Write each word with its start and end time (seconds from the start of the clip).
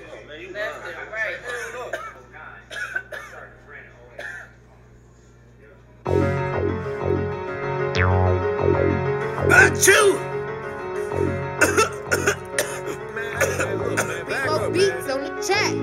right. 0.00 0.52
Left 0.52 0.86
and 0.86 1.12
right. 1.12 1.36
Achoo! 9.52 10.16
Big 14.72 14.72
beats 14.72 15.10
on 15.10 15.20
the 15.24 15.30
track. 15.44 15.74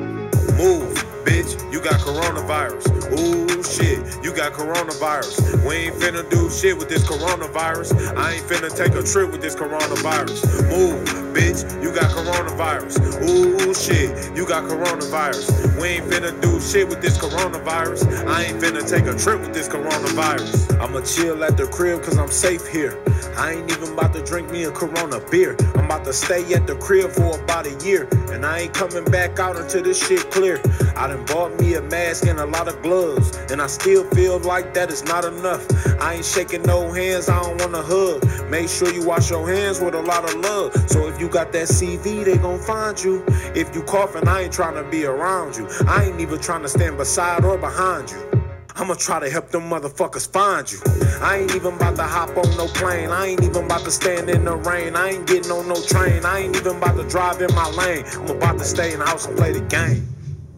Move, 0.57 0.93
bitch, 1.23 1.71
you 1.71 1.79
got 1.81 1.99
coronavirus. 1.99 2.85
Ooh, 3.19 3.63
shit, 3.63 3.99
you 4.23 4.33
got 4.35 4.53
coronavirus. 4.53 5.63
We 5.67 5.75
ain't 5.75 5.95
finna 5.95 6.27
do 6.29 6.49
shit 6.49 6.77
with 6.77 6.89
this 6.89 7.03
coronavirus. 7.03 8.15
I 8.17 8.33
ain't 8.33 8.45
finna 8.45 8.75
take 8.75 8.95
a 8.95 9.03
trip 9.03 9.31
with 9.31 9.41
this 9.41 9.55
coronavirus. 9.55 10.43
Move, 10.69 11.18
bitch, 11.33 11.81
you 11.81 11.93
got 11.93 12.11
coronavirus. 12.11 12.97
Ooh, 13.27 13.73
shit, 13.73 14.35
you 14.35 14.45
got 14.47 14.63
coronavirus. 14.63 15.79
We 15.81 15.87
ain't 15.87 16.05
finna 16.05 16.39
do 16.41 16.59
shit 16.59 16.87
with 16.87 17.01
this 17.01 17.17
coronavirus. 17.17 18.27
I 18.27 18.45
ain't 18.45 18.61
finna 18.61 18.87
take 18.87 19.05
a 19.05 19.17
trip 19.17 19.39
with 19.41 19.53
this 19.53 19.67
coronavirus. 19.67 20.79
I'ma 20.79 21.01
chill 21.01 21.43
at 21.43 21.57
the 21.57 21.67
crib 21.67 22.03
cause 22.03 22.17
I'm 22.17 22.31
safe 22.31 22.67
here. 22.67 22.97
I 23.37 23.53
ain't 23.53 23.71
even 23.71 23.93
about 23.93 24.13
to 24.13 24.23
drink 24.23 24.51
me 24.51 24.63
a 24.63 24.71
Corona 24.71 25.19
beer. 25.31 25.55
About 25.89 26.05
to 26.05 26.13
stay 26.13 26.53
at 26.53 26.67
the 26.67 26.75
crib 26.75 27.09
for 27.09 27.41
about 27.41 27.65
a 27.65 27.73
year. 27.83 28.07
And 28.31 28.45
I 28.45 28.59
ain't 28.59 28.75
coming 28.75 29.03
back 29.05 29.39
out 29.39 29.55
until 29.55 29.81
this 29.81 29.97
shit 30.07 30.29
clear. 30.29 30.61
I 30.95 31.07
done 31.07 31.25
bought 31.25 31.59
me 31.59 31.73
a 31.73 31.81
mask 31.81 32.27
and 32.27 32.39
a 32.39 32.45
lot 32.45 32.67
of 32.67 32.79
gloves. 32.83 33.35
And 33.49 33.59
I 33.59 33.65
still 33.65 34.03
feel 34.11 34.37
like 34.37 34.75
that 34.75 34.91
is 34.91 35.03
not 35.03 35.25
enough. 35.25 35.65
I 35.99 36.13
ain't 36.13 36.25
shaking 36.25 36.61
no 36.61 36.91
hands, 36.91 37.27
I 37.27 37.41
don't 37.41 37.59
wanna 37.59 37.81
hug. 37.81 38.23
Make 38.51 38.69
sure 38.69 38.93
you 38.93 39.03
wash 39.03 39.31
your 39.31 39.51
hands 39.51 39.79
with 39.79 39.95
a 39.95 40.01
lot 40.03 40.25
of 40.25 40.35
love. 40.35 40.75
So 40.87 41.07
if 41.07 41.19
you 41.19 41.27
got 41.27 41.51
that 41.53 41.67
CV, 41.67 42.23
they 42.23 42.37
gon' 42.37 42.59
find 42.59 43.03
you. 43.03 43.23
If 43.55 43.73
you 43.73 43.81
coughing, 43.81 44.27
I 44.27 44.43
ain't 44.43 44.53
trying 44.53 44.75
to 44.75 44.87
be 44.91 45.05
around 45.05 45.57
you. 45.57 45.67
I 45.87 46.03
ain't 46.03 46.19
even 46.19 46.39
trying 46.39 46.61
to 46.61 46.69
stand 46.69 46.97
beside 46.97 47.43
or 47.43 47.57
behind 47.57 48.11
you. 48.11 48.28
I'ma 48.79 48.93
try 48.93 49.19
to 49.19 49.29
help 49.29 49.49
them 49.49 49.63
motherfuckers 49.63 50.31
find 50.31 50.71
you. 50.71 50.79
I 51.21 51.39
ain't 51.39 51.53
even 51.53 51.73
about 51.73 51.97
to 51.97 52.03
hop 52.03 52.29
on 52.37 52.55
no 52.55 52.65
plane. 52.67 53.09
I 53.09 53.25
ain't 53.27 53.43
even 53.43 53.65
about 53.65 53.81
to 53.81 53.91
stand 53.91 54.29
in 54.29 54.45
the 54.45 54.55
rain. 54.55 54.95
I 54.95 55.09
ain't 55.09 55.27
getting 55.27 55.51
on 55.51 55.67
no 55.67 55.75
train. 55.83 56.23
I 56.23 56.39
ain't 56.39 56.55
even 56.55 56.77
about 56.77 56.95
to 56.95 57.03
drive 57.09 57.41
in 57.41 57.53
my 57.53 57.69
lane. 57.71 58.05
I'm 58.13 58.29
about 58.29 58.57
to 58.57 58.63
stay 58.63 58.93
in 58.93 58.99
the 58.99 59.05
house 59.05 59.25
and 59.25 59.35
play 59.35 59.51
the 59.51 59.59
game. 59.61 60.07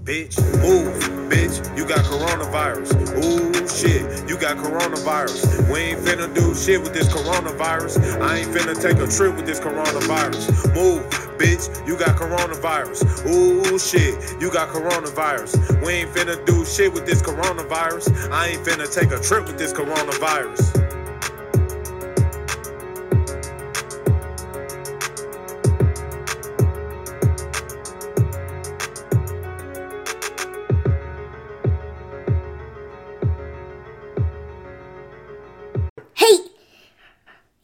Bitch, 0.03 0.35
move, 0.63 0.97
bitch, 1.29 1.77
you 1.77 1.85
got 1.87 1.99
coronavirus. 2.05 2.89
Ooh, 3.23 3.67
shit, 3.67 4.27
you 4.27 4.35
got 4.35 4.57
coronavirus. 4.57 5.71
We 5.71 5.79
ain't 5.79 5.99
finna 5.99 6.33
do 6.33 6.55
shit 6.55 6.81
with 6.81 6.91
this 6.91 7.07
coronavirus. 7.07 8.19
I 8.19 8.37
ain't 8.37 8.47
finna 8.47 8.73
take 8.81 8.97
a 8.97 9.05
trip 9.05 9.35
with 9.35 9.45
this 9.45 9.59
coronavirus. 9.59 10.73
Move, 10.73 11.03
bitch, 11.37 11.87
you 11.87 11.95
got 11.99 12.17
coronavirus. 12.17 13.27
Ooh, 13.27 13.77
shit, 13.77 14.41
you 14.41 14.51
got 14.51 14.69
coronavirus. 14.69 15.85
We 15.85 15.93
ain't 15.93 16.09
finna 16.09 16.43
do 16.47 16.65
shit 16.65 16.91
with 16.91 17.05
this 17.05 17.21
coronavirus. 17.21 18.31
I 18.31 18.47
ain't 18.47 18.65
finna 18.65 18.91
take 18.91 19.11
a 19.11 19.21
trip 19.21 19.45
with 19.45 19.59
this 19.59 19.71
coronavirus. 19.71 20.80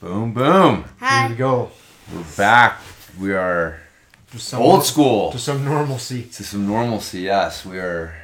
Boom, 0.00 0.32
boom. 0.32 0.84
here 0.98 1.28
we 1.28 1.34
go. 1.34 1.70
We're 2.12 2.24
back. 2.36 2.80
We 3.18 3.34
are 3.34 3.80
To 4.32 4.38
some, 4.38 4.62
old 4.62 4.84
school 4.84 5.30
To 5.32 5.38
some 5.38 5.62
normalcy. 5.64 6.22
to 6.24 6.42
some 6.42 6.66
normalcy. 6.66 7.20
Yes, 7.20 7.66
we 7.66 7.78
are 7.78 8.14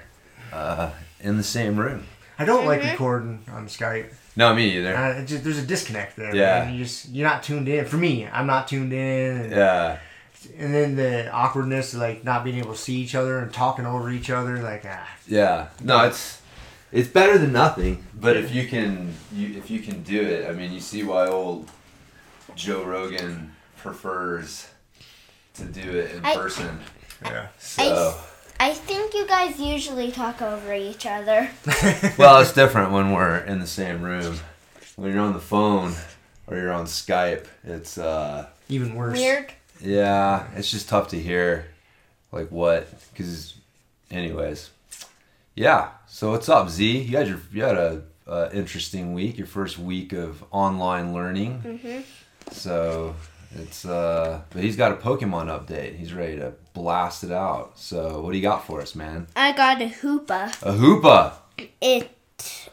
uh, 0.52 0.90
in 1.20 1.36
the 1.36 1.42
same 1.42 1.76
room. 1.76 2.04
I 2.38 2.46
don't 2.46 2.64
like 2.64 2.82
recording 2.82 3.44
on 3.52 3.66
Skype. 3.66 4.12
No, 4.36 4.54
me 4.54 4.78
either. 4.78 4.96
Uh, 4.96 5.20
it 5.20 5.26
just, 5.26 5.44
there's 5.44 5.58
a 5.58 5.66
disconnect 5.66 6.16
there. 6.16 6.34
Yeah. 6.34 6.64
Man. 6.64 6.74
You 6.74 6.84
just 6.84 7.10
you're 7.10 7.28
not 7.28 7.42
tuned 7.42 7.68
in. 7.68 7.84
For 7.84 7.96
me, 7.96 8.26
I'm 8.26 8.46
not 8.46 8.68
tuned 8.68 8.92
in. 8.94 9.36
and 9.36 9.50
Yeah, 9.52 9.98
and 10.58 10.74
then 10.74 10.96
the 10.96 11.30
awkwardness 11.30 11.92
of 11.94 12.00
like 12.00 12.24
not 12.24 12.42
being 12.44 12.58
able 12.58 12.72
to 12.72 12.78
see 12.78 12.96
each 12.96 13.14
other 13.14 13.38
and 13.38 13.52
talking 13.52 13.84
over 13.84 14.10
each 14.10 14.30
other. 14.30 14.58
Like 14.62 14.84
ah, 14.86 15.08
Yeah. 15.26 15.68
No, 15.82 16.04
it's 16.06 16.40
it's 16.96 17.08
better 17.08 17.36
than 17.36 17.52
nothing. 17.52 18.02
But 18.18 18.36
if 18.38 18.54
you 18.54 18.66
can, 18.66 19.12
you 19.32 19.56
if 19.58 19.70
you 19.70 19.80
can 19.80 20.02
do 20.02 20.20
it, 20.20 20.48
I 20.48 20.52
mean, 20.52 20.72
you 20.72 20.80
see 20.80 21.02
why 21.02 21.26
old 21.28 21.70
Joe 22.54 22.82
Rogan 22.84 23.52
prefers 23.76 24.68
to 25.54 25.64
do 25.64 25.90
it 25.90 26.12
in 26.14 26.24
I- 26.24 26.34
person. 26.34 26.80
yeah. 27.22 27.48
So, 27.58 28.14
I 28.58 28.72
think 28.72 29.12
you 29.12 29.26
guys 29.26 29.60
usually 29.60 30.10
talk 30.10 30.40
over 30.40 30.72
each 30.72 31.04
other. 31.04 31.50
well, 32.18 32.40
it's 32.40 32.54
different 32.54 32.92
when 32.92 33.12
we're 33.12 33.38
in 33.38 33.58
the 33.60 33.66
same 33.66 34.00
room. 34.02 34.38
When 34.96 35.12
you're 35.12 35.20
on 35.20 35.34
the 35.34 35.40
phone 35.40 35.92
or 36.46 36.56
you're 36.56 36.72
on 36.72 36.86
Skype, 36.86 37.44
it's 37.64 37.98
uh, 37.98 38.46
Even 38.70 38.94
worse. 38.94 39.18
Weird. 39.18 39.52
yeah, 39.82 40.46
it's 40.56 40.70
just 40.70 40.88
tough 40.88 41.08
to 41.08 41.18
hear, 41.20 41.66
like 42.32 42.50
what, 42.50 42.88
because, 43.12 43.54
anyways, 44.10 44.70
yeah. 45.54 45.90
So 46.16 46.30
what's 46.30 46.48
up, 46.48 46.70
Z? 46.70 47.00
You 47.02 47.14
had 47.18 47.28
your 47.28 47.40
you 47.52 47.62
had 47.62 47.76
a 47.76 48.02
uh, 48.26 48.48
interesting 48.50 49.12
week, 49.12 49.36
your 49.36 49.46
first 49.46 49.78
week 49.78 50.14
of 50.14 50.42
online 50.50 51.12
learning. 51.12 51.60
Mhm. 51.62 52.04
So 52.52 53.14
it's 53.54 53.84
uh, 53.84 54.40
but 54.48 54.62
he's 54.62 54.76
got 54.76 54.92
a 54.92 54.94
Pokemon 54.94 55.48
update. 55.48 55.94
He's 55.96 56.14
ready 56.14 56.38
to 56.38 56.54
blast 56.72 57.22
it 57.22 57.32
out. 57.32 57.78
So 57.78 58.22
what 58.22 58.32
do 58.32 58.38
you 58.38 58.42
got 58.42 58.66
for 58.66 58.80
us, 58.80 58.94
man? 58.94 59.26
I 59.36 59.52
got 59.52 59.82
a 59.82 59.90
Hoopa. 59.90 60.56
A 60.62 60.72
Hoopa. 60.72 61.34
It 61.82 62.10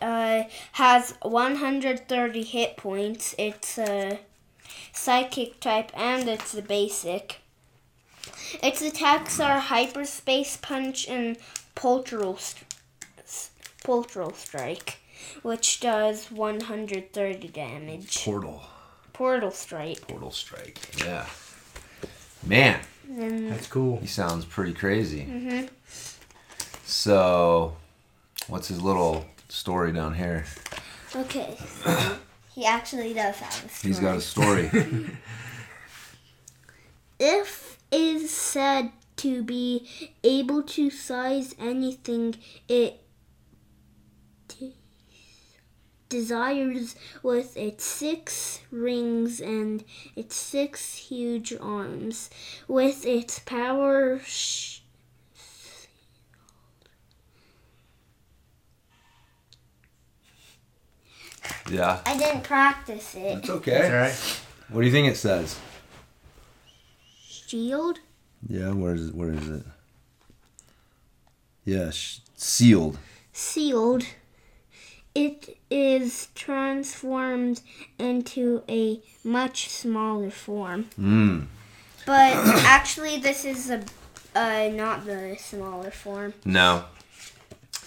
uh, 0.02 0.44
has 0.72 1.16
130 1.22 2.44
hit 2.44 2.78
points. 2.78 3.36
It's 3.38 3.78
a 3.78 4.22
psychic 4.94 5.60
type 5.60 5.92
and 5.94 6.30
it's 6.30 6.54
a 6.54 6.62
basic. 6.62 7.42
Its 8.64 8.82
attacks 8.82 9.38
are 9.42 9.60
hyperspace 9.60 10.56
punch 10.56 11.10
and 11.10 11.36
pultral, 11.76 12.40
st- 13.84 14.06
s- 14.06 14.12
pultral 14.12 14.36
strike, 14.36 14.98
which 15.42 15.80
does 15.80 16.32
130 16.32 17.48
damage. 17.50 18.24
Portal. 18.24 18.62
Portal 19.14 19.52
strike. 19.52 20.08
Portal 20.08 20.32
strike. 20.32 20.80
Yeah. 21.00 21.26
Man, 22.46 22.80
And 23.10 23.52
That's 23.52 23.68
cool. 23.68 24.00
he 24.00 24.08
sounds 24.08 24.46
pretty 24.46 24.74
crazy. 24.74 25.26
Mhm. 25.26 25.70
So, 26.86 27.76
what's 28.48 28.68
his 28.68 28.82
little 28.82 29.26
story 29.50 29.92
down 29.94 30.14
here? 30.16 30.46
okay, 31.16 31.58
he 32.56 32.66
actually 32.66 33.14
does 33.14 33.36
have 33.38 33.66
a 33.66 33.70
story. 33.70 33.90
He's 33.94 34.00
got 34.00 34.18
a 34.18 34.22
story. 34.22 34.70
if 37.20 37.78
is 37.92 38.30
said 38.32 38.92
to 39.18 39.44
be 39.44 39.88
able 40.24 40.64
to 40.64 40.90
size 40.90 41.54
anything 41.60 42.36
it 42.68 43.00
desires 46.18 46.96
with 47.24 47.58
its 47.58 47.84
six 47.84 48.60
rings 48.72 49.42
and 49.42 49.84
its 50.16 50.36
six 50.36 50.96
huge 51.10 51.52
arms 51.60 52.30
with 52.68 53.06
its 53.06 53.40
power 53.40 54.20
sh- 54.20 54.80
yeah. 61.70 62.00
I 62.06 62.18
didn't 62.18 62.44
practice 62.44 63.16
it. 63.16 63.20
It's 63.20 63.34
That's 63.48 63.50
okay. 63.50 63.86
all 63.86 63.94
right. 63.96 64.40
What 64.70 64.82
do 64.82 64.88
you 64.88 64.92
think 64.94 65.08
it 65.12 65.18
says? 65.18 65.60
Shield 67.28 68.00
Yeah, 68.48 68.72
where 68.72 68.94
is 68.96 69.08
it? 69.10 69.16
Where 69.16 69.32
is 69.32 69.48
it? 69.50 69.64
Yeah, 71.66 71.92
sh- 71.92 72.20
sealed. 72.36 72.98
sealed. 73.32 74.04
It 75.16 75.58
is 75.70 76.30
transformed 76.34 77.62
into 78.00 78.64
a 78.68 79.00
much 79.24 79.70
smaller 79.70 80.32
form. 80.32 80.90
Mm. 81.00 81.48
But 82.06 82.34
actually, 82.66 83.18
this 83.18 83.46
is 83.46 83.70
a 83.70 83.84
uh, 84.36 84.70
not 84.74 85.06
the 85.06 85.36
smaller 85.40 85.92
form. 85.92 86.34
No, 86.44 86.86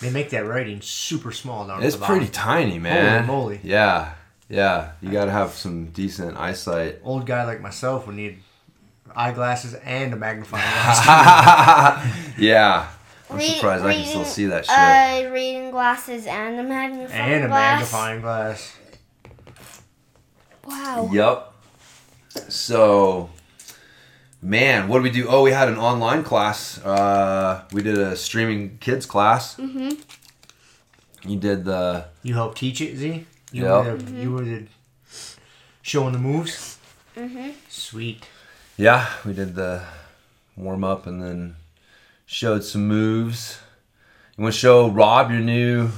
They 0.01 0.11
make 0.11 0.31
that 0.31 0.47
writing 0.47 0.81
super 0.81 1.33
small 1.33 1.67
down 1.67 1.83
it's 1.83 1.97
pretty 1.97 2.29
tiny, 2.29 2.79
man. 2.79 3.27
moly. 3.27 3.59
Yeah, 3.65 4.13
yeah. 4.49 4.93
You 5.01 5.11
gotta 5.11 5.33
have 5.33 5.51
some 5.53 5.87
decent 5.87 6.37
eyesight. 6.37 7.01
Old 7.03 7.27
guy 7.27 7.45
like 7.45 7.61
myself 7.61 8.07
would 8.07 8.15
need 8.15 8.39
eyeglasses 9.17 9.75
and 9.75 10.13
a 10.13 10.17
magnifying 10.17 10.63
glass. 10.73 12.35
yeah. 12.39 12.89
I'm 13.31 13.37
Re- 13.39 13.49
surprised 13.49 13.85
I 13.85 13.95
can 13.95 14.05
still 14.05 14.19
reading- 14.21 14.33
see 14.33 14.47
that 14.47 14.67
shit. 14.67 15.29
Uh, 15.29 15.31
reading 15.33 15.71
glasses 15.73 16.27
and 16.27 16.61
a 16.61 16.63
magnifying 16.63 17.21
and 17.33 17.45
a 17.45 17.49
glass. 17.49 17.73
magnifying 17.81 18.21
glass. 18.21 18.73
Wow. 20.65 21.11
Yep. 21.13 21.53
So, 22.51 23.31
man, 24.43 24.89
what 24.89 24.99
did 24.99 25.03
we 25.05 25.11
do? 25.11 25.29
Oh, 25.29 25.43
we 25.43 25.53
had 25.53 25.69
an 25.69 25.79
online 25.79 26.23
class. 26.25 26.79
Uh, 26.85 27.63
we 27.73 27.83
did 27.83 27.99
a 27.99 28.17
streaming 28.17 28.79
kids 28.79 29.07
class. 29.07 29.57
Mhm. 29.57 29.99
You 31.25 31.39
did 31.39 31.65
the 31.65 32.07
You 32.23 32.35
helped 32.35 32.59
teach 32.59 32.81
it, 32.81 32.97
Z? 32.97 33.27
You 33.53 33.65
Yep. 33.65 33.85
were 33.85 33.97
the, 33.97 34.13
you 34.13 34.33
were 34.33 34.45
the 34.45 34.67
showing 35.83 36.13
the 36.13 36.19
moves. 36.19 36.79
Mhm. 37.17 37.55
Sweet. 37.69 38.25
yeah, 38.77 39.07
we 39.25 39.33
did 39.33 39.55
the 39.55 39.83
warm 40.57 40.85
up 40.85 41.07
and 41.07 41.23
then 41.23 41.57
showed 42.27 42.65
some 42.65 42.87
moves. 42.87 43.59
You 44.37 44.43
want 44.43 44.55
to 44.55 44.61
show 44.61 44.89
Rob 44.89 45.31
your 45.31 45.41
new 45.41 45.89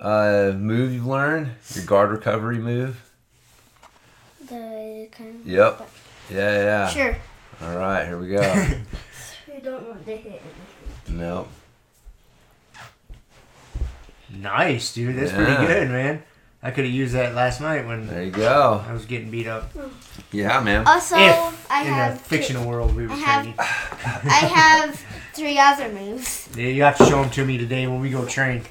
uh, 0.00 0.52
move 0.56 0.92
you've 0.92 1.06
learned? 1.06 1.50
Your 1.74 1.84
guard 1.84 2.10
recovery 2.10 2.58
move. 2.58 3.00
The 4.48 5.08
kind 5.12 5.40
of 5.40 5.46
Yep. 5.46 5.88
Yeah, 6.30 6.36
yeah. 6.62 6.88
Sure. 6.88 7.16
All 7.62 7.76
right, 7.76 8.06
here 8.06 8.18
we 8.18 8.28
go. 8.28 8.40
I 9.54 9.58
don't 9.62 9.88
want 9.88 10.04
to 10.06 10.16
hit. 10.16 10.26
anything. 11.06 11.18
nope. 11.18 11.48
Nice, 14.30 14.92
dude. 14.94 15.16
That's 15.16 15.30
Yeah. 15.32 15.36
pretty 15.36 15.66
good, 15.66 15.90
man. 15.90 16.22
I 16.62 16.70
could 16.70 16.84
have 16.84 16.92
used 16.94 17.14
that 17.14 17.34
last 17.34 17.60
night 17.60 17.86
when 17.86 18.06
There 18.06 18.22
you 18.22 18.30
go. 18.30 18.82
I 18.88 18.92
was 18.92 19.04
getting 19.04 19.30
beat 19.30 19.46
up. 19.46 19.70
Yeah, 20.32 20.60
man. 20.60 20.86
Also, 20.86 21.16
if 21.16 21.70
I 21.70 21.82
in 21.82 21.88
a 21.88 21.92
have 21.94 22.20
fictional 22.20 22.66
world 22.66 22.96
we 22.96 23.06
were 23.06 23.12
I 23.12 23.16
have- 23.16 23.42
training. 23.42 23.54
I 23.58 24.46
have 24.46 25.04
three 25.34 25.58
other 25.58 25.88
moves. 25.88 26.48
Yeah, 26.56 26.68
you 26.68 26.82
have 26.82 26.96
to 26.98 27.04
show 27.04 27.20
them 27.22 27.30
to 27.30 27.44
me 27.44 27.58
today 27.58 27.86
when 27.86 28.00
we 28.00 28.10
go 28.10 28.24
train. 28.24 28.62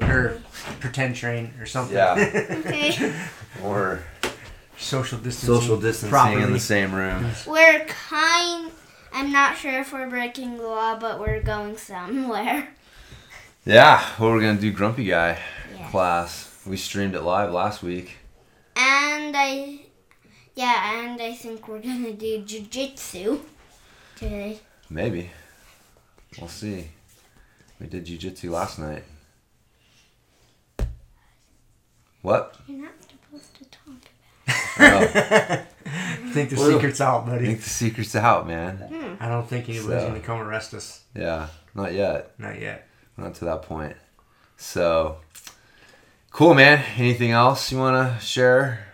Or 0.00 0.06
mm-hmm. 0.40 0.80
pretend 0.80 1.16
train 1.16 1.52
or 1.60 1.66
something. 1.66 1.96
Yeah. 1.96 2.14
Okay. 2.66 3.14
Or 3.62 4.02
Social 4.78 5.18
distancing. 5.18 5.60
social 5.60 5.76
distancing 5.76 6.08
properly. 6.10 6.42
in 6.42 6.52
the 6.52 6.58
same 6.58 6.92
room. 6.94 7.26
we're 7.46 7.84
kind. 7.84 8.72
I'm 9.12 9.30
not 9.30 9.56
sure 9.56 9.78
if 9.80 9.92
we're 9.92 10.08
breaking 10.08 10.56
the 10.56 10.64
law, 10.64 10.98
but 10.98 11.20
we're 11.20 11.42
going 11.42 11.76
somewhere. 11.76 12.68
Yeah, 13.64 14.04
well, 14.18 14.30
we're 14.30 14.40
gonna 14.40 14.58
do 14.60 14.72
Grumpy 14.72 15.04
Guy 15.04 15.38
Yeah. 15.78 15.90
class. 15.90 16.48
We 16.66 16.76
streamed 16.76 17.14
it 17.14 17.20
live 17.20 17.52
last 17.52 17.82
week. 17.82 18.16
And 18.74 19.36
I, 19.36 19.80
yeah, 20.56 20.98
and 21.00 21.20
I 21.22 21.34
think 21.34 21.68
we're 21.68 21.80
gonna 21.80 22.12
do 22.12 22.42
jujitsu 22.42 23.40
today. 24.16 24.60
Maybe. 24.90 25.30
We'll 26.38 26.48
see. 26.48 26.88
We 27.80 27.86
did 27.86 28.06
jujitsu 28.06 28.50
last 28.50 28.78
night. 28.78 29.04
What? 32.22 32.56
You're 32.66 32.82
not 32.82 32.92
supposed 33.00 33.54
to 33.56 33.64
talk. 33.64 33.94
Oh, 34.78 35.62
I 35.86 36.28
think 36.32 36.50
the 36.50 36.56
Well, 36.56 36.70
secret's 36.72 37.00
out, 37.00 37.24
I 37.24 37.30
buddy. 37.30 37.46
think 37.46 37.62
the 37.62 37.68
secret's 37.68 38.14
out, 38.14 38.46
man. 38.46 38.76
Hmm. 38.78 39.14
I 39.22 39.28
don't 39.28 39.46
think 39.48 39.68
anybody's 39.68 40.02
So- 40.02 40.08
gonna 40.08 40.20
come 40.20 40.40
arrest 40.40 40.72
us. 40.74 41.02
Yeah, 41.14 41.48
not 41.74 41.92
yet. 41.92 42.32
Not 42.38 42.60
yet. 42.60 42.86
Not 43.16 43.34
to 43.36 43.44
that 43.46 43.62
point. 43.62 43.96
So, 44.56 45.16
cool, 46.30 46.54
man. 46.54 46.84
Anything 46.96 47.32
else 47.32 47.70
you 47.72 47.78
want 47.78 47.96
to 48.18 48.24
share? 48.24 48.86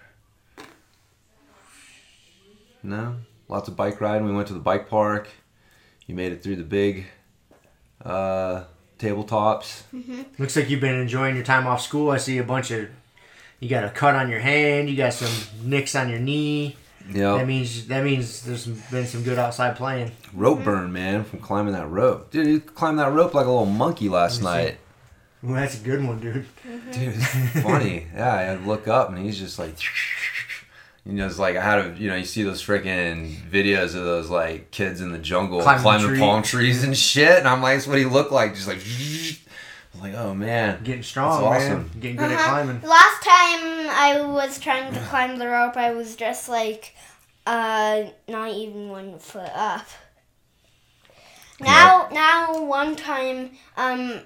No? 2.83 3.17
Lots 3.49 3.69
of 3.69 3.77
bike 3.77 4.01
riding. 4.01 4.27
We 4.27 4.33
went 4.33 4.49
to 4.49 4.55
the 4.55 4.61
bike 4.61 4.89
park. 4.89 5.29
You 6.07 6.15
made 6.15 6.33
it 6.33 6.43
through 6.43 6.57
the 6.57 6.65
big 6.65 7.07
uh, 8.05 8.65
tabletops. 8.99 9.83
Mm-hmm. 9.95 10.23
Looks 10.39 10.57
like 10.57 10.71
you've 10.71 10.81
been 10.81 11.01
enjoying 11.01 11.35
your 11.35 11.45
time 11.45 11.67
off 11.67 11.81
school. 11.81 12.11
I 12.11 12.19
see 12.19 12.39
a 12.39 12.45
bunch 12.45 12.71
of. 12.71 12.89
You 13.61 13.69
got 13.69 13.85
a 13.85 13.91
cut 13.91 14.15
on 14.15 14.29
your 14.29 14.39
hand. 14.39 14.89
You 14.89 14.97
got 14.97 15.13
some 15.13 15.69
nicks 15.69 15.95
on 15.95 16.09
your 16.09 16.21
knee. 16.21 16.77
Yeah, 17.11 17.39
that 17.39 17.47
means 17.47 17.89
that 17.89 18.05
means 18.05 18.43
there's 18.43 18.67
been 18.67 19.07
some 19.07 19.23
good 19.23 19.39
outside 19.39 19.77
playing. 19.77 20.13
Rope 20.35 20.57
mm-hmm. 20.57 20.65
burn, 20.65 20.93
man, 20.93 21.25
from 21.25 21.41
climbing 21.41 21.73
that 21.73 21.89
rope. 21.89 22.31
Dude, 22.31 22.47
you 22.47 22.61
climbed 22.61 22.99
that 22.99 23.13
rope 23.13 23.35
like 23.35 23.47
a 23.47 23.51
little 23.51 23.67
monkey 23.67 24.09
last 24.09 24.43
Let 24.43 24.57
me 24.57 24.63
see. 24.63 24.69
night. 24.71 24.79
Well, 25.43 25.55
that's 25.55 25.81
a 25.81 25.85
good 25.85 26.05
one, 26.05 26.21
dude. 26.21 26.47
Mm-hmm. 26.67 26.91
Dude, 26.91 27.63
funny. 27.63 28.07
Yeah, 28.15 28.33
I 28.33 28.67
look 28.67 28.89
up 28.89 29.11
and 29.11 29.25
he's 29.25 29.39
just 29.39 29.59
like, 29.59 29.77
You 31.09 31.15
know, 31.15 31.25
it's 31.27 31.39
like 31.39 31.57
I 31.57 31.63
had 31.65 31.79
a, 31.79 31.99
you 31.99 32.11
know, 32.11 32.17
you 32.17 32.27
see 32.27 32.43
those 32.43 32.63
freaking 32.63 33.35
videos 33.51 33.95
of 33.97 34.05
those 34.05 34.29
like 34.29 34.71
kids 34.71 35.01
in 35.01 35.11
the 35.11 35.19
jungle 35.19 35.63
Climbing 35.63 35.81
climbing, 35.83 36.03
the 36.03 36.13
tree. 36.13 36.21
palm 36.21 36.43
trees 36.43 36.85
and 36.85 36.95
shit, 36.95 37.39
and 37.39 37.49
I'm 37.49 37.63
like, 37.63 37.77
that's 37.77 37.87
what 37.87 37.97
he 37.97 38.05
looked 38.05 38.31
like, 38.31 38.55
just 38.55 38.69
like, 38.69 38.83
I'm 39.95 40.01
like, 40.03 40.13
oh 40.15 40.35
man, 40.35 40.85
Getting 40.85 41.03
strong, 41.03 41.51
That's 41.51 41.67
man. 41.67 41.91
Getting 41.99 42.17
good 42.17 42.31
at 42.31 42.39
Uh-huh. 42.39 42.51
climbing. 42.51 42.83
Last 42.83 43.23
time 43.23 43.89
I 43.91 44.21
was 44.29 44.61
trying 44.61 44.93
to 44.93 45.01
climb 45.01 45.39
the 45.39 45.49
rope, 45.49 45.79
I 45.79 45.93
was 45.95 46.15
just 46.15 46.47
like, 46.47 46.95
uh, 47.47 48.05
not 48.29 48.51
even 48.51 48.91
one 48.91 49.19
foot 49.19 49.51
up. 49.55 49.87
Now, 51.59 52.09
now, 52.13 52.63
one 52.65 52.97
time, 52.97 53.53
um, 53.79 54.21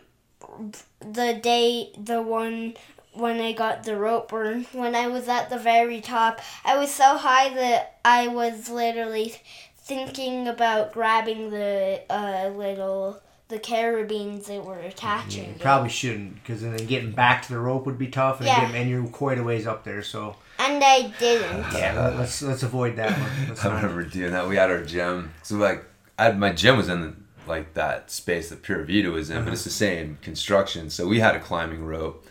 the 1.00 1.38
day, 1.40 1.92
the 1.96 2.20
one 2.20 2.74
when 3.14 3.40
I 3.40 3.52
got 3.52 3.84
the 3.84 3.96
rope 3.96 4.28
burn, 4.30 4.64
when 4.72 4.94
I 4.94 5.08
was 5.08 5.28
at 5.28 5.50
the 5.50 5.58
very 5.58 6.00
top, 6.00 6.40
I 6.64 6.78
was 6.78 6.90
so 6.92 7.16
high 7.16 7.52
that 7.54 7.98
I 8.04 8.28
was 8.28 8.68
literally 8.70 9.34
thinking 9.76 10.48
about 10.48 10.92
grabbing 10.92 11.50
the 11.50 12.02
uh, 12.08 12.48
little 12.54 13.20
the 13.48 13.58
carabines 13.58 14.46
that 14.46 14.64
were 14.64 14.78
attaching. 14.78 15.50
You 15.50 15.54
probably 15.60 15.90
shouldn't, 15.90 16.36
because 16.36 16.62
then 16.62 16.74
getting 16.86 17.10
back 17.12 17.42
to 17.42 17.52
the 17.52 17.58
rope 17.58 17.84
would 17.84 17.98
be 17.98 18.08
tough, 18.08 18.38
and, 18.38 18.46
Yeah. 18.46 18.60
getting, 18.62 18.76
and 18.80 18.88
you're 18.90 19.06
quite 19.08 19.36
a 19.38 19.42
ways 19.42 19.66
up 19.66 19.84
there. 19.84 20.02
So 20.02 20.36
And 20.58 20.82
I 20.82 21.12
didn't. 21.18 21.70
yeah, 21.74 22.14
let's 22.16 22.40
let's 22.40 22.62
avoid 22.62 22.96
that 22.96 23.10
one. 23.18 23.30
Let's 23.48 23.62
I 23.64 23.74
remember 23.74 24.04
doing 24.04 24.32
that. 24.32 24.48
We 24.48 24.56
had 24.56 24.70
our 24.70 24.82
gym. 24.82 25.34
So 25.42 25.56
like, 25.56 25.84
I 26.18 26.24
had, 26.24 26.38
my 26.38 26.52
gym 26.52 26.78
was 26.78 26.88
in 26.88 27.00
the, 27.02 27.14
like 27.46 27.74
that 27.74 28.10
space 28.10 28.48
that 28.48 28.62
Pure 28.62 28.84
Vita 28.84 29.10
was 29.10 29.28
in, 29.28 29.44
but 29.44 29.52
it's 29.52 29.64
the 29.64 29.70
same 29.70 30.16
construction. 30.22 30.88
So 30.88 31.06
we 31.06 31.20
had 31.20 31.34
a 31.36 31.40
climbing 31.40 31.84
rope 31.84 32.26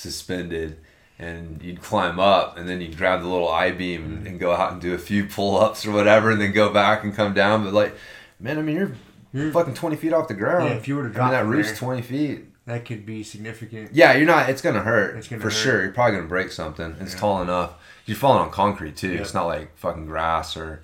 suspended, 0.00 0.78
and 1.18 1.62
you'd 1.62 1.82
climb 1.82 2.18
up, 2.18 2.56
and 2.58 2.68
then 2.68 2.80
you'd 2.80 2.96
grab 2.96 3.20
the 3.22 3.28
little 3.28 3.48
I 3.48 3.70
beam 3.70 4.04
and, 4.04 4.26
and 4.26 4.40
go 4.40 4.52
out 4.52 4.72
and 4.72 4.80
do 4.80 4.94
a 4.94 4.98
few 4.98 5.26
pull 5.26 5.58
ups 5.58 5.86
or 5.86 5.92
whatever, 5.92 6.30
and 6.30 6.40
then 6.40 6.52
go 6.52 6.72
back 6.72 7.04
and 7.04 7.14
come 7.14 7.34
down. 7.34 7.64
But 7.64 7.72
like, 7.74 7.94
man, 8.38 8.58
I 8.58 8.62
mean, 8.62 8.76
you're 8.76 8.92
You're- 9.32 9.52
fucking 9.52 9.74
twenty 9.74 9.96
feet 9.96 10.12
off 10.12 10.28
the 10.28 10.34
ground. 10.34 10.70
Yeah, 10.70 10.76
if 10.76 10.88
you 10.88 10.96
were 10.96 11.02
to 11.04 11.08
I 11.10 11.12
drop 11.12 11.26
mean, 11.26 11.32
that 11.34 11.40
from 11.42 11.50
roof's 11.50 11.78
twenty 11.78 12.02
feet. 12.02 12.44
that 12.66 12.84
could 12.84 13.04
be 13.06 13.22
significant. 13.22 13.90
Yeah, 13.94 14.14
you're 14.14 14.26
not. 14.26 14.48
It's 14.50 14.62
gonna 14.62 14.80
hurt. 14.82 15.16
It's 15.16 15.28
gonna 15.28 15.40
for 15.42 15.48
hurt. 15.50 15.54
sure. 15.56 15.82
You're 15.82 15.92
probably 15.92 16.16
gonna 16.16 16.28
break 16.28 16.50
something. 16.52 16.96
It's 17.00 17.14
Yeah. 17.14 17.20
tall 17.20 17.42
enough. 17.42 17.74
You're 18.06 18.16
falling 18.16 18.42
on 18.42 18.50
concrete 18.50 18.96
too. 18.96 19.12
Yep. 19.12 19.20
It's 19.20 19.34
not 19.34 19.46
like 19.46 19.76
fucking 19.76 20.06
grass 20.06 20.56
or 20.56 20.82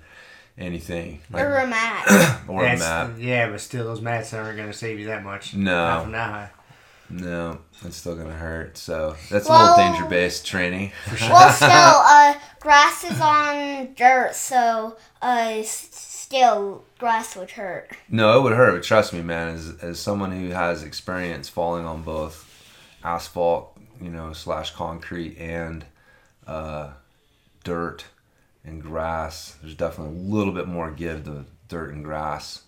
anything. 0.57 1.19
Like, 1.31 1.43
Or 1.43 1.55
a 1.57 1.67
mat. 1.67 2.05
or 2.47 2.61
a 2.61 2.77
That's- 2.77 2.79
map. 2.79 3.11
Yeah, 3.19 3.49
but 3.49 3.59
still, 3.61 3.83
those 3.85 4.01
mats 4.01 4.33
aren't 4.33 4.55
going 4.57 4.71
to 4.71 4.77
save 4.77 4.99
you 4.99 5.07
that 5.07 5.23
much. 5.23 5.53
No. 5.53 5.71
Not 5.87 6.03
from 6.03 6.11
that 6.13 6.29
high. 6.31 6.49
No, 7.09 7.59
it's 7.85 7.95
still 7.97 8.15
gonna 8.15 8.33
hurt. 8.33 8.77
So 8.77 9.15
that's 9.29 9.47
Well- 9.47 9.59
a 9.61 9.75
little 9.77 9.77
danger 9.93 10.09
based 10.09 10.45
training. 10.45 10.91
Sure. 11.15 11.29
well, 11.29 11.51
still, 11.51 11.69
uh, 11.69 12.35
grass 12.59 13.03
is 13.05 13.19
on 13.21 13.93
dirt, 13.93 14.35
so 14.35 14.97
uh, 15.21 15.47
s- 15.59 15.89
still 15.93 16.83
grass 16.99 17.35
would 17.35 17.51
hurt. 17.51 17.91
no, 18.09 18.37
it 18.37 18.43
would 18.43 18.53
hurt. 18.53 18.73
But 18.73 18.83
trust 18.83 19.13
me, 19.13 19.21
man. 19.21 19.55
As 19.55 19.73
as 19.81 19.99
someone 19.99 20.31
who 20.31 20.49
has 20.49 20.83
experience 20.83 21.47
falling 21.47 21.85
on 21.85 22.03
both 22.03 22.43
asphalt, 23.03 23.77
you 24.01 24.09
know, 24.09 24.33
slash 24.33 24.71
concrete 24.71 25.37
and 25.37 25.85
uh, 26.45 26.91
dirt 27.63 28.05
and 28.65 28.81
grass, 28.81 29.55
there's 29.61 29.75
definitely 29.75 30.17
a 30.17 30.19
little 30.23 30.53
bit 30.53 30.67
more 30.67 30.91
give 30.91 31.23
to 31.23 31.45
dirt 31.69 31.93
and 31.93 32.03
grass 32.03 32.63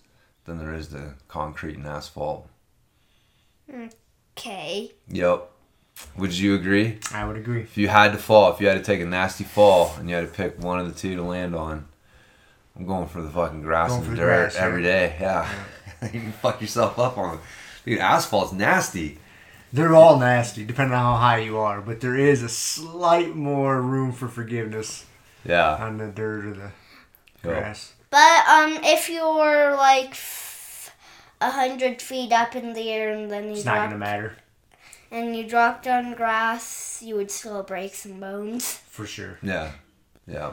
than 0.46 0.58
there 0.58 0.74
is 0.74 0.88
to 0.88 1.14
concrete 1.28 1.76
and 1.76 1.86
asphalt. 1.86 2.48
Okay. 4.36 4.92
Yep. 5.08 5.50
Would 6.16 6.36
you 6.38 6.54
agree? 6.54 6.98
I 7.12 7.26
would 7.26 7.36
agree. 7.36 7.60
If 7.62 7.76
you 7.76 7.88
had 7.88 8.12
to 8.12 8.18
fall, 8.18 8.52
if 8.52 8.60
you 8.60 8.68
had 8.68 8.78
to 8.78 8.82
take 8.82 9.00
a 9.00 9.04
nasty 9.04 9.44
fall 9.44 9.94
and 9.98 10.08
you 10.08 10.14
had 10.16 10.26
to 10.26 10.32
pick 10.32 10.58
one 10.62 10.80
of 10.80 10.86
the 10.86 10.98
two 10.98 11.14
to 11.16 11.22
land 11.22 11.54
on, 11.54 11.86
I'm 12.76 12.86
going 12.86 13.06
for 13.08 13.20
the 13.20 13.28
fucking 13.28 13.60
grass 13.62 13.90
Going 13.90 14.00
and 14.00 14.08
for 14.08 14.14
the 14.14 14.16
the 14.16 14.26
dirt 14.26 14.40
grass, 14.42 14.54
yeah. 14.54 14.64
every 14.64 14.82
day. 14.82 15.16
Yeah. 15.20 15.52
you 16.04 16.20
can 16.20 16.32
fuck 16.32 16.60
yourself 16.62 16.98
up 16.98 17.18
on 17.18 17.34
it. 17.34 17.40
Dude, 17.84 17.98
asphalt's 17.98 18.52
nasty. 18.52 19.18
They're 19.72 19.94
all 19.94 20.18
nasty, 20.18 20.64
depending 20.64 20.94
on 20.94 21.04
how 21.04 21.16
high 21.20 21.38
you 21.40 21.58
are, 21.58 21.80
but 21.80 22.00
there 22.00 22.16
is 22.16 22.42
a 22.42 22.48
slight 22.48 23.36
more 23.36 23.80
room 23.80 24.12
for 24.12 24.26
forgiveness 24.26 25.04
Yeah. 25.44 25.74
on 25.76 25.98
the 25.98 26.08
dirt 26.08 26.44
or 26.46 26.54
the 26.54 26.60
Yep. 27.44 27.60
grass. 27.60 27.92
But 28.10 28.46
um, 28.48 28.78
if 28.82 29.08
you're 29.08 29.76
like 29.76 30.10
f- 30.10 30.49
a 31.40 31.50
hundred 31.50 32.00
feet 32.02 32.32
up 32.32 32.54
in 32.56 32.72
the 32.72 32.90
air 32.90 33.12
and 33.12 33.30
then 33.30 33.44
you 33.46 33.52
It's 33.52 33.64
not 33.64 33.76
going 33.78 33.90
to 33.92 33.98
matter, 33.98 34.36
and 35.10 35.34
you 35.36 35.46
dropped 35.48 35.86
on 35.86 36.14
grass, 36.14 37.02
you 37.02 37.16
would 37.16 37.30
still 37.30 37.62
break 37.62 37.94
some 37.94 38.20
bones. 38.20 38.72
for 38.88 39.06
sure. 39.06 39.38
Yeah. 39.42 39.72
Yeah. 40.26 40.52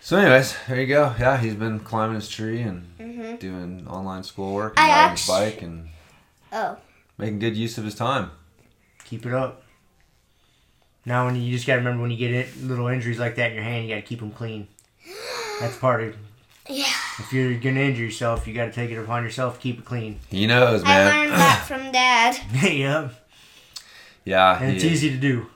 So, 0.00 0.16
anyways, 0.18 0.54
there 0.68 0.80
you 0.80 0.86
go. 0.86 1.14
Yeah, 1.18 1.36
he's 1.36 1.54
been 1.56 1.80
climbing 1.80 2.14
his 2.14 2.28
tree 2.28 2.62
and 2.62 3.38
doing 3.40 3.86
online 3.88 4.22
schoolwork 4.22 4.74
and 4.78 4.88
Mm-hmm. 4.88 4.92
I 4.92 5.02
riding 5.02 5.16
his 5.16 5.26
bike 5.26 5.62
and 5.62 5.88
Oh, 6.52 6.76
making 7.18 7.40
good 7.40 7.56
use 7.56 7.76
of 7.76 7.84
his 7.84 7.96
time. 7.96 8.30
Keep 9.04 9.26
it 9.26 9.32
up. 9.34 9.62
Now, 11.04 11.26
when 11.26 11.34
you, 11.36 11.42
you 11.42 11.52
just 11.54 11.66
got 11.66 11.74
to 11.74 11.78
remember 11.78 12.02
when 12.02 12.10
you 12.12 12.16
get 12.16 12.32
it, 12.32 12.56
little 12.62 12.86
injuries 12.86 13.18
like 13.18 13.34
that 13.36 13.50
in 13.50 13.54
your 13.56 13.64
hand, 13.64 13.84
you 13.88 13.94
got 13.94 14.00
to 14.00 14.06
keep 14.06 14.20
them 14.20 14.30
clean. 14.30 14.68
That's 15.60 15.76
part 15.76 16.02
of 16.04 16.16
yeah. 16.68 16.92
If 17.18 17.32
you're 17.32 17.58
going 17.58 17.74
to 17.76 17.82
injure 17.82 18.04
yourself, 18.04 18.46
you 18.46 18.54
got 18.54 18.66
to 18.66 18.72
take 18.72 18.90
it 18.90 18.96
upon 18.98 19.22
yourself 19.24 19.54
to 19.56 19.60
keep 19.60 19.78
it 19.78 19.84
clean. 19.84 20.18
He 20.28 20.46
knows, 20.46 20.82
man. 20.84 21.12
I 21.12 21.18
learned 21.18 21.32
that 21.32 21.64
from 21.66 21.92
Dad. 21.92 22.38
yeah, 22.72 23.08
Yeah. 24.24 24.60
and 24.62 24.72
it's 24.74 24.82
he, 24.82 24.90
easy 24.90 25.10
to 25.10 25.16
do. 25.16 25.46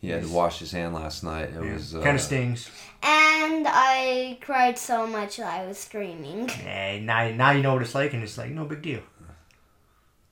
he 0.00 0.08
had 0.10 0.22
to 0.22 0.28
wash 0.28 0.58
his 0.58 0.72
hand 0.72 0.94
last 0.94 1.22
night. 1.24 1.50
It 1.54 1.60
was 1.60 1.94
uh, 1.94 2.02
kind 2.02 2.16
of 2.16 2.22
stings. 2.22 2.70
And 3.02 3.66
I 3.68 4.38
cried 4.40 4.78
so 4.78 5.06
much 5.06 5.36
that 5.36 5.60
I 5.60 5.66
was 5.66 5.78
screaming. 5.78 6.48
Yeah, 6.64 6.98
now, 7.00 7.30
now 7.30 7.50
you 7.50 7.62
know 7.62 7.74
what 7.74 7.82
it's 7.82 7.94
like, 7.94 8.12
and 8.14 8.22
it's 8.22 8.38
like 8.38 8.50
no 8.50 8.64
big 8.64 8.80
deal. 8.82 9.00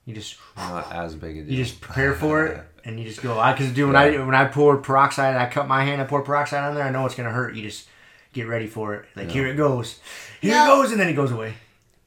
You 0.05 0.15
just 0.15 0.37
not 0.57 0.91
as 0.93 1.15
big 1.15 1.37
a 1.37 1.43
deal. 1.43 1.53
you 1.53 1.65
just 1.65 1.81
prepare 1.81 2.15
for 2.15 2.47
it, 2.47 2.65
and 2.85 2.99
you 2.99 3.07
just 3.07 3.23
go. 3.23 3.39
I 3.39 3.53
because 3.53 3.73
do 3.73 3.87
when 3.87 3.95
I 3.95 4.11
when 4.19 4.35
I 4.35 4.47
pour 4.47 4.79
peroxide, 4.79 5.37
I 5.37 5.47
cut 5.49 5.69
my 5.69 5.85
hand, 5.85 6.03
I 6.03 6.05
pour 6.05 6.23
peroxide 6.23 6.65
on 6.65 6.75
there. 6.75 6.83
I 6.83 6.91
know 6.91 7.07
it's 7.07 7.15
gonna 7.15 7.31
hurt. 7.31 7.55
You 7.55 7.63
just 7.63 7.87
get 8.33 8.49
ready 8.49 8.67
for 8.67 8.95
it. 8.95 9.05
Like 9.17 9.31
here 9.31 9.47
it 9.47 9.57
goes, 9.57 9.99
here 10.41 10.53
No. 10.55 10.65
it 10.65 10.67
goes, 10.83 10.91
and 10.93 11.01
then 11.01 11.09
it 11.09 11.15
goes 11.15 11.31
away. 11.33 11.55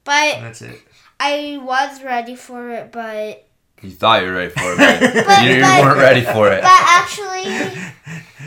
But 0.04 0.36
And 0.36 0.46
that's 0.46 0.62
it. 0.62 0.80
I 1.20 1.58
was 1.62 2.04
ready 2.04 2.36
for 2.36 2.70
it, 2.72 2.92
but 2.92 3.48
You 3.82 3.92
thought 3.92 4.22
you 4.24 4.30
were 4.30 4.36
ready 4.36 4.50
for 4.52 4.72
it, 4.74 4.78
but 4.78 5.26
But- 5.26 5.44
you, 5.46 5.56
you 5.56 5.62
but- 5.62 5.84
weren't 5.84 5.98
ready 6.00 6.22
for 6.22 6.52
it. 6.52 6.62
but 6.62 6.72
actually, 6.72 7.46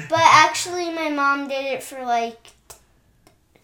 but 0.09 0.21
actually, 0.23 0.91
my 0.93 1.09
mom 1.09 1.49
did 1.49 1.65
it 1.67 1.83
for 1.83 2.05
like 2.05 2.39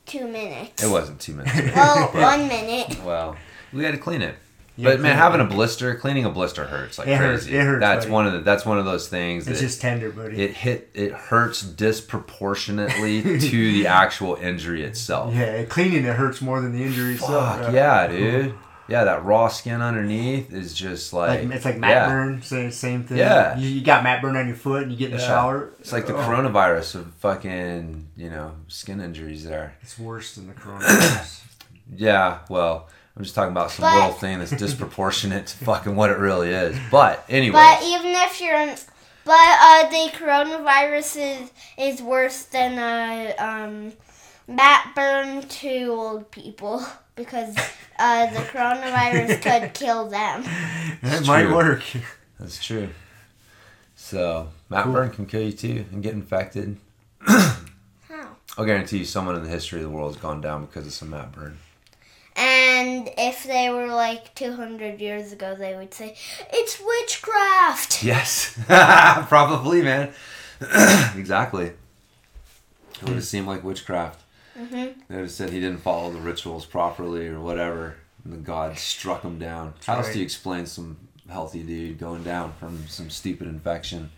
two 0.07 0.27
minutes. 0.27 0.83
It 0.83 0.91
wasn't 0.91 1.21
two 1.21 1.35
minutes. 1.35 1.75
Well, 1.75 2.09
one 2.13 2.49
minute. 2.49 3.03
well, 3.05 3.37
we 3.73 3.85
had 3.85 3.93
to 3.93 3.99
clean 4.01 4.23
it. 4.23 4.37
Yeah, 4.77 4.91
but 4.91 5.01
man, 5.01 5.17
having 5.17 5.41
a 5.41 5.45
blister, 5.45 5.95
cleaning 5.95 6.25
a 6.25 6.31
blister 6.31 6.65
hurts 6.65 6.99
like 6.99 7.07
It 7.07 7.17
hurts, 7.17 7.45
crazy. 7.45 7.57
it 7.59 7.63
hurts, 7.63 7.81
That's 7.81 8.05
buddy. 8.07 8.13
one 8.13 8.27
of 8.27 8.33
the. 8.33 8.39
That's 8.41 8.67
one 8.67 8.79
of 8.79 8.85
those 8.85 9.07
things 9.09 9.47
It's 9.47 9.61
that 9.61 9.67
just 9.67 9.81
tender, 9.81 10.11
buddy. 10.11 10.43
it 10.43 10.51
hit. 10.53 10.91
It 10.95 11.13
hurts 11.13 11.63
disproportionately 11.63 13.23
to 13.23 13.73
the 13.73 13.87
actual 14.03 14.37
injury 14.37 14.83
itself. 14.85 15.35
yeah, 15.35 15.65
cleaning 15.65 16.05
it 16.05 16.17
hurts 16.17 16.41
more 16.41 16.61
than 16.61 16.73
the 16.73 16.83
injury 16.83 17.15
itself. 17.15 17.61
Fuck 17.61 17.75
yeah, 17.75 18.07
dude. 18.09 18.55
Yeah, 18.87 19.05
that 19.05 19.25
raw 19.25 19.49
skin 19.49 19.81
underneath 19.81 20.53
is 20.53 20.75
just 20.75 21.15
like, 21.15 21.43
Like, 21.45 21.55
it's 21.57 21.65
like 21.65 21.79
mat 21.79 21.91
yeah. 21.91 22.07
burn, 22.07 22.43
same, 22.43 22.71
same 22.71 23.05
thing. 23.05 23.17
Yeah. 23.17 23.57
you, 23.57 23.67
you 23.67 23.81
got 23.83 24.05
mat 24.05 24.21
burn 24.21 24.37
on 24.37 24.47
your 24.47 24.57
foot, 24.57 24.83
and 24.83 24.93
you 24.93 24.99
get 24.99 25.07
in 25.11 25.17
the 25.17 25.23
Yeah. 25.23 25.29
shower. 25.29 25.71
It's 25.81 25.91
like 25.91 26.07
the 26.07 26.15
Oh, 26.15 26.19
coronavirus 26.19 26.97
of 26.97 27.15
fucking 27.15 28.09
you 28.17 28.29
know 28.29 28.53
skin 28.69 29.01
injuries 29.01 29.45
there. 29.45 29.77
It's 29.83 29.99
worse 29.99 30.35
than 30.35 30.49
the 30.49 30.55
coronavirus. 30.55 31.41
Yeah, 31.97 32.39
well, 32.49 32.89
I'm 33.17 33.23
just 33.23 33.35
talking 33.35 33.53
about 33.53 33.71
some 33.71 33.85
But- 33.85 33.95
little 33.95 34.13
thing 34.13 34.39
that's 34.41 34.51
disproportionate 34.51 35.47
to 35.49 35.57
fucking 35.65 35.95
what 35.95 36.11
it 36.11 36.19
really 36.19 36.51
is. 36.51 36.77
But 36.91 37.25
anyway, 37.29 37.53
But 37.55 37.83
even 37.85 38.11
if 38.13 38.41
you're, 38.41 38.75
but 39.25 39.33
uh, 39.33 39.89
the 39.89 40.11
coronavirus 40.17 41.43
is 41.43 41.51
is 41.79 42.03
worse 42.03 42.43
than 42.45 42.77
a 42.79 43.35
um, 43.37 43.93
mat 44.49 44.93
burn 44.97 45.43
to 45.43 45.87
old 45.89 46.31
people 46.33 46.85
because 47.15 47.57
uh, 47.99 48.27
the 48.33 48.41
coronavirus 48.41 49.41
could 49.63 49.75
kill 49.75 50.09
them. 50.09 50.43
That 51.03 51.25
might 51.27 51.45
true. 51.45 51.55
work. 51.55 51.83
that's 52.41 52.63
true. 52.65 52.89
So 53.97 54.49
Matt 54.69 54.85
Cool. 54.85 54.93
Burn 54.93 55.11
can 55.11 55.27
kill 55.27 55.43
you 55.43 55.53
too 55.53 55.85
and 55.93 56.03
get 56.03 56.15
infected. 56.15 56.77
How? 57.21 57.55
I'll 58.59 58.65
guarantee 58.67 58.99
you, 58.99 59.05
someone 59.05 59.37
in 59.37 59.43
the 59.45 59.49
history 59.49 59.79
of 59.81 59.85
the 59.85 59.91
world 59.91 60.13
has 60.15 60.21
gone 60.21 60.41
down 60.41 60.67
because 60.67 60.87
of 60.87 60.93
some 60.93 61.11
mat 61.11 61.33
burn. 61.33 61.59
And 62.37 63.09
if 63.17 63.45
they 63.45 63.71
were 63.71 63.87
like 63.87 64.35
200 64.35 65.01
years 65.01 65.33
ago, 65.33 65.55
they 65.55 65.77
would 65.77 65.95
say, 65.95 66.17
it's 66.53 66.81
witchcraft. 66.85 68.03
Yes, 68.03 68.59
probably, 68.67 69.83
man. 69.83 70.13
exactly. 71.17 71.67
It 71.67 73.03
would 73.03 73.15
have 73.15 73.25
seemed 73.25 73.47
like 73.47 73.63
witchcraft. 73.63 74.21
Mm-hmm. 74.59 74.75
They 74.75 75.15
would 75.15 75.23
have 75.23 75.31
said 75.31 75.51
he 75.51 75.61
didn't 75.61 75.81
follow 75.81 76.11
the 76.11 76.21
rituals 76.21 76.65
properly 76.65 77.29
or 77.29 77.41
whatever, 77.41 77.97
and 78.25 78.33
the 78.33 78.39
god 78.39 78.79
struck 78.79 79.23
him 79.23 79.39
down. 79.39 79.75
How 79.85 79.99
else 79.99 80.13
do 80.13 80.19
you 80.19 80.25
explain 80.25 80.67
some 80.67 80.97
healthy 81.29 81.63
dude 81.63 81.99
going 81.99 82.23
down 82.25 82.53
from 82.59 82.87
some 82.89 83.11
stupid 83.11 83.47
infection? 83.47 84.11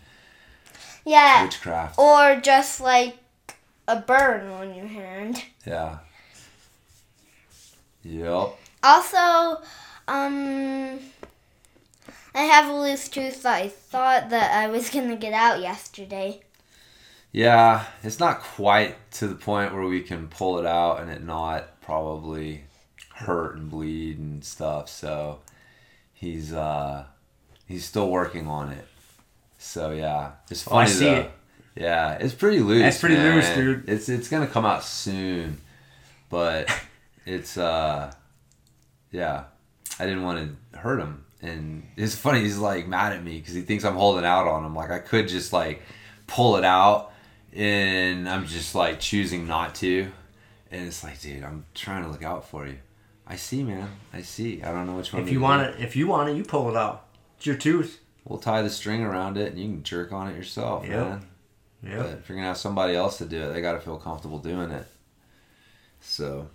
Yeah. 1.05 1.43
Witchcraft. 1.43 1.97
Or 1.97 2.39
just 2.41 2.81
like 2.81 3.17
a 3.87 3.99
burn 3.99 4.49
on 4.51 4.75
your 4.75 4.87
hand. 4.87 5.43
Yeah. 5.65 5.99
Yep. 8.07 8.55
Also, 8.83 9.61
um, 10.07 10.99
I 12.33 12.41
have 12.41 12.69
a 12.69 12.73
loose 12.73 13.09
tooth 13.09 13.43
that 13.43 13.55
I 13.63 13.67
thought 13.67 14.29
that 14.29 14.51
I 14.55 14.67
was 14.67 14.89
gonna 14.89 15.15
get 15.17 15.33
out 15.33 15.59
yesterday. 15.61 16.41
Yeah, 17.31 17.85
it's 18.03 18.19
not 18.19 18.39
quite 18.41 18.95
to 19.13 19.27
the 19.27 19.35
point 19.35 19.73
where 19.73 19.85
we 19.85 20.01
can 20.01 20.27
pull 20.27 20.57
it 20.59 20.65
out 20.65 21.01
and 21.01 21.11
it 21.11 21.23
not 21.23 21.81
probably 21.81 22.63
hurt 23.15 23.57
and 23.57 23.69
bleed 23.69 24.17
and 24.19 24.43
stuff. 24.43 24.87
So 24.89 25.39
he's 26.13 26.53
uh 26.53 27.05
he's 27.67 27.85
still 27.85 28.09
working 28.09 28.47
on 28.47 28.71
it. 28.71 28.87
So 29.57 29.91
yeah, 29.91 30.31
it's 30.49 30.65
Oh, 30.67 30.77
I 30.77 30.85
funny 30.85 30.95
see 30.95 31.05
though. 31.05 31.15
it. 31.15 31.31
Yeah, 31.75 32.11
it's 32.13 32.33
pretty 32.33 32.59
loose. 32.59 32.81
That's 32.81 32.99
pretty 32.99 33.15
man. 33.15 33.35
loose, 33.35 33.49
dude. 33.49 33.89
It's 33.89 34.09
it's 34.09 34.29
gonna 34.29 34.47
come 34.47 34.65
out 34.65 34.83
soon, 34.83 35.59
but 36.29 36.69
it's 37.27 37.57
uh 37.57 38.11
yeah, 39.11 39.43
I 39.99 40.05
didn't 40.05 40.23
want 40.23 40.57
to 40.73 40.77
hurt 40.79 40.99
him, 40.99 41.25
and 41.41 41.83
it's 41.95 42.15
funny. 42.15 42.41
He's 42.41 42.57
like 42.57 42.87
mad 42.87 43.13
at 43.13 43.23
me 43.23 43.37
because 43.39 43.53
he 43.53 43.61
thinks 43.61 43.83
I'm 43.85 43.95
holding 43.95 44.25
out 44.25 44.47
on 44.47 44.65
him. 44.65 44.73
Like 44.75 44.91
I 44.91 44.99
could 44.99 45.27
just 45.27 45.53
like 45.53 45.81
pull 46.25 46.55
it 46.57 46.63
out, 46.63 47.11
and 47.53 48.27
I'm 48.29 48.45
just 48.47 48.73
like 48.75 48.99
choosing 48.99 49.47
not 49.47 49.75
to. 49.75 50.07
And 50.71 50.85
it's 50.87 51.03
like, 51.03 51.21
dude, 51.21 51.43
I'm 51.43 51.65
trying 51.73 52.03
to 52.03 52.09
look 52.09 52.23
out 52.23 52.49
for 52.49 52.67
you. 52.67 52.77
I 53.25 53.35
see, 53.37 53.63
man. 53.63 53.89
I 54.13 54.21
see. 54.21 54.61
I 54.63 54.71
don't 54.71 54.85
know 54.87 54.95
which 54.95 55.13
one. 55.13 55.21
If 55.21 55.27
to 55.27 55.33
you 55.33 55.39
want 55.39 55.61
it, 55.63 55.81
if 55.81 55.95
you 55.95 56.07
want 56.07 56.29
it, 56.29 56.35
you 56.37 56.43
pull 56.43 56.69
it 56.69 56.75
out. 56.75 57.05
It's 57.37 57.45
your 57.45 57.55
tooth. 57.55 57.99
we'll 58.25 58.39
tie 58.39 58.61
the 58.61 58.69
string 58.69 59.01
around 59.03 59.37
it, 59.37 59.51
and 59.51 59.59
you 59.59 59.65
can 59.67 59.83
jerk 59.83 60.11
on 60.11 60.27
it 60.29 60.35
yourself, 60.35 60.85
Yep. 60.85 60.91
man. 61.07 61.25
Yeah. 61.83 61.97
But 61.97 62.05
if 62.19 62.27
you're 62.29 62.35
gonna 62.37 62.47
have 62.49 62.57
somebody 62.57 62.95
else 62.95 63.17
to 63.19 63.25
do 63.25 63.41
it, 63.43 63.53
they 63.53 63.61
gotta 63.61 63.79
feel 63.79 63.97
comfortable 63.97 64.39
doing 64.39 64.71
it. 64.71 64.85
So, 66.01 66.47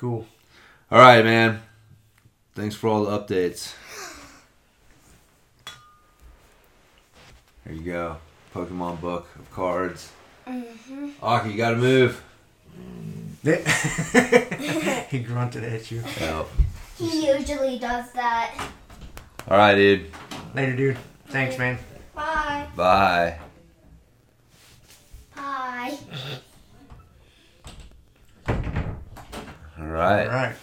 Cool. 0.00 0.24
all 0.90 0.98
right, 0.98 1.22
man. 1.22 1.60
Thanks 2.54 2.74
for 2.74 2.88
all 2.88 3.04
the 3.04 3.18
updates. 3.18 3.74
There 7.66 7.74
you 7.74 7.82
go. 7.82 8.16
Pokemon 8.54 9.02
book 9.02 9.28
of 9.38 9.50
cards. 9.50 10.10
Mm-hmm. 10.46 11.10
Aki, 11.22 11.50
you 11.50 11.56
gotta 11.58 11.76
move. 11.76 12.24
he 15.10 15.18
grunted 15.18 15.64
at 15.64 15.90
you. 15.90 16.02
Yep. 16.18 16.46
He 16.96 17.26
usually 17.26 17.78
does 17.78 18.10
that. 18.12 18.54
All 19.48 19.58
right, 19.58 19.74
dude. 19.74 20.10
Later, 20.54 20.76
dude. 20.76 20.96
Thanks, 21.28 21.58
man. 21.58 21.76
Bye. 22.14 22.68
Bye. 22.74 23.36
Bye. 23.38 23.40
All 29.80 29.86
right. 29.86 30.26
All 30.26 30.32
right. 30.32 30.54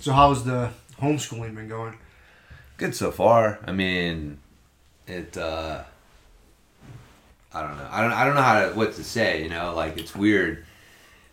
So, 0.00 0.12
how's 0.12 0.44
the 0.44 0.70
homeschooling 1.00 1.54
been 1.54 1.68
going? 1.68 1.98
good 2.78 2.94
so 2.96 3.10
far. 3.12 3.60
I 3.64 3.72
mean, 3.72 4.38
it. 5.06 5.36
uh 5.36 5.82
I 7.54 7.60
don't 7.62 7.76
know. 7.76 7.88
I 7.90 8.00
don't. 8.00 8.12
I 8.12 8.24
don't 8.24 8.34
know 8.34 8.42
how 8.42 8.66
to 8.66 8.74
what 8.74 8.94
to 8.94 9.04
say. 9.04 9.42
You 9.42 9.50
know, 9.50 9.74
like 9.74 9.98
it's 9.98 10.14
weird. 10.14 10.64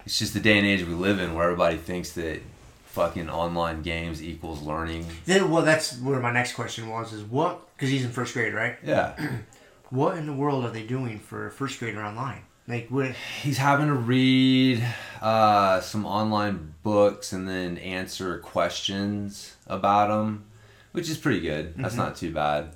It's 0.05 0.19
just 0.19 0.34
the 0.34 0.39
day 0.39 0.58
and 0.58 0.67
age 0.67 0.86
we 0.86 0.93
live 0.93 1.19
in, 1.19 1.34
where 1.34 1.46
everybody 1.46 1.77
thinks 1.77 2.12
that 2.13 2.41
fucking 2.88 3.29
online 3.29 3.84
games 3.84 4.22
equals 4.22 4.62
learning. 4.62 5.05
Then, 5.25 5.50
well, 5.50 5.63
that's 5.63 5.98
where 6.00 6.19
my 6.19 6.31
next 6.31 6.53
question 6.53 6.89
was: 6.89 7.13
is 7.13 7.24
what? 7.24 7.74
Because 7.75 7.89
he's 7.89 8.03
in 8.03 8.12
first 8.12 8.34
grade, 8.34 8.53
right? 8.53 8.75
Yeah, 8.84 9.15
What 9.89 10.17
in 10.17 10.27
the 10.27 10.34
world 10.34 10.65
are 10.65 10.72
they 10.72 10.84
doing 10.84 11.19
for 11.19 11.48
a 11.48 11.51
first 11.51 11.79
grader 11.79 12.03
online? 12.03 12.41
Like, 12.69 12.88
what? 12.89 13.11
he's 13.41 13.57
having 13.57 13.88
to 13.88 13.95
read 13.95 14.86
uh, 15.21 15.82
some 15.82 16.05
online 16.05 16.75
books 16.84 17.34
and 17.34 17.49
then 17.49 17.79
answer 17.79 18.38
questions 18.38 19.55
about 19.65 20.10
them, 20.10 20.45
which 20.91 21.10
is 21.10 21.17
pretty 21.17 21.39
good. 21.39 21.73
That's 21.75 21.95
not 21.95 22.15
too 22.15 22.32
bad. 22.32 22.69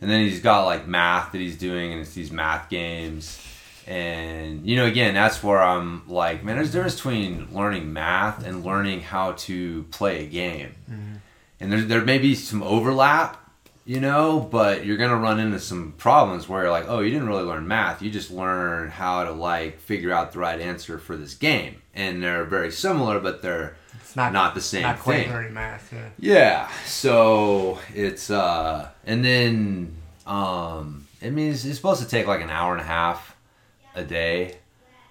And 0.00 0.08
then 0.08 0.24
he's 0.24 0.40
got 0.40 0.64
like 0.64 0.86
math 0.86 1.32
that 1.32 1.38
he's 1.38 1.58
doing, 1.58 1.92
and 1.92 2.00
it's 2.00 2.14
these 2.14 2.30
math 2.30 2.70
games. 2.70 3.44
And 3.86 4.64
you 4.64 4.76
know, 4.76 4.86
again, 4.86 5.14
that's 5.14 5.42
where 5.42 5.60
I'm 5.60 6.08
like, 6.08 6.44
man, 6.44 6.54
there's 6.54 6.68
a 6.68 6.72
difference 6.72 6.94
between 6.94 7.48
learning 7.52 7.92
math 7.92 8.46
and 8.46 8.64
learning 8.64 9.00
how 9.00 9.32
to 9.32 9.82
play 9.90 10.24
a 10.24 10.28
game. 10.28 10.74
And 11.60 11.72
there, 11.72 11.80
there 11.82 12.04
may 12.04 12.18
be 12.18 12.34
some 12.36 12.62
overlap, 12.62 13.41
you 13.84 14.00
know, 14.00 14.40
but 14.40 14.84
you're 14.86 14.96
gonna 14.96 15.16
run 15.16 15.40
into 15.40 15.58
some 15.58 15.92
problems 15.98 16.48
where 16.48 16.62
you're 16.62 16.70
like, 16.70 16.84
oh, 16.88 17.00
you 17.00 17.10
didn't 17.10 17.28
really 17.28 17.42
learn 17.44 17.66
math. 17.66 18.00
You 18.02 18.10
just 18.10 18.30
learn 18.30 18.90
how 18.90 19.24
to 19.24 19.32
like 19.32 19.80
figure 19.80 20.12
out 20.12 20.32
the 20.32 20.38
right 20.38 20.60
answer 20.60 20.98
for 20.98 21.16
this 21.16 21.34
game. 21.34 21.82
And 21.94 22.22
they're 22.22 22.44
very 22.44 22.70
similar, 22.70 23.18
but 23.20 23.42
they're 23.42 23.76
It's 24.00 24.16
not, 24.16 24.54
the 24.54 24.60
same 24.60 24.82
Not 24.82 24.98
quite 25.00 25.26
thing. 25.26 25.52
math. 25.54 25.92
Yeah. 25.92 26.08
Yeah. 26.18 26.68
So 26.86 27.78
it's 27.94 28.30
uh 28.30 28.88
and 29.04 29.24
then 29.24 29.96
um 30.26 31.06
I 31.22 31.30
mean 31.30 31.50
it's, 31.52 31.64
it's 31.64 31.76
supposed 31.76 32.02
to 32.02 32.08
take 32.08 32.26
like 32.26 32.40
an 32.40 32.50
hour 32.50 32.72
and 32.72 32.80
a 32.80 32.84
half 32.86 33.36
a 33.94 34.04
day. 34.04 34.58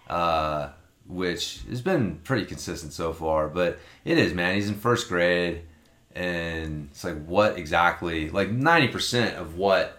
Uh 0.08 0.70
which 1.08 1.60
has 1.70 1.82
been 1.82 2.16
pretty 2.24 2.46
consistent 2.46 2.94
so 2.94 3.12
far, 3.12 3.50
but 3.50 3.80
it 4.06 4.18
is 4.18 4.34
man, 4.34 4.56
he's 4.56 4.70
in 4.70 4.76
first 4.76 5.10
grade 5.10 5.64
and 6.16 6.90
it's 6.92 7.04
like 7.04 7.24
what 7.26 7.58
exactly 7.58 8.30
like 8.30 8.52
90% 8.52 9.36
of 9.36 9.58
what 9.58 9.98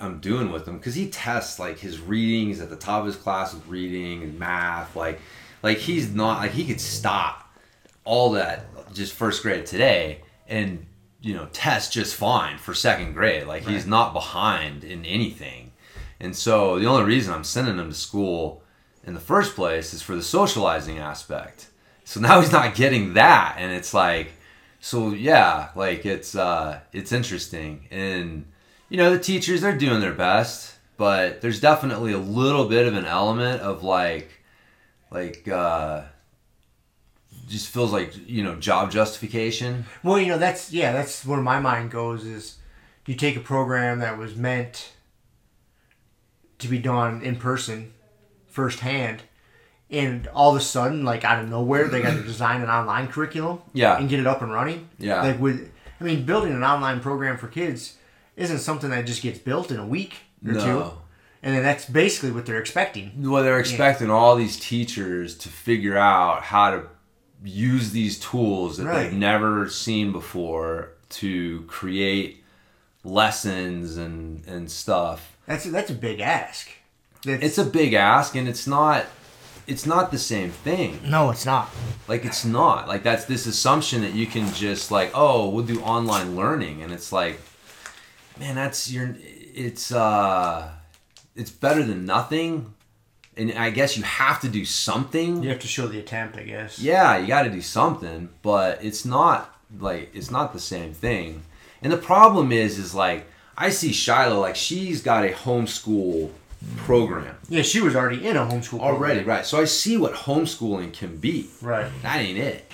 I'm 0.00 0.20
doing 0.20 0.50
with 0.50 0.66
him 0.66 0.78
because 0.78 0.94
he 0.94 1.08
tests 1.10 1.58
like 1.58 1.78
his 1.78 2.00
readings 2.00 2.60
at 2.60 2.70
the 2.70 2.76
top 2.76 3.00
of 3.00 3.06
his 3.06 3.16
class 3.16 3.52
with 3.52 3.66
reading 3.66 4.22
and 4.22 4.38
math 4.38 4.96
like 4.96 5.20
like 5.62 5.78
he's 5.78 6.14
not 6.14 6.38
like 6.38 6.52
he 6.52 6.66
could 6.66 6.80
stop 6.80 7.54
all 8.04 8.32
that 8.32 8.64
just 8.94 9.12
first 9.12 9.42
grade 9.42 9.66
today 9.66 10.22
and 10.48 10.86
you 11.20 11.34
know 11.34 11.46
test 11.52 11.92
just 11.92 12.14
fine 12.14 12.58
for 12.58 12.74
second 12.74 13.12
grade. 13.12 13.46
Like 13.46 13.66
he's 13.66 13.86
not 13.86 14.12
behind 14.12 14.84
in 14.84 15.04
anything. 15.04 15.72
And 16.18 16.36
so 16.36 16.78
the 16.78 16.86
only 16.86 17.04
reason 17.04 17.32
i'm 17.32 17.44
sending 17.44 17.78
him 17.78 17.88
to 17.88 17.94
school 17.94 18.62
in 19.04 19.14
the 19.14 19.20
first 19.20 19.54
place 19.54 19.94
is 19.94 20.02
for 20.02 20.14
the 20.14 20.22
socializing 20.22 20.98
aspect. 20.98 21.68
So 22.04 22.20
now 22.20 22.40
he's 22.40 22.52
not 22.52 22.74
getting 22.74 23.14
that 23.14 23.56
and 23.58 23.72
it's 23.72 23.94
like 23.94 24.32
so 24.80 25.10
yeah 25.10 25.68
like 25.76 26.04
it's 26.06 26.34
uh 26.34 26.80
it's 26.92 27.12
interesting 27.12 27.86
and 27.90 28.44
you 28.88 28.96
know 28.96 29.10
the 29.14 29.18
teachers 29.18 29.60
they're 29.60 29.76
doing 29.76 30.00
their 30.00 30.14
best 30.14 30.76
but 30.96 31.40
there's 31.40 31.60
definitely 31.60 32.12
a 32.12 32.18
little 32.18 32.66
bit 32.66 32.86
of 32.86 32.94
an 32.94 33.04
element 33.04 33.60
of 33.60 33.82
like 33.82 34.30
like 35.10 35.46
uh 35.48 36.02
just 37.50 37.68
feels 37.68 37.92
like 37.92 38.12
you 38.28 38.42
know 38.42 38.54
job 38.54 38.90
justification 38.90 39.84
Well, 40.02 40.18
you 40.18 40.28
know, 40.28 40.38
that's 40.38 40.72
yeah, 40.72 40.92
that's 40.92 41.26
where 41.26 41.40
my 41.40 41.58
mind 41.58 41.90
goes. 41.90 42.24
Is 42.24 42.58
you 43.06 43.16
take 43.16 43.36
a 43.36 43.40
program 43.40 43.98
that 43.98 44.16
was 44.16 44.36
meant 44.36 44.92
to 46.58 46.68
be 46.68 46.78
done 46.78 47.22
in 47.22 47.36
person, 47.36 47.92
firsthand, 48.46 49.24
and 49.90 50.26
all 50.28 50.50
of 50.50 50.56
a 50.56 50.60
sudden, 50.64 51.04
like 51.04 51.24
out 51.24 51.42
of 51.42 51.48
nowhere, 51.50 51.88
they 51.88 52.00
got 52.02 52.14
to 52.14 52.22
design 52.22 52.62
an 52.62 52.68
online 52.70 53.08
curriculum, 53.08 53.60
Yeah. 53.72 53.98
and 53.98 54.08
get 54.08 54.20
it 54.20 54.26
up 54.26 54.40
and 54.42 54.52
running. 54.52 54.88
Yeah. 54.98 55.22
like 55.22 55.40
with, 55.40 55.70
I 56.00 56.04
mean, 56.04 56.24
building 56.24 56.52
an 56.52 56.62
online 56.62 57.00
program 57.00 57.36
for 57.38 57.48
kids 57.48 57.96
isn't 58.36 58.58
something 58.60 58.90
that 58.90 59.04
just 59.06 59.22
gets 59.22 59.38
built 59.38 59.70
in 59.70 59.78
a 59.78 59.86
week 59.86 60.14
or 60.46 60.52
No. 60.52 60.64
two, 60.64 60.92
and 61.42 61.54
then 61.54 61.62
that's 61.62 61.84
basically 61.86 62.30
what 62.30 62.46
they're 62.46 62.60
expecting. 62.60 63.12
well 63.30 63.42
they're 63.42 63.58
expecting 63.60 64.10
all 64.10 64.36
these 64.36 64.58
teachers 64.58 65.36
to 65.38 65.48
figure 65.48 65.96
out 65.98 66.42
how 66.44 66.70
to 66.70 66.82
use 67.42 67.90
these 67.90 68.18
tools 68.18 68.76
that 68.76 68.86
Right. 68.86 69.04
they've 69.10 69.12
never 69.18 69.68
seen 69.68 70.12
before 70.12 70.90
to 71.20 71.62
create 71.66 72.44
lessons 73.04 73.96
and 73.96 74.44
and 74.46 74.70
stuff 74.70 75.36
That's 75.46 75.64
that's 75.64 75.90
a 75.90 75.94
big 75.94 76.20
ask. 76.20 76.68
That's, 77.24 77.42
it's 77.42 77.58
a 77.58 77.64
big 77.64 77.92
ask 77.94 78.34
and 78.36 78.46
it's 78.48 78.66
not 78.66 79.06
it's 79.70 79.86
not 79.86 80.10
the 80.10 80.18
same 80.18 80.50
thing 80.50 80.98
no, 81.04 81.30
it's 81.30 81.46
not. 81.46 81.70
like 82.08 82.24
it's 82.24 82.44
not 82.44 82.88
like 82.88 83.02
that's 83.02 83.24
this 83.26 83.46
assumption 83.46 84.00
that 84.02 84.12
you 84.14 84.26
can 84.26 84.52
just 84.54 84.90
like 84.90 85.10
oh 85.14 85.48
we'll 85.48 85.64
do 85.64 85.80
online 85.82 86.34
learning 86.36 86.82
and 86.82 86.92
it's 86.92 87.12
like 87.12 87.40
man 88.38 88.54
that's 88.56 88.90
your 88.90 89.14
it's 89.54 89.92
uh 89.92 90.70
it's 91.36 91.50
better 91.50 91.82
than 91.82 92.04
nothing 92.04 92.74
and 93.36 93.52
i 93.52 93.70
guess 93.70 93.96
you 93.96 94.02
have 94.02 94.40
to 94.40 94.48
do 94.48 94.64
something 94.64 95.42
You 95.42 95.50
have 95.50 95.60
to 95.60 95.68
show 95.68 95.86
the 95.86 95.98
attempt, 95.98 96.36
I 96.36 96.42
guess. 96.42 96.78
yeah 96.78 97.16
you 97.18 97.26
got 97.28 97.44
to 97.44 97.50
do 97.50 97.62
something 97.62 98.28
but 98.42 98.82
it's 98.84 99.04
not 99.04 99.54
like 99.78 100.10
it's 100.14 100.30
not 100.30 100.52
the 100.52 100.60
same 100.60 100.92
thing 100.94 101.42
and 101.82 101.92
the 101.92 101.96
problem 102.12 102.50
is 102.50 102.78
is 102.78 102.94
like 102.94 103.24
i 103.56 103.70
see 103.70 103.92
shiloh 103.92 104.40
like 104.40 104.56
she's 104.56 105.00
got 105.02 105.24
a 105.24 105.28
homeschool 105.30 106.30
program 106.76 107.36
Yeah, 107.48 107.62
she 107.62 107.80
was 107.80 107.96
already 107.96 108.26
in 108.26 108.36
a 108.36 108.40
homeschool 108.40 108.78
program. 108.80 108.94
already 108.94 109.20
right 109.24 109.46
so 109.46 109.60
i 109.60 109.64
see 109.64 109.96
what 109.96 110.12
homeschooling 110.12 110.92
can 110.92 111.16
be 111.16 111.48
Right. 111.62 111.90
that 112.02 112.18
ain't 112.20 112.38
it. 112.38 112.70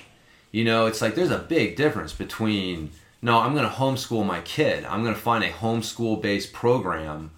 You 0.53 0.65
know, 0.65 0.87
it's 0.87 1.03
like 1.03 1.15
there's 1.15 1.31
a 1.31 1.39
big 1.39 1.77
difference 1.77 2.13
between 2.15 2.91
no, 3.21 3.39
I'm 3.41 3.53
going 3.55 3.69
to 3.69 3.75
homeschool 3.75 4.25
my 4.25 4.41
kid. 4.43 4.85
I'm 4.85 5.03
going 5.03 5.15
to 5.15 5.21
find 5.21 5.43
a 5.45 5.51
homeschool 5.51 6.23
based 6.23 6.53
program 6.53 7.31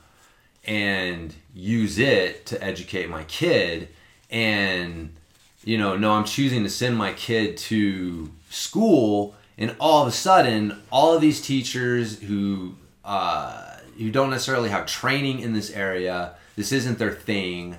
and 0.64 1.34
use 1.54 1.98
it 1.98 2.46
to 2.46 2.62
educate 2.62 3.08
my 3.08 3.24
kid 3.24 3.88
and 4.30 5.14
you 5.64 5.76
know, 5.76 5.96
no, 5.96 6.12
I'm 6.12 6.24
choosing 6.24 6.62
to 6.62 6.70
send 6.70 6.96
my 6.96 7.12
kid 7.12 7.56
to 7.58 8.30
school, 8.48 9.34
and 9.58 9.74
all 9.80 10.02
of 10.02 10.08
a 10.08 10.12
sudden, 10.12 10.80
all 10.90 11.12
of 11.14 11.20
these 11.20 11.42
teachers 11.42 12.20
who 12.20 12.74
uh, 13.04 13.76
who 13.98 14.10
don't 14.10 14.30
necessarily 14.30 14.68
have 14.70 14.86
training 14.86 15.40
in 15.40 15.52
this 15.52 15.70
area, 15.70 16.34
this 16.58 16.72
isn't 16.72 16.98
their 16.98 17.12
thing, 17.12 17.76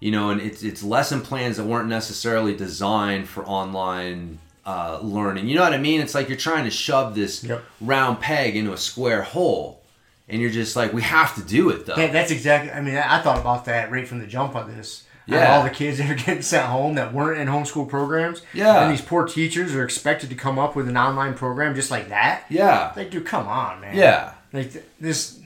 you 0.00 0.10
know, 0.10 0.30
and 0.30 0.40
it's 0.40 0.62
it's 0.62 0.82
lesson 0.82 1.20
plans 1.22 1.56
that 1.56 1.64
weren't 1.64 1.88
necessarily 1.88 2.54
designed 2.54 3.28
for 3.28 3.44
online 3.46 4.40
uh, 4.66 4.98
learning. 5.00 5.48
You 5.48 5.54
know 5.56 5.62
what 5.62 5.72
I 5.72 5.78
mean? 5.78 6.00
It's 6.00 6.14
like 6.14 6.28
you're 6.28 6.36
trying 6.36 6.64
to 6.64 6.70
shove 6.70 7.14
this 7.14 7.42
Yep. 7.44 7.64
round 7.80 8.20
peg 8.20 8.56
into 8.56 8.72
a 8.72 8.76
square 8.76 9.22
hole, 9.22 9.80
and 10.28 10.42
you're 10.42 10.50
just 10.50 10.76
like, 10.76 10.92
we 10.92 11.00
have 11.02 11.34
to 11.36 11.42
do 11.42 11.70
it 11.70 11.86
though. 11.86 11.94
That, 11.94 12.12
that's 12.12 12.30
exactly. 12.30 12.70
I 12.72 12.80
mean, 12.82 12.96
I, 12.96 13.22
thought 13.22 13.38
about 13.40 13.64
that 13.66 13.90
right 13.90 14.06
from 14.06 14.18
the 14.18 14.26
jump 14.26 14.54
on 14.56 14.68
this. 14.68 15.04
Yeah. 15.26 15.40
Yeah. 15.42 15.56
All 15.56 15.62
the 15.62 15.70
kids 15.70 15.98
that 15.98 16.10
are 16.10 16.14
getting 16.14 16.40
sent 16.42 16.66
home 16.66 16.94
that 16.96 17.12
weren't 17.12 17.38
in 17.38 17.48
homeschool 17.48 17.86
programs. 17.88 18.40
Yeah. 18.54 18.82
And 18.82 18.90
these 18.92 19.02
poor 19.02 19.26
teachers 19.26 19.74
are 19.74 19.84
expected 19.84 20.30
to 20.30 20.34
come 20.36 20.58
up 20.58 20.74
with 20.74 20.88
an 20.88 20.96
online 20.96 21.34
program 21.34 21.74
just 21.74 21.90
like 21.90 22.08
that. 22.08 22.44
yeah, 22.48 22.92
Like, 22.96 23.10
dude, 23.10 23.26
come 23.26 23.46
on, 23.46 23.80
man. 23.82 23.94
yeah. 23.94 24.32
Like 24.54 24.72
this. 24.98 25.38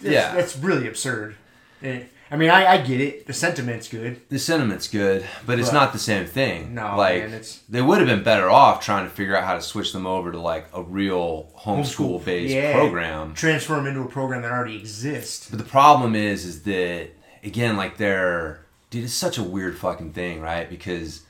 this 0.00 0.12
Yeah. 0.12 0.34
That's 0.34 0.56
really 0.58 0.88
absurd. 0.88 1.36
Eh, 1.84 2.02
I 2.30 2.36
mean, 2.36 2.50
I, 2.50 2.66
I 2.66 2.78
get 2.78 3.00
it. 3.00 3.26
The 3.26 3.32
sentiment's 3.34 3.86
good. 3.88 4.20
The 4.30 4.38
sentiment's 4.38 4.88
good, 4.88 5.24
but 5.46 5.58
it's 5.58 5.68
But- 5.68 5.74
not 5.74 5.92
the 5.92 5.98
same 5.98 6.26
thing. 6.26 6.74
No, 6.74 6.96
like 6.96 7.20
man, 7.22 7.28
it's- 7.34 7.60
they 7.68 7.82
would 7.82 7.98
have 7.98 8.08
been 8.08 8.24
better 8.24 8.48
off 8.50 8.82
trying 8.84 9.04
to 9.04 9.10
figure 9.14 9.36
out 9.36 9.44
how 9.44 9.54
to 9.54 9.60
switch 9.62 9.92
them 9.92 10.06
over 10.06 10.32
to 10.32 10.40
like 10.40 10.66
a 10.72 10.82
real 10.82 11.52
homeschool 11.58 12.24
based 12.24 12.54
Yeah. 12.54 12.72
program. 12.72 13.34
Transfer 13.34 13.74
them 13.76 13.86
into 13.86 14.00
a 14.00 14.08
program 14.08 14.42
that 14.42 14.50
already 14.50 14.76
exists. 14.76 15.48
But 15.50 15.58
the 15.58 15.64
problem 15.64 16.16
is, 16.16 16.44
is 16.44 16.62
that 16.62 17.10
again, 17.44 17.76
like 17.76 17.98
they're 17.98 18.60
dude, 18.90 19.04
it's 19.04 19.12
such 19.12 19.36
a 19.38 19.42
weird 19.42 19.76
fucking 19.76 20.12
thing, 20.12 20.40
right? 20.40 20.70
Because 20.70 21.22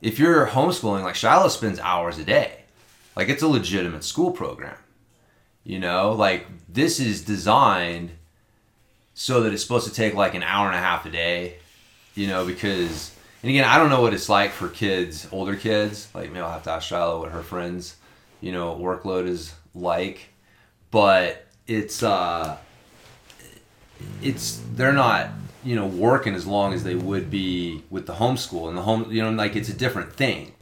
if 0.00 0.18
you're 0.18 0.46
homeschooling, 0.48 1.02
like 1.02 1.14
Shiloh 1.16 1.48
spends 1.48 1.80
hours 1.80 2.18
a 2.18 2.24
day, 2.24 2.60
like 3.16 3.28
it's 3.28 3.42
a 3.42 3.48
legitimate 3.48 4.04
school 4.04 4.30
program. 4.30 4.76
You 5.64 5.80
know, 5.80 6.12
like 6.12 6.46
this 6.68 7.00
is 7.00 7.22
designed 7.24 8.10
so 9.14 9.40
that 9.42 9.52
it's 9.52 9.62
supposed 9.62 9.86
to 9.88 9.94
take 9.94 10.14
like 10.14 10.34
an 10.34 10.42
hour 10.42 10.66
and 10.66 10.76
a 10.76 10.80
half 10.80 11.06
a 11.06 11.10
day. 11.10 11.56
You 12.14 12.28
know, 12.28 12.44
because 12.44 13.14
and 13.42 13.50
again, 13.50 13.64
I 13.64 13.78
don't 13.78 13.90
know 13.90 14.00
what 14.00 14.14
it's 14.14 14.28
like 14.28 14.52
for 14.52 14.68
kids, 14.68 15.28
older 15.32 15.56
kids. 15.56 16.08
Like 16.14 16.28
maybe 16.28 16.40
I'll 16.40 16.50
have 16.50 16.62
to 16.64 16.70
ask 16.70 16.88
Shiloh 16.88 17.20
what 17.20 17.32
her 17.32 17.42
friends, 17.42 17.96
you 18.40 18.52
know, 18.52 18.74
workload 18.74 19.26
is 19.26 19.54
like. 19.74 20.28
But 20.90 21.44
it's 21.66 22.02
uh 22.02 22.56
it's 24.22 24.60
they're 24.74 24.92
not 24.92 25.30
you 25.62 25.74
know 25.74 25.86
working 25.86 26.34
as 26.34 26.46
long 26.46 26.72
as 26.72 26.84
they 26.84 26.94
would 26.94 27.30
be 27.30 27.82
with 27.90 28.06
the 28.06 28.14
homeschool 28.14 28.68
and 28.68 28.76
the 28.76 28.82
home 28.82 29.10
you 29.10 29.22
know 29.22 29.30
like 29.30 29.56
it's 29.56 29.68
a 29.68 29.74
different 29.74 30.12
thing 30.12 30.52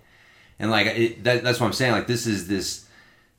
and 0.58 0.70
like 0.70 0.86
it, 0.86 1.24
that, 1.24 1.42
that's 1.42 1.58
what 1.58 1.66
i'm 1.66 1.72
saying 1.72 1.92
like 1.92 2.06
this 2.06 2.26
is 2.26 2.46
this 2.46 2.86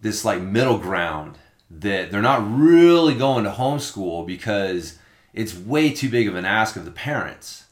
this 0.02 0.26
like 0.26 0.42
middle 0.42 0.78
ground 0.78 1.38
that 1.70 2.12
they're 2.12 2.22
not 2.22 2.44
really 2.46 3.16
going 3.16 3.46
to 3.46 3.50
homeschool 3.50 4.26
because 4.28 5.00
it's 5.34 5.56
way 5.56 5.92
too 5.92 6.10
big 6.10 6.28
of 6.28 6.36
an 6.36 6.46
ask 6.46 6.76
of 6.76 6.86
the 6.86 6.92
parents. 6.92 7.66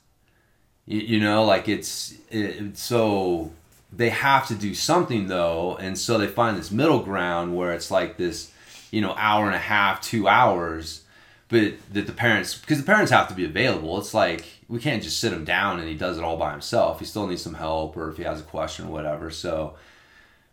You, 0.86 1.00
you 1.00 1.19
know 1.19 1.45
like 1.45 1.67
it's 1.67 2.15
it, 2.30 2.78
so 2.78 3.52
they 3.93 4.10
have 4.10 4.47
to 4.47 4.56
do 4.56 4.74
something 4.74 5.28
though 5.28 5.76
and 5.78 5.97
so 5.97 6.17
they 6.17 6.28
find 6.28 6.58
this 6.58 6.71
middle 6.71 7.00
ground 7.00 7.56
where 7.56 7.74
it's 7.74 7.91
like 7.91 8.17
this 8.17 8.52
you 8.89 9.02
know 9.02 9.13
hour 9.17 9.45
and 9.45 9.56
a 9.56 9.60
half 9.60 10.02
two 10.02 10.28
hours 10.28 11.04
but 11.50 11.74
that 11.93 12.08
the 12.08 12.13
parents 12.13 12.58
because 12.58 12.80
the 12.80 12.86
parents 12.86 13.12
have 13.12 13.28
to 13.28 13.34
be 13.34 13.43
available. 13.43 14.00
It's 14.00 14.13
like 14.13 14.45
we 14.69 14.80
can't 14.80 15.04
just 15.04 15.19
sit 15.19 15.34
him 15.34 15.43
down 15.43 15.80
and 15.80 15.88
he 15.88 15.95
does 15.95 16.17
it 16.17 16.24
all 16.24 16.38
by 16.38 16.52
himself. 16.52 17.00
He 17.00 17.06
still 17.06 17.28
needs 17.28 17.41
some 17.41 17.56
help 17.56 17.97
or 17.97 18.10
if 18.10 18.15
he 18.15 18.24
has 18.24 18.39
a 18.39 18.43
question 18.43 18.88
or 18.88 18.91
whatever. 18.91 19.30
So 19.30 19.76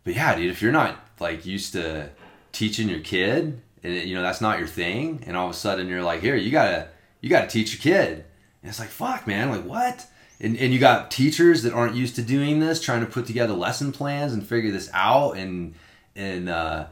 but 0.03 0.13
yeah 0.13 0.35
dude 0.35 0.51
if 0.51 0.61
you're 0.61 0.71
not 0.71 0.95
like 1.19 1.45
used 1.45 1.73
to 1.73 2.09
teaching 2.51 2.89
your 2.89 2.99
kid 2.99 3.61
and 3.83 3.93
it, 3.93 4.05
you 4.05 4.15
know 4.15 4.21
that's 4.21 4.41
not 4.41 4.59
your 4.59 4.67
thing 4.67 5.23
and 5.25 5.37
all 5.37 5.45
of 5.45 5.51
a 5.51 5.57
sudden 5.57 5.87
you're 5.87 6.03
like 6.03 6.21
here 6.21 6.35
you 6.35 6.51
gotta 6.51 6.87
you 7.21 7.29
gotta 7.29 7.47
teach 7.47 7.73
a 7.75 7.77
kid. 7.77 8.25
And 8.61 8.69
it's 8.69 8.79
like 8.79 8.89
fuck 8.89 9.27
man 9.27 9.49
like 9.49 9.63
what? 9.63 10.07
And, 10.41 10.55
and 10.57 10.73
you 10.73 10.79
got 10.79 11.11
teachers 11.11 11.63
that 11.63 11.73
aren't 11.73 11.95
used 11.95 12.15
to 12.15 12.21
doing 12.21 12.59
this 12.59 12.81
trying 12.81 13.01
to 13.01 13.05
put 13.05 13.25
together 13.25 13.53
lesson 13.53 13.91
plans 13.91 14.31
and 14.31 14.45
figure 14.45 14.71
this 14.71 14.89
out. 14.93 15.37
And 15.37 15.75
and 16.15 16.49
uh 16.49 16.87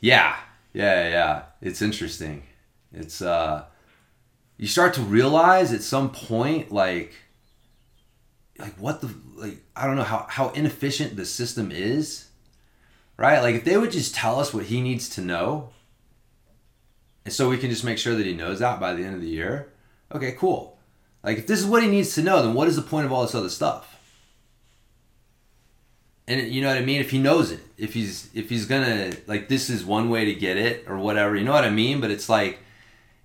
yeah 0.00 0.36
yeah 0.72 1.08
yeah 1.08 1.42
it's 1.60 1.82
interesting. 1.82 2.44
It's 2.92 3.20
uh 3.20 3.64
you 4.56 4.66
start 4.68 4.94
to 4.94 5.02
realize 5.02 5.72
at 5.72 5.82
some 5.82 6.10
point 6.10 6.70
like 6.70 7.14
like 8.58 8.74
what 8.78 9.00
the 9.00 9.12
like 9.34 9.60
i 9.74 9.84
don't 9.84 9.96
know 9.96 10.04
how 10.04 10.26
how 10.28 10.50
inefficient 10.50 11.16
the 11.16 11.24
system 11.24 11.72
is 11.72 12.28
right? 13.16 13.40
Like 13.40 13.54
if 13.56 13.64
they 13.64 13.76
would 13.76 13.92
just 13.92 14.14
tell 14.14 14.40
us 14.40 14.52
what 14.52 14.66
he 14.66 14.80
needs 14.80 15.08
to 15.10 15.20
know 15.20 15.70
and 17.24 17.32
so 17.32 17.48
we 17.48 17.58
can 17.58 17.70
just 17.70 17.84
make 17.84 17.98
sure 17.98 18.14
that 18.14 18.26
he 18.26 18.34
knows 18.34 18.58
that 18.58 18.80
by 18.80 18.94
the 18.94 19.04
end 19.04 19.14
of 19.14 19.20
the 19.20 19.28
year 19.28 19.72
okay 20.12 20.32
cool 20.32 20.78
like 21.22 21.38
if 21.38 21.46
this 21.46 21.60
is 21.60 21.66
what 21.66 21.82
he 21.82 21.88
needs 21.88 22.14
to 22.14 22.22
know 22.22 22.42
then 22.42 22.54
what 22.54 22.68
is 22.68 22.76
the 22.76 22.82
point 22.82 23.06
of 23.06 23.12
all 23.12 23.22
this 23.22 23.34
other 23.34 23.48
stuff 23.48 24.00
and 26.26 26.48
you 26.48 26.62
know 26.62 26.68
what 26.68 26.78
i 26.78 26.84
mean 26.84 27.00
if 27.00 27.10
he 27.10 27.18
knows 27.18 27.50
it 27.50 27.60
if 27.76 27.94
he's 27.94 28.28
if 28.34 28.48
he's 28.48 28.66
gonna 28.66 29.12
like 29.26 29.48
this 29.48 29.68
is 29.68 29.84
one 29.84 30.08
way 30.08 30.24
to 30.24 30.34
get 30.34 30.56
it 30.56 30.84
or 30.88 30.98
whatever 30.98 31.36
you 31.36 31.44
know 31.44 31.52
what 31.52 31.64
i 31.64 31.70
mean 31.70 32.00
but 32.00 32.10
it's 32.10 32.28
like 32.28 32.58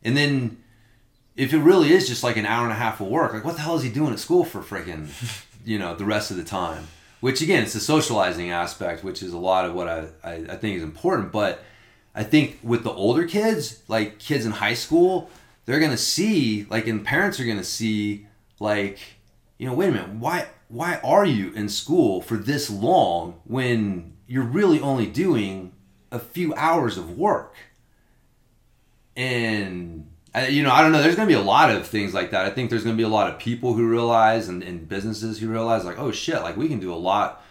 and 0.03 0.15
then 0.15 0.57
if 1.39 1.53
it 1.53 1.59
really 1.59 1.93
is 1.93 2.05
just 2.05 2.21
like 2.21 2.35
an 2.35 2.45
hour 2.45 2.63
and 2.63 2.73
a 2.73 2.75
half 2.75 2.99
of 2.99 3.07
work, 3.07 3.33
like 3.33 3.45
what 3.45 3.55
the 3.55 3.61
hell 3.61 3.77
is 3.77 3.81
he 3.81 3.89
doing 3.89 4.11
at 4.11 4.19
school 4.19 4.43
for 4.43 4.59
freaking, 4.59 5.07
you 5.65 5.79
know, 5.79 5.95
the 5.95 6.03
rest 6.03 6.31
of 6.31 6.37
the 6.37 6.43
time? 6.43 6.87
Which 7.21 7.41
again, 7.41 7.63
it's 7.63 7.73
the 7.73 7.79
socializing 7.79 8.51
aspect, 8.51 9.05
which 9.05 9.23
is 9.23 9.31
a 9.31 9.37
lot 9.37 9.63
of 9.63 9.73
what 9.73 9.87
I, 9.87 10.07
I, 10.21 10.33
I 10.33 10.55
think 10.57 10.75
is 10.75 10.83
important. 10.83 11.31
But 11.31 11.63
I 12.19 12.23
think 12.23 12.59
with 12.61 12.83
the 12.83 12.91
older 12.91 13.25
kids, 13.25 13.81
like 13.87 14.19
kids 14.19 14.45
in 14.45 14.51
high 14.51 14.73
school, 14.73 15.29
they're 15.63 15.79
gonna 15.79 15.95
see, 15.95 16.67
like, 16.69 16.85
and 16.85 17.05
parents 17.05 17.39
are 17.39 17.45
gonna 17.45 17.63
see, 17.63 18.27
like, 18.59 18.99
you 19.57 19.65
know, 19.65 19.73
wait 19.73 19.87
a 19.87 19.91
minute, 19.93 20.09
why 20.09 20.47
why 20.67 20.99
are 21.01 21.25
you 21.25 21.53
in 21.53 21.69
school 21.69 22.21
for 22.21 22.35
this 22.35 22.69
long 22.69 23.39
when 23.45 24.17
you're 24.27 24.43
really 24.43 24.81
only 24.81 25.05
doing 25.05 25.71
a 26.11 26.19
few 26.19 26.53
hours 26.55 26.97
of 26.97 27.17
work? 27.17 27.55
and 29.19 30.07
you 30.47 30.63
know 30.63 30.71
i 30.71 30.81
don't 30.81 30.93
know 30.93 31.01
there's 31.01 31.15
going 31.15 31.27
to 31.27 31.33
be 31.33 31.37
a 31.37 31.43
lot 31.43 31.69
of 31.69 31.85
things 31.85 32.13
like 32.13 32.31
that 32.31 32.45
i 32.45 32.49
think 32.49 32.69
there's 32.69 32.83
going 32.83 32.95
to 32.95 32.97
be 32.97 33.03
a 33.03 33.09
lot 33.09 33.29
of 33.29 33.37
people 33.37 33.73
who 33.73 33.85
realize 33.85 34.47
and, 34.47 34.63
and 34.63 34.87
businesses 34.87 35.39
who 35.39 35.49
realize 35.49 35.83
like 35.83 35.99
oh 35.99 36.11
shit 36.11 36.41
like 36.41 36.55
we 36.55 36.69
can 36.69 36.79
do 36.79 36.93
a 36.93 36.95
lot 36.95 37.43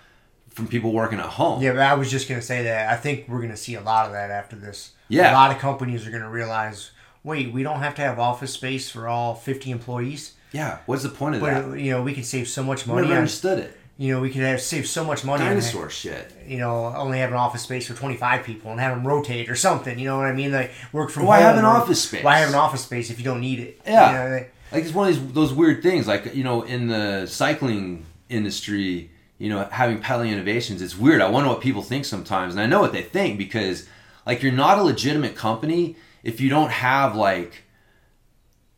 from 0.59 0.67
people 0.67 0.93
working 0.93 1.19
at 1.21 1.25
home 1.27 1.63
Yeah, 1.63 1.73
but 1.73 1.81
I 1.83 1.95
was 1.95 2.11
just 2.11 2.29
gonna 2.29 2.43
say 2.43 2.65
that. 2.65 2.91
I 2.93 2.97
think 2.97 3.27
we're 3.29 3.41
gonna 3.41 3.57
see 3.57 3.77
a 3.77 3.81
lot 3.81 4.07
of 4.07 4.13
that 4.13 4.31
after 4.31 4.57
this. 4.57 4.91
Yeah. 5.09 5.33
a 5.33 5.35
lot 5.35 5.51
of 5.53 5.59
companies 5.59 6.07
are 6.07 6.11
gonna 6.11 6.29
realize, 6.29 6.91
wait, 7.25 7.53
we 7.53 7.63
don't 7.63 7.79
have 7.81 7.95
to 7.95 8.03
have 8.03 8.19
office 8.19 8.53
space 8.53 8.91
for 8.91 9.07
all 9.09 9.35
fifty 9.35 9.71
employees. 9.71 10.33
yeah 10.53 10.79
what's 10.87 11.05
the 11.05 11.09
point 11.21 11.37
of 11.37 11.41
that 11.43 11.79
you 11.81 11.91
know, 11.93 12.03
we 12.03 12.13
can 12.13 12.25
save 12.25 12.47
so 12.49 12.63
much 12.63 12.87
money. 12.87 13.03
never 13.03 13.13
On, 13.15 13.19
understood 13.21 13.59
it 13.61 13.71
you 14.01 14.15
know, 14.15 14.21
we 14.21 14.31
could 14.31 14.43
have 14.43 14.61
save 14.61 14.87
so 14.87 15.03
much 15.05 15.25
money. 15.25 15.43
on 15.43 15.49
dinosaur 15.49 15.89
shit 15.91 16.27
you 16.47 16.59
know, 16.59 16.87
only 17.05 17.19
have 17.19 17.31
an 17.31 17.37
office 17.47 17.63
space 17.63 17.87
for 17.89 17.95
25 17.95 18.45
people 18.45 18.71
and 18.73 18.81
have 18.81 18.97
them 18.97 19.07
rotate 19.07 19.49
or 19.49 19.57
something. 19.57 19.99
You 19.99 20.07
know 20.09 20.17
what 20.19 20.27
I 20.27 20.33
mean? 20.33 20.51
Like 20.53 20.71
work 20.93 21.11
from 21.11 21.23
home. 21.23 21.29
Why 21.29 21.39
home. 21.41 21.47
have 21.51 21.59
an 21.59 21.65
office 21.65 22.03
space? 22.03 22.25
Why 22.25 22.39
have 22.39 22.49
an 22.51 22.55
office 22.67 22.83
space 22.83 23.11
if 23.11 23.19
you 23.19 23.25
don't 23.25 23.41
need 23.41 23.59
it? 23.61 23.81
Yeah. 23.87 24.07
You 24.11 24.19
know, 24.31 24.37
like- 24.37 24.53
like 24.73 24.85
it's 24.85 24.93
one 24.95 25.09
of 25.09 25.15
these 25.15 25.33
those 25.33 25.53
weird 25.55 25.83
things 25.83 26.07
like 26.07 26.35
you 26.35 26.45
know 26.45 26.61
in 26.63 26.89
the 26.89 27.27
cycling 27.27 28.05
industry 28.29 29.11
you 29.39 29.49
know 29.49 29.65
having 29.71 30.01
pedaling 30.01 30.31
innovations 30.31 30.83
it's 30.83 30.97
weird 30.97 31.21
i 31.21 31.29
wonder 31.29 31.49
what 31.49 31.61
people 31.61 31.83
think 31.83 32.05
sometimes 32.05 32.55
and 32.55 32.61
i 32.61 32.67
know 32.67 32.81
what 32.81 32.93
they 32.93 33.03
think 33.03 33.39
because 33.39 33.89
like 34.27 34.43
you're 34.43 34.53
not 34.53 34.79
a 34.79 34.83
legitimate 34.83 35.35
company 35.35 35.97
if 36.23 36.41
you 36.41 36.49
don't 36.49 36.71
have 36.71 37.17
like 37.17 37.65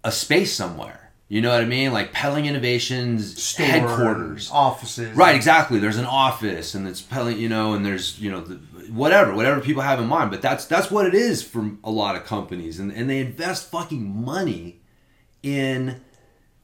a 0.04 0.12
space 0.12 0.52
somewhere 0.52 1.12
you 1.28 1.40
know 1.40 1.50
what 1.50 1.62
i 1.62 1.66
mean 1.66 1.92
like 1.92 2.12
pedaling 2.12 2.46
innovations 2.46 3.40
store, 3.42 3.66
headquarters 3.66 4.50
offices. 4.52 5.16
Right, 5.16 5.34
exactly. 5.34 5.78
There's 5.78 5.96
an 5.96 6.06
office, 6.06 6.74
and 6.74 6.88
it's 6.88 7.00
pelling, 7.00 7.38
you 7.38 7.48
know, 7.48 7.74
and 7.74 7.86
there's 7.86 8.18
you 8.18 8.30
know 8.30 8.40
the, 8.40 8.56
whatever, 8.90 9.34
whatever 9.34 9.60
people 9.60 9.82
have 9.82 10.00
in 10.00 10.08
mind. 10.08 10.30
But 10.30 10.42
that's 10.42 10.66
that's 10.66 10.90
what 10.90 11.06
it 11.06 11.14
is 11.14 11.42
for 11.42 11.70
a 11.84 11.90
lot 11.90 12.16
of 12.16 12.24
companies, 12.24 12.80
and 12.80 12.92
and 12.92 13.08
they 13.08 13.20
invest 13.20 13.70
fucking 13.70 14.24
money 14.24 14.80
in 15.42 16.00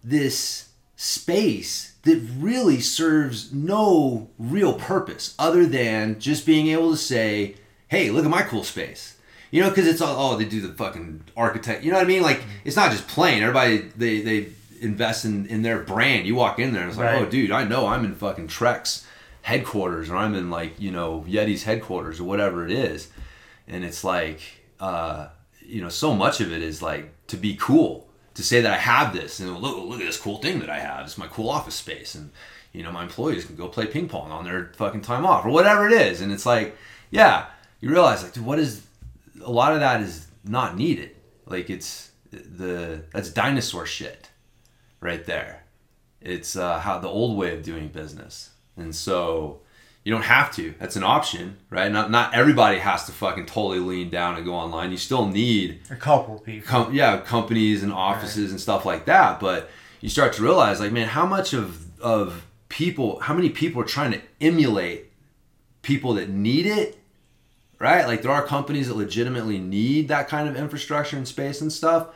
this 0.02 0.70
space 0.96 1.95
that 2.06 2.20
really 2.38 2.80
serves 2.80 3.52
no 3.52 4.28
real 4.38 4.72
purpose 4.74 5.34
other 5.38 5.66
than 5.66 6.18
just 6.18 6.46
being 6.46 6.68
able 6.68 6.90
to 6.90 6.96
say, 6.96 7.56
"Hey, 7.88 8.10
look 8.10 8.24
at 8.24 8.30
my 8.30 8.42
cool 8.42 8.64
space." 8.64 9.16
You 9.52 9.62
know, 9.62 9.68
because 9.68 9.86
it's 9.86 10.00
all 10.00 10.32
oh 10.34 10.36
they 10.36 10.44
do 10.44 10.60
the 10.60 10.72
fucking 10.74 11.22
architect. 11.36 11.84
You 11.84 11.90
know 11.92 11.98
what 11.98 12.04
I 12.04 12.08
mean? 12.08 12.22
Like 12.22 12.42
it's 12.64 12.76
not 12.76 12.90
just 12.90 13.06
plain. 13.06 13.42
Everybody 13.42 13.78
they 13.96 14.20
they 14.20 14.48
invest 14.80 15.24
in 15.24 15.46
in 15.46 15.62
their 15.62 15.80
brand. 15.80 16.26
You 16.26 16.34
walk 16.34 16.58
in 16.58 16.72
there 16.72 16.82
and 16.82 16.90
it's 16.90 16.98
like, 16.98 17.12
Right. 17.12 17.22
oh 17.22 17.26
dude, 17.30 17.50
I 17.52 17.64
know 17.64 17.86
I'm 17.86 18.04
in 18.04 18.14
fucking 18.14 18.48
Trek's 18.48 19.06
headquarters 19.42 20.10
or 20.10 20.16
I'm 20.16 20.34
in 20.34 20.50
like 20.50 20.80
you 20.80 20.90
know 20.90 21.24
Yeti's 21.28 21.62
headquarters 21.64 22.18
or 22.20 22.24
whatever 22.24 22.64
it 22.64 22.72
is, 22.72 23.08
and 23.68 23.84
it's 23.84 24.02
like 24.04 24.40
uh, 24.80 25.28
you 25.64 25.80
know 25.80 25.88
so 25.88 26.14
much 26.14 26.40
of 26.40 26.52
it 26.52 26.62
is 26.62 26.82
like 26.82 27.12
to 27.28 27.36
be 27.36 27.56
cool 27.56 28.08
to 28.36 28.42
say 28.42 28.60
that 28.60 28.72
I 28.72 28.78
have 28.78 29.12
this 29.12 29.40
and 29.40 29.50
look 29.58 29.76
look 29.76 30.00
at 30.00 30.06
this 30.06 30.20
cool 30.20 30.38
thing 30.38 30.60
that 30.60 30.70
I 30.70 30.78
have. 30.78 31.04
It's 31.04 31.18
my 31.18 31.26
cool 31.26 31.50
office 31.50 31.74
space 31.74 32.14
and 32.14 32.30
you 32.76 32.82
know, 32.82 32.92
my 32.92 33.04
employees 33.04 33.46
can 33.46 33.56
go 33.56 33.68
play 33.68 33.86
ping 33.86 34.06
pong 34.06 34.30
on 34.30 34.44
their 34.44 34.70
fucking 34.76 35.00
time 35.00 35.24
off 35.24 35.46
or 35.46 35.48
whatever 35.48 35.86
it 35.86 35.94
is. 35.94 36.20
And 36.20 36.30
it's 36.30 36.44
like, 36.44 36.76
yeah, 37.10 37.46
you 37.80 37.88
realize 37.88 38.22
like, 38.22 38.36
what 38.36 38.58
is 38.58 38.86
a 39.42 39.50
lot 39.50 39.72
of 39.72 39.80
that 39.80 40.02
is 40.02 40.26
not 40.44 40.76
needed. 40.76 41.16
Like 41.46 41.70
it's 41.70 42.10
the 42.30 43.02
that's 43.12 43.30
dinosaur 43.30 43.86
shit 43.86 44.30
right 45.00 45.24
there. 45.24 45.64
It's 46.20 46.54
uh, 46.54 46.80
how 46.80 46.98
the 46.98 47.08
old 47.08 47.38
way 47.38 47.54
of 47.54 47.62
doing 47.62 47.88
business. 47.88 48.50
And 48.76 48.94
so 48.94 49.60
you 50.06 50.12
don't 50.12 50.22
have 50.22 50.54
to. 50.54 50.72
That's 50.78 50.94
an 50.94 51.02
option, 51.02 51.56
right? 51.68 51.90
Not 51.90 52.12
not 52.12 52.32
everybody 52.32 52.78
has 52.78 53.06
to 53.06 53.12
fucking 53.12 53.46
totally 53.46 53.80
lean 53.80 54.08
down 54.08 54.36
and 54.36 54.44
go 54.44 54.54
online. 54.54 54.92
You 54.92 54.98
still 54.98 55.26
need 55.26 55.80
A 55.90 55.96
couple 55.96 56.38
people. 56.38 56.68
com- 56.68 56.94
yeah, 56.94 57.18
companies 57.18 57.82
and 57.82 57.92
offices 57.92 58.52
and 58.52 58.60
stuff 58.60 58.86
like 58.86 59.06
that. 59.06 59.40
But 59.40 59.68
you 60.00 60.08
start 60.08 60.32
to 60.34 60.42
realize, 60.44 60.78
like, 60.78 60.92
man, 60.92 61.08
how 61.08 61.26
much 61.26 61.52
of 61.54 61.84
of 62.00 62.46
people, 62.68 63.18
how 63.18 63.34
many 63.34 63.50
people 63.50 63.82
are 63.82 63.84
trying 63.84 64.12
to 64.12 64.20
emulate 64.40 65.10
people 65.82 66.14
that 66.14 66.28
need 66.28 66.66
it, 66.66 66.96
right? 67.80 68.06
Like, 68.06 68.22
there 68.22 68.30
are 68.30 68.46
companies 68.46 68.86
that 68.86 68.96
legitimately 68.96 69.58
need 69.58 70.06
that 70.06 70.28
kind 70.28 70.48
of 70.48 70.54
infrastructure 70.56 71.16
and 71.16 71.26
space 71.26 71.60
and 71.60 71.72
stuff. 71.72 72.08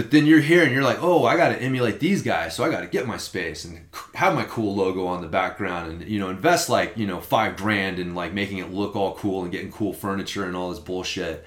But 0.00 0.10
then 0.12 0.24
you're 0.24 0.40
here 0.40 0.62
and 0.62 0.72
you're 0.72 0.82
like, 0.82 1.02
oh, 1.02 1.26
I 1.26 1.36
got 1.36 1.50
to 1.50 1.60
emulate 1.60 2.00
these 2.00 2.22
guys, 2.22 2.56
so 2.56 2.64
I 2.64 2.70
got 2.70 2.80
to 2.80 2.86
get 2.86 3.06
my 3.06 3.18
space 3.18 3.66
and 3.66 3.86
have 4.14 4.34
my 4.34 4.44
cool 4.44 4.74
logo 4.74 5.06
on 5.06 5.20
the 5.20 5.28
background, 5.28 5.92
and 5.92 6.08
you 6.08 6.18
know, 6.18 6.30
invest 6.30 6.70
like 6.70 6.96
you 6.96 7.06
know 7.06 7.20
five 7.20 7.58
grand 7.58 7.98
in 7.98 8.14
like 8.14 8.32
making 8.32 8.56
it 8.56 8.72
look 8.72 8.96
all 8.96 9.14
cool 9.16 9.42
and 9.42 9.52
getting 9.52 9.70
cool 9.70 9.92
furniture 9.92 10.46
and 10.46 10.56
all 10.56 10.70
this 10.70 10.78
bullshit. 10.78 11.44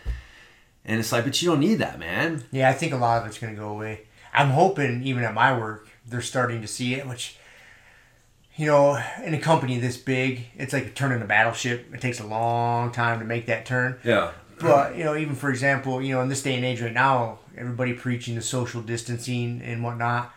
And 0.86 1.00
it's 1.00 1.12
like, 1.12 1.24
but 1.24 1.42
you 1.42 1.50
don't 1.50 1.62
need 1.62 1.80
that, 1.80 1.98
man. 1.98 2.44
Yeah, 2.52 2.70
I 2.70 2.74
think 2.74 2.94
a 2.94 2.98
lot 2.98 3.24
of 3.24 3.28
it's 3.28 3.39
to 3.39 3.52
go 3.54 3.70
away. 3.70 4.02
I'm 4.32 4.52
hoping, 4.52 5.02
even 5.02 5.24
at 5.24 5.34
my 5.34 5.58
work, 5.58 5.88
they're 6.06 6.22
starting 6.22 6.62
to 6.62 6.68
see 6.68 6.94
it, 6.94 7.08
which, 7.08 7.38
you 8.56 8.68
know, 8.68 9.02
in 9.24 9.34
a 9.34 9.39
company 9.39 9.80
this 9.80 9.98
big, 9.98 10.46
it's 10.58 10.74
like 10.74 10.94
turning 10.94 11.24
a 11.24 11.26
battleship. 11.26 11.92
It 11.92 12.02
takes 12.02 12.20
a 12.20 12.28
long 12.28 12.92
time 12.92 13.18
to 13.18 13.26
make 13.26 13.48
that 13.48 13.66
turn. 13.66 13.98
Yeah. 14.04 14.34
But, 14.63 14.95
you 14.97 15.04
know, 15.04 15.15
even 15.15 15.36
for 15.36 15.49
example, 15.49 16.02
you 16.02 16.15
know, 16.15 16.21
in 16.21 16.30
this 16.30 16.41
day 16.41 16.56
and 16.56 16.65
age 16.65 16.82
right 16.82 16.93
now, 16.93 17.39
everybody 17.58 17.93
preaching 17.93 18.36
the 18.36 18.41
social 18.41 18.82
distancing 18.82 19.62
and 19.62 19.84
whatnot. 19.84 20.34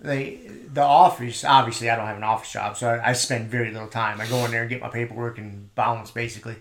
They, 0.00 0.40
the 0.72 0.82
office, 0.82 1.44
obviously, 1.44 1.88
I 1.88 1.96
don't 1.96 2.06
have 2.06 2.16
an 2.16 2.24
office 2.24 2.52
job, 2.52 2.76
so 2.76 2.88
I, 2.88 3.10
I 3.10 3.12
spend 3.14 3.48
very 3.48 3.70
little 3.70 3.88
time. 3.88 4.20
I 4.20 4.26
go 4.26 4.44
in 4.44 4.50
there 4.50 4.62
and 4.62 4.70
get 4.70 4.80
my 4.80 4.88
paperwork 4.88 5.38
and 5.38 5.74
bounce, 5.74 6.10
basically. 6.10 6.56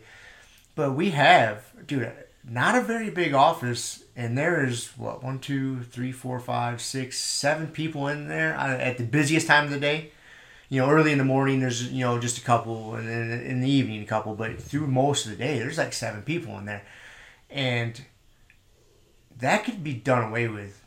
But 0.75 0.93
we 0.93 1.11
have, 1.11 1.65
dude, 1.85 2.11
not 2.47 2.75
a 2.75 2.81
very 2.81 3.09
big 3.09 3.33
office, 3.33 4.03
and 4.15 4.37
there 4.37 4.65
is 4.65 4.89
what 4.97 5.23
one, 5.23 5.39
two, 5.39 5.83
three, 5.83 6.11
four, 6.11 6.39
five, 6.39 6.81
six, 6.81 7.17
seven 7.17 7.67
people 7.67 8.07
in 8.07 8.27
there 8.27 8.57
uh, 8.57 8.77
at 8.77 8.97
the 8.97 9.03
busiest 9.03 9.47
time 9.47 9.65
of 9.65 9.71
the 9.71 9.79
day. 9.79 10.11
You 10.73 10.81
know, 10.81 10.89
early 10.89 11.11
in 11.11 11.19
the 11.19 11.23
morning, 11.23 11.59
there's 11.59 11.91
you 11.91 12.03
know 12.03 12.17
just 12.17 12.39
a 12.39 12.41
couple, 12.41 12.95
and 12.95 13.07
then 13.07 13.29
in 13.45 13.61
the 13.61 13.69
evening 13.69 14.01
a 14.01 14.07
couple. 14.07 14.33
But 14.33 14.59
through 14.59 14.87
most 14.87 15.25
of 15.25 15.29
the 15.29 15.37
day, 15.37 15.59
there's 15.59 15.77
like 15.77 15.93
seven 15.93 16.23
people 16.23 16.57
in 16.57 16.65
there, 16.65 16.81
and 17.47 18.03
that 19.37 19.65
could 19.65 19.83
be 19.83 19.93
done 19.93 20.29
away 20.29 20.47
with. 20.47 20.83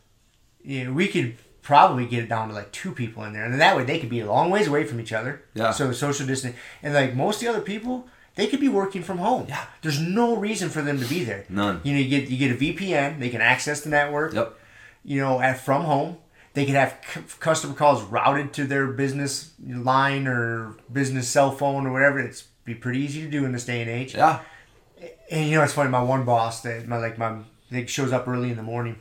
You 0.60 0.86
know, 0.86 0.92
we 0.92 1.06
could 1.06 1.36
probably 1.62 2.04
get 2.04 2.24
it 2.24 2.28
down 2.28 2.48
to 2.48 2.54
like 2.54 2.72
two 2.72 2.90
people 2.90 3.22
in 3.22 3.32
there, 3.32 3.44
and 3.44 3.52
then 3.52 3.60
that 3.60 3.76
way 3.76 3.84
they 3.84 4.00
could 4.00 4.10
be 4.10 4.18
a 4.18 4.26
long 4.26 4.50
ways 4.50 4.66
away 4.66 4.82
from 4.82 4.98
each 4.98 5.12
other. 5.12 5.44
Yeah. 5.54 5.70
So 5.70 5.92
social 5.92 6.26
distance, 6.26 6.56
and 6.82 6.92
like 6.92 7.14
most 7.14 7.36
of 7.36 7.42
the 7.42 7.50
other 7.50 7.60
people, 7.60 8.08
they 8.34 8.48
could 8.48 8.58
be 8.58 8.68
working 8.68 9.04
from 9.04 9.18
home. 9.18 9.46
Yeah. 9.48 9.66
There's 9.82 10.00
no 10.00 10.34
reason 10.34 10.68
for 10.68 10.82
them 10.82 10.98
to 10.98 11.06
be 11.06 11.22
there. 11.22 11.44
None. 11.48 11.80
You 11.84 11.92
know, 11.92 12.00
you 12.00 12.08
get 12.08 12.28
you 12.28 12.38
get 12.38 12.50
a 12.50 12.56
VPN. 12.56 13.20
They 13.20 13.28
can 13.28 13.40
access 13.40 13.82
the 13.82 13.90
network. 13.90 14.34
Yep. 14.34 14.58
You 15.04 15.20
know, 15.20 15.40
at 15.40 15.60
from 15.60 15.84
home. 15.84 16.16
They 16.56 16.64
could 16.64 16.74
have 16.74 16.98
c- 17.12 17.20
customer 17.38 17.74
calls 17.74 18.02
routed 18.02 18.54
to 18.54 18.64
their 18.64 18.86
business 18.86 19.52
line 19.62 20.26
or 20.26 20.74
business 20.90 21.28
cell 21.28 21.50
phone 21.50 21.86
or 21.86 21.92
whatever. 21.92 22.18
It's 22.18 22.44
be 22.64 22.74
pretty 22.74 23.00
easy 23.00 23.20
to 23.20 23.30
do 23.30 23.44
in 23.44 23.52
this 23.52 23.66
day 23.66 23.82
and 23.82 23.90
age. 23.90 24.14
Yeah. 24.14 24.40
And 25.30 25.50
you 25.50 25.56
know, 25.56 25.64
it's 25.64 25.74
funny. 25.74 25.90
My 25.90 26.02
one 26.02 26.24
boss 26.24 26.62
that 26.62 26.88
my 26.88 26.96
like 26.96 27.18
my 27.18 27.40
that 27.70 27.90
shows 27.90 28.10
up 28.10 28.26
early 28.26 28.48
in 28.48 28.56
the 28.56 28.62
morning. 28.62 28.96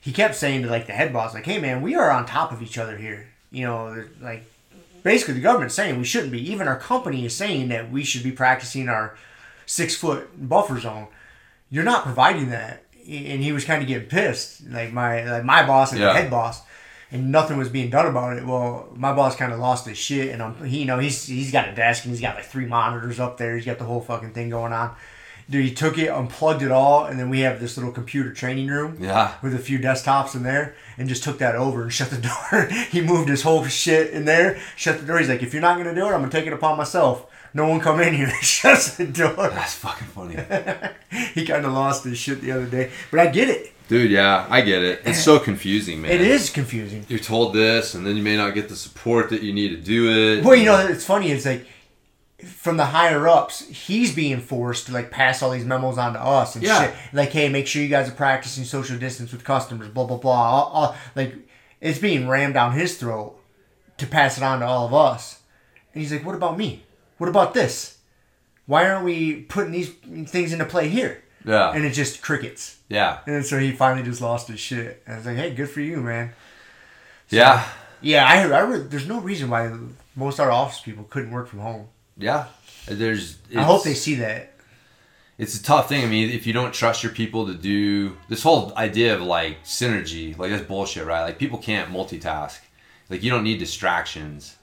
He 0.00 0.10
kept 0.10 0.34
saying 0.34 0.64
to 0.64 0.68
like 0.68 0.88
the 0.88 0.94
head 0.94 1.12
boss, 1.12 1.32
like, 1.32 1.46
"Hey 1.46 1.60
man, 1.60 1.80
we 1.80 1.94
are 1.94 2.10
on 2.10 2.26
top 2.26 2.50
of 2.50 2.60
each 2.60 2.76
other 2.76 2.96
here. 2.96 3.28
You 3.52 3.64
know, 3.64 4.04
like 4.20 4.50
basically 5.04 5.34
the 5.34 5.40
government's 5.40 5.76
saying 5.76 5.96
we 5.96 6.04
shouldn't 6.04 6.32
be. 6.32 6.50
Even 6.50 6.66
our 6.66 6.76
company 6.76 7.24
is 7.24 7.36
saying 7.36 7.68
that 7.68 7.92
we 7.92 8.02
should 8.02 8.24
be 8.24 8.32
practicing 8.32 8.88
our 8.88 9.16
six 9.64 9.94
foot 9.94 10.28
buffer 10.48 10.80
zone. 10.80 11.06
You're 11.70 11.84
not 11.84 12.02
providing 12.02 12.50
that." 12.50 12.82
And 13.08 13.42
he 13.42 13.52
was 13.52 13.64
kind 13.64 13.82
of 13.82 13.88
getting 13.88 14.08
pissed, 14.08 14.66
like 14.68 14.92
my 14.92 15.22
like 15.24 15.44
my 15.44 15.64
boss 15.66 15.92
and 15.92 16.00
Yeah. 16.00 16.08
the 16.08 16.12
head 16.14 16.30
boss, 16.30 16.60
and 17.12 17.30
nothing 17.30 17.56
was 17.56 17.68
being 17.68 17.88
done 17.90 18.06
about 18.06 18.36
it. 18.36 18.44
Well, 18.44 18.88
my 18.96 19.12
boss 19.12 19.36
kind 19.36 19.52
of 19.52 19.58
lost 19.60 19.86
his 19.86 19.96
shit, 19.98 20.30
and 20.32 20.42
um, 20.42 20.64
he, 20.64 20.78
you 20.80 20.84
know, 20.86 20.98
he's 20.98 21.26
he's 21.26 21.52
got 21.52 21.68
a 21.68 21.72
desk 21.74 22.04
and 22.04 22.12
he's 22.12 22.20
got 22.20 22.34
like 22.34 22.46
three 22.46 22.66
monitors 22.66 23.20
up 23.20 23.36
there. 23.38 23.54
He's 23.56 23.64
got 23.66 23.78
the 23.78 23.84
whole 23.84 24.00
fucking 24.00 24.32
thing 24.32 24.50
going 24.50 24.72
on. 24.72 24.94
Dude, 25.48 25.64
he 25.64 25.72
took 25.72 25.96
it, 25.96 26.08
unplugged 26.08 26.62
it 26.62 26.72
all, 26.72 27.04
and 27.04 27.20
then 27.20 27.30
we 27.30 27.38
have 27.42 27.60
this 27.60 27.76
little 27.76 27.92
computer 27.92 28.32
training 28.32 28.66
room 28.66 28.96
Yeah. 29.00 29.34
with 29.42 29.54
a 29.54 29.58
few 29.60 29.78
desktops 29.78 30.34
in 30.34 30.42
there, 30.42 30.74
and 30.98 31.08
just 31.08 31.22
took 31.22 31.38
that 31.38 31.54
over 31.54 31.82
and 31.84 31.92
shut 31.98 32.10
the 32.10 32.16
door. 32.18 32.68
he 32.90 33.00
moved 33.00 33.28
his 33.28 33.42
whole 33.42 33.64
shit 33.66 34.10
in 34.10 34.24
there, 34.24 34.58
shut 34.74 34.98
the 34.98 35.06
door. 35.06 35.18
He's 35.18 35.28
like, 35.28 35.44
if 35.44 35.52
you're 35.52 35.62
not 35.62 35.78
gonna 35.78 35.94
do 35.94 36.00
it, 36.06 36.06
I'm 36.10 36.18
gonna 36.22 36.30
take 36.30 36.48
it 36.48 36.52
upon 36.52 36.76
myself. 36.76 37.26
No 37.56 37.66
one 37.68 37.80
come 37.80 38.00
in 38.00 38.12
here. 38.12 38.28
Shuts 38.42 38.96
the 38.98 39.06
door. 39.06 39.34
That's 39.48 39.72
fucking 39.76 40.08
funny. 40.08 40.34
he 41.34 41.46
kind 41.46 41.64
of 41.64 41.72
lost 41.72 42.04
his 42.04 42.18
shit 42.18 42.42
the 42.42 42.52
other 42.52 42.66
day, 42.66 42.90
but 43.10 43.18
I 43.18 43.28
get 43.28 43.48
it. 43.48 43.72
Dude, 43.88 44.10
yeah, 44.10 44.46
I 44.50 44.60
get 44.60 44.82
it. 44.82 45.00
It's 45.06 45.24
so 45.24 45.38
confusing, 45.38 46.02
man. 46.02 46.10
It 46.10 46.20
is 46.20 46.50
confusing. 46.50 47.06
You're 47.08 47.18
told 47.18 47.54
this, 47.54 47.94
and 47.94 48.06
then 48.06 48.14
you 48.14 48.22
may 48.22 48.36
not 48.36 48.52
get 48.52 48.68
the 48.68 48.76
support 48.76 49.30
that 49.30 49.42
you 49.42 49.54
need 49.54 49.70
to 49.70 49.78
do 49.78 50.10
it. 50.38 50.44
Well, 50.44 50.54
you 50.54 50.66
know, 50.66 50.86
it's 50.86 51.04
funny. 51.06 51.30
It's 51.30 51.46
like 51.46 51.66
from 52.44 52.76
the 52.76 52.84
higher 52.84 53.26
ups, 53.26 53.66
he's 53.68 54.14
being 54.14 54.40
forced 54.40 54.86
to 54.86 54.92
like 54.92 55.10
pass 55.10 55.42
all 55.42 55.50
these 55.50 55.64
memos 55.64 55.96
on 55.96 56.12
to 56.12 56.20
us 56.20 56.56
and 56.56 56.62
Yeah. 56.64 56.82
shit. 56.88 56.94
Like, 57.14 57.30
hey, 57.30 57.48
make 57.48 57.66
sure 57.66 57.80
you 57.80 57.88
guys 57.88 58.06
are 58.06 58.12
practicing 58.12 58.64
social 58.64 58.98
distance 58.98 59.32
with 59.32 59.44
customers. 59.44 59.88
Blah 59.88 60.04
blah 60.04 60.18
blah. 60.18 60.32
All, 60.32 60.70
all, 60.74 60.96
like, 61.14 61.34
it's 61.80 61.98
being 61.98 62.28
rammed 62.28 62.52
down 62.52 62.72
his 62.72 62.98
throat 62.98 63.38
to 63.96 64.06
pass 64.06 64.36
it 64.36 64.42
on 64.42 64.60
to 64.60 64.66
all 64.66 64.86
of 64.86 64.92
us. 64.92 65.40
And 65.94 66.02
he's 66.02 66.12
like, 66.12 66.26
what 66.26 66.34
about 66.34 66.58
me? 66.58 66.82
What 67.18 67.28
about 67.28 67.54
this? 67.54 67.98
Why 68.66 68.88
aren't 68.88 69.04
we 69.04 69.42
putting 69.42 69.72
these 69.72 69.90
things 70.28 70.52
into 70.52 70.64
play 70.64 70.88
here? 70.88 71.22
Yeah. 71.44 71.70
And 71.72 71.84
it's 71.84 71.96
just 71.96 72.22
crickets. 72.22 72.78
yeah. 72.88 73.20
And 73.26 73.44
so 73.44 73.58
he 73.58 73.70
finally 73.72 74.02
just 74.04 74.20
lost 74.20 74.48
his 74.48 74.58
shit. 74.58 75.02
And 75.06 75.14
I 75.14 75.16
was 75.18 75.26
like, 75.26 75.36
hey, 75.36 75.54
good 75.54 75.70
for 75.70 75.80
you, 75.80 75.98
man. 75.98 76.32
Yeah. 77.28 77.64
Yeah, 78.02 78.26
I 78.26 78.38
heard. 78.40 78.52
I 78.52 78.78
there's 78.88 79.06
no 79.08 79.20
reason 79.20 79.48
why 79.50 79.72
most 80.16 80.38
of 80.38 80.44
our 80.46 80.50
office 80.50 80.80
people 80.80 81.04
couldn't 81.04 81.30
work 81.30 81.46
from 81.48 81.60
home. 81.60 81.88
Yeah. 82.18 82.46
There's. 82.86 83.38
I 83.56 83.62
hope 83.62 83.84
they 83.84 83.94
see 83.94 84.16
that. 84.16 84.52
it's 85.38 85.58
a 85.58 85.62
tough 85.62 85.88
thing. 85.88 86.04
I 86.04 86.08
mean, 86.08 86.30
if 86.30 86.46
you 86.46 86.52
don't 86.52 86.74
trust 86.74 87.02
your 87.02 87.12
people 87.12 87.46
to 87.46 87.54
do 87.54 88.16
this 88.28 88.42
whole 88.42 88.72
idea 88.76 89.14
of 89.14 89.22
like 89.22 89.64
synergy, 89.64 90.36
like 90.36 90.50
that's 90.50 90.64
bullshit, 90.66 91.06
right? 91.06 91.22
Like 91.22 91.38
people 91.38 91.58
can't 91.58 91.90
multitask. 91.92 92.58
Like 93.08 93.22
you 93.22 93.30
don't 93.30 93.44
need 93.44 93.58
distractions. 93.58 94.55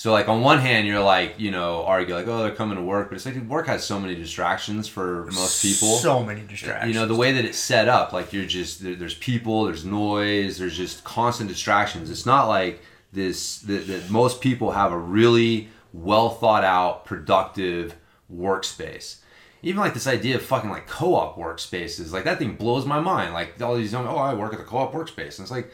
So 0.00 0.12
like 0.12 0.30
on 0.30 0.40
one 0.40 0.60
hand, 0.60 0.86
you're 0.86 1.02
like 1.02 1.34
you 1.36 1.50
know 1.50 1.84
argue 1.84 2.14
like 2.14 2.26
oh 2.26 2.38
they're 2.38 2.54
coming 2.54 2.78
to 2.78 2.82
work, 2.82 3.10
but 3.10 3.16
it's 3.16 3.26
like 3.26 3.34
dude, 3.34 3.50
work 3.50 3.66
has 3.66 3.84
so 3.84 4.00
many 4.00 4.14
distractions 4.14 4.88
for 4.88 5.26
most 5.26 5.60
people. 5.60 5.96
So 5.96 6.24
many 6.24 6.40
distractions. 6.40 6.94
You 6.94 6.98
know 6.98 7.06
the 7.06 7.14
way 7.14 7.32
that 7.32 7.44
it's 7.44 7.58
set 7.58 7.86
up, 7.86 8.14
like 8.14 8.32
you're 8.32 8.46
just 8.46 8.82
there, 8.82 8.94
there's 8.94 9.12
people, 9.12 9.64
there's 9.64 9.84
noise, 9.84 10.56
there's 10.56 10.74
just 10.74 11.04
constant 11.04 11.50
distractions. 11.50 12.08
It's 12.08 12.24
not 12.24 12.48
like 12.48 12.82
this 13.12 13.58
that, 13.58 13.88
that 13.88 14.08
most 14.08 14.40
people 14.40 14.70
have 14.70 14.90
a 14.90 14.96
really 14.96 15.68
well 15.92 16.30
thought 16.30 16.64
out, 16.64 17.04
productive 17.04 17.94
workspace. 18.34 19.18
Even 19.62 19.80
like 19.80 19.92
this 19.92 20.06
idea 20.06 20.36
of 20.36 20.42
fucking 20.42 20.70
like 20.70 20.86
co-op 20.86 21.36
workspaces, 21.36 22.10
like 22.10 22.24
that 22.24 22.38
thing 22.38 22.54
blows 22.54 22.86
my 22.86 23.00
mind. 23.00 23.34
Like 23.34 23.60
all 23.60 23.76
these, 23.76 23.92
young, 23.92 24.06
oh, 24.06 24.16
I 24.16 24.32
work 24.32 24.54
at 24.54 24.58
the 24.58 24.64
co-op 24.64 24.94
workspace, 24.94 25.36
and 25.36 25.40
it's 25.40 25.50
like, 25.50 25.70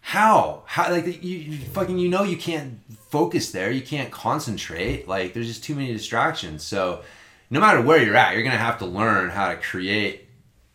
how, 0.00 0.62
how, 0.66 0.90
like 0.90 1.06
you, 1.06 1.36
you 1.36 1.58
fucking, 1.58 1.98
you 1.98 2.08
know, 2.08 2.22
you 2.22 2.36
can't 2.36 2.80
focus 3.10 3.52
there, 3.52 3.70
you 3.70 3.82
can't 3.82 4.10
concentrate. 4.10 5.06
Like 5.06 5.34
there's 5.34 5.46
just 5.46 5.64
too 5.64 5.74
many 5.74 5.92
distractions. 5.92 6.62
So, 6.62 7.02
no 7.52 7.58
matter 7.60 7.80
where 7.80 8.02
you're 8.02 8.16
at, 8.16 8.34
you're 8.34 8.44
gonna 8.44 8.56
have 8.56 8.78
to 8.78 8.86
learn 8.86 9.30
how 9.30 9.48
to 9.48 9.56
create 9.56 10.28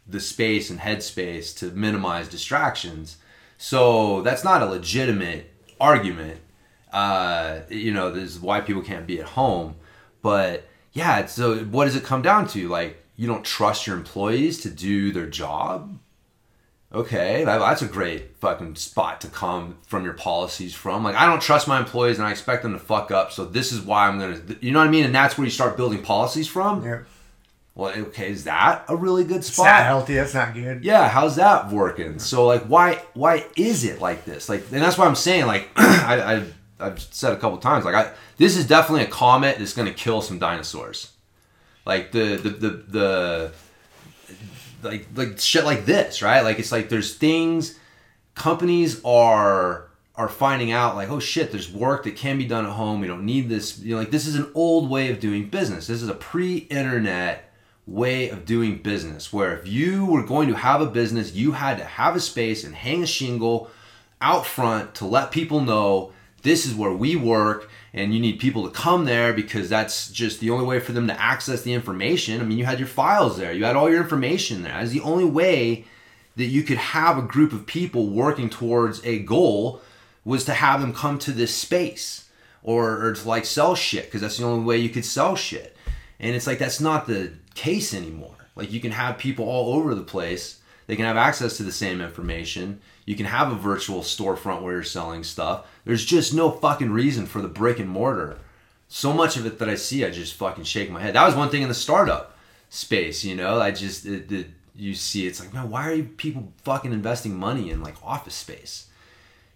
the 0.07 0.19
space 0.19 0.69
and 0.69 0.79
headspace 0.79 1.57
to 1.57 1.71
minimize 1.71 2.27
distractions. 2.27 3.17
So 3.57 4.21
that's 4.21 4.43
not 4.43 4.61
a 4.61 4.65
legitimate 4.65 5.51
argument. 5.79 6.41
Uh, 6.91 7.61
you 7.69 7.93
know, 7.93 8.11
this 8.11 8.35
is 8.35 8.39
why 8.39 8.61
people 8.61 8.81
can't 8.81 9.07
be 9.07 9.19
at 9.19 9.25
home. 9.25 9.75
But 10.21 10.67
yeah, 10.93 11.25
so 11.25 11.57
what 11.57 11.85
does 11.85 11.95
it 11.95 12.03
come 12.03 12.21
down 12.21 12.47
to? 12.49 12.67
Like, 12.67 13.03
you 13.15 13.27
don't 13.27 13.43
trust 13.43 13.87
your 13.87 13.95
employees 13.95 14.61
to 14.61 14.69
do 14.69 15.11
their 15.11 15.27
job? 15.27 15.97
Okay, 16.95 17.43
that- 17.43 17.59
that's 17.59 17.81
a 17.81 17.87
great 17.87 18.37
fucking 18.37 18.75
spot 18.75 19.19
to 19.21 19.27
come 19.27 19.75
from 19.85 20.03
your 20.05 20.13
policies 20.13 20.73
from. 20.73 21.03
Like, 21.03 21.15
I 21.15 21.25
don't 21.27 21.41
trust 21.41 21.67
my 21.67 21.77
employees 21.77 22.17
and 22.19 22.27
I 22.27 22.31
expect 22.31 22.63
them 22.63 22.73
to 22.73 22.79
fuck 22.79 23.11
up. 23.11 23.31
So 23.31 23.43
this 23.45 23.71
is 23.71 23.81
why 23.81 24.07
I'm 24.07 24.17
gonna, 24.19 24.39
you 24.61 24.71
know 24.71 24.79
what 24.79 24.87
I 24.87 24.91
mean? 24.91 25.03
And 25.03 25.13
that's 25.13 25.37
where 25.37 25.45
you 25.45 25.51
start 25.51 25.75
building 25.77 26.01
policies 26.01 26.47
from. 26.47 26.83
Yeah. 26.85 26.99
Well, 27.75 27.91
okay, 27.91 28.29
is 28.31 28.45
that 28.45 28.85
a 28.87 28.95
really 28.95 29.25
good 29.25 29.37
It's 29.37 29.51
spot? 29.51 29.65
not 29.65 29.83
healthy. 29.83 30.15
That's 30.15 30.33
not 30.33 30.53
good. 30.53 30.85
yeah 30.85 31.09
how's 31.09 31.35
that 31.35 31.69
working 31.69 32.19
so 32.19 32.45
like 32.47 32.63
why 32.67 33.01
why 33.15 33.45
is 33.57 33.83
it 33.83 33.99
like 33.99 34.23
this 34.23 34.47
like 34.47 34.61
and 34.71 34.81
that's 34.81 34.97
why 34.97 35.05
i'm 35.05 35.15
saying 35.15 35.45
like 35.45 35.67
I, 35.75 36.35
I 36.37 36.43
I've 36.79 36.99
said 37.01 37.33
a 37.33 37.37
couple 37.37 37.57
times, 37.57 37.83
like 37.83 37.95
I 37.95 38.11
this 38.37 38.55
is 38.55 38.65
definitely 38.67 39.03
a 39.03 39.09
comet 39.09 39.57
that's 39.59 39.73
going 39.73 39.87
to 39.89 39.93
kill 39.93 40.21
some 40.21 40.39
dinosaurs. 40.39 41.11
Like 41.85 42.11
the 42.13 42.35
the 42.37 42.49
the 42.49 42.69
the 42.87 43.51
like 44.85 45.07
like 45.15 45.39
shit 45.39 45.65
like 45.65 45.85
this, 45.85 46.21
right? 46.21 46.41
Like 46.41 46.59
it's 46.59 46.71
like 46.71 46.89
there's 46.89 47.15
things 47.15 47.77
companies 48.35 49.01
are 49.03 49.89
are 50.15 50.29
finding 50.29 50.71
out 50.71 50.95
like 50.95 51.09
oh 51.09 51.19
shit 51.19 51.51
there's 51.51 51.71
work 51.71 52.03
that 52.03 52.15
can 52.15 52.37
be 52.37 52.45
done 52.45 52.65
at 52.65 52.71
home. 52.71 53.01
We 53.01 53.07
don't 53.07 53.25
need 53.25 53.49
this. 53.49 53.79
You 53.79 53.95
know 53.95 53.99
like 53.99 54.11
this 54.11 54.27
is 54.27 54.35
an 54.35 54.51
old 54.53 54.89
way 54.89 55.11
of 55.11 55.19
doing 55.19 55.49
business. 55.49 55.87
This 55.87 56.01
is 56.01 56.09
a 56.09 56.13
pre-internet 56.13 57.51
way 57.87 58.29
of 58.29 58.45
doing 58.45 58.77
business 58.79 59.31
where 59.31 59.55
if 59.55 59.67
you 59.67 60.05
were 60.05 60.23
going 60.23 60.47
to 60.47 60.55
have 60.55 60.81
a 60.81 60.87
business 60.87 61.33
you 61.33 61.51
had 61.51 61.77
to 61.77 61.83
have 61.83 62.15
a 62.15 62.19
space 62.19 62.63
and 62.63 62.73
hang 62.73 63.03
a 63.03 63.05
shingle 63.05 63.69
out 64.19 64.43
front 64.43 64.95
to 64.95 65.05
let 65.05 65.29
people 65.29 65.61
know 65.61 66.11
this 66.41 66.65
is 66.65 66.73
where 66.73 66.91
we 66.91 67.15
work 67.15 67.69
and 67.95 68.13
you 68.13 68.19
need 68.19 68.39
people 68.39 68.65
to 68.65 68.69
come 68.69 69.05
there 69.05 69.31
because 69.31 69.69
that's 69.69 70.11
just 70.11 70.41
the 70.41 70.49
only 70.49 70.65
way 70.65 70.81
for 70.81 70.91
them 70.91 71.07
to 71.07 71.19
access 71.19 71.61
the 71.61 71.73
information. 71.73 72.41
I 72.41 72.43
mean 72.43 72.57
you 72.57 72.65
had 72.65 72.77
your 72.77 72.89
files 72.89 73.37
there. 73.37 73.53
You 73.53 73.63
had 73.63 73.77
all 73.77 73.89
your 73.89 74.01
information 74.01 74.63
there. 74.63 74.73
That's 74.73 74.91
the 74.91 74.99
only 74.99 75.25
way 75.25 75.85
that 76.35 76.45
you 76.45 76.61
could 76.61 76.77
have 76.77 77.17
a 77.17 77.21
group 77.21 77.53
of 77.53 77.65
people 77.65 78.09
working 78.09 78.49
towards 78.49 79.03
a 79.05 79.19
goal 79.19 79.81
was 80.25 80.43
to 80.43 80.53
have 80.53 80.81
them 80.81 80.93
come 80.93 81.17
to 81.19 81.31
this 81.31 81.55
space 81.55 82.29
or, 82.63 83.05
or 83.05 83.13
to 83.13 83.27
like 83.27 83.45
sell 83.45 83.75
shit 83.75 84.05
because 84.05 84.19
that's 84.19 84.37
the 84.37 84.45
only 84.45 84.65
way 84.65 84.77
you 84.77 84.89
could 84.89 85.05
sell 85.05 85.37
shit. 85.37 85.77
And 86.19 86.35
it's 86.35 86.47
like 86.47 86.59
that's 86.59 86.81
not 86.81 87.07
the 87.07 87.31
case 87.53 87.93
anymore. 87.93 88.35
Like 88.57 88.73
you 88.73 88.81
can 88.81 88.91
have 88.91 89.17
people 89.17 89.45
all 89.45 89.73
over 89.73 89.95
the 89.95 90.03
place. 90.03 90.59
They 90.87 90.97
can 90.97 91.05
have 91.05 91.17
access 91.17 91.55
to 91.57 91.63
the 91.63 91.71
same 91.71 92.01
information 92.01 92.81
you 93.05 93.15
can 93.15 93.27
have 93.27 93.51
a 93.51 93.55
virtual 93.55 94.01
storefront 94.01 94.61
where 94.61 94.73
you're 94.73 94.83
selling 94.83 95.23
stuff. 95.23 95.67
There's 95.85 96.03
just 96.03 96.33
no 96.33 96.49
fucking 96.51 96.91
reason 96.91 97.25
for 97.27 97.41
the 97.41 97.47
brick 97.47 97.79
and 97.79 97.89
mortar. 97.89 98.39
So 98.87 99.13
much 99.13 99.37
of 99.37 99.45
it 99.45 99.57
that 99.59 99.69
i 99.69 99.75
see 99.75 100.05
i 100.05 100.09
just 100.11 100.35
fucking 100.35 100.63
shake 100.63 100.91
my 100.91 101.01
head. 101.01 101.15
That 101.15 101.25
was 101.25 101.35
one 101.35 101.49
thing 101.49 101.61
in 101.63 101.69
the 101.69 101.73
startup 101.73 102.37
space 102.69 103.23
you 103.23 103.35
know? 103.35 103.59
I 103.59 103.71
just 103.71 104.05
it, 104.05 104.31
it, 104.31 104.47
you 104.75 104.93
see 104.93 105.25
it's 105.27 105.39
like 105.39 105.53
man 105.53 105.69
why 105.69 105.89
are 105.91 106.03
people 106.03 106.51
fucking 106.63 106.91
investing 106.93 107.35
money 107.35 107.69
in 107.71 107.81
like 107.81 107.95
office 108.03 108.35
space? 108.35 108.87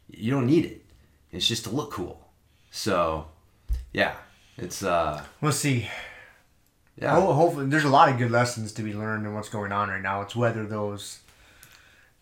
You 0.10 0.32
don't 0.32 0.48
need 0.48 0.66
it. 0.66 0.86
It's 1.32 1.48
just 1.48 1.64
to 1.66 1.70
look 1.70 1.92
cool. 1.92 2.28
So 2.72 3.28
yeah 3.94 4.14
it's 4.58 4.84
uh 4.84 5.24
We'll 5.42 5.52
see. 5.52 5.88
yeah. 7.00 7.20
Hopefully, 7.20 7.68
there's 7.68 7.84
a 7.86 7.90
lot 7.90 8.10
of 8.10 8.18
good 8.18 8.32
lessons 8.32 8.72
to 8.74 8.84
be 8.84 8.94
learned 8.94 9.26
in 9.26 9.34
what's 9.34 9.50
going 9.50 9.72
on 9.72 9.90
right 9.90 10.02
now. 10.02 10.22
It's 10.22 10.36
whether 10.36 10.66
those 10.66 11.20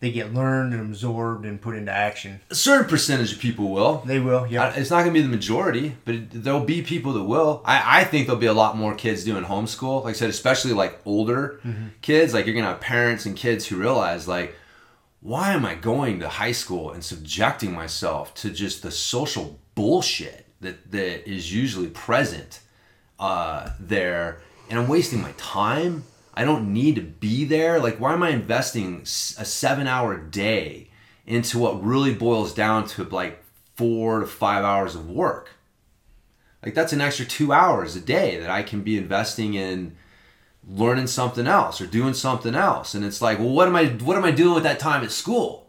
they 0.00 0.12
get 0.12 0.32
learned 0.32 0.72
and 0.72 0.80
absorbed 0.80 1.44
and 1.44 1.60
put 1.60 1.74
into 1.74 1.90
action. 1.90 2.40
a 2.50 2.54
certain 2.54 2.88
percentage 2.88 3.32
of 3.32 3.40
people 3.40 3.70
will 3.70 4.02
They 4.06 4.20
will. 4.20 4.46
Yeah. 4.46 4.72
It's 4.74 4.90
not 4.90 5.00
going 5.00 5.12
to 5.12 5.20
be 5.20 5.22
the 5.22 5.28
majority, 5.28 5.96
but 6.04 6.14
it, 6.14 6.30
there'll 6.30 6.60
be 6.64 6.82
people 6.82 7.12
that 7.14 7.24
will. 7.24 7.62
I, 7.64 8.00
I 8.00 8.04
think 8.04 8.26
there'll 8.26 8.40
be 8.40 8.46
a 8.46 8.52
lot 8.52 8.76
more 8.76 8.94
kids 8.94 9.24
doing 9.24 9.44
homeschool. 9.44 10.04
Like 10.04 10.14
I 10.14 10.18
said, 10.18 10.30
especially 10.30 10.72
like 10.72 11.00
older 11.04 11.60
kids. 12.00 12.32
Like 12.32 12.46
you're 12.46 12.54
going 12.54 12.64
to 12.64 12.70
have 12.70 12.80
parents 12.80 13.26
and 13.26 13.34
kids 13.36 13.66
who 13.66 13.76
realize, 13.76 14.28
like, 14.28 14.54
why 15.20 15.52
am 15.52 15.66
I 15.66 15.74
going 15.74 16.20
to 16.20 16.28
high 16.28 16.52
school 16.52 16.92
and 16.92 17.02
subjecting 17.04 17.72
myself 17.72 18.34
to 18.36 18.50
just 18.50 18.82
the 18.84 18.92
social 18.92 19.58
bullshit 19.74 20.46
that, 20.60 20.92
that 20.92 21.28
is 21.28 21.52
usually 21.52 21.88
present 21.88 22.60
uh, 23.18 23.70
there? 23.80 24.40
And 24.70 24.78
I'm 24.78 24.86
wasting 24.86 25.20
my 25.20 25.32
time. 25.36 26.04
I 26.38 26.44
don't 26.44 26.72
need 26.72 26.94
to 26.94 27.02
be 27.02 27.44
there. 27.44 27.80
Like, 27.80 27.98
why 27.98 28.12
am 28.12 28.22
I 28.22 28.30
investing 28.30 29.00
a 29.02 29.44
seven 29.44 29.88
hour 29.88 30.16
day 30.16 30.88
into 31.26 31.58
what 31.58 31.84
really 31.84 32.14
boils 32.14 32.54
down 32.54 32.86
to 32.90 33.02
like 33.02 33.42
four 33.74 34.20
to 34.20 34.26
five 34.26 34.62
hours 34.64 34.94
of 34.94 35.10
work? 35.10 35.50
Like, 36.64 36.74
that's 36.74 36.92
an 36.92 37.00
extra 37.00 37.26
two 37.26 37.52
hours 37.52 37.96
a 37.96 38.00
day 38.00 38.38
that 38.38 38.50
I 38.50 38.62
can 38.62 38.82
be 38.82 38.96
investing 38.96 39.54
in 39.54 39.96
learning 40.64 41.08
something 41.08 41.48
else 41.48 41.80
or 41.80 41.86
doing 41.86 42.14
something 42.14 42.54
else. 42.54 42.94
And 42.94 43.04
it's 43.04 43.20
like, 43.20 43.40
well, 43.40 43.48
what 43.48 43.66
am 43.66 43.74
I, 43.74 43.86
what 43.86 44.16
am 44.16 44.24
I 44.24 44.30
doing 44.30 44.54
with 44.54 44.62
that 44.62 44.78
time 44.78 45.02
at 45.02 45.10
school? 45.10 45.66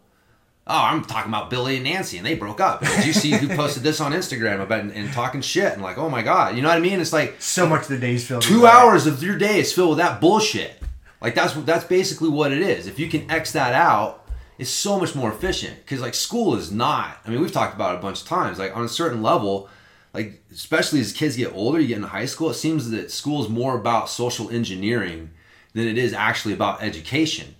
Oh, 0.66 0.78
I'm 0.84 1.02
talking 1.04 1.30
about 1.30 1.50
Billy 1.50 1.76
and 1.76 1.84
Nancy, 1.84 2.16
and 2.16 2.24
they 2.24 2.34
broke 2.34 2.60
up. 2.60 2.80
Did 2.80 3.04
you 3.04 3.12
see 3.12 3.32
who 3.32 3.48
posted 3.56 3.82
this 3.82 4.00
on 4.00 4.12
Instagram 4.12 4.60
about 4.60 4.80
and, 4.80 4.92
and 4.92 5.12
talking 5.12 5.40
shit 5.40 5.72
and 5.72 5.82
like, 5.82 5.98
oh 5.98 6.08
my 6.08 6.22
god, 6.22 6.54
you 6.54 6.62
know 6.62 6.68
what 6.68 6.76
I 6.76 6.80
mean? 6.80 7.00
It's 7.00 7.12
like 7.12 7.40
so 7.40 7.66
much 7.66 7.82
of 7.82 7.88
the 7.88 7.98
day's 7.98 8.26
filled. 8.26 8.42
two 8.42 8.54
with 8.54 8.62
that. 8.62 8.74
hours 8.74 9.06
of 9.06 9.22
your 9.22 9.36
day 9.36 9.58
is 9.58 9.72
filled 9.72 9.90
with 9.90 9.98
that 9.98 10.20
bullshit. 10.20 10.80
Like 11.20 11.34
that's 11.34 11.54
that's 11.54 11.84
basically 11.84 12.28
what 12.28 12.52
it 12.52 12.62
is. 12.62 12.86
If 12.86 12.98
you 12.98 13.08
can 13.08 13.30
X 13.30 13.52
that 13.52 13.74
out, 13.74 14.28
it's 14.58 14.70
so 14.70 14.98
much 14.98 15.14
more 15.14 15.30
efficient. 15.30 15.76
Because 15.78 16.00
like 16.00 16.14
school 16.14 16.54
is 16.54 16.70
not. 16.70 17.18
I 17.26 17.30
mean, 17.30 17.40
we've 17.40 17.52
talked 17.52 17.74
about 17.74 17.94
it 17.94 17.98
a 17.98 18.02
bunch 18.02 18.22
of 18.22 18.28
times. 18.28 18.58
Like 18.58 18.76
on 18.76 18.84
a 18.84 18.88
certain 18.88 19.22
level, 19.22 19.68
like 20.14 20.42
especially 20.52 21.00
as 21.00 21.12
kids 21.12 21.36
get 21.36 21.54
older, 21.54 21.80
you 21.80 21.88
get 21.88 21.96
into 21.96 22.08
high 22.08 22.26
school. 22.26 22.50
It 22.50 22.54
seems 22.54 22.90
that 22.90 23.10
school 23.10 23.42
is 23.42 23.48
more 23.48 23.76
about 23.76 24.08
social 24.08 24.50
engineering 24.50 25.30
than 25.72 25.86
it 25.86 25.98
is 25.98 26.12
actually 26.12 26.54
about 26.54 26.82
education. 26.82 27.54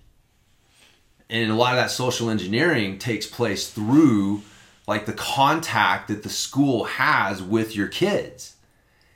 And 1.30 1.50
a 1.50 1.54
lot 1.54 1.72
of 1.72 1.76
that 1.76 1.92
social 1.92 2.28
engineering 2.28 2.98
takes 2.98 3.26
place 3.26 3.70
through 3.70 4.42
like 4.86 5.06
the 5.06 5.12
contact 5.12 6.08
that 6.08 6.24
the 6.24 6.28
school 6.28 6.84
has 6.84 7.40
with 7.40 7.76
your 7.76 7.86
kids. 7.86 8.56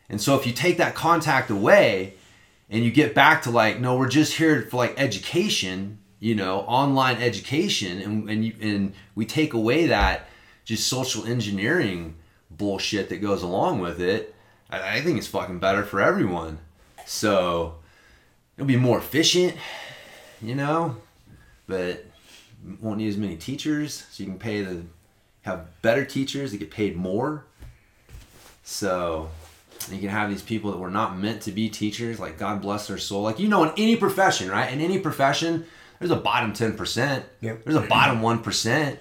And 0.08 0.20
so 0.20 0.38
if 0.38 0.46
you 0.46 0.52
take 0.52 0.76
that 0.76 0.94
contact 0.94 1.50
away 1.50 2.14
and 2.70 2.84
you 2.84 2.92
get 2.92 3.14
back 3.14 3.42
to 3.42 3.50
like, 3.50 3.80
no, 3.80 3.96
we're 3.96 4.08
just 4.08 4.34
here 4.34 4.62
for 4.62 4.76
like 4.76 4.94
education, 4.96 5.98
you 6.20 6.36
know, 6.36 6.60
online 6.60 7.16
education, 7.16 8.00
and 8.00 8.30
and 8.30 8.44
you, 8.44 8.54
and 8.60 8.94
we 9.16 9.26
take 9.26 9.52
away 9.52 9.86
that 9.88 10.28
just 10.64 10.86
social 10.86 11.26
engineering 11.26 12.14
bullshit 12.50 13.08
that 13.08 13.16
goes 13.16 13.42
along 13.42 13.80
with 13.80 14.00
it, 14.00 14.34
I, 14.70 14.98
I 14.98 15.00
think 15.00 15.18
it's 15.18 15.26
fucking 15.26 15.58
better 15.58 15.84
for 15.84 16.00
everyone. 16.00 16.58
So 17.06 17.76
it'll 18.56 18.68
be 18.68 18.76
more 18.76 18.98
efficient, 18.98 19.56
you 20.40 20.54
know, 20.54 20.96
but 21.66 22.04
won't 22.80 22.98
need 22.98 23.08
as 23.08 23.16
many 23.16 23.36
teachers, 23.36 24.06
so 24.10 24.22
you 24.22 24.28
can 24.28 24.38
pay 24.38 24.62
the 24.62 24.82
have 25.42 25.66
better 25.82 26.04
teachers 26.04 26.52
that 26.52 26.58
get 26.58 26.70
paid 26.70 26.96
more. 26.96 27.44
So 28.62 29.28
you 29.90 29.98
can 29.98 30.08
have 30.08 30.30
these 30.30 30.42
people 30.42 30.72
that 30.72 30.78
were 30.78 30.90
not 30.90 31.18
meant 31.18 31.42
to 31.42 31.52
be 31.52 31.68
teachers, 31.68 32.18
like 32.18 32.38
God 32.38 32.62
bless 32.62 32.88
their 32.88 32.98
soul. 32.98 33.22
Like 33.22 33.38
you 33.38 33.48
know, 33.48 33.64
in 33.64 33.72
any 33.76 33.96
profession, 33.96 34.50
right? 34.50 34.72
In 34.72 34.80
any 34.80 34.98
profession, 34.98 35.66
there's 35.98 36.10
a 36.10 36.16
bottom 36.16 36.52
ten 36.52 36.76
percent. 36.76 37.24
Yep. 37.40 37.64
There's 37.64 37.76
a 37.76 37.82
bottom 37.82 38.22
one 38.22 38.40
percent. 38.42 38.98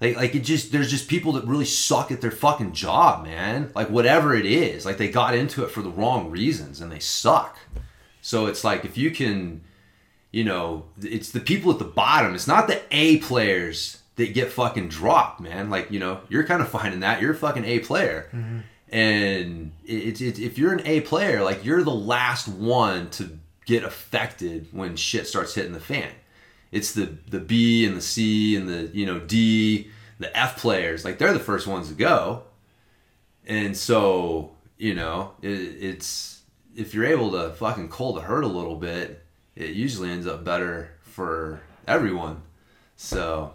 Like 0.00 0.16
like 0.16 0.34
it 0.34 0.40
just 0.40 0.72
there's 0.72 0.90
just 0.90 1.08
people 1.08 1.32
that 1.32 1.44
really 1.44 1.64
suck 1.64 2.10
at 2.10 2.20
their 2.20 2.30
fucking 2.30 2.72
job, 2.72 3.24
man. 3.24 3.70
Like 3.74 3.88
whatever 3.88 4.34
it 4.34 4.46
is, 4.46 4.84
like 4.84 4.98
they 4.98 5.08
got 5.08 5.34
into 5.34 5.64
it 5.64 5.70
for 5.70 5.80
the 5.80 5.90
wrong 5.90 6.30
reasons 6.30 6.80
and 6.80 6.92
they 6.92 6.98
suck. 6.98 7.56
So 8.20 8.46
it's 8.46 8.64
like 8.64 8.84
if 8.84 8.96
you 8.96 9.10
can, 9.10 9.62
you 10.32 10.44
know, 10.44 10.86
it's 11.00 11.30
the 11.30 11.40
people 11.40 11.70
at 11.70 11.78
the 11.78 11.84
bottom. 11.84 12.34
It's 12.34 12.48
not 12.48 12.66
the 12.66 12.82
A 12.90 13.18
players 13.18 14.02
that 14.16 14.34
get 14.34 14.50
fucking 14.50 14.88
dropped, 14.88 15.40
man. 15.40 15.70
Like 15.70 15.90
you 15.90 16.00
know, 16.00 16.20
you're 16.28 16.44
kind 16.44 16.62
of 16.62 16.68
finding 16.68 17.00
that 17.00 17.20
you're 17.20 17.32
a 17.32 17.36
fucking 17.36 17.64
A 17.64 17.78
player 17.80 18.28
mm-hmm. 18.32 18.58
and 18.88 19.72
it's 19.84 20.20
it, 20.20 20.38
if 20.38 20.58
you're 20.58 20.72
an 20.72 20.86
A 20.86 21.02
player, 21.02 21.42
like 21.42 21.64
you're 21.64 21.84
the 21.84 21.90
last 21.90 22.48
one 22.48 23.10
to 23.10 23.38
get 23.66 23.84
affected 23.84 24.68
when 24.72 24.96
shit 24.96 25.26
starts 25.26 25.54
hitting 25.54 25.72
the 25.72 25.80
fan. 25.80 26.10
It's 26.70 26.94
the 26.94 27.16
the 27.28 27.40
B 27.40 27.86
and 27.86 27.96
the 27.96 28.02
C 28.02 28.56
and 28.56 28.68
the 28.68 28.90
you 28.92 29.04
know 29.04 29.20
D, 29.20 29.90
the 30.18 30.36
F 30.36 30.58
players, 30.58 31.04
like 31.04 31.18
they're 31.18 31.34
the 31.34 31.38
first 31.38 31.66
ones 31.66 31.88
to 31.88 31.94
go. 31.94 32.44
And 33.46 33.76
so 33.76 34.52
you 34.78 34.94
know 34.94 35.32
it, 35.42 35.48
it's 35.50 36.42
if 36.74 36.94
you're 36.94 37.04
able 37.04 37.32
to 37.32 37.50
fucking 37.50 37.90
cull 37.90 38.14
the 38.14 38.22
herd 38.22 38.44
a 38.44 38.48
little 38.48 38.76
bit, 38.76 39.21
it 39.56 39.70
usually 39.70 40.10
ends 40.10 40.26
up 40.26 40.44
better 40.44 40.90
for 41.02 41.60
everyone. 41.86 42.42
So. 42.96 43.54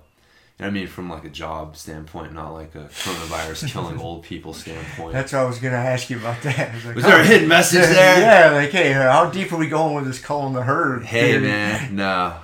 I 0.60 0.72
mean, 0.72 0.88
from 0.88 1.08
like 1.08 1.24
a 1.24 1.30
job 1.30 1.78
standpoint, 1.78 2.34
not 2.34 2.50
like 2.50 2.74
a 2.74 2.86
coronavirus 2.86 3.68
killing 3.72 4.00
old 4.00 4.24
people 4.24 4.56
standpoint. 4.56 5.14
That's 5.14 5.32
what 5.32 5.42
I 5.42 5.46
was 5.46 5.60
gonna 5.60 5.76
ask 5.76 6.10
you 6.10 6.18
about 6.18 6.42
that. 6.42 6.74
Was, 6.74 6.86
like, 6.86 6.96
Was 6.96 7.04
there 7.04 7.22
a 7.22 7.24
hidden 7.24 7.48
message 7.48 7.82
there? 7.82 8.20
Yeah, 8.20 8.56
like 8.56 8.72
hey, 8.72 8.92
how 8.92 9.30
deep 9.30 9.54
are 9.54 9.58
we 9.58 9.68
going 9.68 9.94
with 9.94 10.06
this 10.06 10.20
calling 10.20 10.54
the 10.54 10.64
herd? 10.64 11.06
Hey 11.06 11.38
man, 11.38 11.96
no, 11.96 12.40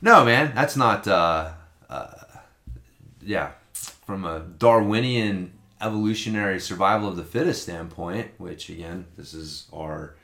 no 0.00 0.24
man, 0.24 0.50
that's 0.56 0.76
not. 0.76 1.06
Uh, 1.06 1.52
uh, 1.88 2.10
yeah, 3.22 3.52
from 3.72 4.24
a 4.24 4.40
Darwinian 4.40 5.52
evolutionary 5.80 6.60
survival 6.60 7.08
of 7.08 7.16
the 7.16 7.24
fittest 7.24 7.62
standpoint, 7.62 8.32
which 8.38 8.68
again, 8.70 9.06
this 9.16 9.34
is 9.34 9.68
our 9.72 10.16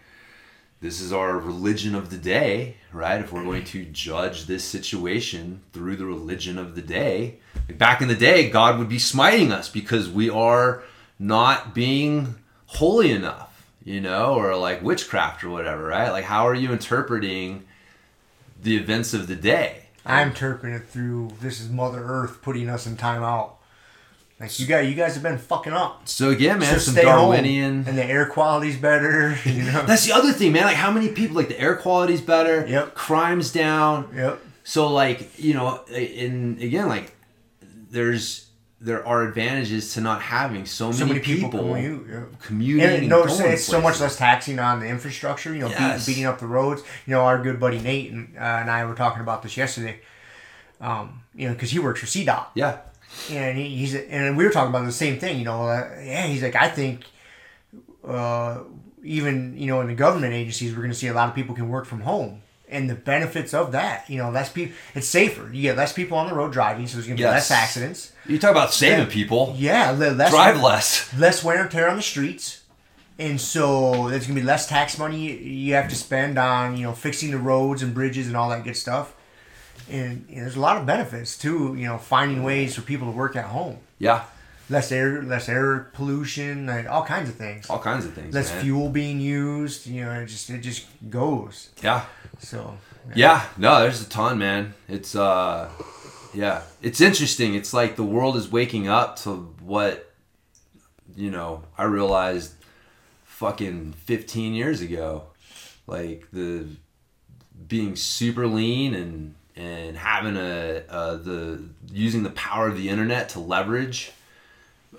this 0.80 1.00
is 1.00 1.12
our 1.12 1.38
religion 1.38 1.94
of 1.94 2.10
the 2.10 2.16
day, 2.16 2.76
right? 2.92 3.20
If 3.20 3.32
we're 3.32 3.44
going 3.44 3.64
to 3.64 3.84
judge 3.86 4.46
this 4.46 4.64
situation 4.64 5.62
through 5.72 5.96
the 5.96 6.06
religion 6.06 6.56
of 6.58 6.74
the 6.74 6.82
day, 6.82 7.38
back 7.68 8.00
in 8.00 8.08
the 8.08 8.14
day, 8.14 8.48
God 8.48 8.78
would 8.78 8.88
be 8.88 8.98
smiting 8.98 9.50
us 9.50 9.68
because 9.68 10.08
we 10.08 10.30
are 10.30 10.84
not 11.18 11.74
being 11.74 12.36
holy 12.66 13.10
enough, 13.10 13.68
you 13.84 14.00
know, 14.00 14.34
or 14.34 14.54
like 14.56 14.82
witchcraft 14.82 15.42
or 15.42 15.50
whatever, 15.50 15.84
right? 15.84 16.10
Like, 16.10 16.24
how 16.24 16.46
are 16.46 16.54
you 16.54 16.72
interpreting 16.72 17.64
the 18.62 18.76
events 18.76 19.14
of 19.14 19.26
the 19.26 19.36
day? 19.36 19.86
I'm 20.06 20.28
interpreting 20.28 20.76
it 20.76 20.88
through 20.88 21.32
this 21.40 21.60
is 21.60 21.68
Mother 21.68 22.02
Earth 22.02 22.40
putting 22.40 22.68
us 22.68 22.86
in 22.86 22.96
timeout. 22.96 23.57
Like 24.40 24.58
you 24.60 24.66
guys, 24.66 24.88
you 24.88 24.94
guys 24.94 25.14
have 25.14 25.22
been 25.22 25.38
fucking 25.38 25.72
up. 25.72 26.06
So 26.08 26.30
again, 26.30 26.60
man, 26.60 26.72
so 26.74 26.78
some 26.78 26.94
Darwinian. 26.94 27.84
and 27.88 27.98
the 27.98 28.04
air 28.04 28.26
quality's 28.26 28.76
better. 28.76 29.36
You 29.44 29.64
know. 29.64 29.84
That's 29.84 30.06
the 30.06 30.12
other 30.12 30.32
thing, 30.32 30.52
man. 30.52 30.64
Like 30.64 30.76
how 30.76 30.92
many 30.92 31.08
people 31.08 31.36
like 31.36 31.48
the 31.48 31.60
air 31.60 31.74
quality's 31.76 32.20
better. 32.20 32.64
Yep. 32.66 32.94
Crime's 32.94 33.50
down. 33.52 34.10
yep. 34.14 34.40
So 34.62 34.88
like 34.92 35.38
you 35.38 35.54
know, 35.54 35.82
and 35.92 36.60
again, 36.62 36.88
like 36.88 37.14
there's 37.90 38.46
there 38.80 39.04
are 39.04 39.24
advantages 39.24 39.94
to 39.94 40.00
not 40.00 40.22
having 40.22 40.64
so 40.64 40.86
many, 40.86 40.98
So 40.98 41.06
many 41.06 41.18
people, 41.18 41.50
people, 41.50 41.66
commute. 41.74 42.06
Yeah. 42.08 42.22
commuting. 42.40 42.84
And 42.88 43.08
no, 43.08 43.24
it's, 43.24 43.40
it's 43.40 43.64
so 43.64 43.80
much 43.80 43.98
less 44.00 44.16
taxing 44.16 44.60
on 44.60 44.78
the 44.78 44.86
infrastructure. 44.86 45.52
You 45.52 45.62
know, 45.62 45.68
beating- 45.68 46.00
beating, 46.06 46.26
up 46.26 46.38
the 46.38 46.46
roads. 46.46 46.82
You 47.04 47.14
know, 47.14 47.22
our 47.22 47.42
good 47.42 47.58
buddy 47.58 47.80
Nate 47.80 48.12
and, 48.12 48.36
uh, 48.36 48.40
and 48.40 48.70
I 48.70 48.84
were 48.84 48.94
talking 48.94 49.20
about 49.20 49.42
this 49.42 49.56
yesterday. 49.56 49.98
Um, 50.80 51.22
you 51.34 51.48
know, 51.48 51.54
because 51.54 51.72
he 51.72 51.80
works 51.80 51.98
for 51.98 52.06
CDOT, 52.06 52.46
Yeah, 52.54 52.78
and 53.30 53.58
he, 53.58 53.68
he's 53.76 53.94
and 53.94 54.36
we 54.36 54.44
were 54.44 54.50
talking 54.50 54.70
about 54.70 54.84
the 54.86 54.92
same 54.92 55.18
thing. 55.18 55.38
You 55.38 55.44
know, 55.44 55.62
uh, 55.68 55.88
yeah, 56.02 56.26
he's 56.26 56.42
like, 56.42 56.56
I 56.56 56.68
think, 56.68 57.04
uh, 58.06 58.60
even 59.02 59.56
you 59.56 59.66
know, 59.66 59.80
in 59.80 59.86
the 59.88 59.94
government 59.94 60.34
agencies, 60.34 60.72
we're 60.72 60.78
going 60.82 60.90
to 60.90 60.96
see 60.96 61.06
a 61.08 61.14
lot 61.14 61.28
of 61.28 61.34
people 61.34 61.54
can 61.54 61.68
work 61.68 61.86
from 61.86 62.00
home. 62.00 62.42
And 62.70 62.90
the 62.90 62.94
benefits 62.94 63.54
of 63.54 63.72
that, 63.72 64.04
you 64.10 64.18
know, 64.18 64.28
less 64.30 64.52
people, 64.52 64.74
it's 64.94 65.06
safer. 65.08 65.48
You 65.50 65.62
get 65.62 65.76
less 65.78 65.94
people 65.94 66.18
on 66.18 66.28
the 66.28 66.34
road 66.34 66.52
driving, 66.52 66.86
so 66.86 66.96
there's 66.98 67.06
going 67.06 67.16
to 67.16 67.20
be 67.20 67.24
Yes. 67.24 67.48
less 67.48 67.50
accidents. 67.50 68.12
you 68.26 68.38
talk 68.38 68.50
about 68.50 68.74
saving 68.74 69.06
Yeah. 69.06 69.12
people. 69.12 69.54
Yeah, 69.56 69.90
less 69.92 70.30
Drive 70.30 70.60
less. 70.60 71.08
less 71.16 71.42
wear 71.42 71.62
and 71.62 71.70
tear 71.70 71.88
on 71.88 71.96
the 71.96 72.02
streets, 72.02 72.64
and 73.18 73.40
so 73.40 74.10
there's 74.10 74.26
gonna 74.26 74.38
be 74.38 74.44
less 74.44 74.66
tax 74.68 74.98
money 74.98 75.32
you 75.32 75.72
have 75.74 75.88
to 75.88 75.94
spend 75.96 76.38
on 76.38 76.76
you 76.76 76.82
know 76.82 76.92
fixing 76.92 77.30
the 77.30 77.38
roads 77.38 77.82
and 77.82 77.94
bridges 77.94 78.26
and 78.26 78.36
all 78.36 78.50
that 78.50 78.64
good 78.64 78.76
stuff. 78.76 79.14
And 79.90 80.26
there's 80.28 80.56
a 80.56 80.60
lot 80.60 80.76
of 80.76 80.86
benefits 80.86 81.36
too. 81.38 81.74
You 81.76 81.86
know, 81.86 81.98
finding 81.98 82.42
ways 82.42 82.74
for 82.74 82.82
people 82.82 83.10
to 83.10 83.16
work 83.16 83.36
at 83.36 83.46
home, 83.46 83.78
Yeah, 83.98 84.24
less 84.68 84.92
air, 84.92 85.22
less 85.22 85.48
air 85.48 85.90
pollution, 85.94 86.66
like 86.66 86.88
all 86.88 87.04
kinds 87.04 87.28
of 87.28 87.36
things. 87.36 87.68
all 87.70 87.78
kinds 87.78 88.04
of 88.04 88.12
things. 88.14 88.34
Less 88.34 88.52
man. 88.52 88.62
fuel 88.62 88.88
being 88.90 89.20
used. 89.20 89.86
You 89.86 90.04
know, 90.04 90.12
it 90.20 90.26
just 90.26 90.50
it 90.50 90.58
just 90.60 90.86
goes. 91.10 91.70
Yeah, 91.82 92.04
So 92.38 92.76
yeah. 93.14 93.46
No, 93.56 93.80
there's 93.80 94.02
a 94.02 94.08
ton, 94.08 94.38
man. 94.38 94.74
It's 94.88 95.14
uh, 95.14 95.70
yeah, 96.34 96.62
it's 96.82 97.00
interesting. 97.00 97.54
It's 97.54 97.72
like 97.72 97.96
the 97.96 98.04
world 98.04 98.36
is 98.36 98.50
waking 98.52 98.88
up 98.88 99.16
to 99.20 99.54
what, 99.60 100.12
you 101.16 101.30
know. 101.30 101.62
I 101.78 101.84
realized, 101.84 102.52
fucking 103.24 103.94
15 104.04 104.52
years 104.54 104.80
ago, 104.82 105.24
like 105.86 106.26
the 106.32 106.66
being 107.66 107.96
super 107.96 108.46
lean 108.46 108.94
and 108.94 109.34
and 109.58 109.96
having 109.96 110.36
a 110.36 110.82
uh, 110.88 111.16
the 111.16 111.62
using 111.92 112.22
the 112.22 112.30
power 112.30 112.68
of 112.68 112.76
the 112.76 112.88
internet 112.88 113.28
to 113.30 113.40
leverage 113.40 114.12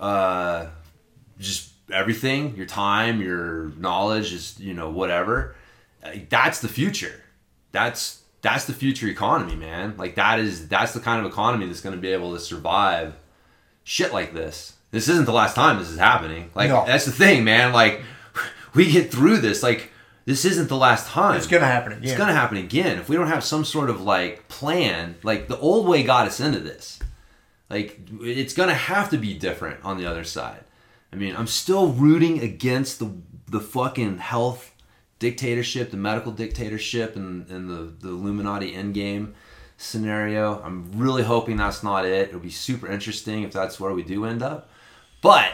uh, 0.00 0.66
just 1.38 1.70
everything 1.92 2.54
your 2.56 2.66
time 2.66 3.20
your 3.20 3.72
knowledge 3.78 4.32
is 4.32 4.58
you 4.60 4.74
know 4.74 4.90
whatever 4.90 5.54
Uh, 6.04 6.10
that's 6.30 6.60
the 6.60 6.68
future. 6.68 7.16
That's 7.72 8.22
that's 8.42 8.64
the 8.64 8.72
future 8.72 9.06
economy 9.08 9.54
man. 9.56 9.94
Like 9.98 10.14
that 10.14 10.38
is 10.38 10.66
that's 10.68 10.92
the 10.94 11.00
kind 11.00 11.20
of 11.24 11.30
economy 11.30 11.66
that's 11.66 11.82
going 11.82 11.94
to 11.94 12.00
be 12.00 12.12
able 12.12 12.32
to 12.34 12.40
survive 12.40 13.14
shit 13.84 14.12
like 14.12 14.32
this. 14.32 14.74
This 14.92 15.08
isn't 15.08 15.26
the 15.26 15.32
last 15.32 15.54
time 15.54 15.78
this 15.78 15.90
is 15.90 15.98
happening. 15.98 16.50
Like 16.54 16.70
No. 16.70 16.84
that's 16.86 17.04
the 17.04 17.12
thing 17.12 17.44
man. 17.44 17.72
Like 17.74 18.00
we 18.74 18.90
get 18.90 19.10
through 19.12 19.38
this. 19.38 19.62
Like 19.62 19.89
this 20.24 20.44
isn't 20.44 20.68
the 20.68 20.76
last 20.76 21.06
time 21.06 21.36
it's 21.36 21.46
gonna 21.46 21.66
happen 21.66 21.92
again. 21.92 22.04
it's 22.04 22.16
gonna 22.18 22.32
happen 22.32 22.56
again 22.56 22.98
if 22.98 23.08
we 23.08 23.16
don't 23.16 23.28
have 23.28 23.44
some 23.44 23.64
sort 23.64 23.90
of 23.90 24.00
like 24.00 24.48
plan. 24.48 25.16
Like 25.22 25.48
the 25.48 25.58
old 25.58 25.86
way 25.86 26.02
got 26.02 26.26
us 26.26 26.40
into 26.40 26.60
this. 26.60 26.98
Like 27.68 28.00
it's 28.20 28.52
gonna 28.54 28.74
have 28.74 29.10
to 29.10 29.18
be 29.18 29.34
different 29.34 29.84
on 29.84 29.98
the 29.98 30.06
other 30.06 30.24
side. 30.24 30.64
I 31.12 31.16
mean, 31.16 31.34
I'm 31.34 31.46
still 31.46 31.88
rooting 31.88 32.40
against 32.40 32.98
the 32.98 33.12
the 33.48 33.60
fucking 33.60 34.18
health 34.18 34.72
dictatorship, 35.18 35.90
the 35.90 35.96
medical 35.96 36.32
dictatorship, 36.32 37.16
and, 37.16 37.48
and 37.48 37.68
the 37.68 37.92
the 38.00 38.08
Illuminati 38.08 38.72
endgame 38.72 39.32
scenario. 39.76 40.60
I'm 40.62 40.92
really 40.92 41.22
hoping 41.22 41.56
that's 41.56 41.82
not 41.82 42.04
it. 42.04 42.28
It'll 42.28 42.40
be 42.40 42.50
super 42.50 42.86
interesting 42.86 43.42
if 43.42 43.52
that's 43.52 43.80
where 43.80 43.92
we 43.92 44.02
do 44.02 44.24
end 44.24 44.42
up. 44.42 44.70
But 45.22 45.52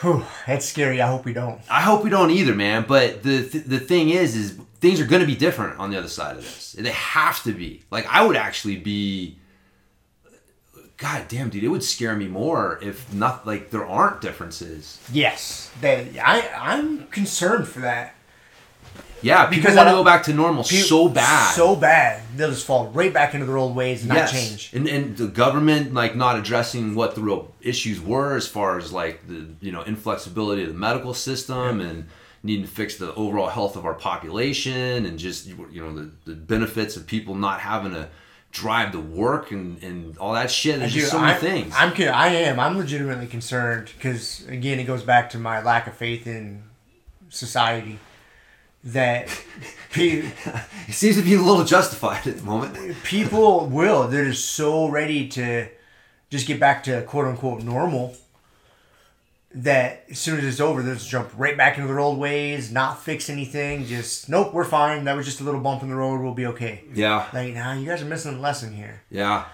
Whew, 0.00 0.24
that's 0.46 0.66
scary. 0.66 1.00
I 1.00 1.06
hope 1.08 1.24
we 1.24 1.32
don't. 1.32 1.60
I 1.70 1.80
hope 1.82 2.02
we 2.02 2.10
don't 2.10 2.30
either, 2.30 2.54
man. 2.54 2.84
But 2.88 3.22
the 3.22 3.48
th- 3.48 3.64
the 3.64 3.78
thing 3.78 4.10
is, 4.10 4.34
is 4.34 4.58
things 4.80 5.00
are 5.00 5.06
going 5.06 5.20
to 5.20 5.26
be 5.26 5.36
different 5.36 5.78
on 5.78 5.90
the 5.90 5.98
other 5.98 6.08
side 6.08 6.36
of 6.36 6.42
this. 6.42 6.72
They 6.72 6.90
have 6.90 7.42
to 7.44 7.52
be. 7.52 7.82
Like 7.90 8.06
I 8.06 8.26
would 8.26 8.36
actually 8.36 8.76
be. 8.76 9.38
God 10.96 11.26
damn, 11.26 11.50
dude, 11.50 11.64
it 11.64 11.68
would 11.68 11.82
scare 11.82 12.14
me 12.14 12.28
more 12.28 12.78
if 12.80 13.12
not 13.12 13.44
like 13.44 13.70
there 13.70 13.84
aren't 13.84 14.20
differences. 14.20 15.00
Yes, 15.12 15.70
they, 15.80 16.16
I 16.20 16.48
I'm 16.56 17.06
concerned 17.08 17.66
for 17.66 17.80
that. 17.80 18.14
Yeah, 19.22 19.46
people 19.46 19.62
Because 19.62 19.76
want 19.76 19.88
to 19.88 19.94
go 19.94 20.04
back 20.04 20.24
to 20.24 20.32
normal 20.32 20.64
Pe- 20.64 20.76
so 20.76 21.08
bad. 21.08 21.54
So 21.54 21.76
bad. 21.76 22.22
They'll 22.36 22.50
just 22.50 22.66
fall 22.66 22.88
right 22.88 23.12
back 23.12 23.34
into 23.34 23.46
their 23.46 23.56
old 23.56 23.74
ways 23.76 24.02
and 24.02 24.08
not 24.08 24.30
change. 24.30 24.72
And 24.72 24.88
and 24.88 25.16
the 25.16 25.28
government 25.28 25.94
like 25.94 26.16
not 26.16 26.38
addressing 26.38 26.94
what 26.94 27.14
the 27.14 27.22
real 27.22 27.54
issues 27.60 28.00
were 28.00 28.36
as 28.36 28.46
far 28.46 28.78
as 28.78 28.92
like 28.92 29.26
the 29.28 29.48
you 29.60 29.72
know 29.72 29.82
inflexibility 29.82 30.62
of 30.62 30.68
the 30.68 30.74
medical 30.74 31.14
system 31.14 31.80
and 31.80 32.08
needing 32.42 32.64
to 32.64 32.70
fix 32.70 32.96
the 32.96 33.14
overall 33.14 33.48
health 33.48 33.76
of 33.76 33.86
our 33.86 33.94
population 33.94 35.06
and 35.06 35.18
just 35.18 35.46
you 35.46 35.82
know 35.82 35.94
the, 35.94 36.10
the 36.24 36.34
benefits 36.34 36.96
of 36.96 37.06
people 37.06 37.34
not 37.34 37.60
having 37.60 37.92
to 37.92 38.08
drive 38.52 38.92
to 38.92 39.00
work 39.00 39.50
and, 39.50 39.82
and 39.82 40.16
all 40.18 40.34
that 40.34 40.50
shit. 40.50 40.78
There's 40.78 40.92
just 40.92 41.10
so 41.10 41.18
many 41.18 41.32
I, 41.32 41.36
things. 41.36 41.74
I'm 41.76 41.92
I 41.96 42.28
am. 42.28 42.60
I'm 42.60 42.78
legitimately 42.78 43.26
concerned 43.26 43.90
because 43.96 44.46
again, 44.46 44.78
it 44.78 44.84
goes 44.84 45.02
back 45.02 45.30
to 45.30 45.38
my 45.38 45.62
lack 45.62 45.86
of 45.86 45.94
faith 45.94 46.26
in 46.26 46.62
society. 47.30 47.98
That 48.84 49.28
pe- 49.92 50.22
it 50.88 50.92
seems 50.92 51.16
to 51.16 51.22
be 51.22 51.34
a 51.34 51.40
little 51.40 51.64
justified 51.64 52.26
at 52.26 52.36
the 52.38 52.42
moment. 52.42 52.96
people 53.04 53.66
will. 53.66 54.08
They're 54.08 54.30
just 54.30 54.50
so 54.50 54.88
ready 54.88 55.28
to 55.28 55.68
just 56.30 56.46
get 56.46 56.58
back 56.58 56.82
to 56.84 57.02
quote 57.02 57.26
unquote 57.26 57.62
normal. 57.62 58.16
That 59.54 60.06
as 60.10 60.18
soon 60.18 60.38
as 60.38 60.44
it's 60.46 60.60
over, 60.60 60.80
they'll 60.82 60.94
just 60.94 61.10
jump 61.10 61.30
right 61.36 61.54
back 61.58 61.76
into 61.76 61.86
their 61.86 62.00
old 62.00 62.18
ways, 62.18 62.72
not 62.72 63.02
fix 63.02 63.28
anything. 63.28 63.84
Just 63.84 64.30
nope, 64.30 64.54
we're 64.54 64.64
fine. 64.64 65.04
That 65.04 65.14
was 65.14 65.26
just 65.26 65.40
a 65.42 65.44
little 65.44 65.60
bump 65.60 65.82
in 65.82 65.90
the 65.90 65.94
road. 65.94 66.22
We'll 66.22 66.32
be 66.32 66.46
okay. 66.46 66.84
Yeah, 66.94 67.26
Like, 67.34 67.52
nah, 67.52 67.74
you 67.74 67.84
guys 67.86 68.00
are 68.00 68.06
missing 68.06 68.34
a 68.36 68.40
lesson 68.40 68.72
here. 68.74 69.02
yeah. 69.10 69.44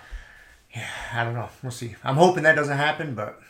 Yeah, 0.77 0.87
I 1.15 1.25
don't 1.25 1.33
know. 1.35 1.49
We'll 1.63 1.73
see. 1.73 1.97
I'm 2.05 2.15
hoping 2.17 2.43
that 2.45 2.55
doesn't 2.55 2.77
happen, 2.77 3.15
but 3.15 3.41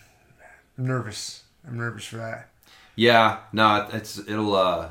I'm 0.78 0.86
nervous. 0.86 1.42
I'm 1.66 1.76
nervous 1.76 2.04
for 2.04 2.16
that. 2.16 2.48
Yeah, 2.94 3.40
no, 3.52 3.86
it's 3.92 4.18
it'll 4.18 4.54
uh 4.54 4.88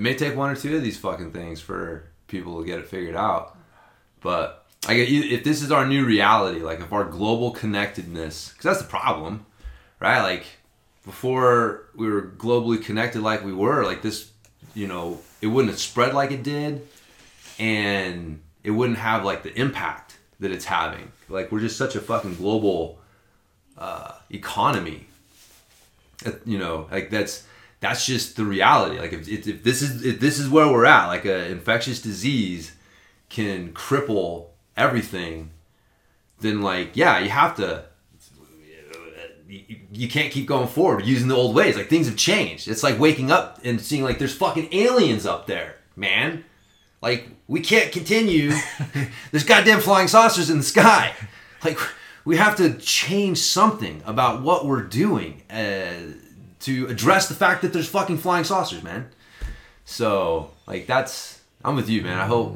it 0.00 0.02
may 0.02 0.14
take 0.14 0.34
one 0.34 0.48
or 0.48 0.56
two 0.56 0.74
of 0.74 0.82
these 0.82 0.96
fucking 0.96 1.30
things 1.30 1.60
for 1.60 2.04
people 2.26 2.58
to 2.58 2.66
get 2.66 2.78
it 2.78 2.88
figured 2.88 3.14
out. 3.14 3.54
But 4.22 4.64
I 4.88 4.94
get 4.94 5.10
if 5.10 5.44
this 5.44 5.60
is 5.60 5.70
our 5.70 5.86
new 5.86 6.06
reality, 6.06 6.60
like 6.60 6.80
if 6.80 6.90
our 6.90 7.04
global 7.04 7.50
connectedness, 7.50 8.54
cuz 8.54 8.62
that's 8.62 8.78
the 8.78 8.88
problem, 8.88 9.44
right? 10.00 10.22
Like 10.22 10.46
before 11.04 11.90
we 11.94 12.08
were 12.08 12.22
globally 12.22 12.82
connected 12.82 13.20
like 13.20 13.44
we 13.44 13.52
were, 13.52 13.84
like 13.84 14.00
this, 14.00 14.30
you 14.72 14.86
know, 14.86 15.20
it 15.42 15.48
wouldn't 15.48 15.70
have 15.70 15.78
spread 15.78 16.14
like 16.14 16.30
it 16.30 16.42
did 16.42 16.88
and 17.58 18.40
it 18.64 18.70
wouldn't 18.70 18.98
have 18.98 19.22
like 19.22 19.42
the 19.42 19.52
impact 19.60 20.16
that 20.38 20.50
it's 20.50 20.64
having. 20.64 21.12
Like 21.28 21.52
we're 21.52 21.60
just 21.60 21.76
such 21.76 21.94
a 21.94 22.00
fucking 22.00 22.36
global 22.36 23.00
uh, 23.76 24.12
economy 24.30 25.08
you 26.44 26.58
know 26.58 26.86
like 26.90 27.08
that's 27.10 27.46
that's 27.80 28.06
just 28.06 28.36
the 28.36 28.44
reality. 28.44 28.98
Like 28.98 29.12
if, 29.12 29.26
if, 29.28 29.46
if 29.46 29.62
this 29.64 29.82
is 29.82 30.04
if 30.04 30.20
this 30.20 30.38
is 30.38 30.48
where 30.48 30.68
we're 30.68 30.84
at 30.84 31.06
like 31.08 31.24
an 31.24 31.50
infectious 31.50 32.00
disease 32.00 32.72
can 33.28 33.72
cripple 33.72 34.46
everything 34.76 35.50
then 36.40 36.62
like 36.62 36.96
yeah 36.96 37.18
you 37.18 37.28
have 37.28 37.54
to 37.56 37.84
you, 39.46 39.78
you 39.92 40.08
can't 40.08 40.32
keep 40.32 40.46
going 40.46 40.68
forward 40.68 41.04
using 41.04 41.28
the 41.28 41.34
old 41.34 41.54
ways. 41.56 41.76
Like 41.76 41.88
things 41.88 42.06
have 42.06 42.16
changed. 42.16 42.68
It's 42.68 42.82
like 42.82 42.98
waking 42.98 43.32
up 43.32 43.58
and 43.64 43.80
seeing 43.80 44.04
like 44.04 44.18
there's 44.18 44.34
fucking 44.34 44.68
aliens 44.72 45.26
up 45.26 45.46
there 45.46 45.76
man. 45.96 46.44
Like 47.02 47.28
we 47.48 47.60
can't 47.60 47.90
continue 47.92 48.52
there's 49.30 49.44
goddamn 49.44 49.80
flying 49.80 50.08
saucers 50.08 50.50
in 50.50 50.58
the 50.58 50.64
sky. 50.64 51.14
Like 51.64 51.78
we 52.24 52.36
have 52.36 52.56
to 52.56 52.74
change 52.74 53.38
something 53.38 54.02
about 54.04 54.42
what 54.42 54.66
we're 54.66 54.82
doing 54.82 55.42
uh, 55.50 55.94
to 56.60 56.86
address 56.86 57.28
the 57.28 57.34
fact 57.34 57.62
that 57.62 57.72
there's 57.72 57.88
fucking 57.88 58.18
flying 58.18 58.44
saucers, 58.44 58.82
man. 58.82 59.08
So, 59.84 60.50
like, 60.66 60.86
that's 60.86 61.40
I'm 61.64 61.76
with 61.76 61.88
you, 61.88 62.02
man. 62.02 62.18
I 62.18 62.26
hope 62.26 62.54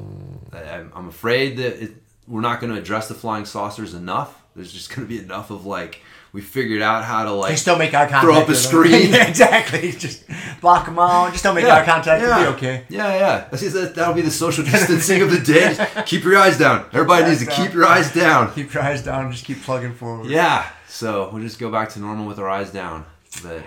I'm 0.53 1.09
afraid 1.09 1.57
that 1.59 1.83
it, 1.83 1.93
we're 2.27 2.41
not 2.41 2.61
going 2.61 2.73
to 2.73 2.79
address 2.79 3.09
the 3.09 3.15
flying 3.15 3.45
saucers 3.45 3.95
enough, 3.95 4.43
There's 4.55 4.73
just 4.73 4.95
gonna 4.95 5.07
be 5.07 5.19
enough 5.19 5.51
of 5.51 5.67
like 5.67 6.01
we 6.33 6.41
figured 6.41 6.83
out 6.83 7.05
how 7.05 7.25
to 7.25 7.33
like 7.33 7.53
Just 7.53 7.65
don't 7.65 7.79
make 7.79 7.95
eye 7.95 8.07
contact. 8.09 8.25
throw 8.25 8.35
up 8.35 8.49
a 8.49 8.55
screen. 8.57 9.11
yeah, 9.13 9.29
exactly. 9.29 9.93
Just 9.99 10.25
block 10.61 10.87
them 10.87 10.99
out. 10.99 11.31
Just 11.33 11.45
don't 11.45 11.55
make 11.55 11.65
eye 11.65 11.85
contact. 11.85 12.23
yeah. 12.23 12.41
It'll 12.41 12.53
be 12.53 12.57
okay. 12.57 12.85
Yeah, 12.89 13.15
yeah. 13.15 13.49
That's, 13.51 13.73
that, 13.73 13.95
that'll 13.95 14.15
be 14.15 14.23
the 14.23 14.33
social 14.33 14.65
distancing 14.65 15.23
of 15.23 15.31
the 15.31 15.39
day. 15.39 15.75
Just 15.77 16.07
keep 16.07 16.25
your 16.25 16.37
eyes 16.37 16.59
down. 16.59 16.87
Everybody 16.93 17.29
needs 17.29 17.45
to 17.45 17.51
keep 17.51 17.73
your 17.73 17.85
eyes 17.87 18.13
down. 18.13 18.53
Keep 18.53 18.75
your 18.75 18.83
eyes 18.83 19.05
down. 19.05 19.27
And 19.27 19.33
just 19.33 19.45
keep 19.45 19.63
plugging 19.63 19.95
forward. 19.95 20.27
Yeah. 20.29 20.69
So 20.89 21.31
we'll 21.33 21.43
just 21.43 21.59
go 21.59 21.71
back 21.71 21.91
to 21.91 22.01
normal 22.01 22.27
with 22.27 22.39
our 22.41 22.49
eyes 22.49 22.71
down. 22.71 23.05
But 23.43 23.63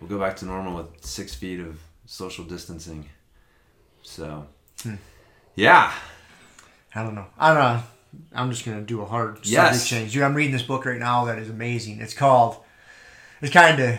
we'll 0.00 0.08
go 0.10 0.18
back 0.18 0.36
to 0.36 0.44
normal 0.44 0.76
with 0.76 1.04
six 1.04 1.34
feet 1.34 1.60
of 1.60 1.78
social 2.06 2.44
distancing. 2.44 3.08
So, 4.02 4.46
Hmm. 4.82 4.94
yeah. 5.54 5.92
I 6.94 7.02
don't 7.02 7.14
know. 7.14 7.26
I 7.38 7.52
don't 7.52 7.62
know. 7.62 7.82
I'm 8.34 8.50
just 8.50 8.64
gonna 8.64 8.80
do 8.82 9.02
a 9.02 9.06
hard 9.06 9.36
subject 9.38 9.50
Yes. 9.52 9.88
change. 9.88 10.12
Dude, 10.12 10.22
I'm 10.22 10.34
reading 10.34 10.52
this 10.52 10.62
book 10.62 10.84
right 10.86 10.98
now 10.98 11.24
that 11.26 11.38
is 11.38 11.50
amazing. 11.50 12.00
It's 12.00 12.14
called. 12.14 12.56
It 13.42 13.52
kind 13.52 13.78
of 13.80 13.98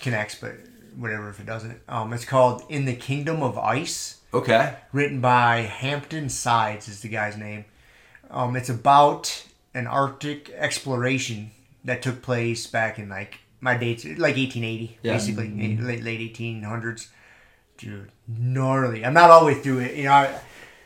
connects, 0.00 0.34
but 0.36 0.54
whatever 0.96 1.28
if 1.28 1.40
it 1.40 1.46
doesn't. 1.46 1.80
Um, 1.88 2.12
it's 2.12 2.24
called 2.24 2.62
In 2.68 2.84
the 2.86 2.94
Kingdom 2.94 3.42
of 3.42 3.58
Ice. 3.58 4.18
Okay. 4.34 4.76
written 4.92 5.20
by 5.20 5.58
Hampton 5.60 6.30
Sides 6.30 6.88
is 6.88 7.02
the 7.02 7.08
guy's 7.10 7.36
name. 7.36 7.66
Um, 8.30 8.56
it's 8.56 8.70
about 8.70 9.44
an 9.74 9.86
Arctic 9.86 10.48
exploration 10.56 11.50
that 11.84 12.00
took 12.00 12.22
place 12.22 12.66
back 12.66 12.98
in 12.98 13.10
like 13.10 13.40
my 13.62 13.76
dates, 13.76 14.04
like 14.04 14.36
1880, 14.36 14.98
Yeah. 15.02 15.12
basically 15.14 15.46
eh, 15.46 15.80
late 15.82 16.02
late 16.02 16.20
1800s. 16.34 17.08
Dude, 17.78 18.10
gnarly. 18.28 19.04
I'm 19.04 19.14
not 19.14 19.30
all 19.30 19.40
the 19.40 19.46
way 19.46 19.54
through 19.54 19.78
it. 19.78 19.96
You 19.96 20.04
know, 20.04 20.12
I, 20.12 20.38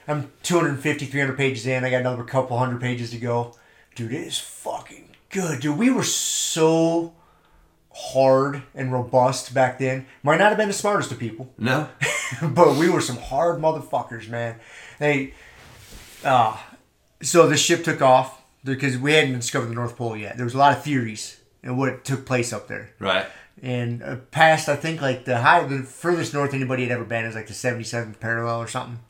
I'm 0.07 0.31
250, 0.45 1.07
300 1.07 1.37
pages 1.37 1.67
in. 1.67 1.85
I 1.85 1.91
got 1.91 2.01
another 2.03 2.23
couple 2.23 2.57
hundred 2.59 2.81
pages 2.81 3.11
to 3.11 3.19
go. 3.19 3.55
Dude, 3.95 4.13
it 4.13 4.21
is 4.27 4.39
fucking 4.39 5.09
good. 5.31 5.61
Dude, 5.61 5.77
we 5.77 5.91
were 5.91 6.05
so 6.05 7.15
hard 7.93 8.63
and 8.75 8.93
robust 8.93 9.55
back 9.55 9.79
then. 9.79 10.07
Might 10.23 10.37
not 10.39 10.51
have 10.51 10.59
been 10.59 10.69
the 10.69 10.75
smartest 10.75 11.11
of 11.13 11.19
people 11.19 11.51
No. 11.59 11.89
but 12.43 12.77
we 12.77 12.91
were 12.91 13.01
some 13.01 13.17
hard 13.17 13.59
motherfuckers, 13.61 14.29
man. 14.29 14.57
They, 14.99 15.33
uh, 16.23 16.59
so 17.23 17.49
the 17.49 17.57
ship 17.57 17.85
took 17.85 18.03
off 18.03 18.43
because 18.65 18.99
we 18.99 19.13
hadn't 19.15 19.35
discovered 19.35 19.69
the 19.69 19.75
North 19.75 19.97
Pole 19.97 20.17
yet. 20.17 20.37
There 20.37 20.45
was 20.45 20.55
a 20.55 20.59
lot 20.59 20.77
of 20.77 20.85
theories 20.85 21.41
and 21.67 21.77
what 21.77 22.05
took 22.05 22.25
place 22.25 22.53
up 22.53 22.69
there. 22.69 22.91
Right. 22.99 23.27
And 23.63 24.03
uh, 24.03 24.17
past, 24.31 24.69
I 24.69 24.77
think 24.77 25.01
like 25.01 25.25
the 25.25 25.39
high, 25.39 25.65
the 25.65 25.83
furthest 25.83 26.35
north 26.35 26.55
anybody 26.55 26.83
had 26.85 26.93
ever 26.93 27.05
been 27.05 27.25
is 27.25 27.35
like 27.35 27.47
the 27.47 27.55
seventy 27.55 27.85
seventh 27.85 28.21
parallel 28.21 28.61
or 28.61 28.69
something. 28.69 29.01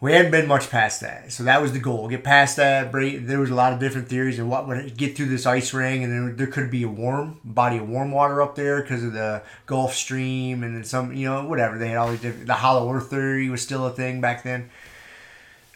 We 0.00 0.12
hadn't 0.12 0.32
been 0.32 0.48
much 0.48 0.68
past 0.68 1.00
that, 1.00 1.32
so 1.32 1.44
that 1.44 1.62
was 1.62 1.72
the 1.72 1.78
goal. 1.78 2.08
Get 2.08 2.24
past 2.24 2.56
that. 2.56 2.92
Break, 2.92 3.26
there 3.26 3.38
was 3.38 3.48
a 3.48 3.54
lot 3.54 3.72
of 3.72 3.78
different 3.78 4.08
theories 4.08 4.38
and 4.38 4.50
what 4.50 4.66
would 4.68 4.98
get 4.98 5.16
through 5.16 5.26
this 5.26 5.46
ice 5.46 5.72
ring, 5.72 6.04
and 6.04 6.12
there, 6.12 6.34
there 6.34 6.46
could 6.46 6.70
be 6.70 6.82
a 6.82 6.88
warm 6.88 7.40
body 7.42 7.78
of 7.78 7.88
warm 7.88 8.10
water 8.10 8.42
up 8.42 8.54
there 8.54 8.82
because 8.82 9.02
of 9.02 9.14
the 9.14 9.42
Gulf 9.64 9.94
Stream 9.94 10.62
and 10.62 10.76
then 10.76 10.84
some, 10.84 11.14
you 11.14 11.26
know, 11.26 11.46
whatever. 11.46 11.78
They 11.78 11.88
had 11.88 11.96
all 11.96 12.10
these 12.10 12.20
different. 12.20 12.48
The 12.48 12.54
hollow 12.54 12.92
Earth 12.92 13.08
theory 13.08 13.48
was 13.48 13.62
still 13.62 13.86
a 13.86 13.90
thing 13.90 14.20
back 14.20 14.42
then. 14.42 14.68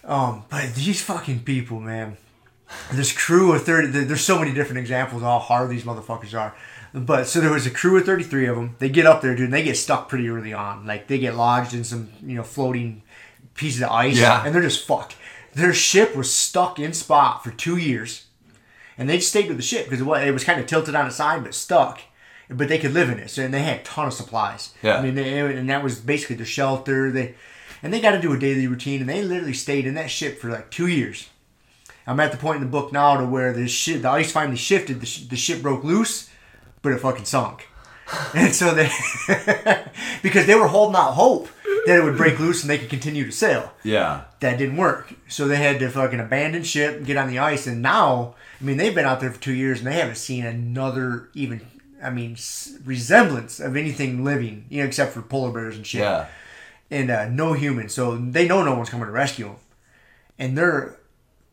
Um, 0.05 0.45
but 0.51 0.75
these 0.75 1.01
fucking 1.03 1.45
people, 1.45 1.81
man, 1.81 2.19
this 2.93 3.13
crew 3.17 3.53
of 3.53 3.65
30 3.65 3.89
there's 4.05 4.25
so 4.25 4.39
many 4.39 4.53
different 4.53 4.79
examples 4.79 5.23
of 5.23 5.29
how 5.29 5.39
hard 5.39 5.71
these 5.71 5.85
motherfuckers 5.85 6.39
are. 6.39 6.55
But 6.95 7.27
so 7.27 7.41
there 7.41 7.51
was 7.53 7.67
a 7.67 7.71
crew 7.71 7.99
of 7.99 8.05
33 8.07 8.47
of 8.47 8.57
them 8.57 8.77
they 8.79 8.89
get 8.89 9.07
up 9.07 9.21
there 9.23 9.35
dude 9.35 9.45
and 9.47 9.53
they 9.53 9.63
get 9.63 9.77
stuck 9.77 10.09
pretty 10.09 10.29
early 10.29 10.53
on. 10.53 10.87
Like 10.87 11.07
they 11.07 11.19
get 11.19 11.35
lodged 11.37 11.75
in 11.75 11.85
some 11.85 12.11
you 12.23 12.37
know 12.37 12.43
floating 12.43 13.03
pieces 13.55 13.83
of 13.83 13.91
ice 13.91 14.19
Yeah. 14.19 14.43
and 14.45 14.55
they're 14.55 14.63
just 14.63 14.87
fucked. 14.87 15.17
Their 15.55 15.73
ship 15.75 16.15
was 16.15 16.33
stuck 16.35 16.79
in 16.79 16.93
spot 16.93 17.43
for 17.45 17.51
two 17.51 17.77
years 17.77 18.27
and 18.97 19.09
they 19.09 19.17
just 19.19 19.29
stayed 19.31 19.49
with 19.49 19.57
the 19.57 19.63
ship 19.63 19.85
because 19.85 20.01
it 20.01 20.05
was, 20.05 20.23
it 20.23 20.31
was 20.33 20.45
kind 20.45 20.61
of 20.61 20.67
tilted 20.67 20.95
on 20.95 21.07
its 21.07 21.17
side 21.17 21.43
but 21.45 21.55
stuck. 21.55 22.01
But 22.51 22.69
they 22.69 22.79
could 22.79 22.95
live 22.95 23.11
in 23.11 23.19
it 23.19 23.29
so 23.31 23.43
and 23.43 23.53
they 23.53 23.63
had 23.63 23.81
a 23.81 23.85
ton 23.85 24.07
of 24.07 24.15
supplies. 24.15 24.73
Yeah. 24.83 24.97
i 24.99 25.03
mean 25.03 25.15
they, 25.15 25.39
and 25.41 25.69
that 25.69 25.83
was 25.83 25.99
basically 26.01 26.37
their 26.37 26.47
shelter. 26.47 27.11
They 27.11 27.35
and 27.83 27.93
they 27.93 28.01
got 28.01 28.13
to 28.13 28.21
do 28.21 28.33
a 28.33 28.39
daily 28.39 28.67
routine 28.67 29.01
and 29.01 29.09
they 29.09 29.23
literally 29.23 29.53
stayed 29.53 29.87
in 29.87 29.95
that 29.95 30.11
ship 30.11 30.39
for 30.41 30.49
like 30.51 30.71
two 30.71 30.87
years 30.87 31.29
I'm 32.09 32.19
at 32.21 32.33
the 32.33 32.39
point 32.39 32.57
in 32.57 32.63
the 32.63 32.71
book 32.71 32.93
now 32.93 33.17
to 33.19 33.25
where 33.27 33.53
the 33.53 33.69
shit, 33.69 34.03
the 34.03 34.09
ice 34.11 34.33
finally 34.33 34.57
shifted. 34.57 35.01
The, 35.01 35.07
sh- 35.07 35.25
the 35.29 35.37
ship 35.37 35.63
broke 35.63 35.85
loose, 35.85 36.29
but 36.83 36.93
it 36.93 36.99
fucking 37.01 37.27
sunk. 37.27 37.69
And 38.35 38.55
so 38.55 38.75
they, 38.75 38.89
because 40.23 40.47
they 40.47 40.55
were 40.55 40.69
holding 40.69 40.97
out 40.97 41.13
hope 41.13 41.49
that 41.87 41.99
it 41.99 42.03
would 42.03 42.17
break 42.17 42.39
loose 42.39 42.63
and 42.63 42.71
they 42.71 42.79
could 42.79 42.91
continue 42.91 43.25
to 43.27 43.33
sail. 43.33 43.73
Yeah. 43.83 44.23
That 44.41 44.57
didn't 44.59 44.77
work. 44.79 45.13
So 45.29 45.47
they 45.47 45.57
had 45.57 45.79
to 45.81 45.91
fucking 45.91 46.21
abandon 46.21 46.63
ship 46.63 46.97
and 46.97 47.07
get 47.07 47.17
on 47.19 47.29
the 47.29 47.39
ice. 47.39 47.67
And 47.67 47.83
now, 47.83 48.35
I 48.61 48.65
mean, 48.65 48.77
they've 48.79 48.95
been 48.95 49.05
out 49.05 49.21
there 49.21 49.31
for 49.31 49.41
two 49.41 49.53
years 49.53 49.79
and 49.79 49.87
they 49.87 49.95
haven't 49.95 50.17
seen 50.17 50.45
another 50.47 51.29
even, 51.35 51.61
I 52.03 52.11
mean, 52.11 52.33
s- 52.33 52.73
resemblance 52.85 53.61
of 53.61 53.77
anything 53.77 54.25
living, 54.25 54.65
you 54.71 54.81
know, 54.83 54.87
except 54.87 55.13
for 55.13 55.21
polar 55.23 55.53
bears 55.53 55.77
and 55.77 55.87
shit 55.87 56.01
Yeah. 56.01 56.27
and 56.91 57.11
uh, 57.11 57.29
no 57.29 57.53
human. 57.53 57.89
So 57.91 58.17
they 58.17 58.49
know 58.49 58.63
no 58.65 58.75
one's 58.75 58.89
coming 58.91 59.07
to 59.07 59.13
rescue 59.13 59.47
them, 59.47 59.57
and 60.39 60.57
they're 60.57 60.97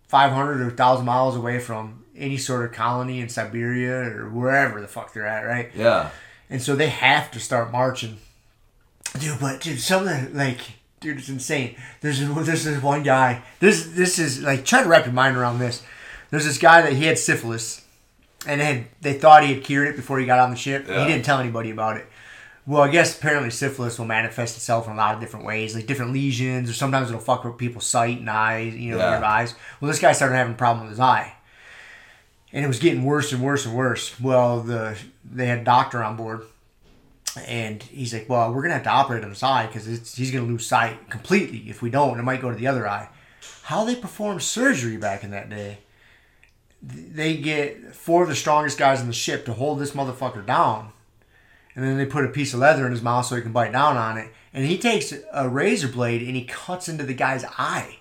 500 0.08 0.62
or 0.62 0.68
1,000 0.68 1.06
miles 1.06 1.36
away 1.36 1.60
from 1.60 2.06
any 2.16 2.38
sort 2.38 2.66
of 2.66 2.72
colony 2.72 3.20
in 3.20 3.30
Siberia 3.30 4.18
or 4.18 4.30
wherever 4.30 4.80
the 4.82 4.88
fuck 4.88 5.14
they're 5.14 5.28
at, 5.28 5.42
right? 5.42 5.72
Yeah. 5.76 6.10
And 6.50 6.62
so 6.62 6.76
they 6.76 6.90
have 6.90 7.32
to 7.32 7.40
start 7.40 7.72
marching. 7.72 8.18
Dude, 9.20 9.40
but 9.40 9.62
dude, 9.62 9.80
something 9.80 10.36
like 10.36 10.60
dude, 11.00 11.18
it's 11.18 11.30
insane. 11.30 11.76
There's 12.02 12.20
there's 12.20 12.64
this 12.66 12.82
one 12.82 13.04
guy. 13.04 13.44
This 13.60 13.88
this 13.88 14.20
is 14.20 14.42
like 14.42 14.66
try 14.66 14.84
to 14.84 14.90
wrap 14.90 15.06
your 15.06 15.14
mind 15.14 15.38
around 15.38 15.60
this. 15.60 15.84
There's 16.32 16.46
this 16.46 16.58
guy 16.58 16.82
that 16.82 16.94
he 16.94 17.06
had 17.06 17.18
syphilis, 17.18 17.86
and 18.48 18.60
they 18.60 18.66
had, 18.66 18.86
they 19.02 19.14
thought 19.14 19.44
he 19.44 19.54
had 19.54 19.64
cured 19.64 19.88
it 19.88 19.96
before 19.96 20.20
he 20.20 20.26
got 20.26 20.40
on 20.40 20.50
the 20.50 20.58
ship. 20.58 20.88
Yeah. 20.88 21.06
He 21.06 21.12
didn't 21.12 21.24
tell 21.24 21.40
anybody 21.40 21.70
about 21.70 21.98
it. 21.98 22.08
Well, 22.68 22.82
I 22.82 22.88
guess 22.90 23.16
apparently 23.18 23.52
syphilis 23.52 24.00
will 24.00 24.06
manifest 24.08 24.56
itself 24.58 24.88
in 24.88 24.94
a 24.94 24.96
lot 24.96 25.14
of 25.14 25.22
different 25.22 25.46
ways, 25.46 25.76
like 25.76 25.86
different 25.86 26.14
lesions, 26.14 26.68
or 26.70 26.74
sometimes 26.74 27.10
it'll 27.10 27.22
fuck 27.22 27.44
with 27.44 27.58
people's 27.58 27.86
sight 27.86 28.20
and 28.20 28.30
eyes, 28.30 28.74
you 28.76 28.92
know, 28.92 28.98
Yeah. 28.98 29.12
their 29.20 29.24
eyes. 29.26 29.54
Well, 29.80 29.88
this 29.92 30.00
guy 30.00 30.14
started 30.14 30.36
having 30.36 30.54
a 30.54 30.58
problem 30.58 30.86
with 30.86 30.92
his 30.92 31.00
eye, 31.00 31.34
and 32.52 32.66
it 32.66 32.68
was 32.68 32.80
getting 32.80 33.04
worse 33.04 33.32
and 33.32 33.42
worse 33.44 33.66
and 33.68 33.76
worse. 33.76 34.20
Well, 34.20 34.62
the 34.62 34.98
they 35.24 35.46
had 35.46 35.60
a 35.60 35.64
doctor 35.64 36.04
on 36.04 36.16
board, 36.16 36.42
and 37.46 37.84
he's 37.84 38.14
like, 38.14 38.28
"Well, 38.28 38.52
we're 38.52 38.64
gonna 38.64 38.74
have 38.76 38.84
to 38.84 38.90
operate 38.90 39.24
on 39.24 39.30
his 39.30 39.44
eye 39.44 39.68
because 39.68 39.86
he's 40.16 40.32
gonna 40.32 40.46
lose 40.46 40.66
sight 40.66 41.10
completely. 41.12 41.70
If 41.70 41.84
we 41.84 41.92
don't, 41.92 42.18
it 42.20 42.24
might 42.24 42.42
go 42.42 42.50
to 42.50 42.58
the 42.58 42.68
other 42.68 42.88
eye." 42.90 43.10
How 43.64 43.84
they 43.84 43.96
performed 43.96 44.42
surgery 44.42 44.98
back 44.98 45.24
in 45.24 45.30
that 45.32 45.50
day? 45.52 45.80
They 46.82 47.36
get 47.38 47.96
four 47.96 48.24
of 48.24 48.30
the 48.30 48.36
strongest 48.36 48.78
guys 48.80 49.02
on 49.02 49.08
the 49.08 49.14
ship 49.14 49.46
to 49.46 49.54
hold 49.54 49.80
this 49.80 49.92
motherfucker 49.92 50.46
down, 50.46 50.92
and 51.76 51.86
then 51.86 51.98
they 51.98 52.06
put 52.06 52.26
a 52.26 52.30
piece 52.30 52.54
of 52.54 52.60
leather 52.60 52.86
in 52.86 52.92
his 52.92 53.02
mouth 53.02 53.26
so 53.26 53.36
he 53.36 53.42
can 53.42 53.52
bite 53.52 53.72
down 53.72 53.98
on 53.98 54.18
it. 54.18 54.32
And 54.54 54.66
he 54.66 54.78
takes 54.78 55.14
a 55.34 55.50
razor 55.50 55.90
blade 55.90 56.22
and 56.22 56.36
he 56.36 56.46
cuts 56.46 56.88
into 56.88 57.04
the 57.04 57.14
guy's 57.14 57.44
eye. 57.58 57.98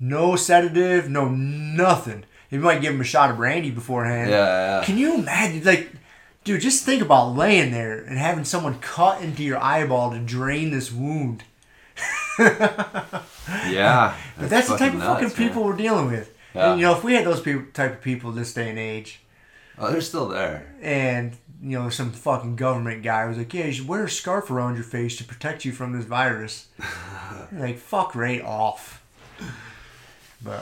No 0.00 0.34
sedative, 0.34 1.08
no 1.08 1.28
nothing. 1.28 2.24
He 2.50 2.58
might 2.58 2.80
give 2.80 2.94
him 2.94 3.00
a 3.00 3.04
shot 3.04 3.30
of 3.30 3.36
brandy 3.36 3.70
beforehand. 3.70 4.30
Yeah, 4.30 4.80
yeah. 4.80 4.84
Can 4.84 4.98
you 4.98 5.14
imagine, 5.14 5.62
like, 5.64 5.92
dude, 6.44 6.60
just 6.60 6.84
think 6.84 7.00
about 7.00 7.36
laying 7.36 7.70
there 7.70 7.98
and 8.02 8.18
having 8.18 8.44
someone 8.44 8.80
cut 8.80 9.22
into 9.22 9.44
your 9.44 9.58
eyeball 9.58 10.10
to 10.10 10.18
drain 10.18 10.70
this 10.70 10.90
wound. 10.92 11.44
Yeah. 13.68 14.14
But 14.38 14.50
that's 14.50 14.68
the 14.68 14.76
type 14.76 14.92
fucking 14.92 15.00
of 15.00 15.06
fucking 15.06 15.24
nuts, 15.28 15.38
man. 15.38 15.48
people 15.48 15.64
we're 15.64 15.76
dealing 15.76 16.06
with. 16.06 16.34
Yeah. 16.54 16.72
And, 16.72 16.80
you 16.80 16.86
know, 16.86 16.96
if 16.96 17.04
we 17.04 17.14
had 17.14 17.24
those 17.24 17.40
people, 17.40 17.64
type 17.72 17.92
of 17.94 18.02
people 18.02 18.32
this 18.32 18.54
day 18.54 18.70
and 18.70 18.78
age, 18.78 19.20
Oh, 19.82 19.90
they're 19.90 20.00
still 20.00 20.28
there. 20.28 20.74
and 20.80 21.36
you 21.62 21.78
know 21.78 21.90
some 21.90 22.10
fucking 22.12 22.56
government 22.56 23.02
guy 23.02 23.24
was 23.26 23.38
like, 23.38 23.52
"Yeah, 23.54 23.66
you 23.66 23.72
should 23.72 23.86
wear 23.88 24.04
a 24.04 24.10
scarf 24.10 24.50
around 24.50 24.74
your 24.74 24.84
face 24.84 25.16
to 25.18 25.24
protect 25.24 25.64
you 25.64 25.72
from 25.72 25.92
this 25.92 26.04
virus." 26.04 26.66
Like, 27.52 27.78
fuck 27.78 28.14
right 28.14 28.42
off. 28.42 29.02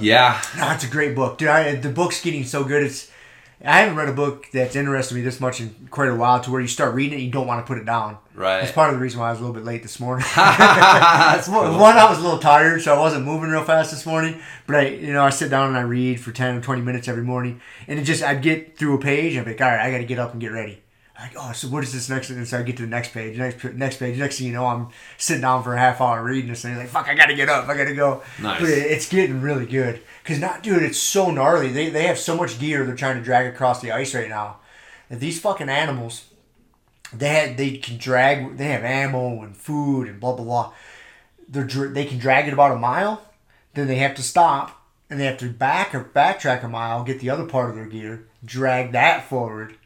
Yeah. 0.01 0.41
No, 0.59 0.71
it's 0.73 0.85
a 0.85 0.89
great 0.89 1.15
book, 1.15 1.39
dude. 1.39 1.49
I, 1.49 1.75
the 1.77 1.89
book's 1.89 2.21
getting 2.21 2.45
so 2.45 2.65
good. 2.65 2.83
It's 2.83 3.11
I 3.63 3.81
haven't 3.81 3.97
read 3.97 4.09
a 4.09 4.13
book 4.13 4.47
that's 4.53 4.75
interested 4.75 5.15
me 5.15 5.21
this 5.21 5.39
much 5.39 5.61
in 5.61 5.89
quite 5.91 6.09
a 6.09 6.15
while. 6.15 6.41
To 6.41 6.51
where 6.51 6.61
you 6.63 6.67
start 6.67 6.95
reading 6.95 7.13
it, 7.13 7.17
and 7.17 7.25
you 7.27 7.31
don't 7.31 7.47
want 7.47 7.65
to 7.65 7.69
put 7.71 7.79
it 7.79 7.85
down. 7.85 8.17
Right. 8.35 8.61
That's 8.61 8.73
part 8.73 8.89
of 8.89 8.97
the 8.97 9.03
reason 9.03 9.21
why 9.21 9.29
I 9.29 9.31
was 9.33 9.39
a 9.39 9.43
little 9.43 9.55
bit 9.55 9.65
late 9.65 9.83
this 9.83 10.01
morning. 10.01 10.25
That's 10.37 11.47
One, 11.49 11.67
cool. 11.71 11.79
one, 11.79 11.99
I 11.99 12.09
was 12.09 12.19
a 12.19 12.23
little 12.23 12.39
tired, 12.39 12.81
so 12.81 12.95
I 12.95 12.99
wasn't 12.99 13.27
moving 13.27 13.51
real 13.51 13.65
fast 13.65 13.91
this 13.91 14.07
morning. 14.07 14.41
But 14.67 14.77
I, 14.77 14.89
you 14.89 15.13
know, 15.13 15.23
I 15.25 15.31
sit 15.31 15.51
down 15.51 15.69
and 15.69 15.77
I 15.77 15.83
read 15.83 16.21
for 16.21 16.33
ten 16.33 16.57
or 16.57 16.61
twenty 16.63 16.81
minutes 16.81 17.07
every 17.07 17.23
morning, 17.23 17.61
and 17.87 17.99
it 17.99 18.05
just 18.05 18.23
I'd 18.23 18.41
get 18.43 18.79
through 18.79 18.95
a 18.95 19.01
page, 19.01 19.33
and 19.35 19.41
I'd 19.41 19.45
be 19.45 19.51
like, 19.53 19.61
all 19.61 19.69
right, 19.69 19.87
I 19.87 19.91
got 19.91 19.99
to 19.99 20.05
get 20.05 20.19
up 20.19 20.33
and 20.33 20.41
get 20.41 20.53
ready. 20.53 20.83
Like, 21.21 21.33
oh, 21.37 21.53
so 21.53 21.69
what 21.69 21.85
is 21.85 21.93
this 21.93 22.09
next? 22.09 22.31
And 22.31 22.49
so 22.49 22.59
I 22.59 22.63
get 22.63 22.79
to 22.79 22.83
the 22.83 22.89
next 22.89 23.13
page, 23.13 23.37
next 23.37 23.63
next 23.75 23.99
page. 23.99 24.19
Next 24.19 24.39
thing 24.39 24.47
you 24.47 24.53
know, 24.55 24.67
I'm 24.67 24.89
sitting 25.19 25.43
down 25.43 25.63
for 25.63 25.75
a 25.75 25.79
half 25.79 26.01
hour 26.01 26.25
reading 26.25 26.49
this, 26.49 26.65
and 26.65 26.79
like, 26.79 26.89
fuck, 26.89 27.09
I 27.09 27.15
got 27.15 27.27
to 27.27 27.35
get 27.35 27.49
up, 27.49 27.69
I 27.69 27.77
got 27.77 27.85
to 27.85 27.95
go. 27.95 28.23
Nice. 28.41 28.61
But 28.61 28.71
it, 28.71 28.91
it's 28.91 29.09
getting 29.09 29.43
really 29.43 29.67
good 29.67 30.01
because 30.23 30.41
not, 30.41 30.63
dude, 30.63 30.83
it's 30.83 30.99
so 30.99 31.31
gnarly. 31.31 31.69
They 31.69 31.91
they 31.91 32.07
have 32.07 32.19
so 32.19 32.37
much 32.37 32.59
gear 32.59 32.85
they're 32.87 32.97
trying 32.97 33.17
to 33.17 33.23
drag 33.23 33.47
across 33.47 33.83
the 33.83 33.93
ice 33.93 34.15
right 34.15 34.29
now. 34.29 34.61
That 35.11 35.21
these 35.21 35.39
fucking 35.41 35.69
animals 35.69 36.25
they 37.13 37.29
had 37.29 37.57
they 37.57 37.77
can 37.77 37.99
drag 37.99 38.57
they 38.57 38.69
have 38.69 38.85
ammo 38.85 39.43
and 39.43 39.57
food 39.57 40.09
and 40.09 40.21
blah 40.21 40.35
blah 40.35 40.45
blah. 40.45 40.73
They're 41.49 41.89
they 41.89 42.05
can 42.05 42.19
drag 42.19 42.47
it 42.47 42.53
about 42.53 42.73
a 42.73 42.77
mile, 42.77 43.23
then 43.75 43.89
they 43.89 43.97
have 43.97 44.15
to 44.15 44.23
stop 44.23 44.81
and 45.09 45.19
they 45.19 45.27
have 45.27 45.39
to 45.39 45.51
back 45.51 45.95
or 45.95 46.05
backtrack 46.05 46.63
a 46.63 46.69
mile, 46.69 47.03
get 47.03 47.21
the 47.21 47.31
other 47.31 47.45
part 47.45 47.71
of 47.71 47.77
their 47.77 47.87
gear, 47.87 48.29
drag 48.45 48.93
that 48.93 49.29
forward. 49.29 49.77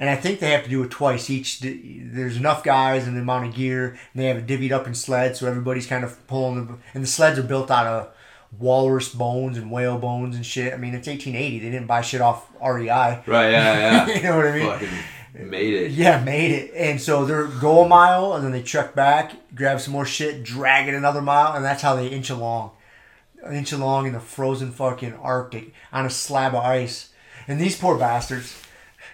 And 0.00 0.08
I 0.08 0.16
think 0.16 0.40
they 0.40 0.50
have 0.52 0.64
to 0.64 0.70
do 0.70 0.82
it 0.82 0.90
twice 0.90 1.28
each. 1.28 1.60
There's 1.60 2.38
enough 2.38 2.64
guys 2.64 3.06
and 3.06 3.14
the 3.14 3.20
amount 3.20 3.48
of 3.48 3.54
gear, 3.54 3.90
and 3.90 4.22
they 4.22 4.26
have 4.26 4.38
it 4.38 4.46
divvied 4.46 4.72
up 4.72 4.86
in 4.86 4.94
sleds, 4.94 5.38
so 5.38 5.46
everybody's 5.46 5.86
kind 5.86 6.04
of 6.04 6.26
pulling. 6.26 6.66
The, 6.66 6.78
and 6.94 7.02
the 7.02 7.06
sleds 7.06 7.38
are 7.38 7.42
built 7.42 7.70
out 7.70 7.86
of 7.86 8.14
walrus 8.58 9.10
bones 9.10 9.58
and 9.58 9.70
whale 9.70 9.98
bones 9.98 10.34
and 10.34 10.44
shit. 10.44 10.72
I 10.72 10.78
mean, 10.78 10.94
it's 10.94 11.06
1880. 11.06 11.58
They 11.58 11.70
didn't 11.70 11.86
buy 11.86 12.00
shit 12.00 12.22
off 12.22 12.50
REI. 12.62 12.88
Right, 13.26 13.50
yeah, 13.50 14.06
yeah. 14.06 14.06
you 14.16 14.22
know 14.22 14.36
what 14.38 14.46
I 14.46 14.58
mean? 14.58 14.66
Fucking 14.66 14.88
made 15.34 15.74
it. 15.74 15.90
Yeah, 15.92 16.22
made 16.24 16.50
it. 16.50 16.72
And 16.74 17.00
so 17.00 17.24
they 17.24 17.60
go 17.60 17.84
a 17.84 17.88
mile, 17.88 18.32
and 18.32 18.44
then 18.44 18.52
they 18.52 18.62
truck 18.62 18.94
back, 18.94 19.54
grab 19.54 19.80
some 19.80 19.92
more 19.92 20.06
shit, 20.06 20.42
drag 20.42 20.88
it 20.88 20.94
another 20.94 21.22
mile, 21.22 21.54
and 21.54 21.64
that's 21.64 21.82
how 21.82 21.94
they 21.94 22.08
inch 22.08 22.30
along. 22.30 22.70
An 23.42 23.54
inch 23.54 23.72
along 23.72 24.06
in 24.06 24.12
the 24.12 24.20
frozen 24.20 24.72
fucking 24.72 25.14
Arctic 25.14 25.72
on 25.92 26.06
a 26.06 26.10
slab 26.10 26.54
of 26.54 26.64
ice. 26.64 27.10
And 27.46 27.60
these 27.60 27.78
poor 27.78 27.98
bastards. 27.98 28.59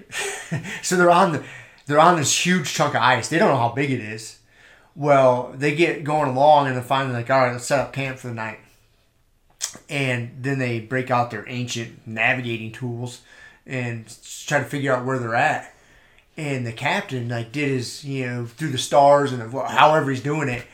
so 0.83 0.97
they're 0.97 1.11
on 1.11 1.33
the 1.33 1.45
they're 1.87 2.01
on 2.01 2.17
this 2.17 2.45
huge 2.47 2.73
chunk 2.75 2.95
of 2.95 3.03
ice. 3.03 3.29
They 3.29 3.39
don't 3.39 3.49
know 3.51 3.57
how 3.59 3.71
big 3.71 3.91
it 3.91 4.01
is. 4.01 4.39
Well, 4.95 5.53
they 5.57 5.75
get 5.75 6.05
going 6.05 6.31
along 6.31 6.67
and 6.67 6.75
they're 6.77 6.83
finally 6.83 7.15
like, 7.15 7.31
all 7.31 7.39
right, 7.41 7.53
let's 7.53 7.67
set 7.67 7.79
up 7.81 7.93
camp 7.93 8.19
for 8.19 8.29
the 8.29 8.35
night. 8.35 8.59
And 9.89 10.39
then 10.41 10.59
they 10.59 10.81
break 10.81 11.11
out 11.11 11.31
their 11.31 11.45
ancient 11.49 12.07
navigating 12.07 12.73
tools 12.73 13.21
and 13.67 14.05
try 14.47 14.59
to 14.59 14.65
figure 14.65 14.95
out 14.95 15.05
where 15.05 15.19
they're 15.19 15.35
at 15.35 15.73
and 16.37 16.67
the 16.67 16.73
captain 16.73 17.29
like 17.31 17.51
did 17.51 17.69
his 17.69 18.05
you 18.05 18.25
know 18.27 18.47
through 18.47 18.69
the 18.69 18.79
stars 18.79 19.33
and 19.33 19.43
however 19.53 20.11
he's 20.11 20.23
doing 20.23 20.49
it 20.49 20.65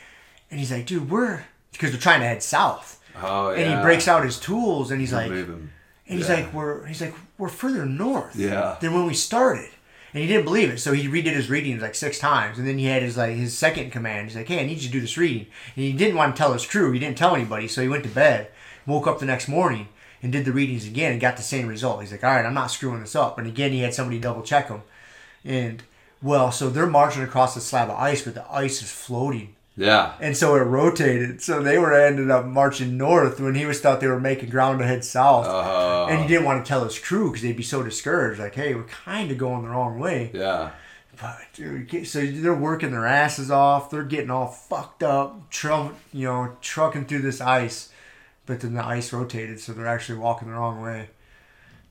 and 0.50 0.58
he's 0.60 0.70
like 0.72 0.84
dude 0.84 1.08
we're 1.08 1.42
because 1.72 1.90
they're 1.90 2.00
trying 2.00 2.20
to 2.20 2.26
head 2.26 2.42
south 2.42 3.00
Oh 3.22 3.50
yeah. 3.52 3.60
and 3.60 3.76
he 3.78 3.82
breaks 3.82 4.08
out 4.08 4.24
his 4.24 4.38
tools 4.38 4.90
and 4.90 5.00
he's 5.00 5.12
like 5.12 5.30
Move 5.30 5.48
and 5.48 5.70
he's 6.04 6.28
Yeah. 6.28 6.34
like 6.34 6.52
we're 6.52 6.84
he's 6.84 7.00
like 7.00 7.14
we're 7.38 7.48
further 7.48 7.86
north 7.86 8.36
Yeah. 8.36 8.76
than 8.80 8.94
when 8.94 9.06
we 9.06 9.14
started. 9.14 9.70
And 10.14 10.20
he 10.20 10.28
didn't 10.28 10.44
believe 10.44 10.68
it 10.70 10.78
so 10.78 10.92
he 10.92 11.08
redid 11.08 11.32
his 11.34 11.48
readings 11.48 11.80
like 11.80 11.94
six 11.94 12.18
times. 12.18 12.58
And 12.58 12.68
then 12.68 12.76
he 12.78 12.84
had 12.84 13.02
his 13.02 13.16
like 13.16 13.34
his 13.36 13.56
second 13.56 13.90
command. 13.90 14.28
He's 14.28 14.36
like 14.36 14.48
hey 14.48 14.60
i 14.60 14.66
need 14.66 14.78
you 14.78 14.88
to 14.88 14.92
do 14.92 15.00
this 15.00 15.16
reading. 15.16 15.46
And 15.74 15.84
he 15.84 15.92
didn't 15.92 16.16
want 16.16 16.36
to 16.36 16.38
tell 16.40 16.52
his 16.52 16.66
crew 16.66 16.92
he 16.92 16.98
didn't 16.98 17.16
tell 17.18 17.34
anybody 17.34 17.66
so 17.68 17.80
he 17.82 17.88
went 17.88 18.04
to 18.04 18.10
bed 18.10 18.48
woke 18.86 19.06
up 19.06 19.18
the 19.20 19.26
next 19.26 19.48
morning 19.48 19.88
and 20.22 20.30
did 20.32 20.44
the 20.44 20.52
readings 20.52 20.86
again 20.86 21.12
and 21.12 21.20
got 21.20 21.36
the 21.36 21.42
same 21.42 21.66
result. 21.66 22.00
He's 22.02 22.12
like 22.12 22.22
all 22.24 22.30
right 22.34 22.44
i'm 22.44 22.52
not 22.54 22.70
screwing 22.70 23.00
this 23.00 23.16
up. 23.16 23.38
And 23.38 23.46
again 23.46 23.72
he 23.72 23.80
had 23.80 23.94
somebody 23.94 24.18
double 24.20 24.42
check 24.42 24.68
him. 24.68 24.82
And 25.44 25.82
well, 26.22 26.52
so 26.52 26.68
they're 26.70 26.86
marching 26.86 27.22
across 27.22 27.54
the 27.54 27.60
slab 27.60 27.88
of 27.90 27.96
ice, 27.96 28.22
but 28.22 28.34
the 28.34 28.44
ice 28.52 28.80
is 28.82 28.90
floating. 28.92 29.56
Yeah. 29.76 30.12
And 30.20 30.36
so 30.36 30.54
it 30.56 30.60
rotated. 30.60 31.40
So 31.42 31.62
they 31.62 31.78
were 31.78 31.94
ended 31.94 32.30
up 32.30 32.44
marching 32.44 32.96
north 32.98 33.40
when 33.40 33.54
he 33.54 33.64
was 33.64 33.80
thought 33.80 34.00
they 34.00 34.06
were 34.06 34.20
making 34.20 34.50
ground 34.50 34.80
to 34.80 34.86
head 34.86 35.04
south. 35.04 35.46
Oh. 35.48 36.06
and 36.10 36.20
he 36.20 36.28
didn't 36.28 36.44
want 36.44 36.64
to 36.64 36.68
tell 36.68 36.84
his 36.84 36.98
crew 36.98 37.28
because 37.30 37.42
they'd 37.42 37.56
be 37.56 37.62
so 37.62 37.82
discouraged. 37.82 38.38
Like, 38.38 38.54
hey, 38.54 38.74
we're 38.74 38.82
kind 38.84 39.30
of 39.30 39.38
going 39.38 39.62
the 39.62 39.68
wrong 39.70 39.98
way. 39.98 40.30
Yeah. 40.34 40.70
But 41.20 41.38
dude, 41.54 42.06
so 42.06 42.24
they're 42.24 42.54
working 42.54 42.90
their 42.90 43.06
asses 43.06 43.50
off. 43.50 43.90
They're 43.90 44.02
getting 44.02 44.30
all 44.30 44.48
fucked 44.48 45.02
up, 45.02 45.48
tru- 45.50 45.94
you 46.12 46.26
know, 46.26 46.56
trucking 46.60 47.04
through 47.06 47.22
this 47.22 47.40
ice. 47.40 47.90
But 48.44 48.60
then 48.60 48.74
the 48.74 48.84
ice 48.84 49.12
rotated, 49.12 49.60
so 49.60 49.72
they're 49.72 49.86
actually 49.86 50.18
walking 50.18 50.48
the 50.48 50.54
wrong 50.54 50.80
way. 50.82 51.10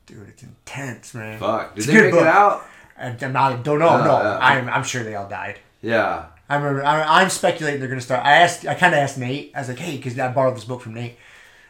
Dude, 0.06 0.28
it's 0.28 0.44
intense, 0.44 1.14
man. 1.14 1.40
Fuck. 1.40 1.76
Did 1.76 1.78
It's 1.84 1.88
they 1.88 2.02
make 2.02 2.12
book. 2.12 2.22
it 2.22 2.28
out? 2.28 2.64
I- 2.98 3.16
I'm 3.22 3.32
not. 3.34 3.64
Don't 3.64 3.80
know. 3.80 3.90
Uh, 3.90 4.04
no, 4.04 4.12
uh, 4.16 4.40
I'm. 4.42 4.68
I'm 4.70 4.84
sure 4.84 5.04
they 5.04 5.16
all 5.16 5.30
died. 5.30 5.60
Yeah. 5.82 6.26
I 6.52 6.56
remember. 6.56 6.84
I, 6.84 7.22
I'm 7.22 7.30
speculating 7.30 7.80
they're 7.80 7.88
gonna 7.88 8.02
start. 8.02 8.26
I 8.26 8.34
asked. 8.34 8.68
I 8.68 8.74
kind 8.74 8.94
of 8.94 9.00
asked 9.00 9.18
Nate. 9.18 9.54
I 9.56 9.60
was 9.60 9.70
like, 9.70 9.80
hey, 9.80 9.96
because 9.96 10.20
I 10.20 10.30
borrowed 10.34 10.58
this 10.58 10.66
book 10.66 10.82
from 10.82 10.96
Nate. 10.96 11.16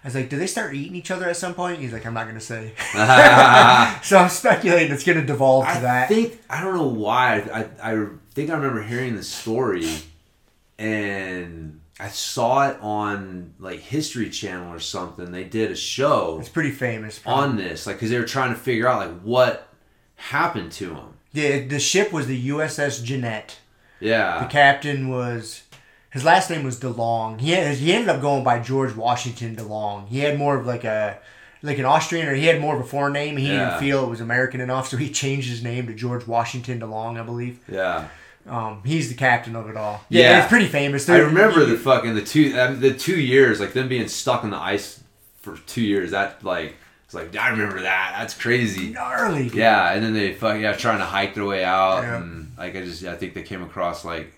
I 0.03 0.07
was 0.07 0.15
like, 0.15 0.27
do 0.27 0.39
they 0.39 0.47
start 0.47 0.73
eating 0.73 0.95
each 0.95 1.11
other 1.11 1.29
at 1.29 1.37
some 1.37 1.53
point? 1.53 1.79
He's 1.79 1.93
like, 1.93 2.03
I'm 2.03 2.15
not 2.15 2.25
gonna 2.25 2.39
say. 2.39 2.73
so 4.03 4.17
I'm 4.17 4.29
speculating 4.29 4.91
it's 4.91 5.03
gonna 5.03 5.23
devolve 5.23 5.65
to 5.65 5.71
I 5.71 5.79
that. 5.81 6.05
I 6.05 6.07
think 6.07 6.41
I 6.49 6.63
don't 6.63 6.73
know 6.73 6.87
why. 6.87 7.41
I 7.41 7.91
I 7.91 8.07
think 8.31 8.49
I 8.49 8.55
remember 8.55 8.81
hearing 8.81 9.15
the 9.15 9.23
story, 9.23 9.87
and 10.79 11.79
I 11.99 12.07
saw 12.07 12.67
it 12.67 12.77
on 12.81 13.53
like 13.59 13.81
History 13.81 14.31
Channel 14.31 14.73
or 14.73 14.79
something. 14.79 15.31
They 15.31 15.43
did 15.43 15.69
a 15.69 15.75
show 15.75 16.39
it's 16.39 16.49
pretty 16.49 16.71
famous. 16.71 17.21
on 17.23 17.55
this, 17.55 17.85
like 17.85 17.97
because 17.97 18.09
they 18.09 18.17
were 18.17 18.25
trying 18.25 18.51
to 18.51 18.59
figure 18.59 18.87
out 18.87 19.07
like 19.07 19.21
what 19.21 19.67
happened 20.15 20.71
to 20.71 20.95
him. 20.95 21.13
the 21.33 21.59
the 21.59 21.79
ship 21.79 22.11
was 22.11 22.25
the 22.25 22.49
USS 22.49 23.03
Jeannette. 23.03 23.59
The 24.01 24.47
captain 24.49 25.09
was. 25.09 25.63
His 26.11 26.25
last 26.25 26.49
name 26.49 26.63
was 26.65 26.77
DeLong. 26.77 27.39
He 27.39 27.51
had, 27.51 27.77
he 27.77 27.93
ended 27.93 28.09
up 28.09 28.19
going 28.19 28.43
by 28.43 28.59
George 28.59 28.93
Washington 28.93 29.55
DeLong. 29.55 30.09
He 30.09 30.19
had 30.19 30.37
more 30.37 30.57
of 30.59 30.65
like 30.65 30.83
a 30.83 31.17
like 31.63 31.77
an 31.77 31.85
Austrian 31.85 32.27
or 32.27 32.33
he 32.33 32.47
had 32.47 32.59
more 32.59 32.75
of 32.75 32.81
a 32.81 32.83
foreign 32.83 33.13
name. 33.13 33.37
He 33.37 33.47
Yeah. 33.47 33.65
didn't 33.69 33.79
feel 33.79 34.03
it 34.03 34.09
was 34.09 34.19
American 34.19 34.59
enough, 34.59 34.89
so 34.89 34.97
he 34.97 35.09
changed 35.09 35.47
his 35.49 35.63
name 35.63 35.87
to 35.87 35.93
George 35.93 36.27
Washington 36.27 36.81
DeLong, 36.81 37.17
I 37.17 37.23
believe. 37.23 37.59
Yeah. 37.71 38.07
Um, 38.49 38.81
he's 38.83 39.07
the 39.07 39.15
captain 39.15 39.55
of 39.55 39.69
it 39.69 39.77
all. 39.77 40.03
Yeah. 40.09 40.39
it's 40.39 40.49
pretty 40.49 40.67
famous. 40.67 41.07
I 41.07 41.17
They're- 41.17 41.27
remember 41.27 41.63
the 41.63 41.77
fucking 41.77 42.15
the 42.15 42.23
two 42.23 42.59
um, 42.59 42.81
the 42.81 42.93
two 42.93 43.17
years 43.21 43.61
like 43.61 43.71
them 43.73 43.87
being 43.87 44.07
stuck 44.09 44.43
on 44.43 44.49
the 44.49 44.57
ice 44.57 45.01
for 45.41 45.55
two 45.65 45.81
years. 45.83 46.11
That 46.11 46.43
like 46.43 46.75
it's 47.05 47.13
like 47.13 47.33
I 47.37 47.49
remember 47.51 47.81
that. 47.83 48.15
That's 48.17 48.33
crazy. 48.33 48.89
gnarly. 48.89 49.47
Yeah, 49.53 49.91
and 49.93 50.03
then 50.03 50.13
they 50.13 50.33
fuck 50.33 50.59
yeah 50.59 50.73
trying 50.73 50.97
to 50.99 51.05
hike 51.05 51.35
their 51.35 51.45
way 51.45 51.63
out, 51.63 52.01
Yeah. 52.01 52.17
and 52.17 52.40
like 52.57 52.75
I 52.75 52.83
just 52.83 53.03
I 53.05 53.15
think 53.15 53.33
they 53.33 53.43
came 53.43 53.61
across 53.63 54.03
like 54.05 54.33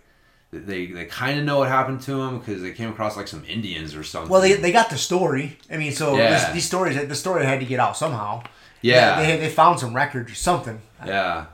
they 0.52 0.88
they 0.88 1.06
kind 1.06 1.40
of 1.40 1.46
know 1.46 1.60
what 1.60 1.68
happened 1.70 2.02
to 2.02 2.16
them 2.16 2.40
because 2.40 2.62
they 2.62 2.72
came 2.74 2.90
across 2.90 3.18
like 3.18 3.28
some 3.28 3.44
Indians 3.46 3.96
or 3.96 4.04
something. 4.04 4.30
Well, 4.32 4.42
they, 4.42 4.54
they 4.54 4.72
got 4.72 4.90
the 4.90 4.98
story. 4.98 5.58
I 5.72 5.78
mean, 5.78 5.92
so 5.92 6.16
Yeah. 6.16 6.30
this, 6.30 6.54
these 6.54 6.66
stories, 6.66 6.96
the 7.08 7.16
story 7.16 7.44
had 7.46 7.60
to 7.60 7.66
get 7.66 7.80
out 7.80 7.98
somehow. 7.98 8.44
yeah 8.82 9.22
They, 9.22 9.38
they 9.38 9.50
found 9.50 9.80
some 9.80 9.96
records 9.96 10.32
or 10.32 10.36
something. 10.36 10.80
yeah 11.06 11.46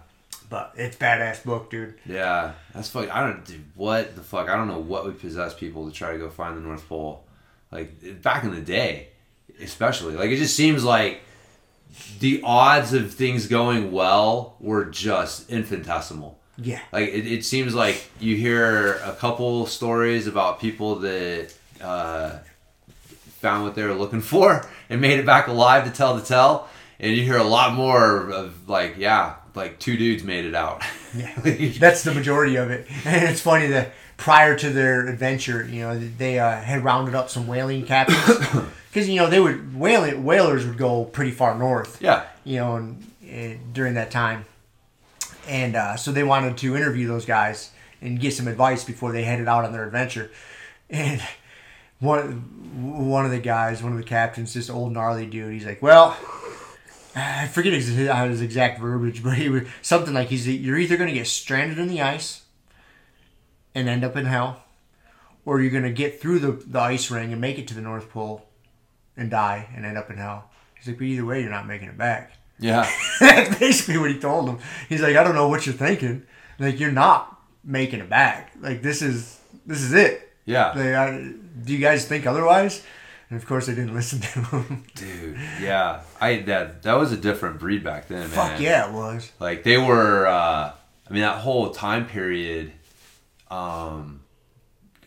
But 0.49 0.74
it's 0.76 0.97
badass 0.97 1.43
book, 1.45 1.70
dude. 1.70 1.93
yeah 2.05 2.53
that's 2.74 2.89
fuck. 2.89 3.10
I 3.16 3.22
don't 3.26 3.45
do 3.45 3.60
what 3.76 4.16
the 4.16 4.22
fuck. 4.22 4.49
I 4.49 4.55
don't 4.57 4.68
know 4.68 4.80
what 4.80 5.05
would 5.05 5.20
possess 5.20 5.53
people 5.53 5.88
to 5.88 5.93
try 5.93 6.12
to 6.12 6.18
go 6.18 6.30
find 6.30 6.57
the 6.57 6.62
North 6.62 6.88
Pole, 6.89 7.24
like 7.72 8.22
back 8.22 8.43
in 8.43 8.51
the 8.51 8.62
day, 8.62 9.10
especially. 9.62 10.16
Like 10.16 10.30
it 10.32 10.38
just 10.38 10.55
seems 10.57 10.84
like 10.84 11.22
the 12.20 12.41
odds 12.43 12.93
of 12.93 13.14
things 13.14 13.47
going 13.47 13.91
well 13.91 14.55
were 14.60 14.86
just 14.86 15.49
infinitesimal. 15.49 16.38
Yeah. 16.62 16.82
Like 16.91 17.10
it, 17.10 17.26
it 17.26 17.45
seems 17.45 17.74
like 17.74 18.10
you 18.20 18.36
hear 18.36 18.95
a 18.95 19.14
couple 19.14 19.66
stories 19.66 20.28
about 20.28 20.60
people 20.60 20.95
that 20.95 21.53
uh, 21.82 22.39
found 23.39 23.64
what 23.64 23.76
they 23.76 23.84
were 23.84 23.93
looking 23.93 24.22
for 24.34 24.66
and 24.89 25.01
made 25.01 25.20
it 25.20 25.26
back 25.26 25.47
alive 25.47 25.86
to 25.86 25.91
tell 25.91 26.16
the 26.16 26.22
tale, 26.24 26.68
and 26.99 27.16
you 27.16 27.24
hear 27.24 27.38
a 27.38 27.43
lot 27.43 27.74
more 27.74 28.30
of 28.30 28.68
like, 28.70 28.95
yeah, 28.97 29.36
like 29.55 29.80
two 29.80 29.97
dudes 29.97 30.24
made 30.24 30.45
it 30.45 30.55
out. 30.55 30.84
Yeah. 31.16 31.34
That's 31.80 32.03
the 32.03 32.14
majority 32.14 32.55
of 32.57 32.70
it. 32.72 32.88
And 33.05 33.30
it's 33.30 33.41
funny 33.41 33.68
that 33.68 33.93
prior 34.18 34.57
to 34.57 34.70
their 34.70 35.07
adventure, 35.07 35.66
you 35.66 35.82
know, 35.82 35.97
they 35.97 36.39
uh, 36.39 36.60
had 36.60 36.84
rounded 36.84 37.16
up 37.16 37.30
some 37.30 37.47
whaling 37.47 37.86
captains. 37.86 38.64
Because, 38.91 39.07
you 39.07 39.18
know, 39.18 39.30
they 39.30 39.39
would, 39.39 39.76
whaling, 39.76 40.24
whalers 40.24 40.66
would 40.66 40.80
go 40.80 41.05
pretty 41.05 41.30
far 41.30 41.53
north. 41.55 42.01
yeah, 42.01 42.26
you 42.43 42.57
know, 42.57 42.76
and, 42.78 43.12
and 43.24 43.72
during 43.72 43.93
that 43.93 44.10
time. 44.10 44.45
And 45.50 45.76
uh, 45.76 45.95
so 45.95 46.12
they 46.12 46.24
wanted 46.24 46.58
to 46.58 46.78
interview 46.78 47.08
those 47.08 47.26
guys 47.26 47.72
and 48.02 48.20
get 48.20 48.34
some 48.34 48.47
advice 48.47 48.84
before 48.84 49.12
they 49.12 49.24
headed 49.24 49.47
out 49.47 49.66
on 49.66 49.74
their 49.74 49.84
adventure. 49.84 50.30
And 50.91 51.22
one 52.00 53.08
one 53.08 53.26
of 53.26 53.32
the 53.32 53.39
guys, 53.39 53.82
one 53.82 53.91
of 53.91 53.97
the 53.97 54.04
captains, 54.04 54.54
this 54.54 54.70
old 54.70 54.93
gnarly 54.93 55.26
dude, 55.26 55.52
he's 55.52 55.66
like, 55.66 55.82
"Well, 55.82 56.16
I 57.16 57.47
forget 57.47 57.74
his, 57.74 57.88
his 57.88 58.41
exact 58.41 58.80
verbiage, 58.80 59.24
but 59.24 59.38
he 59.38 59.50
was 59.50 59.64
something 59.82 60.14
like 60.14 60.28
he's 60.28 60.47
you're 60.47 60.78
either 60.78 60.97
going 60.97 61.10
to 61.10 61.16
get 61.16 61.26
stranded 61.26 61.80
in 61.80 61.88
the 61.88 62.02
ice 62.02 62.43
and 63.74 63.89
end 63.89 64.04
up 64.04 64.16
in 64.16 64.26
hell, 64.26 64.64
or 65.45 65.62
you're 65.62 65.72
going 65.72 65.84
to 65.84 65.89
get 65.89 66.22
through 66.22 66.39
the, 66.39 66.52
the 66.52 66.80
ice 66.80 67.10
ring 67.10 67.32
and 67.32 67.41
make 67.41 67.58
it 67.58 67.68
to 67.70 67.74
the 67.74 67.82
North 67.82 68.12
Pole 68.12 68.45
and 69.18 69.32
die 69.32 69.68
and 69.76 69.84
end 69.84 69.97
up 69.97 70.12
in 70.12 70.18
hell." 70.18 70.52
He's 70.76 70.88
like, 70.88 71.00
"But 71.00 71.06
either 71.06 71.26
way, 71.26 71.41
you're 71.41 71.50
not 71.50 71.66
making 71.66 71.88
it 71.88 71.97
back." 71.97 72.34
Yeah, 72.60 72.89
That's 73.20 73.57
basically 73.57 73.97
what 73.97 74.12
he 74.12 74.20
told 74.20 74.49
him. 74.49 74.60
He's 74.88 75.01
like, 75.01 75.16
I 75.16 75.24
don't 75.24 75.36
know 75.36 75.47
what 75.47 75.66
you're 75.66 75.76
thinking. 75.76 76.24
Like, 76.60 76.80
you're 76.80 76.91
not 76.91 77.39
making 77.64 77.99
it 77.99 78.10
back. 78.10 78.51
Like, 78.60 78.82
this 78.82 79.01
is 79.01 79.39
this 79.66 79.82
is 79.82 79.93
it. 79.93 80.32
yeah, 80.45 80.70
Like, 80.70 80.93
I, 80.93 81.34
do 81.64 81.74
you 81.74 81.80
guys 81.80 82.05
think 82.05 82.26
otherwise? 82.26 82.84
And 83.30 83.39
of 83.39 83.47
course, 83.47 83.68
they 83.68 83.76
didn't 83.76 83.93
listen 83.99 84.20
to 84.20 84.39
him. 84.57 84.86
dude, 84.95 85.38
yeah. 85.62 86.01
I 86.20 86.38
that 86.41 86.84
that 86.84 86.93
was 86.93 87.12
a 87.12 87.18
different 87.18 87.60
breed 87.60 87.84
back 87.84 88.07
then, 88.07 88.22
man. 88.22 88.30
Fuck 88.30 88.60
yeah, 88.60 88.89
it 88.89 88.93
was. 88.93 89.32
Like 89.39 89.64
they 89.64 89.78
were, 89.78 90.26
uh, 90.28 90.72
I 91.10 91.14
mean, 91.14 91.22
that 91.22 91.38
whole 91.38 91.70
time 91.70 92.07
period, 92.07 92.72
um, 93.51 94.22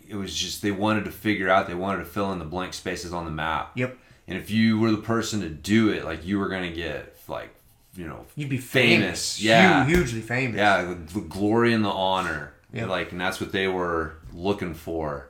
it 0.09 0.15
was 0.15 0.35
just 0.35 0.63
they 0.63 0.71
wanted 0.71 1.05
to 1.07 1.11
figure 1.11 1.49
out, 1.49 1.67
they 1.67 1.75
wanted 1.75 1.99
to 1.99 2.05
fill 2.05 2.33
in 2.33 2.39
the 2.39 2.45
blank 2.45 2.75
spaces 2.75 3.13
on 3.13 3.25
the 3.25 3.31
map. 3.31 3.73
Yep. 3.75 3.99
And 4.29 4.39
if 4.39 4.51
you 4.51 4.79
were 4.79 4.93
the 4.93 4.99
person 4.99 5.41
to 5.41 5.49
do 5.49 5.91
it, 5.91 6.05
like 6.05 6.25
you 6.25 6.39
were 6.39 6.49
gonna 6.49 6.71
get 6.73 7.12
like, 7.33 7.55
you 7.97 8.07
know, 8.07 8.25
You'd 8.37 8.49
be 8.49 8.59
famous. 8.59 9.37
famous. 9.37 9.43
Yeah, 9.43 9.85
Hu- 9.85 9.97
hugely 9.97 10.21
famous. 10.21 10.57
yeah, 10.57 10.83
the, 10.85 10.95
the 10.95 11.21
glory 11.21 11.73
and 11.73 11.85
the 11.85 11.91
honor. 11.91 12.53
Yep. 12.73 12.89
Like, 12.89 13.13
and 13.13 13.21
that's 13.21 13.41
what 13.41 13.53
they 13.53 13.67
were 13.69 14.15
looking 14.33 14.75
for. 14.75 15.29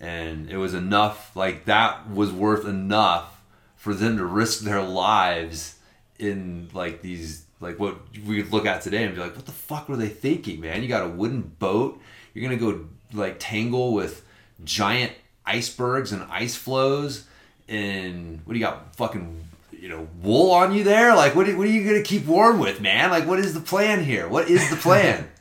And 0.00 0.50
it 0.50 0.56
was 0.56 0.74
enough. 0.74 1.34
Like 1.36 1.64
that 1.66 2.10
was 2.10 2.32
worth 2.32 2.66
enough 2.66 3.40
for 3.76 3.94
them 3.94 4.16
to 4.18 4.24
risk 4.24 4.62
their 4.64 4.82
lives 4.82 5.76
in 6.18 6.68
like 6.74 7.00
these 7.02 7.44
like 7.60 7.78
what 7.78 7.96
we 8.26 8.42
look 8.42 8.66
at 8.66 8.82
today 8.82 9.04
and 9.04 9.14
be 9.14 9.20
like, 9.20 9.36
what 9.36 9.46
the 9.46 9.52
fuck 9.52 9.88
were 9.88 9.96
they 9.96 10.08
thinking, 10.08 10.60
man? 10.60 10.82
You 10.82 10.88
got 10.88 11.04
a 11.06 11.08
wooden 11.08 11.42
boat. 11.58 12.00
You're 12.34 12.42
gonna 12.42 12.56
go 12.60 12.86
like 13.12 13.36
tangle 13.38 13.94
with 13.94 14.24
giant 14.64 15.12
icebergs 15.46 16.12
and 16.12 16.22
ice 16.30 16.56
floes, 16.56 17.24
and 17.68 18.40
what 18.44 18.54
do 18.54 18.58
you 18.58 18.64
got? 18.64 18.94
Fucking 18.96 19.44
you 19.82 19.88
know 19.88 20.06
wool 20.22 20.52
on 20.52 20.72
you 20.72 20.84
there? 20.84 21.14
Like 21.16 21.34
what? 21.34 21.46
What 21.56 21.66
are 21.66 21.70
you 21.70 21.84
gonna 21.84 22.02
keep 22.04 22.24
warm 22.26 22.58
with, 22.60 22.80
man? 22.80 23.10
Like 23.10 23.26
what 23.26 23.38
is 23.40 23.52
the 23.52 23.60
plan 23.60 24.04
here? 24.04 24.28
What 24.28 24.48
is 24.48 24.70
the 24.70 24.76
plan? 24.76 25.28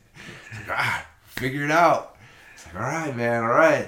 Like, 0.68 0.78
ah, 0.78 1.06
figure 1.26 1.64
it 1.64 1.72
out. 1.72 2.18
It's 2.54 2.66
like 2.66 2.76
all 2.76 2.82
right, 2.82 3.16
man, 3.16 3.42
all 3.44 3.50
right. 3.50 3.88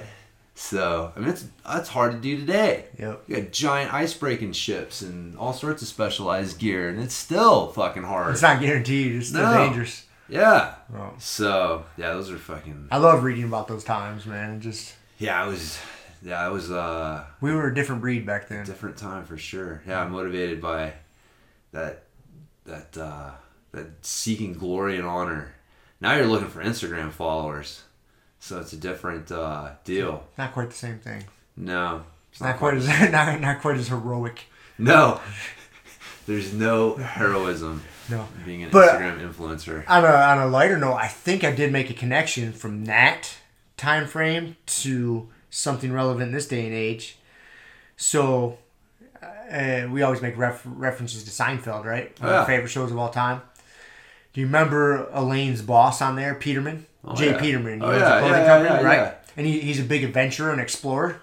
So 0.54 1.12
I 1.14 1.20
mean, 1.20 1.28
it's 1.28 1.44
that's 1.66 1.88
hard 1.88 2.12
to 2.12 2.18
do 2.18 2.38
today. 2.38 2.86
Yep. 2.98 3.24
You 3.26 3.36
got 3.42 3.52
giant 3.52 3.92
ice 3.92 4.14
breaking 4.14 4.52
ships 4.52 5.02
and 5.02 5.36
all 5.36 5.52
sorts 5.52 5.82
of 5.82 5.88
specialized 5.88 6.58
gear, 6.58 6.88
and 6.88 7.00
it's 7.00 7.14
still 7.14 7.68
fucking 7.72 8.04
hard. 8.04 8.32
It's 8.32 8.42
not 8.42 8.60
guaranteed. 8.60 9.16
It's 9.16 9.28
still 9.28 9.42
No. 9.42 9.66
dangerous. 9.66 10.04
yeah. 10.28 10.74
Oh. 10.96 11.10
So 11.18 11.84
yeah, 11.98 12.12
those 12.12 12.30
are 12.30 12.38
fucking. 12.38 12.88
I 12.90 12.96
love 12.98 13.24
reading 13.24 13.44
about 13.44 13.68
those 13.68 13.84
times, 13.84 14.24
man. 14.26 14.56
It 14.56 14.60
just 14.60 14.94
Yeah, 15.18 15.42
I 15.42 15.46
was. 15.46 15.78
Yeah, 16.24 16.46
it 16.48 16.52
was 16.52 16.70
uh 16.70 17.24
we 17.40 17.52
were 17.52 17.68
a 17.68 17.74
different 17.74 18.00
breed 18.00 18.24
back 18.24 18.48
then. 18.48 18.64
different 18.64 18.96
time 18.96 19.24
for 19.26 19.36
sure. 19.36 19.82
Yeah, 19.86 20.00
I'm 20.00 20.10
motivated 20.12 20.60
by 20.60 20.94
that 21.72 22.04
that 22.64 22.96
uh 22.96 23.32
that 23.72 23.86
seeking 24.04 24.54
glory 24.54 24.96
and 24.96 25.06
honor. 25.06 25.52
Now 26.00 26.16
you're 26.16 26.26
looking 26.26 26.48
for 26.48 26.62
Instagram 26.64 27.10
followers, 27.12 27.82
so 28.40 28.58
it's 28.60 28.72
a 28.72 28.76
different 28.78 29.30
uh 29.30 29.72
deal. 29.84 30.24
Not 30.38 30.52
quite 30.54 30.70
the 30.70 30.76
same 30.76 30.98
thing. 30.98 31.24
No, 31.56 32.04
It's 32.32 32.40
not 32.40 32.56
quite 32.56 32.74
as 32.74 32.88
not, 33.12 33.40
not 33.40 33.60
quite 33.60 33.76
as 33.76 33.88
heroic. 33.88 34.46
No, 34.78 35.20
there's 36.26 36.52
no 36.54 36.96
heroism 36.96 37.82
No. 38.08 38.26
being 38.46 38.62
an 38.64 38.70
But- 38.70 38.98
Instagram 38.98 39.30
influencer. 39.32 39.84
On 39.88 40.04
a 40.04 40.08
on 40.08 40.38
a 40.38 40.46
lighter 40.46 40.78
note, 40.78 40.94
I 40.94 41.06
think 41.08 41.44
I 41.44 41.52
did 41.52 41.70
make 41.70 41.90
a 41.90 41.94
connection 41.94 42.52
from 42.52 42.86
that 42.86 43.28
time 43.76 44.06
frame 44.06 44.56
to 44.66 45.28
something 45.54 45.92
relevant 45.92 46.28
in 46.28 46.32
this 46.32 46.46
day 46.48 46.64
and 46.66 46.74
age. 46.74 47.16
So 47.96 48.58
uh, 49.22 49.86
we 49.90 50.02
always 50.02 50.20
make 50.20 50.36
ref- 50.36 50.62
references 50.64 51.24
to 51.24 51.30
Seinfeld, 51.30 51.84
right? 51.84 52.18
One 52.20 52.28
of 52.28 52.34
Yeah. 52.34 52.40
our 52.40 52.46
favorite 52.46 52.68
shows 52.68 52.90
of 52.90 52.98
all 52.98 53.10
time. 53.10 53.42
Do 54.32 54.40
you 54.40 54.46
remember 54.46 55.08
Elaine's 55.12 55.62
boss 55.62 56.02
on 56.02 56.16
there, 56.16 56.34
Peterman? 56.34 56.86
Oh, 57.04 57.14
Jay 57.14 57.30
yeah. 57.30 57.38
Peterman. 57.40 57.80
He 57.80 57.84
Oh, 57.86 57.90
owns 57.92 58.00
yeah, 58.00 58.16
a 58.16 58.20
clothing 58.20 58.40
yeah, 58.40 58.46
company, 58.46 58.82
yeah, 58.82 59.00
right? 59.04 59.14
And 59.36 59.46
he, 59.46 59.60
he's 59.60 59.78
a 59.80 59.84
big 59.84 60.02
adventurer 60.02 60.50
and 60.50 60.60
explorer. 60.60 61.20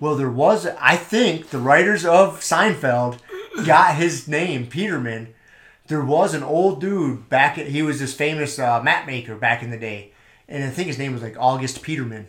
Well, 0.00 0.16
there 0.16 0.30
was, 0.30 0.66
I 0.80 0.96
think, 0.96 1.50
the 1.50 1.58
writers 1.58 2.04
of 2.04 2.40
Seinfeld 2.40 3.18
got 3.66 3.96
his 3.96 4.26
name, 4.26 4.66
Peterman. 4.66 5.34
There 5.86 6.02
was 6.04 6.32
an 6.34 6.42
old 6.42 6.80
dude 6.80 7.28
back. 7.28 7.58
At, 7.58 7.66
he 7.68 7.82
was 7.82 8.00
this 8.00 8.14
famous 8.14 8.58
uh, 8.58 8.82
map 8.82 9.06
maker 9.06 9.36
back 9.36 9.62
in 9.62 9.70
the 9.70 9.78
day, 9.78 10.12
and 10.48 10.64
I 10.64 10.70
think 10.70 10.88
his 10.88 10.98
name 10.98 11.12
was 11.12 11.22
like 11.22 11.36
August 11.38 11.82
Petermann. 11.82 12.24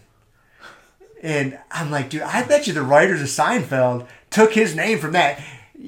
And 1.26 1.58
I'm 1.72 1.90
like, 1.90 2.10
dude, 2.12 2.22
I 2.22 2.44
bet 2.44 2.68
you 2.68 2.74
the 2.74 2.84
writers 2.84 3.20
of 3.22 3.28
Seinfeld 3.28 4.06
took 4.30 4.54
his 4.54 4.76
name 4.76 5.00
from 5.00 5.14
that. 5.14 5.42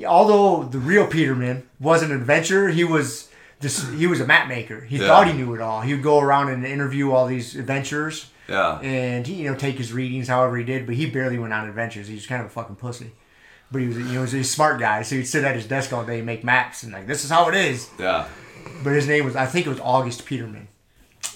Although 0.05 0.63
the 0.63 0.79
real 0.79 1.05
Peterman 1.05 1.67
was 1.79 2.01
an 2.01 2.11
adventurer, 2.11 2.69
he 2.69 2.83
was 2.83 3.29
this. 3.59 3.87
He 3.91 4.07
was 4.07 4.19
a 4.19 4.25
map 4.25 4.47
maker. 4.47 4.81
He 4.81 4.97
Yeah. 4.97 5.07
thought 5.07 5.27
he 5.27 5.33
knew 5.33 5.53
it 5.53 5.61
all. 5.61 5.81
He 5.81 5.93
would 5.93 6.03
go 6.03 6.19
around 6.19 6.49
and 6.49 6.65
interview 6.65 7.11
all 7.11 7.27
these 7.27 7.55
adventurers 7.55 8.27
Yeah. 8.47 8.79
and 8.79 9.27
he 9.27 9.35
you 9.43 9.49
know 9.51 9.55
take 9.55 9.77
his 9.77 9.93
readings 9.93 10.27
however 10.27 10.57
he 10.57 10.63
did, 10.63 10.85
but 10.87 10.95
he 10.95 11.05
barely 11.05 11.37
went 11.37 11.53
on 11.53 11.67
adventures. 11.67 12.07
He 12.07 12.15
was 12.15 12.25
kind 12.25 12.41
of 12.41 12.47
a 12.47 12.49
fucking 12.51 12.75
pussy. 12.77 13.11
But 13.71 13.81
he 13.81 13.87
was 13.87 13.97
you 13.97 14.03
know 14.05 14.11
he 14.11 14.17
was 14.19 14.33
a 14.33 14.43
smart 14.43 14.79
guy, 14.79 15.01
so 15.03 15.15
he'd 15.15 15.25
sit 15.25 15.43
at 15.43 15.55
his 15.55 15.65
desk 15.67 15.93
all 15.93 16.03
day 16.03 16.17
and 16.17 16.25
make 16.25 16.43
maps 16.43 16.81
and 16.83 16.91
like 16.93 17.05
this 17.07 17.23
is 17.23 17.29
how 17.29 17.47
it 17.49 17.55
is. 17.55 17.89
Yeah. 17.99 18.25
But 18.83 18.93
his 18.93 19.07
name 19.07 19.23
was 19.25 19.35
I 19.35 19.45
think 19.45 19.65
it 19.67 19.69
was 19.69 19.79
August 19.81 20.25
Petermann. 20.25 20.67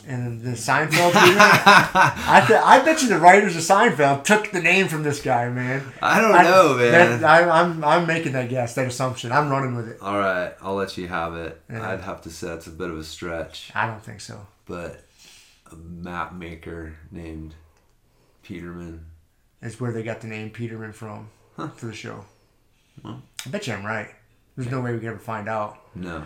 And 0.07 0.41
the 0.41 0.51
Seinfeld 0.51 1.11
I 1.15 2.43
th- 2.47 2.59
I 2.59 2.83
bet 2.83 3.01
you 3.03 3.07
the 3.09 3.19
writers 3.19 3.55
of 3.55 3.61
Seinfeld 3.61 4.23
took 4.23 4.51
the 4.51 4.61
name 4.61 4.87
from 4.87 5.03
this 5.03 5.21
guy, 5.21 5.47
man. 5.49 5.83
I 6.01 6.19
don't 6.19 6.31
know, 6.43 6.75
man. 6.75 7.21
that- 7.21 7.23
I, 7.23 7.47
I'm 7.61 7.83
I'm 7.83 8.07
making 8.07 8.31
that 8.33 8.49
guess, 8.49 8.73
that 8.75 8.87
assumption. 8.87 9.31
I'm 9.31 9.49
running 9.49 9.75
with 9.75 9.87
it. 9.89 9.97
All 10.01 10.17
right, 10.17 10.53
I'll 10.61 10.73
let 10.75 10.97
you 10.97 11.07
have 11.07 11.35
it. 11.35 11.61
Yeah. 11.69 11.87
I'd 11.91 12.01
have 12.01 12.21
to 12.23 12.29
say 12.31 12.47
that's 12.47 12.67
a 12.67 12.71
bit 12.71 12.89
of 12.89 12.97
a 12.97 13.03
stretch, 13.03 13.71
I 13.75 13.85
don't 13.87 14.03
think 14.03 14.21
so. 14.21 14.47
but 14.65 15.03
a 15.71 15.75
map 15.75 16.33
maker 16.33 16.95
named 17.11 17.53
Peterman. 18.43 19.05
It's 19.61 19.79
where 19.79 19.91
they 19.91 20.03
got 20.03 20.21
the 20.21 20.27
name 20.27 20.49
Peterman 20.49 20.93
from 20.93 21.29
for 21.75 21.85
the 21.85 21.93
show. 21.93 22.25
I 23.05 23.15
bet 23.49 23.67
you 23.67 23.73
I'm 23.73 23.85
right. 23.85 24.09
There's 24.57 24.69
no 24.71 24.81
way 24.81 24.91
we 24.93 24.99
could 24.99 25.09
ever 25.09 25.17
find 25.19 25.47
out. 25.47 25.77
No. 25.95 26.23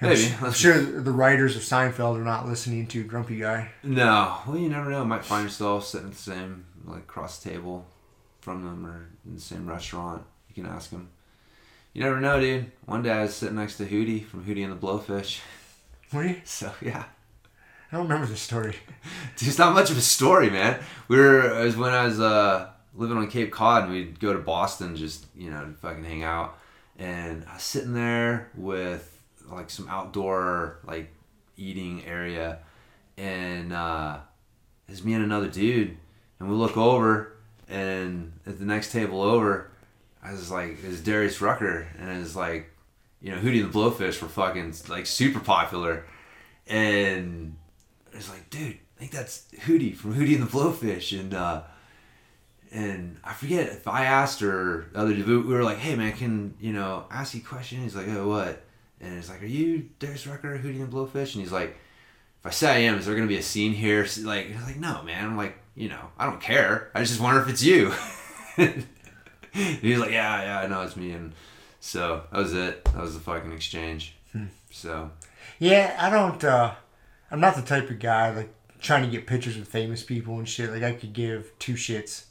I'm 0.00 0.08
Maybe. 0.08 0.34
I'm 0.40 0.52
sure 0.52 0.80
the 0.80 1.10
writers 1.10 1.56
of 1.56 1.62
Seinfeld 1.62 2.16
are 2.16 2.24
not 2.24 2.46
listening 2.46 2.86
to 2.88 3.04
Grumpy 3.04 3.38
Guy. 3.38 3.70
No. 3.82 4.38
Well, 4.46 4.56
you 4.56 4.68
never 4.68 4.90
know. 4.90 5.04
Might 5.04 5.24
find 5.24 5.44
yourself 5.44 5.86
sitting 5.86 6.08
at 6.08 6.14
the 6.14 6.18
same, 6.18 6.64
like, 6.86 7.06
cross 7.06 7.42
table 7.42 7.86
from 8.40 8.64
them 8.64 8.86
or 8.86 9.10
in 9.26 9.34
the 9.34 9.40
same 9.40 9.68
restaurant. 9.68 10.22
You 10.48 10.62
can 10.62 10.72
ask 10.72 10.90
them. 10.90 11.10
You 11.92 12.02
never 12.02 12.20
know, 12.20 12.40
dude. 12.40 12.70
One 12.86 13.02
day 13.02 13.10
I 13.10 13.22
was 13.22 13.34
sitting 13.34 13.56
next 13.56 13.76
to 13.76 13.84
Hootie 13.84 14.24
from 14.24 14.44
Hootie 14.44 14.64
and 14.64 14.72
the 14.72 14.76
Blowfish. 14.86 15.40
Were 16.12 16.24
you? 16.24 16.36
So, 16.44 16.72
yeah. 16.80 17.04
I 17.92 17.96
don't 17.96 18.06
remember 18.06 18.26
the 18.26 18.36
story. 18.36 18.76
Dude, 19.36 19.48
it's 19.48 19.58
not 19.58 19.74
much 19.74 19.90
of 19.90 19.98
a 19.98 20.02
story, 20.02 20.48
man. 20.48 20.80
We 21.08 21.18
were 21.18 21.60
it 21.60 21.64
was 21.64 21.76
when 21.76 21.90
I 21.92 22.04
was 22.04 22.20
uh, 22.20 22.68
living 22.94 23.16
on 23.16 23.28
Cape 23.28 23.50
Cod, 23.50 23.84
and 23.84 23.92
we'd 23.92 24.20
go 24.20 24.32
to 24.32 24.38
Boston 24.38 24.94
just 24.94 25.26
you 25.34 25.50
know 25.50 25.64
to 25.64 25.72
fucking 25.72 26.04
hang 26.04 26.22
out. 26.22 26.56
And 27.00 27.44
I 27.50 27.54
was 27.54 27.64
sitting 27.64 27.94
there 27.94 28.48
with 28.54 29.09
like 29.52 29.70
some 29.70 29.88
outdoor 29.88 30.78
like 30.84 31.12
eating 31.56 32.04
area, 32.06 32.58
and 33.16 33.72
uh, 33.72 34.18
it's 34.88 35.04
me 35.04 35.14
and 35.14 35.24
another 35.24 35.48
dude, 35.48 35.96
and 36.38 36.48
we 36.48 36.54
look 36.54 36.76
over, 36.76 37.36
and 37.68 38.32
at 38.46 38.58
the 38.58 38.64
next 38.64 38.92
table 38.92 39.22
over, 39.22 39.70
I 40.22 40.32
was 40.32 40.50
like, 40.50 40.78
it's 40.82 41.00
Darius 41.00 41.40
Rucker, 41.40 41.88
and 41.98 42.22
it's 42.22 42.36
like, 42.36 42.70
you 43.20 43.30
know, 43.30 43.38
Hootie 43.38 43.62
and 43.62 43.72
the 43.72 43.78
Blowfish 43.78 44.20
were 44.20 44.28
fucking 44.28 44.74
like 44.88 45.06
super 45.06 45.40
popular, 45.40 46.04
and 46.66 47.56
it's 48.12 48.30
like, 48.30 48.50
dude, 48.50 48.78
I 48.96 49.00
think 49.00 49.12
that's 49.12 49.46
Hootie 49.60 49.94
from 49.94 50.14
Hootie 50.14 50.34
and 50.34 50.42
the 50.42 50.50
Blowfish, 50.50 51.18
and 51.18 51.34
uh, 51.34 51.62
and 52.72 53.18
I 53.24 53.32
forget 53.32 53.68
if 53.68 53.88
I 53.88 54.04
asked 54.04 54.40
the 54.40 54.84
other 54.94 55.14
dude, 55.14 55.26
we 55.26 55.54
were 55.54 55.64
like, 55.64 55.78
hey 55.78 55.94
man, 55.96 56.12
can 56.12 56.54
you 56.60 56.72
know 56.72 57.04
ask 57.10 57.34
you 57.34 57.40
a 57.40 57.44
question? 57.44 57.82
He's 57.82 57.96
like, 57.96 58.08
oh 58.08 58.28
what? 58.28 58.64
And 59.00 59.16
it's 59.16 59.30
like, 59.30 59.42
are 59.42 59.46
you 59.46 59.88
Darius 59.98 60.26
Rucker, 60.26 60.58
Hootie 60.58 60.80
and 60.80 60.92
Blowfish? 60.92 61.34
And 61.34 61.42
he's 61.42 61.52
like, 61.52 61.70
if 62.40 62.46
I 62.46 62.50
say 62.50 62.70
I 62.70 62.78
am, 62.80 62.98
is 62.98 63.06
there 63.06 63.14
gonna 63.14 63.26
be 63.26 63.38
a 63.38 63.42
scene 63.42 63.72
here? 63.72 64.06
Like, 64.22 64.46
he's 64.46 64.62
like, 64.64 64.76
no 64.76 65.02
man, 65.02 65.24
I'm 65.24 65.36
like, 65.36 65.56
you 65.74 65.88
know, 65.88 66.00
I 66.18 66.26
don't 66.26 66.40
care. 66.40 66.90
I 66.94 67.00
just 67.02 67.20
wonder 67.20 67.40
if 67.40 67.48
it's 67.48 67.62
you. 67.62 67.92
he's 69.52 69.98
like, 69.98 70.10
yeah, 70.10 70.42
yeah, 70.42 70.60
I 70.60 70.66
know 70.66 70.82
it's 70.82 70.96
me, 70.96 71.12
and 71.12 71.32
so 71.80 72.22
that 72.30 72.38
was 72.38 72.52
it. 72.54 72.84
That 72.84 73.00
was 73.00 73.14
the 73.14 73.20
fucking 73.20 73.52
exchange. 73.52 74.14
So 74.70 75.10
Yeah, 75.58 75.96
I 75.98 76.10
don't. 76.10 76.42
uh 76.44 76.74
I'm 77.30 77.40
not 77.40 77.56
the 77.56 77.62
type 77.62 77.90
of 77.90 77.98
guy 77.98 78.34
like 78.34 78.52
trying 78.80 79.02
to 79.04 79.10
get 79.10 79.26
pictures 79.26 79.56
with 79.56 79.68
famous 79.68 80.02
people 80.02 80.38
and 80.38 80.48
shit. 80.48 80.70
Like 80.70 80.82
I 80.82 80.92
could 80.92 81.12
give 81.12 81.52
two 81.58 81.74
shits. 81.74 82.24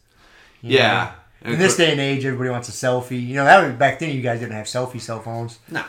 yeah. 0.62 1.14
know? 1.44 1.54
In 1.54 1.60
this 1.60 1.78
day 1.78 1.92
and 1.92 2.02
age, 2.02 2.26
everybody 2.26 2.50
wants 2.50 2.68
a 2.68 2.72
selfie. 2.74 3.26
You 3.26 3.36
know 3.36 3.46
that 3.46 3.66
was 3.66 3.74
back 3.76 4.00
then. 4.00 4.14
You 4.14 4.22
guys 4.22 4.40
didn't 4.40 4.54
have 4.54 4.66
selfie 4.66 5.00
cell 5.00 5.22
phones. 5.22 5.60
No, 5.70 5.84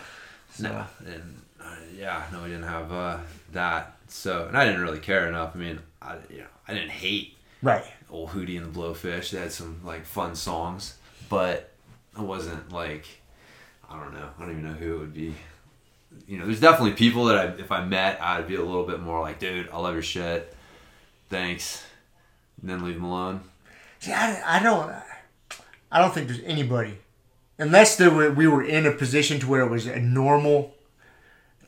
no, 0.60 0.84
and 1.06 1.42
uh, 1.62 1.74
yeah, 1.96 2.24
no, 2.32 2.42
we 2.42 2.48
didn't 2.48 2.64
have 2.64 2.92
uh, 2.92 3.18
that. 3.52 3.96
So, 4.08 4.46
and 4.46 4.56
I 4.56 4.64
didn't 4.64 4.80
really 4.80 4.98
care 4.98 5.28
enough. 5.28 5.52
I 5.54 5.58
mean, 5.58 5.78
I 6.02 6.16
you 6.30 6.38
know, 6.38 6.46
I 6.68 6.74
didn't 6.74 6.90
hate 6.90 7.36
Right. 7.62 7.84
old 8.10 8.30
Hootie 8.30 8.56
and 8.56 8.72
the 8.72 8.78
Blowfish. 8.78 9.30
They 9.30 9.38
had 9.40 9.52
some 9.52 9.80
like 9.84 10.04
fun 10.06 10.34
songs, 10.34 10.96
but 11.28 11.70
I 12.16 12.22
wasn't 12.22 12.72
like, 12.72 13.06
I 13.88 13.98
don't 14.02 14.14
know, 14.14 14.28
I 14.38 14.42
don't 14.42 14.50
even 14.52 14.64
know 14.64 14.72
who 14.72 14.94
it 14.96 14.98
would 14.98 15.14
be. 15.14 15.34
You 16.26 16.38
know, 16.38 16.46
there's 16.46 16.60
definitely 16.60 16.92
people 16.94 17.26
that 17.26 17.36
I, 17.38 17.44
if 17.60 17.70
I 17.70 17.84
met, 17.84 18.20
I'd 18.20 18.48
be 18.48 18.56
a 18.56 18.62
little 18.64 18.84
bit 18.86 19.00
more 19.00 19.20
like, 19.20 19.38
dude, 19.38 19.68
I 19.70 19.78
love 19.78 19.94
your 19.94 20.02
shit, 20.02 20.52
thanks, 21.28 21.84
and 22.60 22.68
then 22.68 22.84
leave 22.84 22.94
them 22.96 23.04
alone. 23.04 23.42
See, 24.00 24.12
I, 24.12 24.58
I 24.58 24.62
don't. 24.62 24.92
I 25.92 26.00
don't 26.00 26.12
think 26.14 26.28
there's 26.28 26.42
anybody, 26.44 26.96
unless 27.60 27.96
there 27.96 28.10
were, 28.10 28.30
we 28.30 28.46
were 28.48 28.62
in 28.64 28.86
a 28.86 28.90
position 28.92 29.38
to 29.40 29.46
where 29.48 29.60
it 29.62 29.68
was 29.70 29.86
a 29.86 30.00
normal 30.00 30.74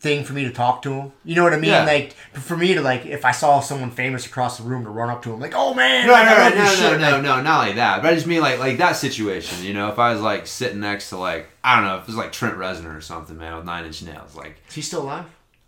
thing 0.00 0.24
for 0.24 0.32
me 0.32 0.42
to 0.44 0.50
talk 0.50 0.82
to 0.82 0.90
him. 0.92 1.12
You 1.24 1.36
know 1.36 1.44
what 1.44 1.52
I 1.52 1.56
mean? 1.58 1.70
Yeah. 1.70 1.84
Like 1.84 2.14
for 2.32 2.56
me 2.56 2.74
to 2.74 2.80
like, 2.82 3.06
if 3.06 3.24
I 3.24 3.30
saw 3.30 3.60
someone 3.60 3.90
famous 3.92 4.26
across 4.26 4.58
the 4.58 4.64
room, 4.64 4.82
to 4.84 4.90
run 4.90 5.10
up 5.10 5.22
to 5.22 5.32
him 5.32 5.38
like, 5.38 5.52
"Oh 5.54 5.74
man, 5.74 6.06
No, 6.08 6.12
like, 6.12 6.26
no, 6.26 6.48
no, 6.58 6.64
no, 6.64 6.70
shit," 6.74 6.82
no, 6.92 6.98
no, 6.98 7.10
like- 7.12 7.22
no, 7.22 7.40
not 7.42 7.58
like 7.58 7.74
that. 7.76 8.02
But 8.02 8.10
I 8.10 8.14
just 8.14 8.26
mean 8.26 8.40
like 8.40 8.58
like 8.58 8.78
that 8.78 8.92
situation. 8.96 9.62
You 9.64 9.74
know, 9.74 9.88
if 9.90 9.98
I 10.00 10.12
was 10.12 10.20
like 10.20 10.46
sitting 10.48 10.80
next 10.80 11.10
to 11.10 11.18
like 11.18 11.48
I 11.62 11.76
don't 11.76 11.84
know, 11.84 11.96
if 11.96 12.02
it 12.02 12.06
was 12.08 12.16
like 12.16 12.32
Trent 12.32 12.56
Reznor 12.56 12.96
or 12.96 13.00
something, 13.00 13.38
man, 13.38 13.54
with 13.56 13.64
Nine 13.64 13.84
Inch 13.84 14.02
Nails, 14.02 14.34
like 14.34 14.56
Is 14.68 14.74
he 14.74 14.82
still 14.82 15.02
alive? 15.02 15.26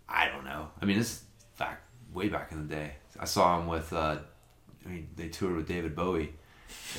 I 0.09 0.27
don't 0.27 0.43
know. 0.43 0.69
I 0.81 0.85
mean, 0.85 0.97
this 0.97 1.11
is 1.13 1.21
back 1.57 1.81
way 2.13 2.27
back 2.27 2.51
in 2.51 2.67
the 2.67 2.75
day. 2.75 2.91
I 3.19 3.25
saw 3.25 3.57
him 3.59 3.67
with. 3.67 3.93
uh 3.93 4.17
I 4.85 4.87
mean, 4.89 5.07
they 5.15 5.29
toured 5.29 5.55
with 5.55 5.67
David 5.67 5.95
Bowie 5.95 6.31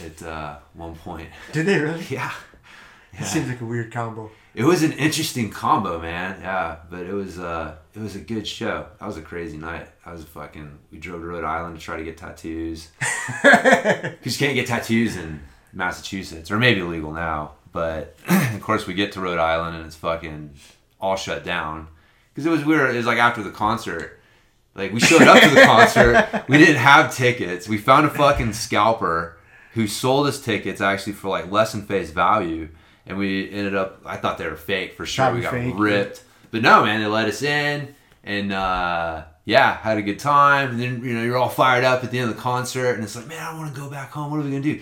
at 0.05 0.21
uh, 0.23 0.57
one 0.75 0.97
point. 0.97 1.29
Did 1.53 1.67
they 1.67 1.79
really? 1.79 2.05
Yeah, 2.11 2.33
It 3.19 3.25
seems 3.25 3.49
like 3.49 3.61
a 3.61 3.65
weird 3.65 3.93
combo. 3.93 4.31
It 4.55 4.65
was 4.65 4.83
an 4.83 4.93
interesting 4.93 5.51
combo, 5.51 6.01
man. 6.01 6.41
Yeah, 6.41 6.77
but 6.91 7.01
it 7.01 7.13
was 7.13 7.39
uh 7.39 7.77
it 7.95 8.01
was 8.01 8.17
a 8.17 8.21
good 8.21 8.47
show. 8.47 8.87
That 8.99 9.07
was 9.07 9.17
a 9.17 9.23
crazy 9.23 9.57
night. 9.57 9.89
I 10.05 10.13
was 10.13 10.25
fucking. 10.25 10.79
We 10.91 10.99
drove 10.99 11.21
to 11.21 11.27
Rhode 11.27 11.45
Island 11.45 11.77
to 11.79 11.83
try 11.83 11.97
to 11.97 12.05
get 12.05 12.17
tattoos. 12.17 12.89
Because 13.43 14.41
you 14.41 14.47
can't 14.47 14.55
get 14.55 14.67
tattoos 14.67 15.17
in 15.17 15.41
Massachusetts, 15.73 16.51
or 16.51 16.59
maybe 16.59 16.81
illegal 16.81 17.13
now. 17.13 17.53
But 17.73 18.17
of 18.29 18.61
course, 18.63 18.87
we 18.87 18.95
get 18.95 19.13
to 19.13 19.21
Rhode 19.21 19.39
Island 19.39 19.77
and 19.77 19.87
it's 19.87 19.97
fucking 19.97 20.55
all 21.01 21.17
shut 21.17 21.45
down. 21.45 21.89
Because 22.33 22.47
it 22.47 22.51
was 22.51 22.65
weird. 22.65 22.95
It 22.95 22.99
was 22.99 23.07
like 23.07 23.19
after 23.19 23.43
the 23.43 23.51
concert. 23.51 24.21
Like 24.75 24.93
we 24.93 25.01
showed 25.01 25.23
up 25.23 25.43
to 25.43 25.49
the 25.51 25.63
concert, 25.63 26.45
we 26.49 26.59
didn't 26.59 26.77
have 26.77 27.15
tickets. 27.15 27.67
We 27.69 27.79
found 27.79 28.07
a 28.07 28.11
fucking 28.11 28.53
scalper 28.53 29.39
who 29.73 29.87
sold 29.87 30.27
us 30.27 30.41
tickets 30.41 30.81
actually 30.81 31.15
for 31.15 31.29
like 31.29 31.51
less 31.51 31.73
than 31.73 31.83
face 31.83 32.11
value, 32.11 32.69
and 33.07 33.17
we 33.19 33.51
ended 33.51 33.75
up. 33.75 34.03
I 34.05 34.17
thought 34.17 34.39
they 34.39 34.47
were 34.49 34.57
fake 34.57 34.95
for 34.95 35.07
sure. 35.07 35.25
Probably 35.27 35.41
we 35.41 35.45
got 35.45 35.53
fake. 35.53 35.75
ripped, 35.77 36.25
but 36.51 36.63
no, 36.63 36.85
man, 36.85 37.01
they 37.01 37.07
let 37.07 37.29
us 37.29 37.43
in, 37.43 37.95
and 38.25 38.53
uh, 38.53 39.25
yeah, 39.45 39.77
had 39.79 39.99
a 39.99 40.03
good 40.03 40.19
time. 40.19 40.71
And 40.71 40.81
then 40.81 41.05
you 41.05 41.15
know 41.15 41.23
you're 41.23 41.37
all 41.37 41.49
fired 41.49 41.85
up 41.85 42.03
at 42.05 42.11
the 42.11 42.19
end 42.19 42.31
of 42.31 42.37
the 42.37 42.43
concert, 42.43 42.95
and 42.95 43.05
it's 43.05 43.17
like, 43.17 43.27
man, 43.29 43.43
I 43.43 43.57
want 43.57 43.75
to 43.75 43.81
go 43.81 43.89
back 43.89 44.11
home. 44.11 44.31
What 44.31 44.41
are 44.41 44.43
we 44.45 44.51
gonna 44.51 44.63
do? 44.63 44.81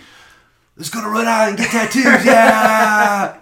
Let's 0.77 0.91
go 0.91 1.01
to 1.03 1.09
Rhode 1.09 1.27
Island 1.27 1.61
and 1.61 1.71
get 1.71 1.91
tattoos. 1.91 2.25
Yeah. 2.25 3.39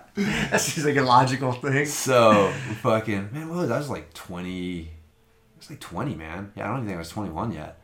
That 0.51 0.61
seems 0.61 0.85
like 0.85 0.97
a 0.97 1.03
logical 1.03 1.53
thing. 1.53 1.87
So 1.87 2.53
fucking 2.83 3.31
man, 3.33 3.49
what 3.49 3.59
was 3.61 3.71
I 3.71 3.79
was 3.79 3.89
like 3.89 4.13
twenty. 4.13 4.91
I 4.91 5.59
was 5.59 5.71
like 5.71 5.81
twenty, 5.81 6.15
man. 6.15 6.53
Yeah, 6.55 6.65
I 6.65 6.67
don't 6.69 6.77
even 6.79 6.89
think 6.89 6.97
I 6.97 6.99
was 6.99 7.09
twenty 7.09 7.31
one 7.31 7.51
yet. 7.53 7.79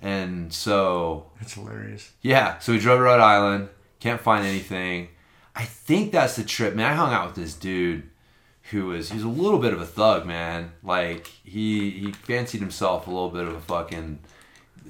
And 0.00 0.50
so 0.52 1.30
That's 1.38 1.52
hilarious. 1.54 2.12
yeah, 2.22 2.58
so 2.60 2.72
we 2.72 2.78
drove 2.78 2.98
to 2.98 3.02
Rhode 3.02 3.20
Island. 3.20 3.68
Can't 4.00 4.20
find 4.20 4.46
anything. 4.46 5.08
I 5.56 5.64
think 5.64 6.12
that's 6.12 6.36
the 6.36 6.44
trip, 6.44 6.74
man. 6.74 6.92
I 6.92 6.94
hung 6.94 7.14
out 7.14 7.28
with 7.28 7.36
this 7.36 7.54
dude 7.54 8.10
who 8.70 8.86
was 8.86 9.10
he's 9.10 9.22
a 9.22 9.28
little 9.28 9.58
bit 9.58 9.72
of 9.72 9.80
a 9.80 9.86
thug, 9.86 10.26
man. 10.26 10.72
Like 10.82 11.26
he 11.44 11.90
he 11.90 12.12
fancied 12.12 12.60
himself 12.60 13.06
a 13.06 13.10
little 13.10 13.30
bit 13.30 13.44
of 13.46 13.54
a 13.54 13.60
fucking 13.60 14.18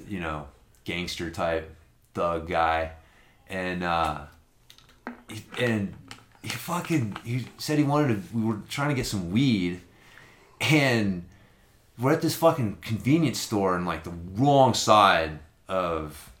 you 0.07 0.19
know 0.19 0.47
gangster 0.83 1.31
type 1.31 1.73
thug 2.13 2.49
guy, 2.49 2.91
and 3.49 3.81
uh, 3.81 4.25
he, 5.29 5.43
and 5.57 5.93
he 6.41 6.49
fucking 6.49 7.17
he 7.23 7.45
said 7.57 7.77
he 7.77 7.85
wanted 7.85 8.29
to. 8.29 8.37
We 8.37 8.43
were 8.43 8.59
trying 8.67 8.89
to 8.89 8.95
get 8.95 9.05
some 9.05 9.31
weed, 9.31 9.79
and 10.59 11.23
we're 11.97 12.11
at 12.11 12.21
this 12.21 12.35
fucking 12.35 12.79
convenience 12.81 13.39
store 13.39 13.77
in 13.77 13.85
like 13.85 14.03
the 14.03 14.13
wrong 14.35 14.73
side 14.73 15.39
of 15.69 16.31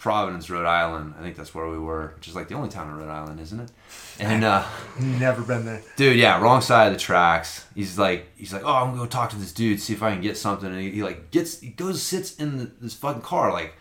Providence, 0.00 0.48
Rhode 0.48 0.64
Island. 0.64 1.14
I 1.18 1.22
think 1.22 1.36
that's 1.36 1.54
where 1.54 1.68
we 1.68 1.78
were, 1.78 2.14
which 2.16 2.26
is 2.26 2.34
like 2.34 2.48
the 2.48 2.54
only 2.54 2.70
town 2.70 2.88
in 2.88 2.96
Rhode 2.96 3.10
Island, 3.10 3.38
isn't 3.38 3.60
it? 3.60 3.70
And 4.18 4.42
uh, 4.44 4.66
Never 4.98 5.42
been 5.42 5.66
there. 5.66 5.82
dude, 5.96 6.16
yeah, 6.16 6.40
wrong 6.40 6.62
side 6.62 6.86
of 6.86 6.94
the 6.94 6.98
tracks. 6.98 7.66
He's 7.74 7.98
like, 7.98 8.26
he's 8.34 8.50
like, 8.50 8.64
oh, 8.64 8.72
I'm 8.72 8.92
gonna 8.92 9.02
go 9.02 9.06
talk 9.06 9.28
to 9.30 9.36
this 9.36 9.52
dude, 9.52 9.78
see 9.78 9.92
if 9.92 10.02
I 10.02 10.12
can 10.12 10.22
get 10.22 10.38
something. 10.38 10.70
And 10.72 10.80
he, 10.80 10.90
he 10.90 11.02
like 11.02 11.30
gets, 11.30 11.60
he 11.60 11.68
goes, 11.68 12.02
sits 12.02 12.34
in 12.36 12.56
the, 12.56 12.64
this 12.80 12.94
fucking 12.94 13.20
car 13.20 13.52
like 13.52 13.74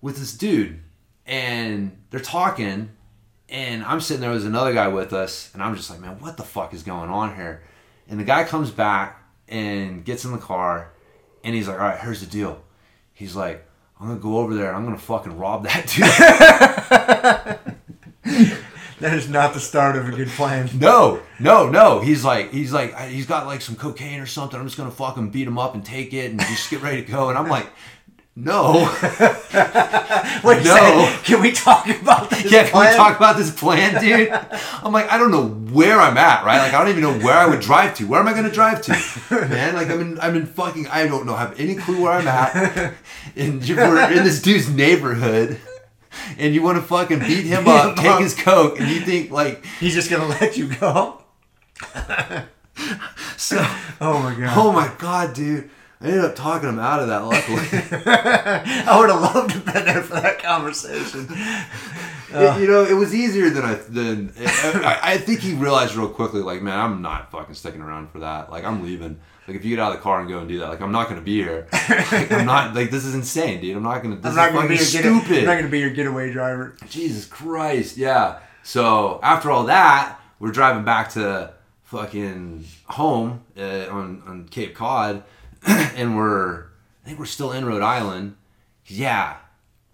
with 0.00 0.16
this 0.16 0.32
dude, 0.32 0.80
and 1.26 1.98
they're 2.10 2.18
talking, 2.20 2.90
and 3.50 3.84
I'm 3.84 4.00
sitting 4.00 4.22
there 4.22 4.30
with 4.30 4.46
another 4.46 4.72
guy 4.72 4.88
with 4.88 5.12
us, 5.12 5.50
and 5.52 5.62
I'm 5.62 5.76
just 5.76 5.90
like, 5.90 6.00
man, 6.00 6.18
what 6.18 6.38
the 6.38 6.44
fuck 6.44 6.72
is 6.72 6.82
going 6.82 7.10
on 7.10 7.36
here? 7.36 7.62
And 8.08 8.18
the 8.18 8.24
guy 8.24 8.44
comes 8.44 8.70
back 8.70 9.22
and 9.48 10.02
gets 10.02 10.24
in 10.24 10.32
the 10.32 10.38
car, 10.38 10.92
and 11.44 11.54
he's 11.54 11.68
like, 11.68 11.78
all 11.78 11.86
right, 11.86 12.00
here's 12.00 12.20
the 12.20 12.26
deal. 12.26 12.62
He's 13.12 13.36
like, 13.36 13.66
I'm 14.00 14.08
gonna 14.08 14.20
go 14.20 14.38
over 14.38 14.54
there, 14.54 14.68
and 14.68 14.76
I'm 14.76 14.84
gonna 14.84 14.98
fucking 14.98 15.38
rob 15.38 15.64
that 15.64 15.86
dude. 18.24 18.56
That 18.98 19.12
is 19.14 19.28
not 19.28 19.52
the 19.52 19.60
start 19.60 19.96
of 19.96 20.08
a 20.08 20.12
good 20.12 20.28
plan. 20.28 20.70
No, 20.74 21.20
no, 21.38 21.68
no. 21.68 22.00
He's 22.00 22.24
like, 22.24 22.50
he's 22.50 22.72
like, 22.72 22.98
he's 23.08 23.26
got 23.26 23.46
like 23.46 23.60
some 23.60 23.76
cocaine 23.76 24.20
or 24.20 24.26
something. 24.26 24.58
I'm 24.58 24.66
just 24.66 24.78
gonna 24.78 24.90
fucking 24.90 25.30
beat 25.30 25.46
him 25.46 25.58
up 25.58 25.74
and 25.74 25.84
take 25.84 26.14
it 26.14 26.30
and 26.30 26.40
just 26.40 26.70
get 26.70 26.82
ready 26.82 27.04
to 27.04 27.12
go. 27.12 27.28
And 27.28 27.36
I'm 27.36 27.48
like, 27.48 27.66
no. 28.36 28.72
Wait, 30.44 30.64
No. 30.64 30.74
no. 30.76 31.18
can 31.24 31.40
we 31.40 31.52
talk 31.52 31.88
about 31.88 32.28
this 32.30 32.52
yeah, 32.52 32.62
can 32.64 32.70
plan? 32.72 32.90
we 32.92 32.96
talk 32.96 33.16
about 33.16 33.36
this 33.38 33.50
plan, 33.50 34.00
dude? 34.00 34.28
I'm 34.82 34.92
like, 34.92 35.10
I 35.10 35.16
don't 35.18 35.30
know 35.30 35.48
where 35.48 35.98
I'm 35.98 36.18
at, 36.18 36.44
right? 36.44 36.58
Like, 36.58 36.74
I 36.74 36.78
don't 36.80 36.90
even 36.90 37.02
know 37.02 37.18
where 37.24 37.34
I 37.36 37.46
would 37.46 37.60
drive 37.60 37.94
to. 37.96 38.06
Where 38.06 38.20
am 38.20 38.28
I 38.28 38.34
gonna 38.34 38.50
drive 38.52 38.82
to, 38.82 38.92
man? 39.48 39.74
Like, 39.74 39.88
I'm 39.88 40.00
in, 40.00 40.20
I'm 40.20 40.36
in 40.36 40.46
fucking, 40.46 40.86
I 40.88 41.06
don't 41.06 41.24
know, 41.26 41.34
have 41.34 41.58
any 41.58 41.74
clue 41.74 42.02
where 42.02 42.12
I'm 42.12 42.28
at. 42.28 42.94
And 43.36 43.60
we're 43.68 44.12
in 44.12 44.22
this 44.24 44.40
dude's 44.40 44.68
neighborhood. 44.70 45.58
And 46.38 46.54
you 46.54 46.62
want 46.62 46.78
to 46.78 46.82
fucking 46.82 47.18
beat 47.20 47.44
him 47.44 47.66
up, 47.68 47.96
take 47.96 48.18
his 48.20 48.34
coke, 48.34 48.78
and 48.80 48.88
you 48.88 49.00
think 49.00 49.30
like 49.30 49.64
He's 49.80 49.94
just 49.94 50.08
gonna 50.10 50.26
let 50.26 50.56
you 50.56 50.68
go. 50.74 51.22
so. 53.36 53.58
Oh 54.00 54.18
my 54.22 54.34
god. 54.38 54.54
Oh 54.56 54.72
my 54.72 54.90
god, 54.98 55.34
dude! 55.34 55.70
I 56.00 56.08
ended 56.08 56.24
up 56.26 56.36
talking 56.36 56.68
him 56.68 56.78
out 56.78 57.00
of 57.00 57.08
that. 57.08 57.24
Luckily, 57.24 57.62
I 58.06 58.98
would 58.98 59.08
have 59.08 59.20
loved 59.22 59.50
to 59.50 59.56
have 59.58 59.64
been 59.74 59.84
there 59.86 60.02
for 60.02 60.14
that 60.20 60.42
conversation. 60.42 61.26
It- 61.30 62.60
you 62.60 62.66
know, 62.68 62.84
it 62.84 62.92
was 62.94 63.14
easier 63.14 63.48
than 63.48 63.64
I 63.64 63.74
than 63.74 64.32
I, 64.36 64.98
I 65.02 65.18
think 65.18 65.40
he 65.40 65.54
realized 65.54 65.94
real 65.94 66.08
quickly. 66.08 66.42
Like, 66.42 66.60
man, 66.60 66.78
I'm 66.78 67.00
not 67.00 67.30
fucking 67.30 67.54
sticking 67.54 67.80
around 67.80 68.10
for 68.10 68.18
that. 68.20 68.50
Like, 68.50 68.64
I'm 68.64 68.82
leaving. 68.84 69.18
Like, 69.48 69.56
if 69.56 69.64
you 69.64 69.76
get 69.76 69.82
out 69.82 69.92
of 69.92 69.98
the 69.98 70.02
car 70.02 70.20
and 70.20 70.28
go 70.28 70.40
and 70.40 70.48
do 70.48 70.58
that, 70.58 70.68
like, 70.68 70.80
I'm 70.80 70.90
not 70.92 71.08
gonna 71.08 71.20
be 71.20 71.40
here. 71.40 71.68
Like, 71.72 72.32
I'm 72.32 72.44
not. 72.46 72.74
Like, 72.74 72.90
this 72.90 73.04
is 73.04 73.14
insane, 73.14 73.60
dude. 73.60 73.76
I'm 73.76 73.82
not 73.82 74.02
gonna. 74.02 74.16
This 74.16 74.36
I'm 74.36 74.36
not 74.36 74.48
is 74.48 74.54
gonna 74.54 74.68
be 74.68 74.74
your 74.74 74.84
get, 74.84 75.22
stupid. 75.24 75.38
I'm 75.38 75.44
not 75.46 75.56
gonna 75.56 75.68
be 75.70 75.78
your 75.80 75.90
getaway 75.90 76.30
driver. 76.32 76.76
Jesus 76.90 77.24
Christ, 77.26 77.96
yeah. 77.96 78.40
So 78.64 79.20
after 79.22 79.50
all 79.50 79.64
that, 79.64 80.18
we're 80.40 80.50
driving 80.52 80.84
back 80.84 81.10
to 81.10 81.54
fucking 81.84 82.64
home 82.86 83.44
uh, 83.56 83.86
on 83.88 84.22
on 84.26 84.48
Cape 84.50 84.74
Cod, 84.74 85.22
and 85.96 86.16
we're 86.16 86.64
I 87.04 87.08
think 87.08 87.18
we're 87.18 87.26
still 87.26 87.52
in 87.52 87.64
Rhode 87.64 87.82
Island. 87.82 88.36
Yeah, 88.86 89.36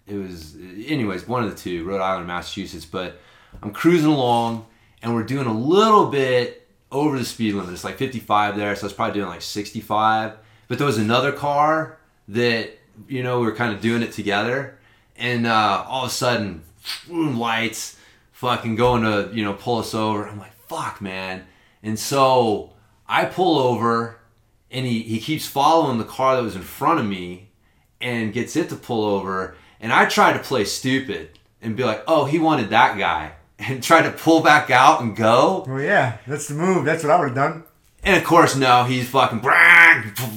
it 0.05 0.15
was 0.15 0.55
anyways 0.55 1.27
one 1.27 1.43
of 1.43 1.49
the 1.49 1.55
two, 1.55 1.83
Rhode 1.83 2.01
Island, 2.01 2.27
Massachusetts. 2.27 2.85
But 2.85 3.19
I'm 3.61 3.71
cruising 3.71 4.11
along, 4.11 4.65
and 5.01 5.13
we're 5.13 5.23
doing 5.23 5.47
a 5.47 5.53
little 5.53 6.07
bit 6.07 6.67
over 6.91 7.17
the 7.17 7.25
speed 7.25 7.55
limit. 7.55 7.73
It's 7.73 7.83
like 7.83 7.97
55 7.97 8.55
there, 8.55 8.75
so 8.75 8.83
I 8.83 8.85
was 8.85 8.93
probably 8.93 9.15
doing 9.15 9.29
like 9.29 9.41
65. 9.41 10.33
But 10.67 10.77
there 10.77 10.87
was 10.87 10.97
another 10.97 11.31
car 11.31 11.97
that 12.27 12.71
you 13.07 13.23
know 13.23 13.39
we 13.39 13.45
were 13.47 13.55
kind 13.55 13.73
of 13.73 13.81
doing 13.81 14.03
it 14.03 14.11
together, 14.11 14.77
and 15.17 15.47
uh, 15.47 15.85
all 15.87 16.05
of 16.05 16.11
a 16.11 16.13
sudden, 16.13 16.63
lights, 17.09 17.97
fucking 18.31 18.75
going 18.75 19.03
to 19.03 19.35
you 19.35 19.43
know 19.43 19.53
pull 19.53 19.79
us 19.79 19.93
over. 19.93 20.27
I'm 20.27 20.39
like, 20.39 20.53
fuck, 20.67 21.01
man. 21.01 21.45
And 21.81 21.99
so 21.99 22.73
I 23.07 23.25
pull 23.25 23.59
over, 23.59 24.19
and 24.73 24.85
he 24.85 25.01
he 25.03 25.19
keeps 25.19 25.45
following 25.45 25.97
the 25.99 26.03
car 26.03 26.35
that 26.35 26.43
was 26.43 26.55
in 26.55 26.61
front 26.63 26.99
of 26.99 27.05
me, 27.05 27.49
and 28.01 28.33
gets 28.33 28.55
it 28.55 28.69
to 28.69 28.75
pull 28.75 29.05
over. 29.05 29.55
And 29.79 29.91
I 29.93 30.05
tried 30.05 30.33
to 30.33 30.39
play 30.39 30.63
stupid 30.65 31.37
and 31.61 31.75
be 31.75 31.83
like, 31.83 32.03
oh, 32.07 32.25
he 32.25 32.39
wanted 32.39 32.69
that 32.71 32.97
guy, 32.97 33.33
and 33.59 33.81
try 33.83 34.01
to 34.01 34.11
pull 34.11 34.41
back 34.41 34.69
out 34.71 35.01
and 35.01 35.15
go. 35.15 35.63
Well, 35.67 35.81
yeah, 35.81 36.17
that's 36.27 36.47
the 36.47 36.55
move. 36.55 36.83
That's 36.85 37.03
what 37.03 37.11
I 37.11 37.19
would 37.19 37.27
have 37.29 37.35
done. 37.35 37.63
And 38.05 38.17
of 38.17 38.25
course, 38.25 38.57
no, 38.57 38.83
he's 38.83 39.07
fucking 39.09 39.39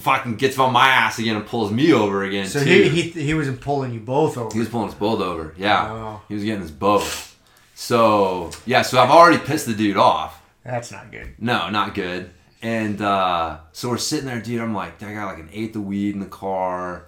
fucking 0.02 0.36
gets 0.36 0.56
on 0.58 0.72
my 0.72 0.86
ass 0.88 1.18
again 1.18 1.34
and 1.34 1.44
pulls 1.46 1.72
me 1.72 1.92
over 1.92 2.22
again 2.22 2.46
So 2.46 2.62
too. 2.62 2.70
he, 2.70 2.88
he 2.88 3.10
he 3.22 3.34
wasn't 3.34 3.60
pulling 3.60 3.92
you 3.92 3.98
both 3.98 4.38
over. 4.38 4.52
He 4.52 4.60
was 4.60 4.68
pulling 4.68 4.88
us 4.90 4.94
both 4.94 5.20
over. 5.20 5.52
Yeah, 5.58 5.90
Oh. 5.90 6.22
he 6.28 6.34
was 6.34 6.44
getting 6.44 6.62
us 6.62 6.70
both. 6.70 7.36
So 7.74 8.50
yeah, 8.66 8.82
so 8.82 9.00
I've 9.00 9.10
already 9.10 9.38
pissed 9.38 9.66
the 9.66 9.74
dude 9.74 9.96
off. 9.96 10.40
That's 10.64 10.90
not 10.92 11.10
good. 11.12 11.34
No, 11.38 11.68
not 11.70 11.94
good. 11.94 12.30
And 12.62 13.00
uh, 13.02 13.58
so 13.72 13.90
we're 13.90 13.98
sitting 13.98 14.26
there, 14.26 14.40
dude. 14.40 14.60
I'm 14.60 14.74
like, 14.74 15.02
I 15.02 15.12
got 15.12 15.26
like 15.26 15.38
an 15.38 15.50
eighth 15.52 15.76
of 15.76 15.84
weed 15.84 16.14
in 16.14 16.20
the 16.20 16.26
car. 16.26 17.06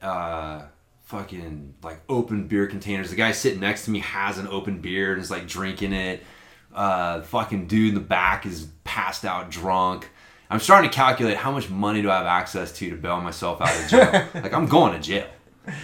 Uh, 0.00 0.62
fucking 1.04 1.74
like 1.82 2.00
open 2.08 2.46
beer 2.46 2.66
containers. 2.66 3.10
The 3.10 3.16
guy 3.16 3.32
sitting 3.32 3.60
next 3.60 3.84
to 3.84 3.90
me 3.90 4.00
has 4.00 4.38
an 4.38 4.48
open 4.48 4.80
beer 4.80 5.12
and 5.12 5.22
is 5.22 5.30
like 5.30 5.46
drinking 5.46 5.92
it. 5.92 6.22
Uh, 6.74 7.22
fucking 7.22 7.66
dude 7.66 7.90
in 7.90 7.94
the 7.94 8.00
back 8.00 8.46
is 8.46 8.68
passed 8.84 9.24
out 9.24 9.50
drunk. 9.50 10.10
I'm 10.50 10.60
starting 10.60 10.90
to 10.90 10.94
calculate 10.94 11.36
how 11.36 11.50
much 11.50 11.70
money 11.70 12.02
do 12.02 12.10
I 12.10 12.18
have 12.18 12.26
access 12.26 12.72
to 12.78 12.90
to 12.90 12.96
bail 12.96 13.20
myself 13.20 13.60
out 13.60 13.74
of 13.74 13.88
jail. 13.88 14.28
like 14.42 14.52
I'm 14.52 14.66
going 14.66 14.92
to 14.92 15.00
jail. 15.00 15.26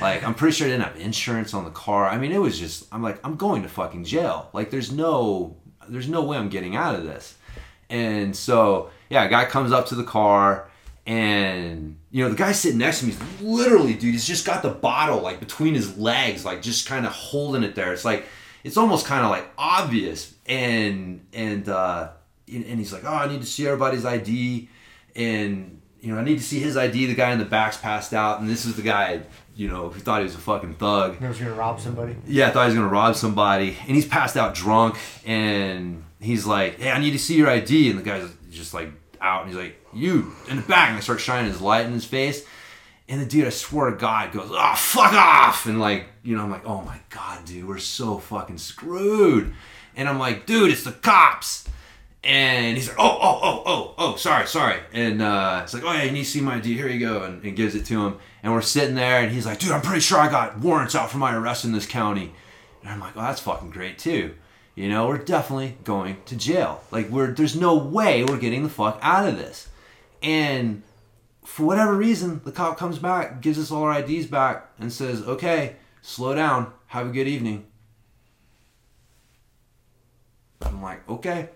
Like 0.00 0.22
I'm 0.24 0.34
pretty 0.34 0.54
sure 0.54 0.66
I 0.66 0.70
didn't 0.70 0.84
have 0.84 0.96
insurance 0.96 1.54
on 1.54 1.64
the 1.64 1.70
car. 1.70 2.06
I 2.06 2.18
mean, 2.18 2.32
it 2.32 2.38
was 2.38 2.58
just 2.58 2.86
I'm 2.92 3.02
like 3.02 3.24
I'm 3.24 3.36
going 3.36 3.62
to 3.62 3.68
fucking 3.68 4.04
jail. 4.04 4.50
Like 4.52 4.70
there's 4.70 4.92
no 4.92 5.56
there's 5.88 6.08
no 6.08 6.22
way 6.24 6.36
I'm 6.36 6.48
getting 6.48 6.76
out 6.76 6.94
of 6.94 7.04
this. 7.04 7.36
And 7.88 8.36
so 8.36 8.90
yeah, 9.11 9.24
a 9.24 9.28
guy 9.28 9.44
comes 9.44 9.72
up 9.72 9.86
to 9.86 9.94
the 9.94 10.04
car 10.04 10.68
and 11.06 11.98
you 12.11 12.22
know 12.22 12.30
the 12.30 12.36
guy 12.36 12.52
sitting 12.52 12.78
next 12.78 13.00
to 13.00 13.06
me. 13.06 13.12
Is 13.12 13.42
literally 13.42 13.94
dude 13.94 14.12
he's 14.12 14.26
just 14.26 14.46
got 14.46 14.62
the 14.62 14.70
bottle 14.70 15.20
like 15.20 15.40
between 15.40 15.74
his 15.74 15.98
legs 15.98 16.44
like 16.44 16.62
just 16.62 16.86
kind 16.86 17.04
of 17.04 17.12
holding 17.12 17.62
it 17.62 17.74
there. 17.74 17.92
It's 17.92 18.04
like 18.04 18.24
it's 18.64 18.76
almost 18.76 19.06
kind 19.06 19.24
of 19.24 19.30
like 19.30 19.46
obvious. 19.58 20.34
And 20.46 21.26
and 21.32 21.68
uh 21.68 22.11
and 22.52 22.64
and 22.64 22.78
he's 22.78 22.92
like 22.92 23.04
oh 23.04 23.14
i 23.14 23.28
need 23.28 23.40
to 23.40 23.46
see 23.46 23.66
everybody's 23.66 24.04
id 24.04 24.68
and 25.14 25.80
you 26.00 26.12
know 26.12 26.18
i 26.20 26.24
need 26.24 26.38
to 26.38 26.44
see 26.44 26.58
his 26.58 26.76
id 26.76 27.06
the 27.06 27.14
guy 27.14 27.32
in 27.32 27.38
the 27.38 27.44
back's 27.44 27.76
passed 27.76 28.12
out. 28.14 28.40
And 28.40 28.48
this 28.48 28.64
is 28.64 28.76
the 28.76 28.82
guy 28.82 29.22
you 29.56 29.68
know 29.68 29.88
who 29.88 30.00
thought 30.00 30.20
he 30.20 30.24
was 30.24 30.34
a 30.34 30.38
fucking 30.38 30.74
thug. 30.74 31.18
He 31.18 31.26
was 31.26 31.38
gonna 31.38 31.52
rob 31.54 31.80
somebody. 31.80 32.16
yeah, 32.26 32.48
I 32.48 32.50
thought 32.50 32.62
he 32.62 32.66
was 32.68 32.74
gonna 32.76 32.88
rob 32.88 33.14
somebody, 33.16 33.76
and 33.86 33.96
he's 33.96 34.06
passed 34.06 34.36
out 34.36 34.54
drunk, 34.54 34.96
and 35.26 36.02
he's 36.18 36.46
like, 36.46 36.78
"Hey, 36.80 36.90
I 36.90 36.98
need 36.98 37.11
to 37.11 37.18
see 37.18 37.36
your 37.36 37.50
ID," 37.50 37.90
and 37.90 37.98
the 37.98 38.02
guy's 38.02 38.30
just 38.50 38.72
like 38.72 38.90
out, 39.20 39.42
and 39.42 39.50
he's 39.50 39.58
like, 39.60 39.76
"You 39.92 40.32
in 40.48 40.56
the 40.56 40.62
back," 40.62 40.88
and 40.88 40.98
I 40.98 41.00
start 41.00 41.20
shining 41.20 41.50
his 41.50 41.60
light 41.60 41.86
in 41.86 41.92
his 41.92 42.04
face. 42.04 42.44
And 43.08 43.20
the 43.20 43.26
dude, 43.26 43.46
I 43.46 43.50
swear 43.50 43.90
to 43.90 43.96
God, 43.96 44.32
goes, 44.32 44.50
"Oh, 44.52 44.74
fuck 44.76 45.12
off!" 45.12 45.66
And 45.66 45.80
like, 45.80 46.06
you 46.22 46.36
know, 46.36 46.44
I'm 46.44 46.50
like, 46.50 46.66
"Oh 46.66 46.82
my 46.82 46.98
God, 47.10 47.44
dude, 47.44 47.66
we're 47.66 47.78
so 47.78 48.18
fucking 48.18 48.58
screwed." 48.58 49.52
And 49.96 50.08
I'm 50.08 50.18
like, 50.18 50.46
"Dude, 50.46 50.70
it's 50.70 50.84
the 50.84 50.92
cops." 50.92 51.68
And 52.22 52.76
he's 52.76 52.88
like, 52.88 52.98
"Oh, 52.98 53.18
oh, 53.20 53.40
oh, 53.42 53.62
oh, 53.66 53.94
oh, 53.98 54.16
sorry, 54.16 54.46
sorry." 54.46 54.78
And 54.92 55.22
uh, 55.22 55.60
it's 55.64 55.74
like, 55.74 55.82
"Oh 55.84 55.92
yeah, 55.92 56.04
you 56.04 56.12
need 56.12 56.24
to 56.24 56.30
see 56.30 56.40
my 56.40 56.56
ID. 56.56 56.74
Here 56.74 56.88
you 56.88 57.00
go," 57.00 57.24
and, 57.24 57.42
and 57.42 57.56
gives 57.56 57.74
it 57.74 57.84
to 57.86 58.06
him. 58.06 58.18
And 58.42 58.52
we're 58.52 58.60
sitting 58.62 58.94
there, 58.94 59.22
and 59.22 59.32
he's 59.32 59.46
like, 59.46 59.58
"Dude, 59.58 59.72
I'm 59.72 59.82
pretty 59.82 60.00
sure 60.00 60.18
I 60.18 60.30
got 60.30 60.58
warrants 60.58 60.94
out 60.94 61.10
for 61.10 61.18
my 61.18 61.34
arrest 61.34 61.64
in 61.64 61.72
this 61.72 61.86
county." 61.86 62.32
And 62.82 62.90
I'm 62.90 63.00
like, 63.00 63.16
"Oh, 63.16 63.22
that's 63.22 63.40
fucking 63.40 63.70
great 63.70 63.98
too." 63.98 64.34
You 64.74 64.88
know, 64.88 65.08
we're 65.08 65.18
definitely 65.18 65.76
going 65.84 66.16
to 66.26 66.36
jail. 66.36 66.82
Like, 66.90 67.08
we're 67.10 67.32
there's 67.32 67.56
no 67.56 67.76
way 67.76 68.24
we're 68.24 68.38
getting 68.38 68.62
the 68.62 68.68
fuck 68.68 68.98
out 69.02 69.28
of 69.28 69.36
this. 69.36 69.68
And 70.22 70.82
for 71.44 71.64
whatever 71.66 71.94
reason, 71.94 72.40
the 72.44 72.52
cop 72.52 72.78
comes 72.78 72.98
back, 72.98 73.40
gives 73.40 73.58
us 73.58 73.70
all 73.70 73.82
our 73.84 73.98
IDs 73.98 74.26
back, 74.26 74.68
and 74.78 74.92
says, 74.92 75.22
"Okay, 75.22 75.76
slow 76.02 76.34
down. 76.34 76.72
Have 76.86 77.08
a 77.08 77.10
good 77.10 77.26
evening." 77.28 77.66
I'm 80.62 80.82
like, 80.82 81.08
"Okay, 81.08 81.48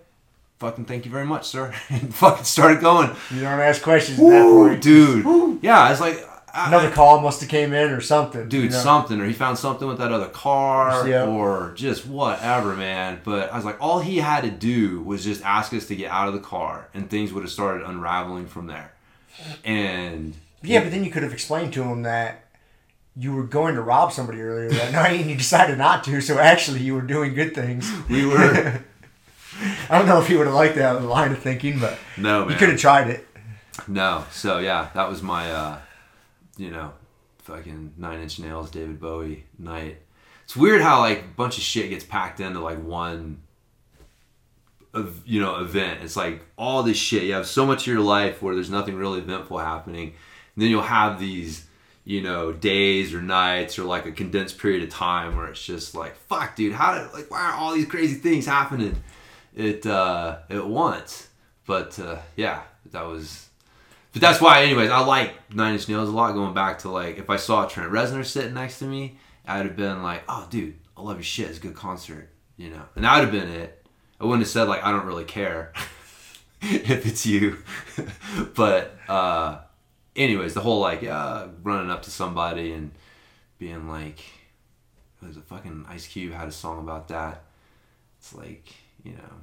fucking 0.59 0.85
thank 0.85 1.05
you 1.05 1.11
very 1.11 1.25
much, 1.25 1.47
sir." 1.47 1.73
and 1.89 2.13
fucking 2.13 2.43
started 2.43 2.81
going, 2.81 3.09
You 3.31 3.41
don't 3.41 3.59
ask 3.59 3.81
questions 3.81 4.19
at 4.19 4.29
that 4.29 4.43
point. 4.43 4.81
dude. 4.81 5.59
Yeah, 5.63 5.89
it's 5.91 6.01
like 6.01 6.19
I- 6.55 6.67
Another 6.69 6.89
call 6.89 7.19
must 7.19 7.41
have 7.41 7.49
came 7.49 7.73
in 7.73 7.91
or 7.91 7.99
something. 8.01 8.47
dude 8.47 8.63
you 8.65 8.69
know? 8.69 8.77
something 8.77 9.19
or 9.19 9.25
he 9.25 9.33
found 9.33 9.57
something 9.57 9.87
with 9.87 9.97
that 9.97 10.11
other 10.11 10.29
car 10.29 11.07
Yeah. 11.07 11.25
or 11.25 11.73
just 11.75 12.05
whatever 12.07 12.73
man 12.75 13.19
but 13.25 13.51
i 13.51 13.55
was 13.57 13.65
like 13.65 13.77
all 13.81 13.99
he 13.99 14.17
had 14.17 14.41
to 14.43 14.51
do 14.51 15.01
was 15.01 15.23
just 15.23 15.43
ask 15.43 15.73
us 15.73 15.85
to 15.87 15.95
get 15.95 16.09
out 16.11 16.27
of 16.29 16.33
the 16.33 16.39
car 16.39 16.87
and 16.93 17.09
things 17.09 17.33
would 17.33 17.43
have 17.43 17.51
started 17.51 17.85
unraveling 17.85 18.47
from 18.47 18.67
there 18.67 18.91
and 19.65 20.33
Yeah, 20.63 20.81
but 20.81 20.91
then 20.91 21.03
you 21.03 21.11
could 21.11 21.23
have 21.23 21.33
explained 21.33 21.73
to 21.73 21.83
him 21.83 22.03
that 22.03 22.45
you 23.17 23.33
were 23.33 23.43
going 23.43 23.75
to 23.75 23.81
rob 23.81 24.11
somebody 24.11 24.41
earlier 24.41 24.69
that 24.69 24.91
night 25.03 25.19
and 25.21 25.29
you 25.29 25.35
decided 25.37 25.77
not 25.77 26.03
to, 26.05 26.21
so 26.21 26.37
actually 26.39 26.81
you 26.81 26.93
were 26.95 27.01
doing 27.01 27.33
good 27.33 27.53
things. 27.53 27.91
we 28.09 28.25
were 28.25 28.81
I 29.89 29.97
don't 29.97 30.07
know 30.07 30.19
if 30.21 30.27
he 30.27 30.35
would 30.35 30.47
have 30.47 30.55
liked 30.55 30.75
that 30.75 31.01
line 31.01 31.31
of 31.31 31.39
thinking, 31.39 31.79
but 31.79 31.97
no 32.17 32.47
you 32.49 32.55
could 32.55 32.69
have 32.69 32.79
tried 32.79 33.09
it. 33.09 33.27
no 33.87 34.25
so 34.31 34.59
yeah 34.59 34.89
that 34.93 35.09
was 35.09 35.21
my 35.21 35.51
uh 35.51 35.77
you 36.57 36.71
know 36.71 36.93
fucking 37.39 37.93
nine 37.97 38.21
inch 38.21 38.39
nails 38.39 38.71
david 38.71 38.99
bowie 38.99 39.45
night 39.59 39.97
it's 40.43 40.55
weird 40.55 40.81
how 40.81 40.99
like 40.99 41.19
a 41.19 41.35
bunch 41.35 41.57
of 41.57 41.63
shit 41.63 41.89
gets 41.89 42.03
packed 42.03 42.39
into 42.39 42.59
like 42.59 42.81
one 42.83 43.41
of 44.95 45.21
you 45.27 45.41
know 45.41 45.57
event. 45.57 46.01
It's 46.01 46.15
like 46.15 46.41
all 46.57 46.81
this 46.81 46.97
shit. 46.97 47.23
You 47.23 47.33
have 47.33 47.45
so 47.45 47.65
much 47.65 47.81
of 47.81 47.87
your 47.93 48.01
life 48.01 48.41
where 48.41 48.55
there's 48.55 48.69
nothing 48.69 48.95
really 48.95 49.19
eventful 49.19 49.57
happening. 49.57 50.13
And 50.55 50.63
then 50.63 50.69
you'll 50.69 50.81
have 50.81 51.19
these 51.19 51.65
you 52.05 52.21
know 52.21 52.53
days 52.53 53.13
or 53.13 53.21
nights 53.21 53.77
or 53.77 53.83
like 53.83 54.05
a 54.05 54.11
condensed 54.11 54.57
period 54.57 54.83
of 54.83 54.89
time 54.89 55.35
where 55.35 55.47
it's 55.47 55.63
just 55.63 55.95
like 55.95 56.15
fuck 56.15 56.55
dude 56.55 56.71
how 56.71 56.93
did 56.93 57.11
like 57.13 57.31
why 57.31 57.41
are 57.41 57.53
all 57.53 57.73
these 57.73 57.87
crazy 57.87 58.13
things 58.13 58.45
happening 58.45 58.95
It 59.55 59.85
uh 59.85 60.37
at 60.49 60.65
once? 60.65 61.27
But 61.65 61.99
uh 61.99 62.17
yeah 62.35 62.61
that 62.91 63.05
was 63.05 63.49
but 64.15 64.21
that's 64.21 64.39
why, 64.39 64.63
anyways, 64.63 64.89
I 64.89 64.99
like 65.01 65.53
Nine 65.53 65.73
Inch 65.73 65.89
Nails 65.89 66.07
a 66.07 66.11
lot. 66.13 66.31
Going 66.31 66.53
back 66.53 66.79
to 66.79 66.89
like, 66.89 67.17
if 67.17 67.29
I 67.29 67.35
saw 67.35 67.65
Trent 67.65 67.91
Reznor 67.91 68.25
sitting 68.25 68.53
next 68.53 68.79
to 68.79 68.85
me, 68.85 69.17
I'd 69.45 69.65
have 69.65 69.75
been 69.75 70.03
like, 70.03 70.23
"Oh, 70.29 70.47
dude, 70.49 70.75
I 70.95 71.01
love 71.01 71.17
your 71.17 71.23
shit. 71.23 71.49
It's 71.49 71.57
a 71.57 71.61
good 71.61 71.75
concert," 71.75 72.29
you 72.55 72.69
know. 72.69 72.83
And 72.95 73.03
that 73.03 73.13
would 73.15 73.23
have 73.25 73.31
been 73.33 73.53
it. 73.53 73.85
I 74.17 74.23
wouldn't 74.23 74.43
have 74.43 74.47
said 74.47 74.69
like, 74.69 74.81
"I 74.85 74.91
don't 74.91 75.05
really 75.05 75.25
care 75.25 75.73
if 76.61 77.05
it's 77.05 77.25
you," 77.25 77.57
but 78.55 78.97
uh, 79.09 79.57
anyways, 80.15 80.53
the 80.53 80.61
whole 80.61 80.79
like, 80.79 81.01
yeah, 81.01 81.47
running 81.61 81.91
up 81.91 82.03
to 82.03 82.09
somebody 82.09 82.71
and 82.71 82.91
being 83.57 83.89
like, 83.89 84.21
"There's 85.21 85.35
a 85.35 85.41
fucking 85.41 85.87
Ice 85.89 86.07
Cube 86.07 86.31
had 86.31 86.47
a 86.47 86.53
song 86.53 86.79
about 86.79 87.09
that." 87.09 87.43
It's 88.19 88.33
like, 88.33 88.73
you 89.03 89.11
know, 89.11 89.33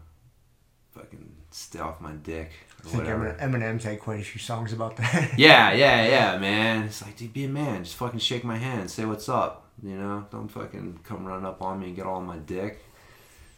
fucking 0.93 1.31
stay 1.51 1.79
off 1.79 2.01
my 2.01 2.13
dick 2.13 2.53
I 2.85 2.89
think 2.89 3.05
whatever. 3.05 3.37
Eminem's 3.41 3.85
had 3.85 4.01
quite 4.01 4.21
a 4.21 4.25
few 4.25 4.41
songs 4.41 4.73
about 4.73 4.97
that. 4.97 5.33
Yeah, 5.39 5.73
yeah, 5.73 6.07
yeah, 6.07 6.39
man. 6.39 6.85
It's 6.85 7.03
like, 7.03 7.17
dude, 7.17 7.33
be 7.33 7.45
a 7.45 7.49
man. 7.49 7.85
Just 7.85 7.97
fucking 7.97 8.19
shake 8.21 8.43
my 8.45 8.57
hand. 8.59 8.91
Say 8.91 9.05
what's 9.05 9.29
up. 9.29 9.69
You 9.83 9.97
know, 9.97 10.27
don't 10.31 10.49
fucking 10.49 11.01
come 11.05 11.25
run 11.25 11.45
up 11.45 11.63
on 11.63 11.81
me 11.81 11.87
and 11.89 11.97
get 11.97 12.07
all 12.07 12.17
on 12.17 12.27
my 12.27 12.37
dick. 12.39 12.83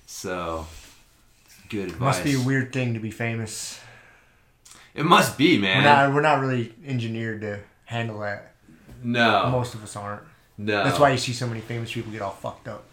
So, 0.07 0.67
good 1.69 1.89
advice. 1.89 2.01
Must 2.01 2.25
be 2.25 2.35
a 2.35 2.41
weird 2.41 2.73
thing 2.73 2.95
to 2.95 3.01
be 3.01 3.11
famous. 3.11 3.81
It 4.95 5.05
must 5.05 5.37
be, 5.37 5.57
We're 5.57 5.63
man. 5.63 5.83
not, 5.85 6.15
we're 6.15 6.21
not 6.21 6.41
really 6.41 6.73
engineered 6.87 7.41
to 7.41 7.61
handle 7.87 8.21
that. 8.21 8.53
no, 9.03 9.49
Most 9.51 9.75
of 9.75 9.83
us 9.83 9.97
aren't. 9.97 10.23
no. 10.57 10.85
That's 10.85 10.99
why 11.01 11.11
you 11.11 11.19
see 11.19 11.33
so 11.33 11.47
many 11.49 11.61
famous 11.61 11.93
people 11.93 12.13
get 12.13 12.23
all 12.23 12.31
fucked 12.31 12.69
up. 12.69 12.85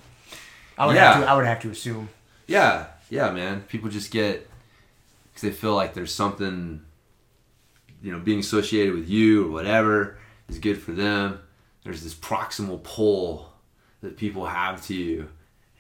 I 0.78 0.88
would 0.88 0.96
Yeah. 0.96 1.14
have 1.14 1.24
to. 1.24 1.30
I 1.30 1.36
would 1.36 1.46
have 1.46 1.60
to 1.62 1.70
assume. 1.70 2.10
Yeah, 2.48 2.88
yeah, 3.10 3.32
man. 3.32 3.62
People 3.68 3.90
just 3.90 4.10
get 4.12 4.50
because 5.42 5.56
they 5.56 5.60
feel 5.60 5.76
like 5.76 5.94
there's 5.94 6.14
something, 6.14 6.82
you 8.02 8.12
know, 8.12 8.20
being 8.20 8.40
associated 8.40 8.94
with 8.94 9.10
you 9.10 9.48
or 9.48 9.52
whatever 9.52 10.18
is 10.48 10.60
good 10.60 10.82
for 10.82 10.92
them. 10.92 11.40
There's 11.84 12.04
this 12.04 12.14
proximal 12.14 12.84
pull 12.84 13.52
that 14.02 14.18
people 14.18 14.46
have 14.46 14.86
to 14.86 14.94
you, 14.94 15.30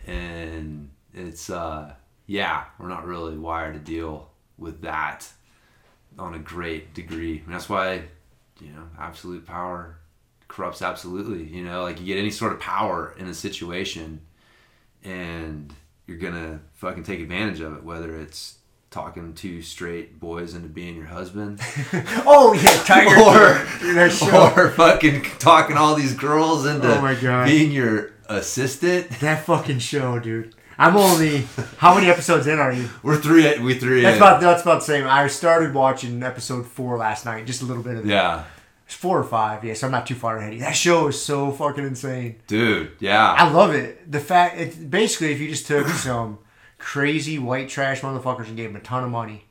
and 0.07 0.89
it's 1.13 1.49
uh, 1.49 1.93
yeah, 2.25 2.65
we're 2.79 2.87
not 2.87 3.05
really 3.05 3.37
wired 3.37 3.73
to 3.75 3.79
deal 3.79 4.29
with 4.57 4.81
that 4.81 5.27
on 6.17 6.33
a 6.33 6.39
great 6.39 6.93
degree. 6.93 7.41
And 7.45 7.53
that's 7.53 7.69
why, 7.69 8.03
you 8.59 8.71
know, 8.71 8.87
absolute 8.99 9.45
power 9.45 9.97
corrupts 10.47 10.81
absolutely. 10.81 11.43
You 11.43 11.63
know, 11.63 11.83
like 11.83 11.99
you 11.99 12.05
get 12.05 12.17
any 12.17 12.31
sort 12.31 12.51
of 12.53 12.59
power 12.59 13.15
in 13.17 13.27
a 13.27 13.33
situation 13.33 14.21
and 15.03 15.73
you're 16.07 16.17
gonna 16.17 16.59
fucking 16.73 17.03
take 17.03 17.19
advantage 17.21 17.61
of 17.61 17.73
it, 17.73 17.83
whether 17.83 18.15
it's 18.17 18.57
talking 18.91 19.33
two 19.33 19.61
straight 19.61 20.19
boys 20.19 20.53
into 20.53 20.67
being 20.67 20.95
your 20.97 21.05
husband, 21.05 21.59
Oh 22.25 22.53
yeah, 22.53 22.83
Tiger. 22.83 23.09
or 23.21 23.65
King. 23.79 23.95
that 23.95 24.11
show. 24.11 24.53
or 24.55 24.69
fucking 24.71 25.23
talking 25.39 25.77
all 25.77 25.95
these 25.95 26.13
girls 26.13 26.65
into 26.65 26.97
Oh 26.97 27.01
my 27.01 27.15
God. 27.15 27.45
being 27.47 27.71
your 27.71 28.11
assistant. 28.27 29.09
That 29.21 29.45
fucking 29.45 29.79
show, 29.79 30.19
dude. 30.19 30.53
I'm 30.77 30.97
only 30.97 31.47
how 31.77 31.93
many 31.95 32.09
episodes 32.09 32.47
in 32.47 32.59
are 32.59 32.73
you? 32.73 32.89
We're 33.03 33.17
three. 33.21 33.57
We 33.59 33.75
three. 33.75 34.01
That's 34.01 34.17
in. 34.17 34.21
about 34.21 34.41
that's 34.41 34.61
about 34.63 34.79
the 34.79 34.85
same. 34.85 35.05
I 35.07 35.27
started 35.27 35.73
watching 35.73 36.21
episode 36.23 36.65
four 36.67 36.97
last 36.97 37.25
night, 37.25 37.45
just 37.45 37.61
a 37.61 37.65
little 37.65 37.83
bit 37.83 37.97
of 37.97 38.05
it. 38.05 38.09
yeah, 38.09 38.43
It's 38.87 38.95
four 38.95 39.19
or 39.19 39.23
five, 39.23 39.63
yeah. 39.63 39.73
So 39.75 39.87
I'm 39.87 39.91
not 39.91 40.05
too 40.07 40.15
far 40.15 40.37
ahead. 40.37 40.49
of 40.49 40.55
you. 40.55 40.61
That 40.61 40.75
show 40.75 41.07
is 41.07 41.21
so 41.21 41.51
fucking 41.51 41.83
insane. 41.85 42.37
dude. 42.47 42.91
Yeah, 42.99 43.23
I 43.37 43.49
love 43.51 43.73
it. 43.75 44.11
The 44.11 44.19
fact 44.19 44.57
it's 44.59 44.75
basically 44.75 45.31
if 45.33 45.39
you 45.39 45.47
just 45.49 45.67
took 45.67 45.87
some 45.87 46.39
crazy 46.81 47.37
white 47.39 47.69
trash 47.69 48.01
motherfuckers 48.01 48.47
and 48.47 48.57
gave 48.57 48.69
them 48.73 48.81
a 48.81 48.83
ton 48.83 49.03
of 49.03 49.09
money, 49.09 49.45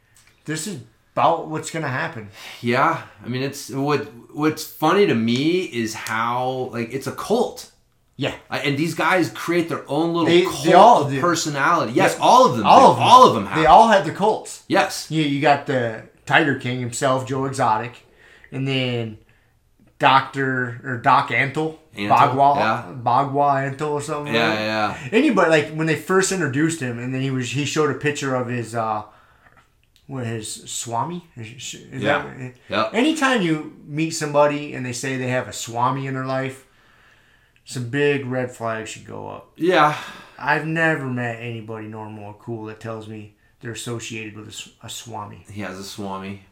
this 0.45 0.67
is 0.67 0.81
about 1.15 1.49
what's 1.49 1.71
gonna 1.71 1.89
happen. 1.89 2.29
yeah. 2.61 3.03
I 3.25 3.29
mean, 3.29 3.43
it's 3.43 3.71
what. 3.71 4.01
What's 4.33 4.65
funny 4.65 5.07
to 5.09 5.15
me 5.15 5.63
is 5.63 5.93
how 5.95 6.71
like 6.73 6.93
it's 6.95 7.07
a 7.09 7.13
cult. 7.13 7.73
Yeah. 8.17 8.35
And 8.51 8.77
these 8.79 8.95
guys 8.95 9.31
create 9.31 9.69
their 9.69 9.83
own 9.91 10.13
little 10.15 10.27
They- 10.27 10.43
cult 10.43 10.65
they 10.65 10.73
all 10.75 11.03
of 11.07 11.21
personality. 11.21 11.95
Yes, 11.95 12.15
Yeah. 12.17 12.25
all 12.25 12.47
of 12.47 12.57
them. 12.57 12.67
All 12.67 12.91
of 12.93 12.97
them. 12.97 13.05
All 13.07 13.27
of 13.27 13.35
them 13.35 13.47
have. 13.47 13.59
They 13.59 13.67
all 13.67 13.89
have 13.89 14.05
their 14.05 14.15
cults. 14.15 14.63
yes. 14.69 15.11
You 15.11 15.23
you 15.23 15.41
got 15.41 15.67
the 15.67 16.03
Tiger 16.27 16.55
King 16.57 16.79
himself, 16.81 17.27
Joe 17.27 17.45
Exotic, 17.47 18.07
and 18.53 18.69
then 18.69 19.19
Doctor 19.99 20.81
or 20.85 20.97
Doc 20.99 21.31
Antle, 21.31 21.77
Antle, 21.97 22.11
Bagua, 22.17 22.57
yeah. 22.57 22.95
Bagua 23.03 23.77
Antle 23.77 23.91
or 23.91 24.01
something. 24.01 24.33
Yeah, 24.35 24.49
like 24.51 24.59
yeah. 24.59 25.09
Anybody 25.13 25.51
like 25.51 25.71
when 25.75 25.87
they 25.87 25.97
first 25.97 26.31
introduced 26.33 26.81
him, 26.81 26.99
and 26.99 27.13
then 27.15 27.21
he 27.21 27.31
was 27.31 27.51
he 27.51 27.65
showed 27.65 27.91
a 27.91 27.99
picture 27.99 28.35
of 28.37 28.47
his 28.49 28.75
uh, 28.75 29.03
what 30.07 30.27
his 30.27 30.71
Swami. 30.71 31.27
Is, 31.37 31.75
Yeah. 31.93 32.23
that- 32.23 32.55
Yep. 32.69 32.95
Anytime 32.95 33.43
you 33.43 33.77
meet 33.87 34.11
somebody 34.11 34.75
and 34.75 34.85
they 34.87 34.93
say 34.93 35.17
they 35.17 35.29
have 35.29 35.49
a 35.49 35.53
Swami 35.53 36.07
in 36.07 36.15
their 36.15 36.27
life, 36.27 36.67
some 37.65 37.89
big 37.91 38.27
red 38.27 38.51
flags 38.51 38.91
should 38.91 39.07
go 39.07 39.29
up. 39.29 39.53
Yeah. 39.57 39.97
I've 40.39 40.67
never 40.67 41.07
met 41.07 41.37
anybody 41.41 41.87
normal 41.87 42.25
or 42.25 42.35
cool 42.35 42.65
that 42.67 42.81
tells 42.81 43.09
me 43.09 43.35
they're 43.61 43.73
associated 43.73 44.37
with 44.37 44.49
a 44.83 44.89
Swami. 44.89 45.45
He 45.51 45.61
has 45.61 45.79
a 45.79 45.85
Swami. 45.85 46.43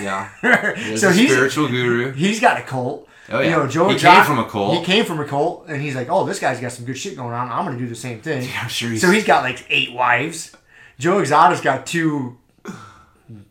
Yeah. 0.00 0.30
He's 0.76 1.00
so 1.02 1.08
a 1.08 1.12
he's 1.12 1.30
spiritual 1.32 1.68
guru. 1.68 2.12
he's 2.12 2.40
got 2.40 2.58
a 2.58 2.62
cult. 2.62 3.06
Oh, 3.30 3.40
yeah. 3.40 3.44
You 3.44 3.50
know, 3.52 3.66
Joe 3.66 3.88
He 3.88 3.98
came 3.98 4.24
from 4.24 4.38
a 4.38 4.48
cult. 4.48 4.78
He 4.78 4.84
came 4.84 5.04
from 5.04 5.20
a 5.20 5.24
cult, 5.24 5.66
and 5.68 5.80
he's 5.80 5.94
like, 5.94 6.08
"Oh, 6.10 6.24
this 6.26 6.38
guy's 6.38 6.60
got 6.60 6.72
some 6.72 6.84
good 6.84 6.98
shit 6.98 7.16
going 7.16 7.32
on. 7.32 7.50
I'm 7.50 7.64
gonna 7.64 7.78
do 7.78 7.86
the 7.88 7.94
same 7.94 8.20
thing." 8.20 8.48
I'm 8.60 8.68
sure 8.68 8.90
he's. 8.90 9.00
So 9.00 9.10
he's 9.10 9.24
got 9.24 9.42
like 9.42 9.64
eight 9.70 9.92
wives. 9.92 10.54
Joe 10.98 11.18
Exotic's 11.18 11.60
got 11.60 11.86
two 11.86 12.38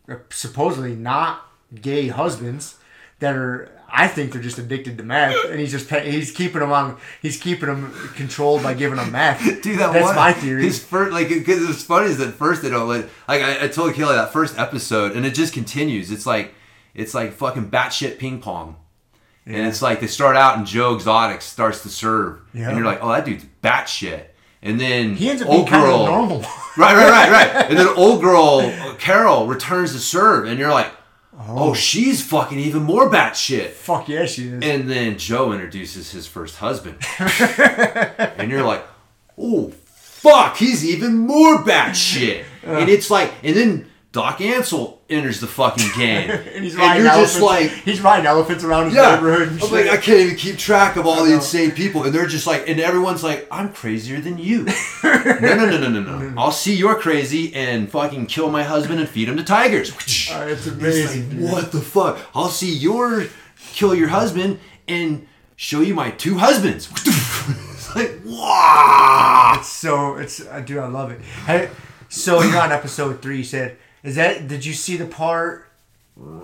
uh, 0.08 0.16
supposedly 0.30 0.94
not 0.94 1.46
gay 1.80 2.08
husbands. 2.08 2.78
that 3.18 3.34
are. 3.34 3.70
I 3.96 4.08
think 4.08 4.32
they're 4.32 4.42
just 4.42 4.58
addicted 4.58 4.98
to 4.98 5.04
meth, 5.04 5.36
and 5.48 5.60
he's 5.60 5.70
just 5.70 5.88
he's 5.88 6.32
keeping 6.32 6.58
them 6.60 6.72
on. 6.72 6.98
He's 7.22 7.40
keeping 7.40 7.68
them 7.68 7.92
controlled 8.16 8.64
by 8.64 8.74
giving 8.74 8.96
them 8.96 9.12
meth. 9.12 9.40
Dude, 9.62 9.78
that 9.78 9.92
That's 9.92 10.06
one, 10.06 10.16
my 10.16 10.32
theory. 10.32 10.64
His 10.64 10.82
first, 10.82 11.12
like, 11.12 11.28
because 11.28 11.62
it's 11.68 11.84
funny 11.84 12.06
is 12.06 12.18
that 12.18 12.32
first 12.32 12.62
they 12.62 12.70
don't 12.70 12.88
let, 12.88 13.08
like, 13.28 13.40
I, 13.40 13.64
I 13.64 13.68
told 13.68 13.94
Kelly 13.94 14.16
that 14.16 14.32
first 14.32 14.58
episode, 14.58 15.12
and 15.12 15.24
it 15.24 15.32
just 15.32 15.52
continues. 15.52 16.10
It's 16.10 16.26
like, 16.26 16.54
it's 16.92 17.14
like 17.14 17.34
fucking 17.34 17.70
batshit 17.70 18.18
ping 18.18 18.40
pong, 18.40 18.74
and 19.46 19.66
it's 19.66 19.82
like 19.82 20.00
they 20.00 20.06
start 20.06 20.36
out 20.36 20.56
and 20.58 20.66
Joe 20.66 20.94
Exotic 20.94 21.42
starts 21.42 21.82
to 21.82 21.88
serve, 21.88 22.40
Yeah. 22.52 22.68
and 22.68 22.76
you're 22.76 22.86
like, 22.86 22.98
oh, 23.02 23.08
that 23.10 23.24
dude's 23.24 23.44
batshit, 23.62 24.24
and 24.62 24.80
then 24.80 25.14
He 25.16 25.28
ends 25.30 25.42
up 25.42 25.48
being 25.48 25.60
old 25.60 25.68
kind 25.68 25.82
girl, 25.84 26.00
of 26.02 26.08
normal. 26.08 26.38
right, 26.78 26.94
right, 26.96 27.10
right, 27.10 27.30
right, 27.30 27.66
and 27.70 27.78
then 27.78 27.86
old 27.96 28.20
girl 28.22 28.60
uh, 28.60 28.94
Carol 28.94 29.46
returns 29.46 29.92
to 29.92 29.98
serve, 29.98 30.46
and 30.46 30.58
you're 30.58 30.70
like, 30.70 30.90
oh, 31.48 31.74
she's 31.74 32.24
fucking 32.24 32.58
even 32.58 32.82
more 32.82 33.10
batshit. 33.10 33.70
Fuck 33.70 34.08
yeah, 34.08 34.24
she 34.24 34.48
is. 34.48 34.62
And 34.62 34.88
then 34.88 35.18
Joe 35.18 35.52
introduces 35.52 36.12
his 36.12 36.26
first 36.28 36.56
husband. 36.58 36.96
and 37.18 38.50
you're 38.50 38.62
like, 38.64 38.84
oh, 39.36 39.70
fuck, 39.94 40.56
he's 40.56 40.84
even 40.88 41.18
more 41.18 41.58
batshit. 41.58 42.44
and 42.62 42.88
it's 42.88 43.10
like, 43.10 43.32
and 43.42 43.56
then 43.56 43.90
Doc 44.14 44.38
Antle 44.38 44.98
enters 45.10 45.40
the 45.40 45.48
fucking 45.48 45.88
game. 45.96 46.30
And 46.54 46.62
he's 46.62 46.78
and 46.78 46.98
you're 46.98 47.08
elephants. 47.08 47.32
just 47.32 47.42
like, 47.42 47.68
he's 47.68 48.00
riding 48.00 48.26
elephants 48.26 48.62
around 48.62 48.86
his 48.86 48.94
yeah. 48.94 49.16
neighborhood. 49.16 49.48
And 49.48 49.60
I'm 49.60 49.72
like. 49.72 49.88
I 49.88 49.96
can't 49.96 50.20
even 50.20 50.36
keep 50.36 50.56
track 50.56 50.94
of 50.94 51.04
all 51.04 51.24
the 51.24 51.34
insane 51.34 51.72
people. 51.72 52.04
And 52.04 52.14
they're 52.14 52.28
just 52.28 52.46
like, 52.46 52.68
and 52.68 52.78
everyone's 52.78 53.24
like, 53.24 53.48
I'm 53.50 53.72
crazier 53.72 54.20
than 54.20 54.38
you. 54.38 54.66
no, 55.04 55.34
no, 55.40 55.66
no, 55.68 55.78
no, 55.78 55.88
no, 55.88 56.00
no. 56.00 56.34
I'll 56.40 56.52
see 56.52 56.76
you're 56.76 56.94
crazy 56.94 57.52
and 57.56 57.90
fucking 57.90 58.26
kill 58.26 58.50
my 58.50 58.62
husband 58.62 59.00
and 59.00 59.08
feed 59.08 59.28
him 59.28 59.36
to 59.36 59.42
tigers. 59.42 59.90
Uh, 60.30 60.46
it's 60.48 60.68
amazing. 60.68 61.42
like, 61.42 61.52
what 61.52 61.72
the 61.72 61.80
fuck? 61.80 62.18
I'll 62.36 62.48
see 62.48 62.72
your 62.72 63.26
kill 63.72 63.96
your 63.96 64.08
husband 64.08 64.60
and 64.86 65.26
show 65.56 65.80
you 65.80 65.92
my 65.94 66.12
two 66.12 66.38
husbands. 66.38 66.88
it's 66.94 67.96
like, 67.96 68.20
wow. 68.24 69.56
It's 69.58 69.68
so 69.68 70.14
it's 70.18 70.40
uh, 70.46 70.60
dude, 70.60 70.78
I 70.78 70.86
love 70.86 71.10
it. 71.10 71.20
Hey, 71.20 71.68
so 72.08 72.42
you 72.42 72.52
know, 72.52 72.60
on 72.60 72.70
episode 72.70 73.20
three, 73.20 73.38
you 73.38 73.44
said, 73.44 73.76
"Is 74.04 74.14
that? 74.14 74.46
Did 74.46 74.64
you 74.64 74.72
see 74.72 74.96
the 74.96 75.06
part 75.06 75.68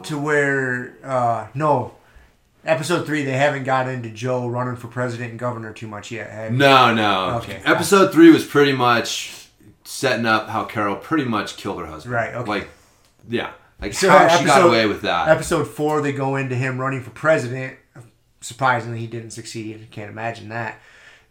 to 0.05 0.19
where? 0.19 0.97
uh 1.05 1.47
No, 1.55 1.95
episode 2.65 3.07
three, 3.07 3.25
they 3.25 3.33
haven't 3.37 3.65
got 3.65 3.87
into 3.89 4.09
Joe 4.11 4.49
running 4.49 4.75
for 4.77 4.89
president 4.89 5.31
and 5.31 5.39
governor 5.39 5.73
too 5.73 5.87
much 5.87 6.11
yet. 6.11 6.29
Have 6.31 6.53
you? 6.53 6.59
No, 6.59 6.93
no. 6.93 7.39
Okay. 7.43 7.63
Episode 7.65 8.13
three 8.13 8.31
was 8.33 8.45
pretty 8.45 8.73
much 8.73 9.47
setting 9.85 10.27
up 10.27 10.49
how 10.49 10.65
Carol 10.65 10.97
pretty 10.97 11.25
much 11.25 11.57
killed 11.57 11.81
her 11.81 11.87
husband. 11.87 12.15
Right, 12.15 12.35
okay. 12.35 12.49
Like, 12.49 12.69
yeah. 13.29 13.53
Like 13.81 13.93
So 13.95 14.11
how 14.11 14.29
she 14.29 14.45
got 14.45 14.57
episode- 14.59 14.69
away 14.69 14.87
with 14.87 15.03
that. 15.03 15.29
Episode 15.29 15.65
four, 15.67 16.01
they 16.03 16.13
go 16.13 16.37
into 16.37 16.55
him 16.55 16.79
running 16.79 17.03
for 17.03 17.11
president. 17.11 17.77
Surprisingly, 18.43 18.99
he 19.01 19.07
didn't 19.07 19.31
succeed. 19.33 19.81
I 19.83 19.95
can't 19.95 20.11
imagine 20.11 20.49
that. 20.51 20.79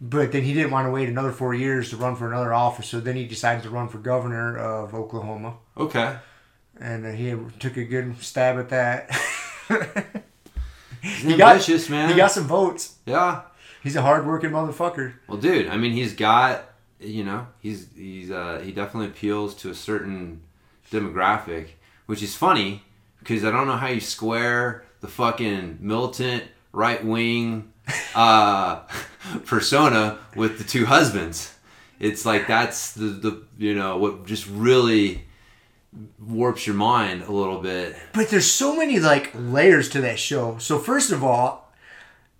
But 0.00 0.32
then 0.32 0.42
he 0.44 0.54
didn't 0.54 0.70
want 0.70 0.86
to 0.86 0.90
wait 0.90 1.08
another 1.08 1.30
four 1.32 1.54
years 1.54 1.90
to 1.90 1.96
run 1.96 2.16
for 2.16 2.26
another 2.30 2.54
office, 2.54 2.86
so 2.88 3.00
then 3.00 3.16
he 3.16 3.26
decided 3.26 3.62
to 3.64 3.70
run 3.70 3.88
for 3.88 3.98
governor 3.98 4.56
of 4.56 4.94
Oklahoma. 4.94 5.54
Okay. 5.80 6.16
and 6.80 7.06
uh, 7.06 7.10
he 7.10 7.36
took 7.58 7.76
a 7.76 7.84
good 7.84 8.16
stab 8.22 8.58
at 8.58 8.68
that. 8.70 9.10
He 11.02 11.36
got 11.36 11.52
ambitious, 11.52 11.88
man. 11.88 12.10
he 12.10 12.14
got 12.14 12.30
some 12.30 12.46
votes. 12.46 12.96
yeah. 13.06 13.42
He's 13.82 13.96
a 13.96 14.02
hardworking 14.02 14.50
motherfucker. 14.50 15.14
Well, 15.26 15.38
dude, 15.38 15.68
I 15.68 15.78
mean, 15.78 15.92
he's 15.92 16.12
got, 16.12 16.64
you 16.98 17.24
know, 17.24 17.46
he's 17.60 17.88
he's 17.96 18.30
uh, 18.30 18.60
he 18.62 18.72
definitely 18.72 19.08
appeals 19.08 19.54
to 19.56 19.70
a 19.70 19.74
certain 19.74 20.42
demographic, 20.92 21.68
which 22.04 22.22
is 22.22 22.36
funny 22.36 22.82
because 23.20 23.42
I 23.42 23.50
don't 23.50 23.66
know 23.66 23.76
how 23.76 23.86
you 23.86 24.00
square 24.00 24.84
the 25.00 25.08
fucking 25.08 25.78
militant 25.80 26.44
right 26.72 27.02
wing 27.02 27.72
uh, 28.14 28.82
persona 29.46 30.18
with 30.36 30.58
the 30.58 30.64
two 30.64 30.84
husbands. 30.84 31.54
It's 31.98 32.26
like 32.26 32.46
that's 32.46 32.92
the 32.92 33.06
the 33.06 33.42
you 33.56 33.74
know 33.74 33.96
what 33.96 34.26
just 34.26 34.46
really 34.46 35.24
warps 36.18 36.66
your 36.66 36.76
mind 36.76 37.22
a 37.22 37.32
little 37.32 37.58
bit. 37.58 37.96
But 38.12 38.28
there's 38.28 38.50
so 38.50 38.76
many 38.76 38.98
like 39.00 39.32
layers 39.34 39.88
to 39.90 40.00
that 40.02 40.18
show. 40.18 40.58
So 40.58 40.78
first 40.78 41.10
of 41.10 41.24
all, 41.24 41.72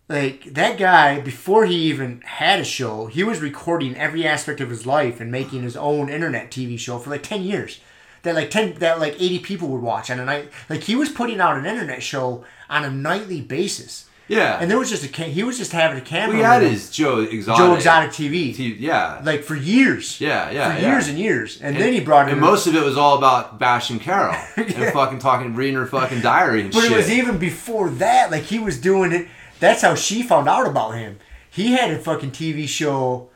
like 0.09 0.45
that 0.55 0.79
guy 0.79 1.21
before 1.21 1.67
he 1.67 1.75
even 1.75 2.21
had 2.23 2.61
a 2.61 2.65
show, 2.65 3.07
he 3.07 3.23
was 3.23 3.41
recording 3.41 3.97
every 3.97 4.27
aspect 4.27 4.61
of 4.61 4.71
his 4.71 4.87
life 4.87 5.21
and 5.21 5.31
making 5.31 5.63
his 5.63 5.77
own 5.77 6.09
internet 6.09 6.51
TV 6.51 6.79
show 6.79 6.99
for 6.99 7.11
like 7.11 7.23
10 7.23 7.43
years. 7.43 7.81
That 8.23 8.35
like 8.35 8.51
10 8.51 8.75
that 8.81 9.01
like 9.01 9.15
80 9.15 9.39
people 9.39 9.69
would 9.69 9.83
watch 9.83 10.11
on 10.11 10.21
a 10.21 10.25
night. 10.25 10.51
Like 10.69 10.83
he 10.83 10.95
was 10.95 11.09
putting 11.09 11.41
out 11.41 11.57
an 11.57 11.65
internet 11.65 12.03
show 12.03 12.45
on 12.69 12.85
a 12.85 12.91
nightly 12.91 13.41
basis. 13.41 14.10
Yeah, 14.31 14.59
And 14.61 14.71
there 14.71 14.79
was 14.79 14.89
just 14.89 15.05
a 15.05 15.09
ca- 15.09 15.29
he 15.29 15.43
was 15.43 15.59
just 15.59 15.73
having 15.73 15.99
a 15.99 16.01
camera. 16.01 16.37
we 16.37 16.43
had 16.43 16.63
his 16.63 16.89
Joe 16.89 17.19
Exotic. 17.19 17.59
Joe 17.59 17.75
Exotic 17.75 18.11
TV. 18.11 18.55
T- 18.55 18.77
yeah, 18.79 19.21
like 19.25 19.43
for 19.43 19.57
years. 19.57 20.21
yeah, 20.21 20.51
yeah, 20.53 20.73
for 20.75 20.81
yeah. 20.81 20.93
years 20.93 21.09
and 21.09 21.19
years, 21.19 21.61
and, 21.61 21.77
then 21.77 21.93
he 21.93 21.99
brought 21.99 22.29
in. 22.29 22.35
And 22.35 22.41
most 22.41 22.69
of 22.69 22.77
it 22.77 22.85
was 22.85 22.97
all 22.97 23.19
about 23.19 23.59
bashing 23.59 23.99
Carol 23.99 24.37
and 24.57 24.93
fucking 24.93 25.19
talking, 25.19 25.57
reading 25.57 25.75
her 25.75 25.87
fucking 25.87 26.21
diary 26.21 26.61
and 26.61 26.73
but 26.73 26.83
shit. 26.83 26.93
it 26.93 26.97
was 26.97 27.11
even 27.11 27.39
before 27.39 27.91
that. 27.91 28.31
Like 28.31 28.45
he 28.45 28.61
was 28.61 28.81
doing 28.81 29.11
it. 29.11 29.27
That's 29.59 29.83
how 29.83 29.97
she 29.97 30.23
found 30.23 30.49
out 30.49 30.67
about 30.69 30.93
him. 30.93 31.19
He 31.51 31.73
had 31.73 31.91
a 31.91 31.99
fucking 31.99 32.31
TV 32.31 32.69
show. 32.69 33.31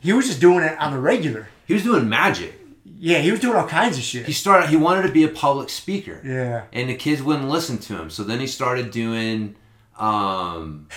He 0.00 0.14
was 0.14 0.28
just 0.28 0.40
doing 0.40 0.64
it 0.64 0.78
on 0.78 0.92
the 0.92 0.98
regular. 0.98 1.48
he 1.66 1.74
was 1.74 1.82
doing 1.82 2.08
magic. 2.08 2.54
Yeah, 3.00 3.18
he 3.18 3.30
was 3.30 3.40
doing 3.40 3.54
all 3.54 3.68
kinds 3.68 3.96
of 3.98 4.02
shit. 4.02 4.24
He 4.24 4.32
started. 4.32 4.70
He 4.70 4.76
wanted 4.76 5.02
to 5.02 5.12
be 5.12 5.24
a 5.24 5.28
public 5.28 5.68
speaker. 5.68 6.20
yeah. 6.24 6.64
And 6.72 6.88
the 6.88 6.94
kids 6.94 7.22
wouldn't 7.22 7.48
listen 7.48 7.76
to 7.78 8.00
him. 8.00 8.08
So 8.08 8.24
then 8.24 8.40
he 8.40 8.46
started 8.46 8.90
doing. 8.90 9.54
Um, 9.98 10.88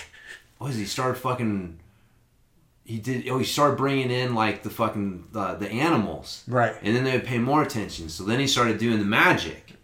what 0.58 0.68
was 0.68 0.76
he? 0.76 0.84
started 0.84 1.18
fucking. 1.18 1.78
He 2.84 2.98
did. 2.98 3.28
Oh, 3.28 3.38
he 3.38 3.44
started 3.44 3.76
bringing 3.76 4.10
in 4.10 4.34
like 4.34 4.62
the 4.62 4.70
fucking 4.70 5.28
uh, 5.34 5.54
the 5.54 5.70
animals. 5.70 6.44
Right. 6.48 6.74
And 6.82 6.94
then 6.96 7.04
they 7.04 7.12
would 7.12 7.24
pay 7.24 7.38
more 7.38 7.62
attention. 7.62 8.08
So 8.08 8.24
then 8.24 8.40
he 8.40 8.46
started 8.46 8.78
doing 8.78 8.98
the 8.98 9.04
magic 9.04 9.74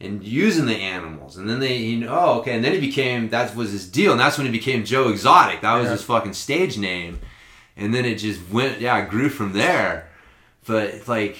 and 0.00 0.22
using 0.24 0.66
the 0.66 0.76
animals. 0.76 1.36
And 1.36 1.48
then 1.48 1.58
they, 1.60 1.76
he, 1.78 2.06
oh, 2.06 2.38
okay. 2.40 2.54
And 2.54 2.64
then 2.64 2.72
he 2.72 2.80
became, 2.80 3.30
that 3.30 3.54
was 3.56 3.72
his 3.72 3.88
deal. 3.88 4.12
And 4.12 4.20
that's 4.20 4.38
when 4.38 4.46
he 4.46 4.52
became 4.52 4.84
Joe 4.84 5.08
Exotic. 5.08 5.60
That 5.60 5.74
was 5.76 5.86
Yeah. 5.86 5.92
his 5.92 6.04
fucking 6.04 6.34
stage 6.34 6.78
name. 6.78 7.18
And 7.76 7.92
then 7.94 8.04
it 8.04 8.16
just 8.16 8.40
went, 8.50 8.80
yeah, 8.80 8.96
it 9.02 9.10
grew 9.10 9.28
from 9.28 9.52
there. 9.52 10.08
But 10.66 11.06
like, 11.08 11.36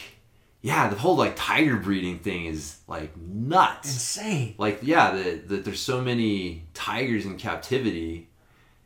yeah, 0.61 0.89
the 0.89 0.97
whole 0.97 1.17
like 1.17 1.35
tiger 1.37 1.77
breeding 1.77 2.19
thing 2.19 2.47
is 2.47 2.79
like 2.89 3.17
nuts. 3.17 3.89
Insane. 3.93 4.55
Like, 4.59 4.81
yeah, 4.83 5.13
that 5.13 5.49
the, 5.49 5.57
there's 5.59 5.81
so 5.81 6.01
many 6.01 6.65
tigers 6.75 7.25
in 7.27 7.37
captivity. 7.39 8.29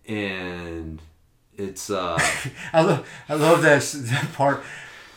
And 0.07 1.01
it's, 1.57 1.89
uh, 1.89 2.19
I 2.73 2.83
love. 2.83 3.09
I 3.29 3.35
love 3.35 3.63
this 3.63 3.93
that 3.93 4.33
part 4.35 4.63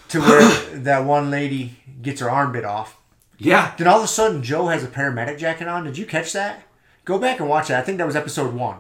to 0.10 0.20
where 0.22 0.70
that 0.80 1.04
one 1.04 1.30
lady 1.30 1.78
gets 2.02 2.22
her 2.22 2.30
arm 2.30 2.52
bit 2.52 2.64
off. 2.66 2.98
yeah. 3.38 3.74
Then 3.78 3.88
all 3.88 3.98
of 3.98 4.04
a 4.04 4.08
sudden, 4.08 4.42
Joe 4.44 4.68
has 4.68 4.84
a 4.84 4.88
paramedic 4.88 5.38
jacket 5.38 5.68
on. 5.68 5.84
Did 5.84 5.98
you 5.98 6.06
catch 6.06 6.32
that? 6.34 6.64
Go 7.04 7.20
back 7.20 7.40
and 7.40 7.50
watch 7.50 7.68
that. 7.68 7.80
I 7.80 7.86
think 7.86 7.98
that 7.98 8.08
was 8.08 8.16
episode 8.16 8.54
one. 8.54 8.80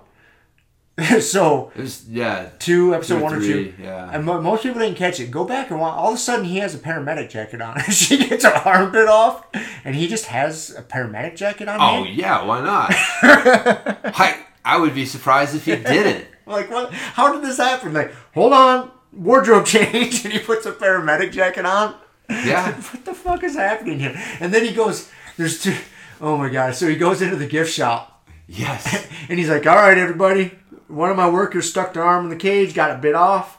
so 1.20 1.72
It 1.76 1.82
was, 1.82 2.08
yeah. 2.08 2.50
two, 2.60 2.96
episode 2.96 3.18
Two 3.18 3.24
one 3.24 3.34
or 3.36 3.40
two. 3.42 3.74
yeah. 3.82 4.10
And 4.14 4.24
mo- 4.24 4.42
most 4.42 4.64
people 4.64 4.80
didn't 4.80 4.96
catch 4.98 5.20
it. 5.20 5.30
Go 5.30 5.44
back 5.44 5.70
and 5.70 5.80
watch. 5.80 5.94
All 5.98 6.10
of 6.10 6.16
a 6.16 6.18
sudden, 6.18 6.46
he 6.46 6.58
has 6.60 6.74
a 6.74 6.78
paramedic 6.78 7.30
jacket 7.30 7.62
on. 7.62 7.80
she 7.92 8.18
gets 8.28 8.46
her 8.46 8.54
arm 8.54 8.92
bit 8.94 9.08
off, 9.10 9.46
and 9.84 9.96
he 9.96 10.08
just 10.08 10.28
has 10.28 10.74
a 10.78 10.82
paramedic 10.82 11.36
jacket 11.36 11.68
on. 11.68 11.80
Oh 11.82 12.04
man. 12.06 12.14
yeah, 12.16 12.44
why 12.46 12.62
not? 12.62 12.92
I 13.36 14.46
I 14.64 14.78
would 14.78 14.96
be 14.96 15.06
surprised 15.06 15.56
if 15.56 15.66
he 15.66 15.76
didn't. 15.76 16.26
Like 16.46 16.70
what? 16.70 16.94
How 16.94 17.34
did 17.34 17.44
this 17.44 17.58
happen? 17.58 17.92
Like, 17.94 18.14
hold 18.34 18.54
on, 18.54 18.92
wardrobe 19.12 19.66
change, 19.66 20.24
and 20.24 20.34
he 20.34 20.40
puts 20.40 20.66
a 20.66 20.72
paramedic 20.72 21.32
jacket 21.32 21.66
on. 21.66 21.96
Yeah. 22.30 22.72
what 22.74 23.04
the 23.06 23.14
fuck 23.14 23.44
is 23.44 23.56
happening 23.56 24.00
here? 24.00 24.16
And 24.40 24.54
then 24.54 24.64
he 24.64 24.72
goes, 24.74 25.10
"There's 25.38 25.62
two 25.62 25.76
oh 26.22 26.38
my 26.38 26.50
god!" 26.50 26.76
So 26.76 26.88
he 26.88 26.96
goes 26.96 27.22
into 27.22 27.36
the 27.36 27.48
gift 27.48 27.72
shop, 27.74 28.28
Yes. 28.48 29.08
and 29.30 29.38
he's 29.38 29.50
like, 29.50 29.66
"All 29.68 29.76
right, 29.76 29.98
everybody, 29.98 30.52
one 30.96 31.10
of 31.12 31.18
my 31.18 31.30
workers 31.30 31.70
stuck 31.70 31.94
their 31.94 32.04
arm 32.04 32.24
in 32.26 32.30
the 32.30 32.36
cage, 32.36 32.74
got 32.74 32.92
it 32.92 33.02
bit 33.02 33.16
off. 33.16 33.58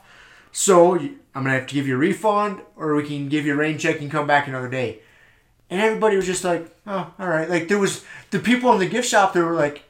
So 0.51 0.95
I'm 0.95 1.17
gonna 1.33 1.51
have 1.51 1.67
to 1.67 1.73
give 1.75 1.87
you 1.87 1.95
a 1.95 1.97
refund, 1.97 2.61
or 2.75 2.95
we 2.95 3.03
can 3.07 3.29
give 3.29 3.45
you 3.45 3.53
a 3.53 3.57
rain 3.57 3.77
check 3.77 4.01
and 4.01 4.09
come 4.11 4.27
back 4.27 4.47
another 4.47 4.69
day." 4.69 4.99
And 5.69 5.81
everybody 5.81 6.15
was 6.15 6.25
just 6.25 6.43
like, 6.43 6.67
"Oh, 6.87 7.13
all 7.19 7.27
right." 7.27 7.49
Like 7.49 7.67
there 7.67 7.77
was 7.79 8.03
the 8.31 8.39
people 8.39 8.71
in 8.73 8.79
the 8.79 8.85
gift 8.87 9.07
shop 9.09 9.33
that 9.33 9.43
were 9.43 9.53
like, 9.53 9.83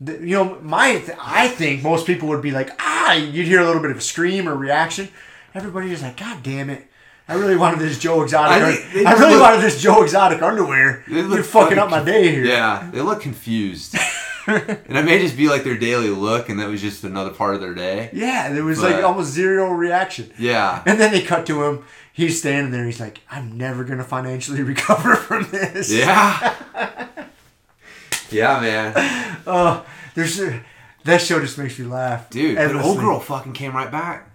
the, 0.00 0.12
you 0.18 0.36
know, 0.36 0.58
my 0.62 0.96
th- 0.98 1.16
I 1.18 1.48
think 1.48 1.82
most 1.82 2.06
people 2.06 2.28
would 2.28 2.42
be 2.42 2.50
like, 2.50 2.70
ah, 2.80 3.14
you'd 3.14 3.46
hear 3.46 3.60
a 3.60 3.64
little 3.64 3.80
bit 3.80 3.90
of 3.90 3.96
a 3.96 4.00
scream 4.02 4.46
or 4.46 4.54
reaction. 4.54 5.08
Everybody 5.54 5.88
was 5.90 6.02
like, 6.02 6.18
God 6.18 6.42
damn 6.42 6.68
it. 6.68 6.86
I 7.28 7.34
really 7.34 7.56
wanted 7.56 7.78
this 7.80 7.98
Joe 7.98 8.22
Exotic. 8.22 8.62
I 8.62 8.68
I, 8.72 8.88
they 8.92 9.04
I 9.06 9.12
really 9.14 9.32
look- 9.36 9.42
wanted 9.42 9.62
this 9.62 9.80
Joe 9.80 10.02
Exotic 10.02 10.42
underwear. 10.42 11.02
They 11.08 11.14
You're 11.22 11.42
fucking 11.42 11.78
up 11.78 11.88
my 11.88 12.04
day 12.04 12.30
here. 12.30 12.44
Yeah, 12.44 12.90
they 12.92 13.00
look 13.00 13.22
confused. 13.22 13.96
and 14.86 14.96
it 14.96 15.04
may 15.04 15.18
just 15.20 15.36
be 15.36 15.48
like 15.48 15.64
their 15.64 15.76
daily 15.76 16.08
look, 16.10 16.48
and 16.48 16.58
that 16.60 16.68
was 16.68 16.80
just 16.80 17.04
another 17.04 17.30
part 17.30 17.54
of 17.54 17.60
their 17.60 17.74
day. 17.74 18.10
Yeah, 18.12 18.52
there 18.52 18.64
was 18.64 18.80
But- 18.80 18.92
like 18.92 19.04
almost 19.04 19.32
zero 19.32 19.70
reaction. 19.70 20.32
Yeah. 20.38 20.82
And 20.86 21.00
then 21.00 21.12
they 21.12 21.22
cut 21.22 21.46
to 21.46 21.64
him. 21.64 21.84
He's 22.12 22.38
standing 22.38 22.72
there. 22.72 22.84
He's 22.86 23.00
like, 23.00 23.20
I'm 23.30 23.58
never 23.58 23.84
gonna 23.84 24.04
financially 24.04 24.62
recover 24.74 25.16
from 25.16 25.48
this. 25.50 25.92
Yeah. 25.92 26.54
Yeah, 28.30 28.60
man. 28.60 29.38
Oh, 29.46 29.86
there's 30.14 30.40
that 31.04 31.20
show 31.20 31.40
just 31.40 31.58
makes 31.58 31.78
me 31.78 31.84
laugh, 31.86 32.30
Dude, 32.30 32.56
the 32.58 32.82
old 32.82 32.98
girl 32.98 33.20
fucking 33.20 33.52
came 33.52 33.74
right 33.74 33.90
back. 33.90 34.30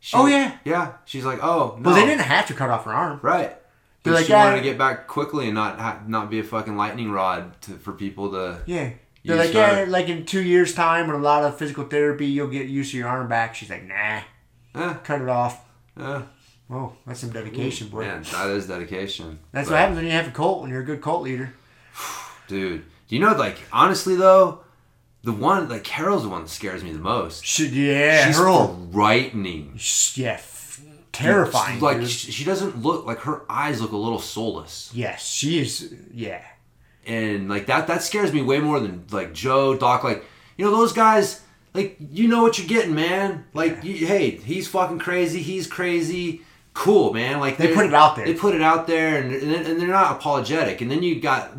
She- 0.00 0.16
Oh, 0.16 0.26
yeah? 0.26 0.56
Yeah. 0.64 0.92
She's 1.04 1.24
like, 1.24 1.40
oh, 1.42 1.76
no. 1.80 1.90
Well, 1.90 1.94
they 1.94 2.06
didn't 2.06 2.22
have 2.22 2.46
to 2.46 2.54
cut 2.54 2.70
off 2.70 2.84
her 2.84 2.92
arm. 2.92 3.18
Right. 3.22 3.56
They're 4.04 4.14
like, 4.14 4.26
she 4.26 4.32
wanted 4.32 4.56
to 4.58 4.62
get 4.62 4.78
back 4.78 5.08
quickly 5.08 5.46
and 5.46 5.54
not 5.56 5.80
ha- 5.80 6.00
not 6.06 6.30
be 6.30 6.38
a 6.38 6.44
fucking 6.44 6.76
lightning 6.76 7.10
rod 7.10 7.60
to, 7.62 7.72
for 7.72 7.92
people 7.92 8.30
to. 8.30 8.62
Yeah. 8.64 8.90
They're 9.26 9.36
like, 9.36 9.52
yeah, 9.54 9.84
like 9.88 10.08
in 10.08 10.24
two 10.24 10.42
years' 10.42 10.74
time, 10.74 11.06
with 11.08 11.16
a 11.16 11.18
lot 11.22 11.44
of 11.44 11.58
physical 11.58 11.84
therapy, 11.84 12.26
you'll 12.26 12.48
get 12.48 12.66
used 12.68 12.92
to 12.92 12.98
your 12.98 13.08
arm 13.08 13.28
back. 13.28 13.54
She's 13.54 13.70
like, 13.70 13.84
nah, 13.84 14.20
cut 15.04 15.20
it 15.20 15.28
off. 15.28 15.64
eh. 16.00 16.22
Oh, 16.68 16.94
that's 17.06 17.20
some 17.20 17.30
dedication, 17.30 17.88
boy. 17.88 18.02
Man, 18.02 18.22
that 18.32 18.50
is 18.50 18.66
dedication. 18.66 19.38
That's 19.52 19.68
But- 19.68 19.74
what 19.74 19.78
happens 19.80 19.96
when 19.98 20.06
you 20.06 20.10
have 20.12 20.28
a 20.28 20.32
cult 20.32 20.62
when 20.62 20.70
you're 20.70 20.80
a 20.80 20.84
good 20.84 21.00
cult 21.00 21.22
leader. 21.22 21.52
Dude, 22.48 22.84
do 23.08 23.14
you 23.14 23.20
know, 23.20 23.32
like, 23.36 23.56
honestly, 23.72 24.16
though, 24.16 24.60
the 25.22 25.32
one, 25.32 25.68
like, 25.68 25.84
Carol's 25.84 26.22
the 26.24 26.28
one 26.28 26.42
that 26.42 26.48
scares 26.48 26.82
me 26.84 26.92
the 26.92 26.98
most. 26.98 27.44
Should 27.44 27.70
yeah, 27.72 28.26
She's 28.26 28.38
her 28.38 28.48
old, 28.48 28.92
frightening. 28.92 29.74
sh- 29.76 30.18
yeah, 30.18 30.32
f- 30.34 30.80
terrifying. 31.12 31.78
Like, 31.80 31.98
dude. 32.00 32.08
she 32.10 32.30
she 32.32 32.44
doesn't 32.44 32.82
look, 32.82 33.06
like, 33.06 33.18
her 33.20 33.42
eyes 33.48 33.80
look 33.80 33.92
a 33.92 33.96
little 33.96 34.18
soulless. 34.20 34.90
yes, 34.94 35.24
she 35.26 35.60
is. 35.60 35.94
Yeah, 36.12 36.42
and 37.06 37.48
like 37.48 37.66
that 37.66 37.86
that 37.86 38.02
scares 38.02 38.32
me 38.32 38.42
way 38.42 38.58
more 38.58 38.80
than 38.80 39.04
like 39.10 39.32
Joe 39.32 39.76
Doc 39.76 40.04
like 40.04 40.24
you 40.56 40.64
know 40.64 40.70
those 40.70 40.92
guys 40.92 41.42
like 41.74 41.96
you 41.98 42.28
know 42.28 42.42
what 42.42 42.58
you're 42.58 42.68
getting 42.68 42.94
man. 42.94 43.44
Like 43.54 43.84
you, 43.84 44.06
hey 44.06 44.30
he's 44.30 44.68
fucking 44.68 44.98
crazy 44.98 45.42
he's 45.42 45.66
crazy. 45.66 46.42
Cool 46.74 47.12
man. 47.14 47.40
Like 47.40 47.56
They 47.56 47.74
put 47.74 47.86
it 47.86 47.94
out 47.94 48.16
there. 48.16 48.26
they 48.26 48.34
put 48.34 48.54
it 48.54 48.60
out 48.62 48.86
there 48.86 49.22
and, 49.22 49.32
and, 49.32 49.66
and 49.66 49.80
they're 49.80 49.88
not 49.88 50.16
apologetic. 50.16 50.80
And 50.80 50.90
then 50.90 51.02
you 51.02 51.20
got 51.20 51.52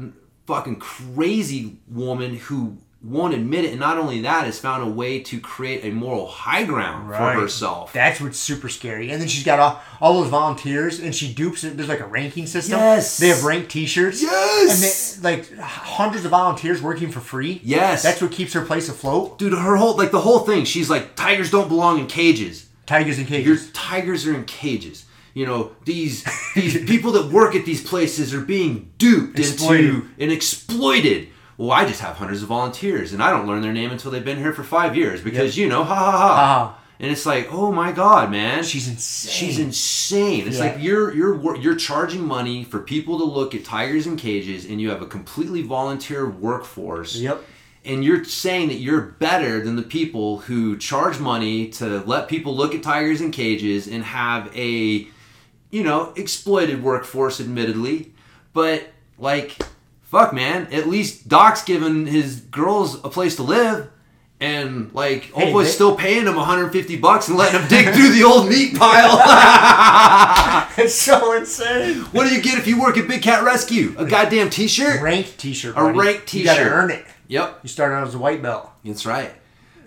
fucking 0.46 0.78
crazy 0.78 1.78
woman 1.88 2.36
who 2.36 2.78
won't 3.04 3.34
admit 3.34 3.64
it 3.64 3.72
and 3.72 3.80
not 3.80 3.98
only 3.98 4.22
that 4.22 4.46
has 4.46 4.60
found 4.60 4.82
a 4.82 4.92
way 4.92 5.20
to 5.20 5.40
create 5.40 5.86
a 5.86 5.92
moral 5.92 6.28
high 6.28 6.64
ground 6.64 7.08
Right. 7.08 7.36
for 7.36 7.42
herself 7.42 7.94
that's 7.94 8.20
what's 8.20 8.40
super 8.40 8.70
scary. 8.70 9.12
And 9.12 9.22
then 9.22 9.28
she's 9.28 9.44
got 9.44 9.60
all, 9.60 9.80
all 10.02 10.20
those 10.22 10.30
volunteers, 10.32 11.00
and 11.00 11.14
she 11.14 11.32
dupes 11.34 11.64
it. 11.64 11.78
There's 11.78 11.90
like 11.90 12.00
a 12.00 12.08
ranking 12.08 12.48
system. 12.48 12.80
Yes. 12.80 13.18
they 13.18 13.28
have 13.30 13.44
ranked 13.44 13.70
T-shirts. 13.72 14.22
Yes. 14.22 15.16
and 15.16 15.24
they, 15.24 15.30
like 15.38 15.58
hundreds 15.60 16.26
of 16.26 16.32
volunteers 16.32 16.82
working 16.82 17.12
for 17.12 17.20
free. 17.20 17.62
Yes. 17.64 18.02
that's 18.04 18.22
what 18.22 18.32
keeps 18.32 18.54
her 18.54 18.66
place 18.66 18.90
afloat. 18.90 19.38
dude 19.38 19.54
her 19.54 19.76
whole 19.78 19.96
like 19.96 20.12
the 20.12 20.22
whole 20.22 20.40
thing 20.40 20.66
she's 20.66 20.90
like 20.90 21.16
tigers 21.16 21.52
don't 21.52 21.68
belong 21.70 22.00
in 22.00 22.08
cages 22.08 22.68
Tigers 22.88 23.18
Your 23.20 23.28
cages. 23.28 23.70
tigers 23.74 24.26
are 24.26 24.34
in 24.34 24.46
cages. 24.46 25.06
You 25.34 25.46
know 25.46 25.72
these 25.86 26.26
these 26.56 26.84
people 26.90 27.12
that 27.12 27.32
work 27.32 27.54
at 27.54 27.64
these 27.66 27.84
places 27.88 28.34
are 28.34 28.42
being 28.42 28.92
duped 28.98 29.38
Exploited. 29.38 29.86
into 29.86 30.08
and 30.20 30.32
exploited. 30.32 31.28
Well, 31.58 31.72
I 31.72 31.86
just 31.86 32.02
have 32.02 32.16
hundreds 32.18 32.44
of 32.44 32.50
volunteers, 32.50 33.14
and 33.14 33.22
I 33.24 33.32
don't 33.32 33.48
learn 33.48 33.62
their 33.62 33.74
name 33.74 33.92
until 33.92 34.12
they've 34.12 34.24
been 34.24 34.38
here 34.38 34.54
for 34.54 34.64
five 34.64 34.96
years 34.96 35.22
because 35.22 35.58
you 35.58 35.68
know, 35.68 35.84
ha 35.84 35.96
ha 35.96 36.12
ha. 36.12 36.36
Ah, 36.78 36.80
And 37.00 37.12
it's 37.12 37.26
like, 37.26 37.48
oh 37.52 37.72
my 37.72 37.92
god, 37.92 38.30
man, 38.32 38.64
she's 38.64 38.88
insane. 38.88 39.32
she's 39.32 39.60
insane. 39.60 40.48
It's 40.48 40.58
Yeah. 40.58 40.66
like 40.66 40.76
you're 40.80 41.14
you're 41.16 41.56
you're 41.58 41.76
charging 41.76 42.24
money 42.26 42.64
for 42.64 42.80
people 42.80 43.18
to 43.20 43.24
look 43.24 43.56
at 43.56 43.64
tigers 43.66 44.06
in 44.08 44.18
cages, 44.18 44.66
and 44.66 44.80
you 44.80 44.90
have 44.90 45.02
a 45.02 45.08
completely 45.08 45.62
volunteer 45.64 46.30
workforce 46.30 47.16
Yep. 47.16 47.44
and 47.86 48.04
you're 48.06 48.24
saying 48.24 48.68
that 48.70 48.76
you're 48.80 49.02
better 49.02 49.64
than 49.64 49.76
the 49.78 49.84
people 49.84 50.40
who 50.40 50.78
charge 50.78 51.20
money 51.20 51.70
to 51.70 52.02
let 52.06 52.28
people 52.28 52.56
look 52.56 52.76
at 52.76 52.84
tigers 52.84 53.20
in 53.22 53.32
cages 53.32 53.88
and 53.88 54.04
have 54.04 54.52
a 54.56 55.08
you 55.72 55.84
know 55.84 56.14
exploited 56.16 56.84
workforce 56.84 57.40
admittedly 57.40 58.12
but 58.54 58.88
like 59.20 59.58
fuck 60.08 60.34
man 60.34 60.68
at 60.74 60.88
least 60.88 61.28
doc's 61.30 61.64
giving 61.64 62.06
his 62.08 62.42
girls 62.42 62.96
a 63.04 63.10
place 63.10 63.36
to 63.38 63.44
live 63.44 63.90
and 64.40 64.94
like 64.94 65.24
Hey, 65.34 65.52
Oprah's 65.52 65.68
they- 65.68 65.72
still 65.72 65.96
paying 65.96 66.26
them 66.26 66.36
150 66.36 66.98
bucks 66.98 67.28
and 67.28 67.38
letting 67.38 67.60
them 67.60 67.68
dig 67.70 67.94
through 67.96 68.10
the 68.12 68.24
old 68.24 68.48
meat 68.50 68.76
pile. 68.78 69.18
It's 70.78 70.94
so 70.94 71.34
insane. 71.34 72.02
what 72.12 72.28
do 72.30 72.36
you 72.36 72.42
get 72.42 72.58
if 72.60 72.68
you 72.68 72.80
work 72.80 72.98
at 73.00 73.08
Big 73.08 73.24
Cat 73.24 73.44
Rescue? 73.44 73.96
A 73.98 74.06
goddamn 74.06 74.52
t-shirt? 74.52 75.02
Ranked 75.02 75.38
T-shirt. 75.40 75.74
A 75.76 75.84
ranked 75.92 76.32
You 76.36 76.44
gotta 76.44 76.60
t-shirt. 76.62 76.72
earn 76.72 76.92
it. 76.92 77.04
Yep, 77.30 77.60
You 77.64 77.68
start 77.70 77.94
out 77.94 78.08
as 78.08 78.14
a 78.14 78.20
white 78.20 78.42
belt. 78.44 78.70
that's 78.86 79.06
right. 79.08 79.32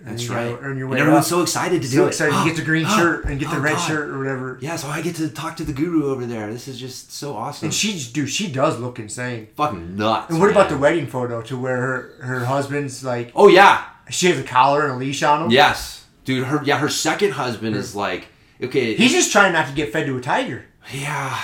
That's 0.03 0.23
you 0.23 0.33
right. 0.33 0.57
earn 0.61 0.77
your 0.77 0.89
and 0.89 0.99
everyone's 0.99 1.25
up. 1.25 1.29
so 1.29 1.41
excited 1.43 1.81
to 1.83 1.87
do 1.87 1.95
So 1.97 2.03
it. 2.05 2.07
excited 2.07 2.33
to 2.35 2.43
get 2.45 2.55
the 2.55 2.63
green 2.63 2.85
oh, 2.89 2.97
shirt 2.97 3.25
and 3.25 3.39
get 3.39 3.49
the 3.51 3.57
Oh, 3.57 3.61
red 3.61 3.75
God. 3.75 3.87
shirt 3.87 4.09
or 4.09 4.17
whatever. 4.17 4.57
Yeah, 4.61 4.75
so 4.75 4.87
I 4.87 5.01
get 5.01 5.15
to 5.17 5.29
talk 5.29 5.55
to 5.57 5.63
the 5.63 5.73
guru 5.73 6.09
over 6.11 6.25
there. 6.25 6.51
This 6.51 6.67
is 6.67 6.79
just 6.79 7.11
so 7.13 7.35
awesome. 7.35 7.67
And 7.67 7.73
she, 7.73 7.99
dude, 8.11 8.29
she 8.29 8.51
does 8.51 8.79
look 8.79 8.97
insane. 8.99 9.47
fucking 9.55 9.95
nuts. 9.95 10.31
And 10.31 10.39
what 10.39 10.49
about 10.49 10.69
the 10.69 10.77
wedding 10.77 11.07
photo 11.07 11.41
to 11.43 11.57
where 11.57 11.77
her 11.77 12.13
her 12.21 12.45
husband's 12.45 13.03
like 13.03 13.31
Oh 13.35 13.47
yeah, 13.47 13.83
she 14.09 14.27
has 14.27 14.39
a 14.39 14.43
collar 14.43 14.83
and 14.85 14.93
a 14.93 14.95
leash 14.97 15.21
on 15.23 15.43
him? 15.45 15.51
yes, 15.51 16.05
dude. 16.25 16.45
Her 16.47 16.61
yeah, 16.63 16.77
her 16.79 16.89
second 16.89 17.31
husband 17.33 17.75
is 17.75 17.95
like 17.95 18.27
okay. 18.61 18.95
He's 18.95 19.11
just 19.11 19.31
trying 19.31 19.53
not 19.53 19.67
to 19.67 19.73
get 19.73 19.93
fed 19.93 20.07
to 20.07 20.17
a 20.17 20.21
tiger. 20.21 20.65
yeah, 20.93 21.37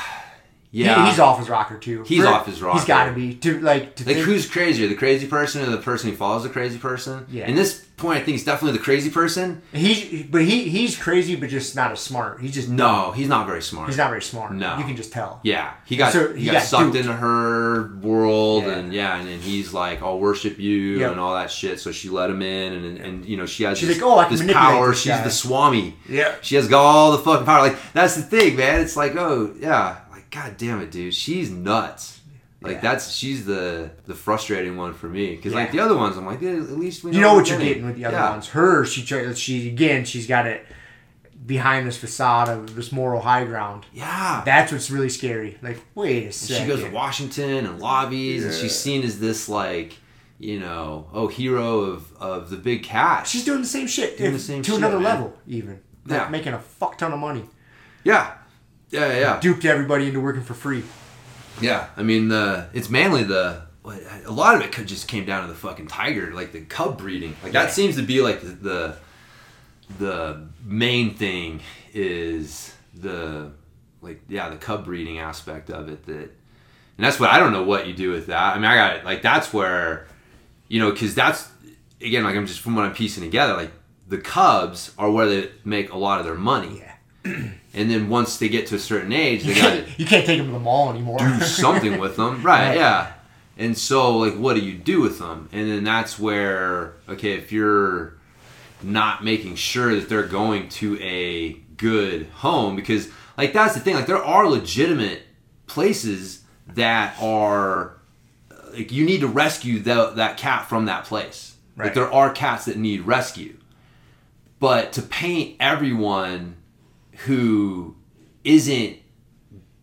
He- 0.71 0.83
yeah. 0.83 1.09
he's 1.09 1.19
off 1.19 1.39
his 1.39 1.49
rocker 1.49 1.77
too. 1.77 2.03
He's 2.05 2.25
off 2.25 2.45
his 2.45 2.61
rocker. 2.61 2.77
He's 2.77 2.87
got 2.87 3.05
to 3.05 3.13
be 3.13 3.35
to 3.35 3.59
like 3.61 3.95
to 3.95 4.05
Like 4.05 4.15
think, 4.15 4.25
who's 4.27 4.47
crazier, 4.49 4.87
the 4.87 4.95
crazy 4.95 5.25
person 5.27 5.61
or 5.63 5.67
the 5.71 5.77
person 5.77 6.09
who 6.09 6.15
follows 6.15 6.43
the 6.43 6.49
crazy 6.49 6.77
person? 6.77 7.25
Yeah. 7.29 7.47
In 7.47 7.55
this 7.55 7.85
point, 7.95 8.19
I 8.19 8.23
think 8.23 8.35
it's 8.35 8.43
definitely 8.45 8.77
the 8.77 8.83
crazy 8.83 9.09
person. 9.09 9.61
He's 9.73 10.23
but 10.23 10.41
he 10.43 10.67
he's 10.69 10.97
crazy, 10.97 11.35
but 11.35 11.49
just 11.49 11.75
not 11.75 11.91
as 11.93 11.99
smart. 12.01 12.41
He's 12.41 12.53
just 12.53 12.67
No, 12.69 13.11
he's 13.11 13.29
not 13.29 13.47
very 13.47 13.61
smart. 13.61 13.87
He's 13.87 13.97
not 13.97 14.09
very 14.09 14.21
smart. 14.21 14.53
No. 14.53 14.77
you 14.77 14.83
can 14.83 14.95
just 14.97 15.11
tell. 15.13 15.39
Yeah, 15.43 15.71
he 15.85 15.95
got 15.95 16.11
So, 16.11 16.33
he, 16.33 16.41
he 16.41 16.45
got, 16.47 16.53
got 16.55 16.63
sucked 16.63 16.83
duped. 16.93 16.97
into 16.97 17.13
her 17.13 17.95
world, 18.01 18.63
Yeah. 18.63 18.71
and 18.77 18.93
yeah, 18.93 19.17
and 19.17 19.27
then 19.27 19.39
he's 19.39 19.73
like, 19.73 20.01
"I'll 20.03 20.19
worship 20.19 20.59
you" 20.59 20.99
Yep. 20.99 21.11
and 21.11 21.19
all 21.19 21.33
that 21.35 21.49
shit. 21.49 21.79
So 21.79 21.91
she 21.93 22.09
let 22.09 22.29
him 22.29 22.41
in, 22.41 22.73
and 22.73 22.97
and 22.97 23.25
you 23.25 23.37
know 23.37 23.45
she 23.45 23.63
has 23.63 23.77
She's 23.79 23.87
this, 23.87 24.01
like, 24.01 24.05
"Oh, 24.05 24.19
I 24.19 24.25
can 24.25 24.37
this 24.37 24.53
power. 24.53 24.89
this 24.89 24.99
She's 25.01 25.21
the 25.23 25.29
Swami. 25.31 25.95
Yeah. 26.09 26.35
She 26.41 26.55
has 26.55 26.67
got 26.67 26.83
all 26.83 27.13
the 27.13 27.19
fucking 27.19 27.45
power. 27.45 27.61
Like 27.69 27.77
that's 27.93 28.15
the 28.15 28.21
thing, 28.21 28.57
man. 28.57 28.81
It's 28.81 28.95
like, 28.97 29.15
oh 29.15 29.55
yeah, 29.59 29.97
like 30.31 30.43
god 30.43 30.57
damn 30.57 30.81
it, 30.81 30.91
dude. 30.91 31.13
She's 31.13 31.49
nuts. 31.51 32.21
Like 32.61 32.75
Yeah. 32.77 32.81
that's 32.81 33.11
she's 33.11 33.45
the 33.45 33.91
the 34.05 34.15
frustrating 34.15 34.77
one 34.77 34.93
for 34.93 35.07
me 35.07 35.35
because 35.35 35.53
like 35.53 35.71
the 35.71 35.79
other 35.79 35.95
ones, 35.95 36.17
I'm 36.17 36.25
like, 36.25 36.41
yeah, 36.41 36.51
at 36.51 36.71
least 36.71 37.03
we 37.03 37.11
know 37.11 37.17
You 37.17 37.21
know 37.23 37.33
what 37.35 37.47
you're 37.49 37.57
getting. 37.57 37.73
getting 37.73 37.85
with 37.87 37.95
the 37.97 38.05
other 38.05 38.17
Yeah. 38.17 38.29
ones. 38.31 38.47
Her, 38.49 38.83
she 38.85 39.03
try- 39.05 39.31
she 39.33 39.67
again, 39.69 40.05
she's 40.05 40.25
got 40.27 40.47
it 40.47 40.65
behind 41.45 41.87
this 41.87 41.97
facade 41.97 42.49
of 42.49 42.75
this 42.75 42.91
moral 42.91 43.21
high 43.21 43.45
ground. 43.45 43.85
Yeah. 43.93 44.41
That's 44.43 44.71
what's 44.71 44.89
really 44.91 45.07
scary. 45.09 45.57
Like, 45.61 45.79
wait 45.95 46.23
a 46.23 46.25
And 46.25 46.33
second. 46.33 46.63
she 46.65 46.67
goes 46.73 46.83
to 46.83 46.89
Washington 46.89 47.65
and 47.67 47.79
lobbies, 47.79 48.43
and 48.43 48.53
she's 48.53 48.75
seen 48.75 49.03
as 49.03 49.19
this 49.19 49.47
like, 49.47 49.97
you 50.39 50.59
know, 50.59 51.07
oh 51.13 51.27
hero 51.27 51.79
of 51.81 52.11
of 52.19 52.49
the 52.49 52.57
big 52.57 52.83
cat. 52.83 53.27
She's 53.27 53.45
doing 53.45 53.61
the 53.61 53.67
same 53.67 53.87
shit 53.87 54.17
Doing 54.17 54.31
if- 54.33 54.37
the 54.37 54.43
same 54.43 54.61
to 54.63 54.71
shit, 54.71 54.77
another 54.79 54.95
man. 54.99 55.03
level, 55.03 55.37
even. 55.47 55.79
Like, 56.07 56.21
Yeah. 56.21 56.29
making 56.29 56.53
a 56.53 56.59
fuck 56.59 56.97
ton 56.97 57.13
of 57.13 57.19
money. 57.19 57.43
yeah, 58.03 58.31
yeah, 58.89 59.07
yeah, 59.07 59.19
yeah. 59.19 59.39
Duped 59.39 59.65
everybody 59.65 60.07
into 60.07 60.19
working 60.19 60.43
for 60.43 60.53
free. 60.53 60.83
Yeah, 61.61 61.87
I 61.97 62.03
mean, 62.03 62.27
the 62.29 62.69
it's 62.73 62.89
mainly 62.89 63.23
the 63.23 63.63
a 64.25 64.31
lot 64.31 64.55
of 64.55 64.61
it 64.61 64.71
could 64.71 64.87
just 64.87 65.07
came 65.07 65.25
down 65.25 65.43
to 65.43 65.47
the 65.47 65.57
fucking 65.57 65.87
tiger, 65.87 66.33
like 66.33 66.51
the 66.51 66.61
cub 66.61 66.97
breeding. 66.97 67.35
Like 67.43 67.53
that 67.53 67.71
seems 67.71 67.95
to 67.95 68.01
be 68.01 68.21
like 68.21 68.41
the, 68.41 68.47
the 68.47 68.97
the 69.99 70.47
main 70.63 71.13
thing 71.13 71.61
is 71.93 72.73
the 72.93 73.51
like 74.01 74.21
yeah 74.27 74.49
the 74.49 74.57
cub 74.57 74.85
breeding 74.85 75.19
aspect 75.19 75.69
of 75.69 75.89
it 75.89 76.05
that 76.05 76.13
and 76.97 77.05
that's 77.05 77.19
what 77.19 77.29
I 77.29 77.39
don't 77.39 77.53
know 77.53 77.63
what 77.63 77.87
you 77.87 77.93
do 77.93 78.11
with 78.11 78.27
that. 78.27 78.55
I 78.55 78.59
mean, 78.59 78.65
I 78.65 78.75
got 78.75 79.05
like 79.05 79.21
that's 79.21 79.53
where 79.53 80.07
you 80.67 80.79
know 80.79 80.91
because 80.91 81.15
that's 81.15 81.49
again 82.01 82.23
like 82.23 82.35
I'm 82.35 82.47
just 82.47 82.59
from 82.59 82.75
what 82.75 82.85
I'm 82.85 82.93
piecing 82.93 83.23
together 83.23 83.53
like 83.55 83.71
the 84.07 84.17
cubs 84.17 84.93
are 84.97 85.11
where 85.11 85.27
they 85.27 85.49
make 85.65 85.91
a 85.91 85.97
lot 85.97 86.19
of 86.19 86.25
their 86.25 86.35
money. 86.35 86.83
Yeah. 87.25 87.47
And 87.77 87.89
then 87.91 88.09
once 88.09 88.37
they 88.37 88.49
get 88.49 88.67
to 88.67 88.75
a 88.75 88.79
certain 88.79 89.13
age, 89.13 89.43
You 89.45 89.53
they 89.53 89.61
got 89.61 89.73
can't, 89.73 89.99
you 89.99 90.05
can't 90.05 90.25
take 90.25 90.37
them 90.39 90.47
to 90.47 90.53
the 90.53 90.59
mall 90.59 90.89
anymore. 90.89 91.19
do 91.19 91.39
something 91.41 91.99
with 91.99 92.15
them. 92.15 92.41
Right, 92.43 92.69
Right. 92.69 92.77
yeah. 92.77 93.11
And 93.57 93.77
so, 93.77 94.17
like, 94.17 94.35
what 94.35 94.55
do 94.55 94.61
you 94.61 94.73
do 94.77 95.01
with 95.01 95.17
them? 95.19 95.49
And 95.51 95.69
then 95.69 95.83
that's 95.83 96.19
where, 96.19 96.93
okay, 97.09 97.33
if 97.33 97.51
you're 97.51 98.13
not 98.83 99.23
making 99.23 99.55
sure 99.55 99.95
that 99.95 100.09
they're 100.09 100.27
going 100.27 100.69
to 100.69 100.99
a 101.01 101.53
good 101.77 102.27
home, 102.35 102.75
because, 102.75 103.09
like, 103.37 103.53
that's 103.53 103.73
the 103.73 103.79
thing. 103.79 103.95
Like, 103.95 104.05
there 104.05 104.23
are 104.23 104.47
legitimate 104.47 105.23
places 105.65 106.43
that 106.67 107.15
are, 107.19 107.97
like, 108.73 108.91
you 108.91 109.05
need 109.05 109.21
to 109.21 109.27
rescue 109.27 109.79
the, 109.79 110.11
that 110.11 110.37
cat 110.37 110.67
from 110.69 110.85
that 110.85 111.05
place. 111.05 111.55
Like, 111.75 111.85
Right. 111.87 111.93
there 111.95 112.11
are 112.13 112.29
cats 112.31 112.65
that 112.65 112.77
need 112.77 113.01
rescue. 113.07 113.57
But 114.59 114.93
to 114.93 115.01
paint 115.01 115.55
everyone 115.59 116.56
who 117.25 117.95
isn't 118.43 118.97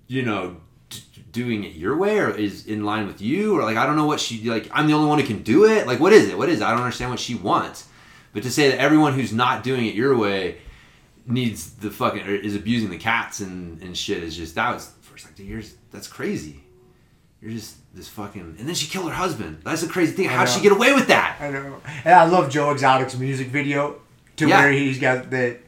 you 0.06 0.23
know 0.23 0.56
d- 0.90 1.01
doing 1.32 1.65
it 1.65 1.73
your 1.74 1.97
way 1.97 2.19
or 2.19 2.31
is 2.31 2.66
in 2.66 2.85
line 2.85 3.06
with 3.06 3.20
you 3.20 3.59
or 3.59 3.62
like 3.62 3.77
I 3.77 3.86
don't 3.86 3.97
know 3.97 4.06
what 4.06 4.20
she 4.20 4.48
like 4.48 4.69
I'm 4.73 4.86
the 4.86 4.93
only 4.94 5.09
one 5.09 5.19
who 5.19 5.27
can 5.27 5.43
do 5.43 5.65
it 5.65 5.86
like 5.86 6.01
what 6.01 6.12
is 6.12 6.28
it 6.28 6.39
what 6.39 6.48
is 6.48 6.61
it 6.61 6.65
I 6.65 6.70
don't 6.70 6.81
understand 6.81 7.11
what 7.11 7.20
she 7.20 7.35
wants 7.35 7.89
but 8.32 8.43
to 8.44 8.51
say 8.51 8.70
that 8.70 8.78
everyone 8.78 9.15
who's 9.15 9.32
not 9.32 9.62
doing 9.65 9.86
it 9.86 9.94
your 9.94 10.16
way 10.16 10.59
needs 11.27 11.70
the 11.74 11.90
fucking 11.90 12.23
or 12.27 12.35
is 12.35 12.55
abusing 12.55 12.90
the 12.90 12.98
cats 12.98 13.40
and 13.40 13.82
and 13.82 13.97
shit 13.97 14.23
is 14.23 14.36
just 14.36 14.55
that 14.55 14.73
was 14.74 14.93
first 15.01 15.24
like 15.27 15.39
years 15.39 15.74
that's 15.90 16.06
crazy 16.06 16.61
you're 17.40 17.52
just 17.52 17.77
this 17.94 18.09
fucking. 18.09 18.56
And 18.59 18.66
then 18.66 18.74
she 18.74 18.86
killed 18.89 19.06
her 19.11 19.15
husband. 19.15 19.59
That's 19.65 19.82
the 19.82 19.86
crazy 19.86 20.12
thing. 20.15 20.28
How'd 20.31 20.48
she 20.48 20.62
get 20.62 20.73
away 20.73 20.94
with 20.94 21.09
that? 21.09 21.36
I 21.39 21.51
know. 21.51 21.77
And 22.05 22.15
I 22.15 22.24
love 22.24 22.51
Joe 22.51 22.70
Exotic's 22.70 23.16
music 23.19 23.48
video 23.48 24.01
to 24.36 24.48
Yeah. 24.48 24.62
where 24.62 24.73
he's 24.73 24.98
got 24.98 25.31
the 25.31 25.59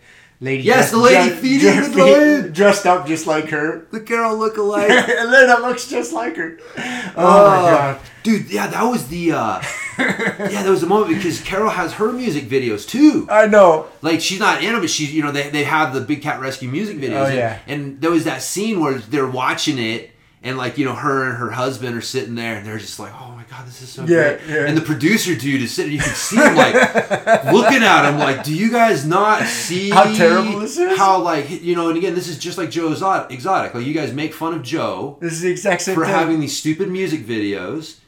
lady. 0.41 0.63
Yes, 0.63 0.77
dressed- 0.77 0.93
the 0.93 0.99
lady 0.99 1.29
dressed- 1.29 1.43
feeding 1.43 1.75
dressed- 1.75 1.93
the 1.95 2.51
dressed 2.53 2.87
up 2.87 3.07
just 3.07 3.27
like 3.27 3.49
her. 3.51 3.87
The 3.91 4.01
Carol 4.01 4.37
look 4.37 4.57
alike. 4.57 4.91
and 4.91 5.31
Lena 5.31 5.59
looks 5.61 5.89
just 5.89 6.13
like 6.13 6.37
her. 6.37 6.59
Oh, 6.77 7.49
my 7.49 7.71
god. 7.71 8.01
dude! 8.23 8.51
Yeah, 8.51 8.67
that 8.69 8.83
was 8.85 9.09
the. 9.09 9.33
uh 9.33 9.63
Yeah, 9.99 10.63
that 10.63 10.69
was 10.69 10.83
a 10.83 10.87
moment 10.87 11.17
because 11.17 11.41
Carol 11.41 11.71
has 11.71 11.95
her 11.95 12.13
music 12.13 12.45
videos 12.51 12.87
too. 12.87 13.27
I 13.31 13.47
know. 13.47 13.87
like 14.03 14.21
she's 14.21 14.39
not 14.41 14.63
in 14.63 14.73
them, 14.73 14.81
but 14.83 14.91
she's 14.91 15.13
you 15.15 15.23
know 15.23 15.33
they, 15.33 15.49
they 15.49 15.65
have 15.65 15.95
the 15.95 16.03
Big 16.03 16.21
Cat 16.23 16.39
Rescue 16.41 16.69
music 16.69 16.99
videos. 16.99 17.23
Oh, 17.23 17.27
and, 17.27 17.35
yeah. 17.35 17.59
and 17.67 18.01
there 18.03 18.11
was 18.11 18.25
that 18.25 18.43
scene 18.43 18.81
where 18.81 18.95
they're 18.99 19.27
watching 19.27 19.79
it, 19.79 20.11
and 20.47 20.57
like 20.57 20.79
you 20.79 20.85
know 20.85 20.95
her 20.95 21.29
and 21.29 21.37
her 21.39 21.51
husband 21.51 21.97
are 21.97 22.01
sitting 22.01 22.35
there, 22.35 22.57
and 22.57 22.67
they're 22.67 22.79
just 22.79 22.99
like, 22.99 23.13
oh 23.21 23.33
my 23.33 23.45
god, 23.51 23.67
this 23.67 23.83
is 23.83 23.89
so 23.89 24.03
Yeah, 24.03 24.37
great. 24.37 24.41
yeah. 24.49 24.67
And 24.67 24.77
the 24.77 24.81
producer 24.83 25.35
dude 25.35 25.61
is 25.63 25.73
sitting, 25.75 25.93
you 25.93 25.99
can 25.99 26.15
see 26.15 26.37
him 26.37 26.55
like 26.57 26.75
looking 27.53 27.83
at 27.83 28.09
him 28.09 28.19
like, 28.19 28.45
do 28.45 28.55
you 28.55 28.71
guys 28.71 29.05
not 29.05 29.43
see 29.47 29.91
How 29.91 30.05
terrible 30.15 30.61
this 30.61 30.79
is? 30.79 30.97
How 30.97 31.21
like 31.21 31.51
you 31.63 31.75
know, 31.75 31.89
and 31.89 31.99
again, 31.99 32.15
this 32.15 32.29
is 32.29 32.39
just 32.39 32.57
like 32.59 32.71
Joe 32.71 32.93
Exotic. 32.93 33.75
Like 33.75 33.85
you 33.85 33.93
guys 33.95 34.13
make 34.13 34.33
fun 34.33 34.55
of 34.55 34.63
Joe 34.63 35.19
This 35.21 35.33
is 35.33 35.41
the 35.43 35.51
exact 35.51 35.83
same 35.83 35.95
for 35.95 36.05
thing. 36.05 36.15
having 36.15 36.41
these 36.41 36.57
stupid 36.57 36.89
music 36.89 37.27
videos 37.27 37.99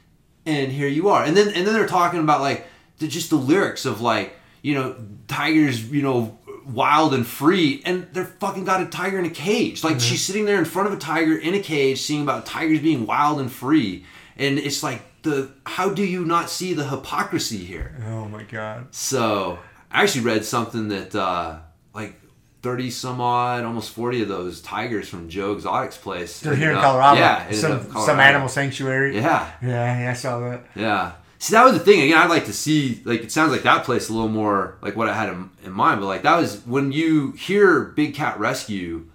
and 0.47 0.73
here 0.73 0.89
you 0.89 1.09
are 1.11 1.25
and 1.25 1.37
then 1.37 1.49
and 1.49 1.67
then 1.67 1.75
they're 1.75 1.87
talking 1.87 2.21
about 2.21 2.41
like 2.41 2.67
the, 2.99 3.07
just 3.09 3.29
the 3.31 3.37
lyrics 3.37 3.85
of 3.85 4.01
like 4.01 4.35
you 4.63 4.75
know 4.75 4.97
tigers 5.27 5.91
you 5.91 6.01
know 6.03 6.39
wild 6.69 7.15
and 7.15 7.27
free 7.27 7.81
and 7.85 8.07
they're 8.13 8.25
fucking 8.25 8.65
got 8.65 8.81
a 8.83 8.87
tiger 8.87 9.19
in 9.19 9.25
a 9.25 9.31
cage 9.31 9.83
like 9.83 9.99
she's 9.99 10.23
sitting 10.23 10.45
there 10.45 10.59
in 10.59 10.65
front 10.65 10.87
of 10.87 10.93
a 10.93 10.99
tiger 10.99 11.37
in 11.37 11.55
a 11.55 11.61
cage 11.61 12.01
seeing 12.01 12.23
about 12.23 12.45
tigers 12.45 12.81
being 12.81 13.07
wild 13.07 13.41
and 13.41 13.51
free 13.51 14.05
and 14.37 14.59
it's 14.59 14.83
like 14.83 15.03
the 15.23 15.51
how 15.65 15.89
do 15.89 16.05
you 16.05 16.25
not 16.25 16.51
see 16.51 16.75
the 16.75 16.85
hypocrisy 16.89 17.59
here 17.59 17.97
oh 18.07 18.27
my 18.29 18.43
god. 18.45 18.87
so 18.95 19.59
I 19.91 20.03
actually 20.03 20.25
read 20.27 20.45
something 20.45 20.89
that 20.89 21.15
uh, 21.15 21.61
like 21.95 22.15
thirty 22.61 22.91
some 22.91 23.21
odd, 23.23 23.65
almost 23.65 23.91
forty 23.91 24.21
of 24.21 24.29
those 24.29 24.61
tigers 24.61 25.09
from 25.09 25.31
Joe 25.31 25.53
Exotic's 25.53 25.97
place. 25.97 26.41
They're 26.41 26.55
here 26.55 26.73
in 26.73 26.77
Colorado. 26.77 27.19
Yeah, 27.19 27.51
Some 27.53 27.73
in 27.81 27.91
some 27.93 28.21
animal 28.21 28.49
sanctuary. 28.49 29.17
Yeah, 29.17 29.51
Yeah, 29.63 30.01
yeah, 30.03 30.11
I 30.11 30.13
saw 30.13 30.41
that. 30.41 30.67
yeah. 30.77 31.13
See, 31.41 31.53
that 31.53 31.65
was 31.65 31.75
the 31.75 31.81
thing. 31.81 32.01
Again, 32.01 32.19
I'd 32.19 32.31
like 32.31 32.47
to 32.47 32.53
see. 32.53 33.01
Like, 33.05 33.23
it 33.23 33.31
sounds 33.31 33.53
like 33.53 33.63
that 33.63 33.85
place 33.85 34.09
a 34.09 34.13
little 34.13 34.29
more 34.29 34.77
like 34.83 34.97
what 34.97 35.09
I 35.09 35.15
had 35.15 35.29
in, 35.29 35.51
in 35.65 35.73
mind. 35.73 36.01
But 36.01 36.07
like 36.07 36.23
that 36.23 36.37
was 36.37 36.61
when 36.67 36.91
you 36.93 37.33
hear 37.33 37.85
Big 37.85 38.15
Cat 38.15 38.39
Rescue, 38.41 39.07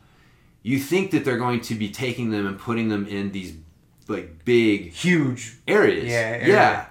you 0.61 0.79
think 0.79 1.11
that 1.11 1.25
they're 1.25 1.37
going 1.37 1.61
to 1.61 1.75
be 1.75 1.89
taking 1.89 2.31
them 2.31 2.47
and 2.47 2.57
putting 2.57 2.87
them 2.87 3.05
in 3.07 3.31
these 3.31 3.53
like 4.07 4.45
big 4.45 4.93
Huge. 4.93 5.57
areas. 5.67 6.05
Yeah, 6.05 6.17
area. 6.17 6.47
yeah. 6.47 6.85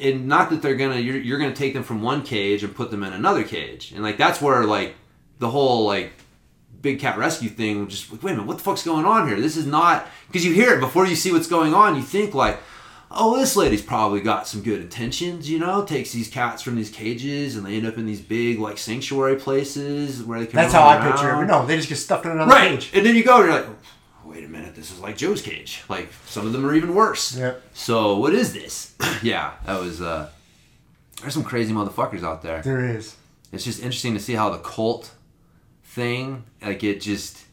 And 0.00 0.26
not 0.26 0.50
that 0.50 0.62
they're 0.62 0.76
gonna 0.76 0.98
you're, 0.98 1.16
you're 1.16 1.38
gonna 1.38 1.54
take 1.54 1.74
them 1.74 1.82
from 1.82 2.02
one 2.02 2.22
cage 2.22 2.62
and 2.64 2.74
put 2.74 2.90
them 2.90 3.02
in 3.02 3.12
another 3.12 3.44
cage, 3.44 3.92
and 3.92 4.02
like 4.02 4.18
that's 4.18 4.40
where 4.40 4.64
like 4.64 4.94
the 5.38 5.50
whole 5.50 5.84
like 5.84 6.12
big 6.80 7.00
cat 7.00 7.16
rescue 7.16 7.48
thing 7.48 7.88
just 7.88 8.12
like, 8.12 8.22
wait 8.22 8.32
a 8.32 8.34
minute 8.34 8.46
what 8.46 8.58
the 8.58 8.62
fuck's 8.62 8.84
going 8.84 9.06
on 9.06 9.26
here 9.26 9.40
this 9.40 9.56
is 9.56 9.64
not 9.64 10.06
because 10.26 10.44
you 10.44 10.52
hear 10.52 10.74
it 10.74 10.80
before 10.80 11.06
you 11.06 11.16
see 11.16 11.32
what's 11.32 11.46
going 11.46 11.72
on 11.72 11.96
you 11.96 12.02
think 12.02 12.34
like 12.34 12.58
oh 13.16 13.36
this 13.38 13.56
lady's 13.56 13.82
probably 13.82 14.20
got 14.20 14.46
some 14.46 14.60
good 14.62 14.80
intentions 14.80 15.48
you 15.48 15.58
know 15.58 15.84
takes 15.84 16.12
these 16.12 16.28
cats 16.28 16.62
from 16.62 16.76
these 16.76 16.90
cages 16.90 17.56
and 17.56 17.64
they 17.66 17.76
end 17.76 17.86
up 17.86 17.96
in 17.96 18.06
these 18.06 18.20
big 18.20 18.58
like 18.58 18.76
sanctuary 18.78 19.36
places 19.36 20.22
where 20.22 20.40
they 20.40 20.46
can 20.46 20.56
That's 20.56 20.72
how 20.72 20.84
run 20.84 21.02
I 21.02 21.10
picture 21.10 21.28
around. 21.28 21.44
it. 21.44 21.46
No, 21.46 21.66
they 21.66 21.76
just 21.76 21.88
get 21.88 21.96
stuffed 21.96 22.24
in 22.26 22.32
another 22.32 22.50
Right. 22.50 22.70
cage. 22.80 22.90
And 22.94 23.04
then 23.06 23.14
you 23.16 23.24
go 23.24 23.36
and 23.40 23.44
you're 23.46 23.54
like, 23.60 23.68
"Oh, 23.68 24.28
wait 24.30 24.44
a 24.44 24.48
minute, 24.48 24.74
this 24.74 24.90
is 24.90 25.00
like 25.00 25.16
Joe's 25.16 25.42
cage. 25.42 25.82
Like 25.88 26.08
some 26.26 26.46
of 26.46 26.52
them 26.52 26.64
are 26.66 26.74
even 26.74 26.94
worse. 26.94 27.36
Yep. 27.36 27.62
So 27.74 28.16
what 28.18 28.34
is 28.34 28.52
this? 28.52 28.94
yeah, 29.22 29.52
that 29.66 29.80
was 29.80 30.00
uh 30.00 30.30
there's 31.20 31.34
some 31.34 31.44
crazy 31.44 31.72
motherfuckers 31.72 32.22
out 32.22 32.42
there. 32.42 32.60
There 32.62 32.84
is. 32.96 33.16
It's 33.52 33.64
just 33.64 33.78
interesting 33.80 34.14
to 34.14 34.20
see 34.20 34.34
how 34.34 34.50
the 34.50 34.58
cult 34.58 35.12
thing, 35.84 36.44
like 36.60 36.82
it 36.82 37.00
just 37.00 37.44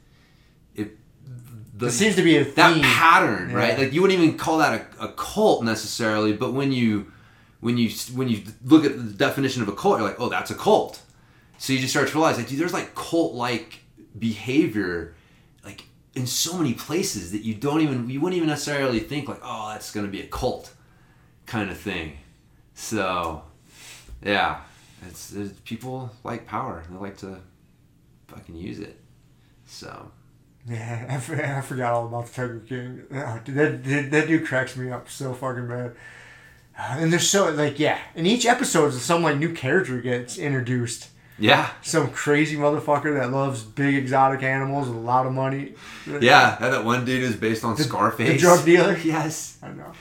the, 1.82 1.88
There 1.88 1.92
seems 1.92 2.16
to 2.16 2.24
be 2.24 2.38
a 2.38 2.46
theme. 2.46 2.54
that 2.56 2.82
pattern, 2.82 3.50
Yeah. 3.50 3.56
right? 3.58 3.78
Like 3.78 3.92
you 3.94 4.02
wouldn't 4.02 4.20
even 4.20 4.38
call 4.38 4.60
that 4.60 4.88
a, 5.00 5.06
a 5.06 5.08
cult 5.14 5.64
necessarily, 5.64 6.34
but 6.34 6.54
when 6.54 6.72
you 6.72 7.12
when 7.60 7.78
you 7.78 7.90
when 8.14 8.28
you 8.30 8.44
look 8.66 8.86
at 8.86 8.98
the 8.98 9.14
definition 9.14 9.62
of 9.62 9.68
a 9.68 9.74
cult, 9.74 10.00
you're 10.00 10.08
like, 10.08 10.20
oh, 10.20 10.30
that's 10.30 10.50
a 10.52 10.56
cult. 10.56 11.02
So 11.58 11.74
you 11.74 11.80
just 11.80 11.92
start 11.92 12.08
to 12.08 12.14
realize, 12.16 12.38
like, 12.38 12.48
dude, 12.48 12.60
there's 12.60 12.74
like 12.74 12.96
cult 12.96 13.34
like 13.36 13.80
behavior, 14.18 15.14
like 15.64 15.84
in 16.16 16.26
so 16.26 16.58
many 16.58 16.74
places 16.74 17.32
that 17.34 17.42
you 17.44 17.54
don't 17.54 17.82
even 17.82 18.10
you 18.10 18.20
wouldn't 18.22 18.38
even 18.38 18.50
necessarily 18.50 19.00
think 19.00 19.28
like, 19.28 19.42
oh, 19.44 19.70
that's 19.72 19.92
gonna 19.92 20.08
be 20.08 20.22
a 20.22 20.28
cult 20.28 20.74
kind 21.46 21.70
of 21.70 21.78
thing. 21.78 22.18
So, 22.74 23.44
yeah, 24.24 24.62
it's, 25.08 25.34
it's 25.34 25.54
people 25.66 26.10
like 26.24 26.48
power. 26.48 26.84
They 26.90 26.98
like 26.98 27.18
to 27.18 27.40
fucking 28.28 28.56
use 28.56 28.80
it. 28.80 29.00
So. 29.66 30.12
Yeah, 30.68 31.06
I, 31.10 31.58
I 31.58 31.62
forgot 31.62 31.94
all 31.94 32.06
about 32.08 32.28
the 32.28 32.34
Tiger 32.34 32.60
King. 32.68 33.04
Oh, 33.12 33.40
that, 33.48 33.84
that, 33.84 34.12
that 34.12 34.28
dude 34.28 34.46
cracks 34.46 34.76
me 34.78 34.92
up 34.92 35.10
so 35.10 35.34
fucking 35.34 35.68
bad. 35.68 35.94
And 36.78 37.12
there's 37.12 37.30
so 37.30 37.52
like 37.52 37.78
yeah, 37.80 38.00
in 38.16 38.26
each 38.26 38.46
episode, 38.46 38.92
some 38.94 39.22
like 39.24 39.38
new 39.38 39.54
character 39.54 40.00
gets 40.02 40.38
introduced. 40.38 41.10
Yeah, 41.40 41.72
Some 41.82 42.12
crazy 42.12 42.56
motherfucker 42.56 43.18
that 43.18 43.32
loves 43.32 43.64
big 43.64 43.96
exotic 43.96 44.44
animals 44.44 44.88
with 44.88 44.98
a 44.98 45.02
lot 45.02 45.26
of 45.26 45.34
money. 45.34 45.74
Yeah, 46.06 46.56
that, 46.60 46.70
that 46.70 46.86
one 46.86 47.04
dude 47.04 47.24
is 47.24 47.36
based 47.36 47.64
on 47.64 47.76
Scarface. 47.78 48.30
the 48.34 48.38
drug 48.38 48.64
dealer? 48.64 48.96
Yes. 49.04 49.58
I 49.64 49.70
know. 49.70 49.92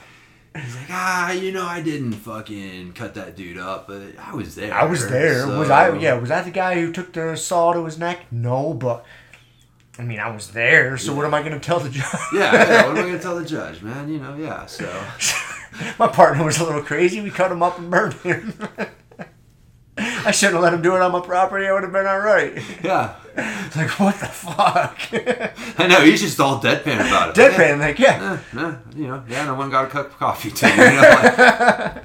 He's 0.55 0.77
like, 0.77 0.91
ah, 0.91 1.32
you 1.32 1.53
know, 1.53 1.65
I 1.65 1.81
didn't 1.81 2.12
fucking 2.12 2.93
cut 2.93 3.15
that 3.15 3.37
dude 3.37 3.57
up, 3.57 3.89
but 3.89 4.19
I 4.19 4.35
was 4.35 4.55
there. 4.55 4.74
I 4.74 4.85
was 4.85 5.09
there. 5.09 5.45
so- 5.47 5.59
Was 5.59 5.70
I? 5.70 5.97
Yeah. 5.97 6.15
Was 6.15 6.31
I 6.31 6.43
the 6.43 6.51
guy 6.51 6.74
who 6.74 6.93
took 6.93 7.12
the 7.15 7.37
saw 7.37 7.73
to 7.73 7.85
his 7.87 7.99
neck? 7.99 8.27
No, 8.31 8.74
but 8.74 9.07
I 9.99 10.03
mean, 10.03 10.19
I 10.19 10.31
was 10.31 10.53
there. 10.53 10.97
So 10.97 11.15
what 11.15 11.27
am 11.27 11.35
I 11.35 11.41
going 11.41 11.53
to 11.53 11.61
tell 11.61 11.81
the 11.81 11.91
judge? 11.91 12.05
Yeah, 12.33 12.53
yeah. 12.53 12.87
What 12.87 12.97
am 12.97 13.05
I 13.05 13.09
gonna 13.09 13.19
tell 13.19 13.39
the 13.39 13.45
judge, 13.57 13.83
man? 13.83 14.09
You 14.09 14.19
know, 14.19 14.37
yeah. 14.37 14.67
So 14.67 14.87
My 15.99 16.09
partner 16.09 16.45
was 16.45 16.59
a 16.59 16.65
little 16.65 16.83
crazy. 16.83 17.21
We 17.21 17.31
cut 17.31 17.51
him 17.53 17.62
up 17.62 17.79
and 17.79 17.91
burned 17.91 18.15
him. 18.15 18.55
I 19.99 20.31
shouldn't 20.31 20.55
have 20.55 20.62
let 20.62 20.73
him 20.73 20.81
do 20.83 20.95
it 20.97 21.03
on 21.03 21.12
my 21.12 21.21
property. 21.21 21.67
I 21.67 21.73
would 21.73 21.83
have 21.83 21.93
been 21.93 22.07
all 22.07 22.21
right. 22.21 22.55
yeah, 22.83 23.17
like 23.77 23.91
what 24.01 24.19
the 24.19 24.27
fuck? 24.27 24.99
I 25.79 25.87
know 25.87 26.01
he's 26.01 26.23
just 26.23 26.41
all 26.41 26.61
deadpan 26.61 26.95
about 27.07 27.31
it. 27.31 27.41
Deadpan, 27.41 27.79
like 27.81 27.99
yeah. 27.99 28.19
Yeah, 28.21 28.39
yeah, 28.55 28.77
you 28.97 29.07
know, 29.09 29.23
yeah. 29.29 29.45
No 29.45 29.55
one 29.55 29.69
got 29.71 29.85
a 29.85 29.89
cup 29.89 30.07
of 30.07 30.17
coffee 30.19 30.51
too. 30.51 30.69
You 30.69 30.77
know, 30.77 31.01
like, 31.03 32.05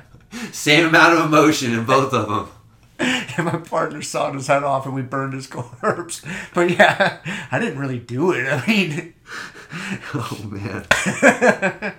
same 0.54 0.88
amount 0.88 1.18
of 1.18 1.26
emotion 1.26 1.74
in 1.74 1.86
both 1.86 2.14
of 2.14 2.28
them. 2.28 2.50
And 2.98 3.46
my 3.46 3.58
partner 3.58 4.02
sawed 4.02 4.36
his 4.36 4.48
head 4.48 4.64
off, 4.64 4.86
and 4.86 4.96
we 4.96 5.02
burned 5.02 5.34
his 5.34 5.48
corpse. 5.52 6.22
But 6.54 6.72
yeah, 6.72 7.18
I 7.52 7.60
didn't 7.60 7.80
really 7.80 8.00
do 8.00 8.32
it. 8.32 8.48
I 8.48 8.66
mean, 8.66 9.14
Oh 10.14 10.40
man. 10.50 10.86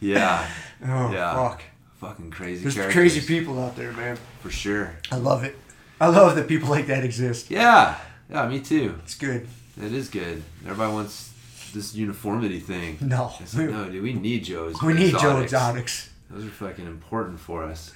yeah. 0.00 0.46
oh 0.86 1.12
Yeah. 1.12 1.34
fuck. 1.34 1.62
Fucking 1.98 2.30
crazy. 2.30 2.62
There's 2.62 2.74
characters, 2.76 2.94
crazy 2.94 3.20
people 3.26 3.60
out 3.62 3.76
there, 3.76 3.92
man. 3.92 4.16
for 4.40 4.50
sure. 4.50 4.94
I 5.12 5.16
love 5.16 5.44
it. 5.44 5.56
I 6.00 6.06
love 6.08 6.34
that 6.36 6.48
people 6.48 6.70
like 6.70 6.86
that 6.86 7.04
exist. 7.04 7.50
Yeah, 7.50 7.98
yeah, 8.30 8.48
me 8.48 8.60
too. 8.60 8.94
It's 9.02 9.14
good. 9.16 9.46
It 9.76 9.92
is 9.92 10.08
good. 10.08 10.42
Everybody 10.64 10.92
wants 10.92 11.32
this 11.74 11.94
uniformity 11.94 12.58
thing. 12.58 12.96
No, 13.02 13.32
It's 13.40 13.54
like, 13.54 13.68
no, 13.68 13.90
dude, 13.90 14.02
we 14.02 14.14
need 14.14 14.44
Joe's. 14.44 14.80
we 14.82 14.94
need 14.94 15.10
Joe 15.18 15.40
exotics. 15.40 15.52
Exotics. 15.52 16.10
Those 16.30 16.44
are 16.46 16.48
fucking 16.48 16.86
important 16.86 17.38
for 17.38 17.64
us. 17.64 17.92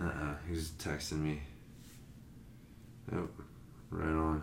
Uh 0.00 0.06
uh 0.06 0.34
He 0.48 0.54
was 0.54 0.70
texting 0.70 1.20
me. 1.20 1.40
Oh, 3.12 3.28
right 3.90 4.08
on. 4.08 4.42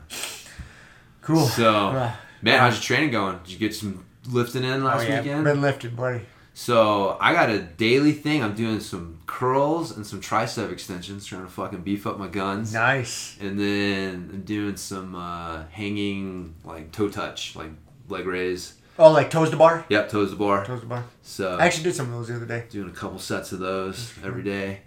Cool. 1.21 1.45
So, 1.45 1.73
Uh, 1.89 2.11
man, 2.41 2.59
how's 2.59 2.75
your 2.75 2.81
training 2.83 3.11
going? 3.11 3.39
Did 3.43 3.51
you 3.53 3.59
get 3.59 3.73
some 3.75 4.05
lifting 4.29 4.63
in 4.63 4.81
oh 4.81 4.85
last 4.85 5.07
yeah, 5.07 5.19
weekend? 5.21 5.43
been 5.43 5.61
lifted, 5.61 5.95
buddy. 5.95 6.21
So 6.53 7.17
I 7.21 7.33
got 7.33 7.49
a 7.49 7.59
daily 7.59 8.13
thing. 8.13 8.43
I'm 8.43 8.55
doing 8.55 8.79
some 8.79 9.19
curls 9.27 9.95
and 9.95 10.05
some 10.07 10.19
tricep 10.21 10.71
extensions, 10.71 11.25
trying 11.25 11.43
to 11.45 11.51
fucking 11.51 11.81
beef 11.81 12.07
up 12.07 12.17
my 12.17 12.27
guns. 12.27 12.73
Nice. 12.73 13.37
And 13.39 13.59
then 13.59 14.29
I'm 14.33 14.41
doing 14.41 14.75
some 14.75 15.13
uh, 15.13 15.63
hanging 15.69 16.55
like 16.65 16.91
toe 16.91 17.09
touch, 17.09 17.55
like 17.55 17.69
leg 18.09 18.25
raise. 18.25 18.73
Oh, 18.97 19.11
like 19.11 19.29
toes 19.29 19.51
to 19.51 19.55
bar. 19.57 19.85
Yep, 19.89 20.09
toes 20.09 20.31
to 20.31 20.35
bar. 20.35 20.65
Toes 20.65 20.79
to 20.81 20.87
bar. 20.87 21.03
So 21.21 21.57
I 21.57 21.67
actually 21.67 21.83
did 21.83 21.93
some 21.95 22.07
of 22.07 22.13
those 22.13 22.29
the 22.29 22.35
other 22.37 22.47
day. 22.47 22.63
doing 22.71 22.89
a 22.89 22.93
couple 22.93 23.19
sets 23.19 23.51
of 23.51 23.59
those 23.59 24.13
every 24.23 24.41
day. 24.41 24.79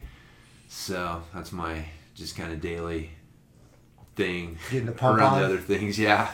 So 0.68 1.22
that's 1.32 1.52
my 1.52 1.84
just 2.16 2.36
kind 2.36 2.52
of 2.52 2.60
daily 2.60 3.10
thing. 4.24 4.58
Getting 4.70 4.86
the 4.86 4.92
pump 4.92 5.18
around 5.18 5.34
on. 5.34 5.38
the 5.40 5.44
other 5.46 5.58
things, 5.58 5.98
yeah. 5.98 6.30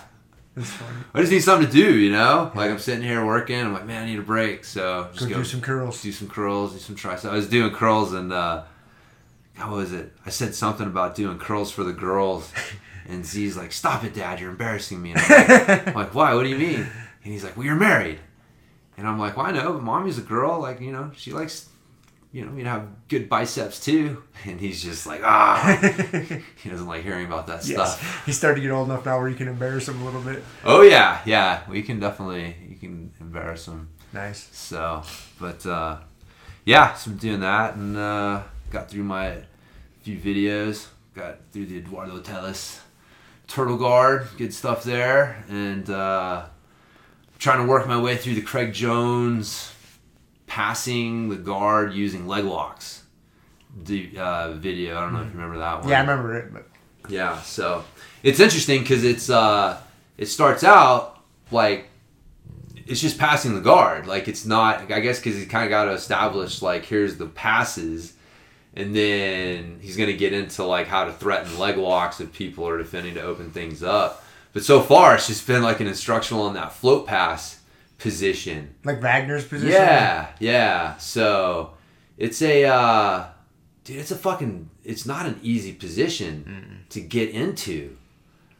I 1.14 1.20
just 1.20 1.30
need 1.32 1.40
something 1.42 1.68
to 1.68 1.72
do, 1.72 1.94
you 1.98 2.10
know. 2.10 2.50
Like 2.54 2.70
I'm 2.70 2.78
sitting 2.78 3.02
here 3.02 3.24
working. 3.24 3.60
I'm 3.60 3.72
like, 3.74 3.84
man, 3.86 4.04
I 4.04 4.06
need 4.06 4.18
a 4.18 4.22
break. 4.22 4.64
So 4.64 5.08
just 5.12 5.28
Go 5.28 5.36
do 5.36 5.44
some 5.44 5.60
curls. 5.60 6.02
do 6.02 6.10
some 6.12 6.28
curls, 6.28 6.72
do 6.72 6.78
some 6.78 6.96
triceps. 6.96 7.26
I 7.30 7.34
was 7.36 7.48
doing 7.48 7.72
curls 7.74 8.12
and 8.14 8.32
uh, 8.32 8.62
how 9.54 9.76
was 9.76 9.92
it? 9.92 10.12
I 10.24 10.30
said 10.30 10.54
something 10.54 10.86
about 10.86 11.14
doing 11.14 11.38
curls 11.38 11.70
for 11.70 11.84
the 11.84 11.92
girls, 11.92 12.52
and 13.08 13.24
Z's 13.24 13.56
like, 13.56 13.72
"Stop 13.72 14.04
it, 14.04 14.14
Dad! 14.14 14.40
You're 14.40 14.50
embarrassing 14.50 15.00
me." 15.02 15.12
And 15.12 15.20
I'm 15.20 15.28
like, 15.48 15.88
I'm 15.88 15.94
like, 16.02 16.14
why? 16.14 16.34
What 16.34 16.42
do 16.44 16.48
you 16.48 16.58
mean? 16.58 16.80
And 17.24 17.32
he's 17.32 17.44
like, 17.44 17.56
"Well, 17.56 17.66
you're 17.66 17.76
married." 17.76 18.18
And 18.98 19.06
I'm 19.06 19.18
like, 19.18 19.36
well, 19.36 19.44
I 19.46 19.50
know, 19.52 19.74
but 19.74 19.82
mommy's 19.82 20.16
a 20.16 20.22
girl. 20.22 20.58
Like, 20.58 20.80
you 20.80 20.90
know, 20.90 21.10
she 21.14 21.30
likes, 21.30 21.68
you 22.36 22.44
know, 22.44 22.54
you 22.56 22.64
have 22.66 22.86
good 23.08 23.28
biceps 23.28 23.80
too. 23.80 24.22
And 24.44 24.60
he's 24.60 24.82
just 24.82 25.06
like, 25.06 25.22
ah, 25.24 25.56
he 26.62 26.68
doesn't 26.68 26.86
like 26.86 27.02
hearing 27.02 27.26
about 27.26 27.46
that 27.46 27.66
Yes. 27.66 27.96
stuff. 27.96 28.26
He's 28.26 28.36
starting 28.36 28.62
to 28.62 28.68
get 28.68 28.74
old 28.74 28.88
enough 28.88 29.04
now 29.06 29.18
where 29.18 29.28
you 29.28 29.34
can 29.34 29.48
embarrass 29.48 29.88
him 29.88 30.00
a 30.02 30.04
little 30.04 30.20
bit. 30.20 30.42
Oh 30.64 30.82
yeah, 30.82 31.20
yeah. 31.24 31.62
We 31.68 31.82
can 31.82 31.98
definitely, 31.98 32.54
you 32.68 32.76
can 32.76 33.12
embarrass 33.20 33.66
him. 33.66 33.88
Nice. 34.12 34.48
So, 34.52 35.02
but 35.40 35.64
uh, 35.66 35.98
yeah, 36.64 36.94
so 36.94 37.10
I'm 37.10 37.16
doing 37.16 37.40
that 37.40 37.74
and 37.76 37.96
uh, 37.96 38.42
got 38.70 38.90
through 38.90 39.04
my 39.04 39.38
few 40.02 40.18
videos. 40.18 40.86
Got 41.14 41.38
through 41.50 41.66
the 41.66 41.78
Eduardo 41.78 42.20
Telles 42.20 42.80
Turtle 43.48 43.78
Guard, 43.78 44.28
good 44.36 44.52
stuff 44.52 44.84
there, 44.84 45.42
and 45.48 45.88
uh, 45.88 46.44
trying 47.38 47.64
to 47.64 47.70
work 47.70 47.88
my 47.88 47.98
way 48.00 48.16
through 48.16 48.34
the 48.34 48.42
Craig 48.42 48.72
Jones 48.74 49.72
passing 50.46 51.28
the 51.28 51.36
guard 51.36 51.92
using 51.92 52.26
leg 52.26 52.44
locks. 52.44 53.02
The 53.84 54.10
uh, 54.18 54.52
video, 54.52 54.96
I 54.96 55.02
don't 55.02 55.12
know 55.12 55.20
if 55.20 55.26
you 55.26 55.32
remember 55.32 55.58
that 55.58 55.80
one. 55.80 55.88
Yeah, 55.88 55.98
I 55.98 56.00
remember 56.00 56.36
it. 56.38 56.52
But 56.52 56.66
Yeah, 57.10 57.40
so 57.42 57.84
it's 58.22 58.40
interesting 58.40 58.80
because 58.80 59.04
it's 59.04 59.28
uh, 59.28 59.78
it 60.16 60.26
starts 60.26 60.64
out 60.64 61.20
like 61.50 61.90
it's 62.86 63.00
just 63.00 63.18
passing 63.18 63.54
the 63.54 63.60
guard. 63.60 64.06
Like 64.06 64.28
it's 64.28 64.46
not. 64.46 64.90
I 64.90 65.00
guess 65.00 65.18
because 65.18 65.36
he 65.36 65.44
kind 65.44 65.64
of 65.64 65.70
got 65.70 65.84
to 65.84 65.92
establish 65.92 66.62
like 66.62 66.86
here's 66.86 67.16
the 67.16 67.26
passes, 67.26 68.14
and 68.74 68.96
then 68.96 69.78
he's 69.82 69.96
gonna 69.96 70.14
get 70.14 70.32
into 70.32 70.64
like 70.64 70.86
how 70.86 71.04
to 71.04 71.12
threaten 71.12 71.58
leg 71.58 71.76
locks 71.76 72.20
if 72.20 72.32
people 72.32 72.66
are 72.66 72.78
defending 72.78 73.14
to 73.14 73.22
open 73.22 73.50
things 73.50 73.82
up. 73.82 74.24
But 74.54 74.64
so 74.64 74.80
far, 74.80 75.16
it's 75.16 75.26
just 75.26 75.46
been 75.46 75.62
like 75.62 75.80
an 75.80 75.86
instructional 75.86 76.44
on 76.44 76.54
that 76.54 76.72
float 76.72 77.06
pass 77.06 77.55
position. 77.98 78.74
like 78.84 79.00
Wagner's 79.00 79.44
position. 79.46 79.72
Yeah, 79.72 80.28
yeah. 80.38 80.96
So 80.98 81.74
it's 82.16 82.42
a 82.42 82.64
uh 82.64 83.26
dude, 83.84 83.98
it's 83.98 84.10
a 84.10 84.16
fucking 84.16 84.70
it's 84.84 85.06
not 85.06 85.26
an 85.26 85.38
easy 85.42 85.72
position 85.72 86.84
to 86.90 87.00
get 87.00 87.30
into. 87.30 87.96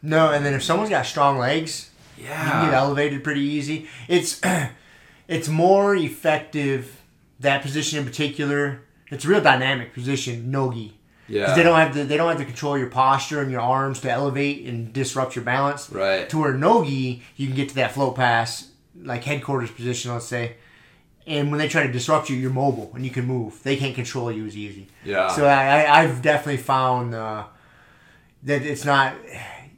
No, 0.01 0.31
and 0.31 0.45
then 0.45 0.53
if 0.53 0.63
someone's 0.63 0.89
got 0.89 1.05
strong 1.05 1.37
legs, 1.37 1.89
yeah. 2.17 2.45
you 2.45 2.51
can 2.51 2.65
get 2.65 2.73
elevated 2.73 3.23
pretty 3.23 3.41
easy. 3.41 3.87
It's 4.07 4.41
it's 5.27 5.47
more 5.47 5.95
effective 5.95 7.01
that 7.39 7.61
position 7.61 7.99
in 7.99 8.05
particular. 8.05 8.81
It's 9.09 9.25
a 9.25 9.27
real 9.27 9.41
dynamic 9.41 9.93
position, 9.93 10.51
nogi. 10.51 10.97
Yeah. 11.29 11.53
They 11.55 11.63
don't 11.63 11.77
have 11.77 11.93
to 11.93 12.05
they 12.05 12.17
don't 12.17 12.29
have 12.29 12.37
to 12.37 12.45
control 12.45 12.77
your 12.77 12.89
posture 12.89 13.41
and 13.41 13.51
your 13.51 13.61
arms 13.61 13.99
to 14.01 14.11
elevate 14.11 14.65
and 14.65 14.93
disrupt 14.93 15.35
your 15.35 15.43
balance. 15.43 15.89
Right. 15.89 16.29
To 16.29 16.39
where 16.39 16.53
nogi, 16.53 17.23
you 17.35 17.47
can 17.47 17.55
get 17.55 17.69
to 17.69 17.75
that 17.75 17.91
float 17.91 18.15
pass, 18.15 18.69
like 19.03 19.23
headquarters 19.23 19.71
position, 19.71 20.11
let's 20.11 20.25
say. 20.25 20.55
And 21.25 21.51
when 21.51 21.59
they 21.59 21.67
try 21.67 21.85
to 21.85 21.91
disrupt 21.91 22.29
you, 22.29 22.37
you're 22.37 22.51
mobile 22.51 22.91
and 22.95 23.03
you 23.03 23.11
can 23.11 23.25
move. 23.25 23.61
They 23.63 23.75
can't 23.75 23.93
control 23.95 24.31
you 24.31 24.45
as 24.45 24.55
easy. 24.55 24.87
Yeah. 25.03 25.27
So 25.29 25.45
I, 25.45 26.01
I've 26.01 26.21
definitely 26.21 26.57
found 26.61 27.13
uh, 27.13 27.45
that 28.43 28.61
it's 28.61 28.85
not. 28.85 29.13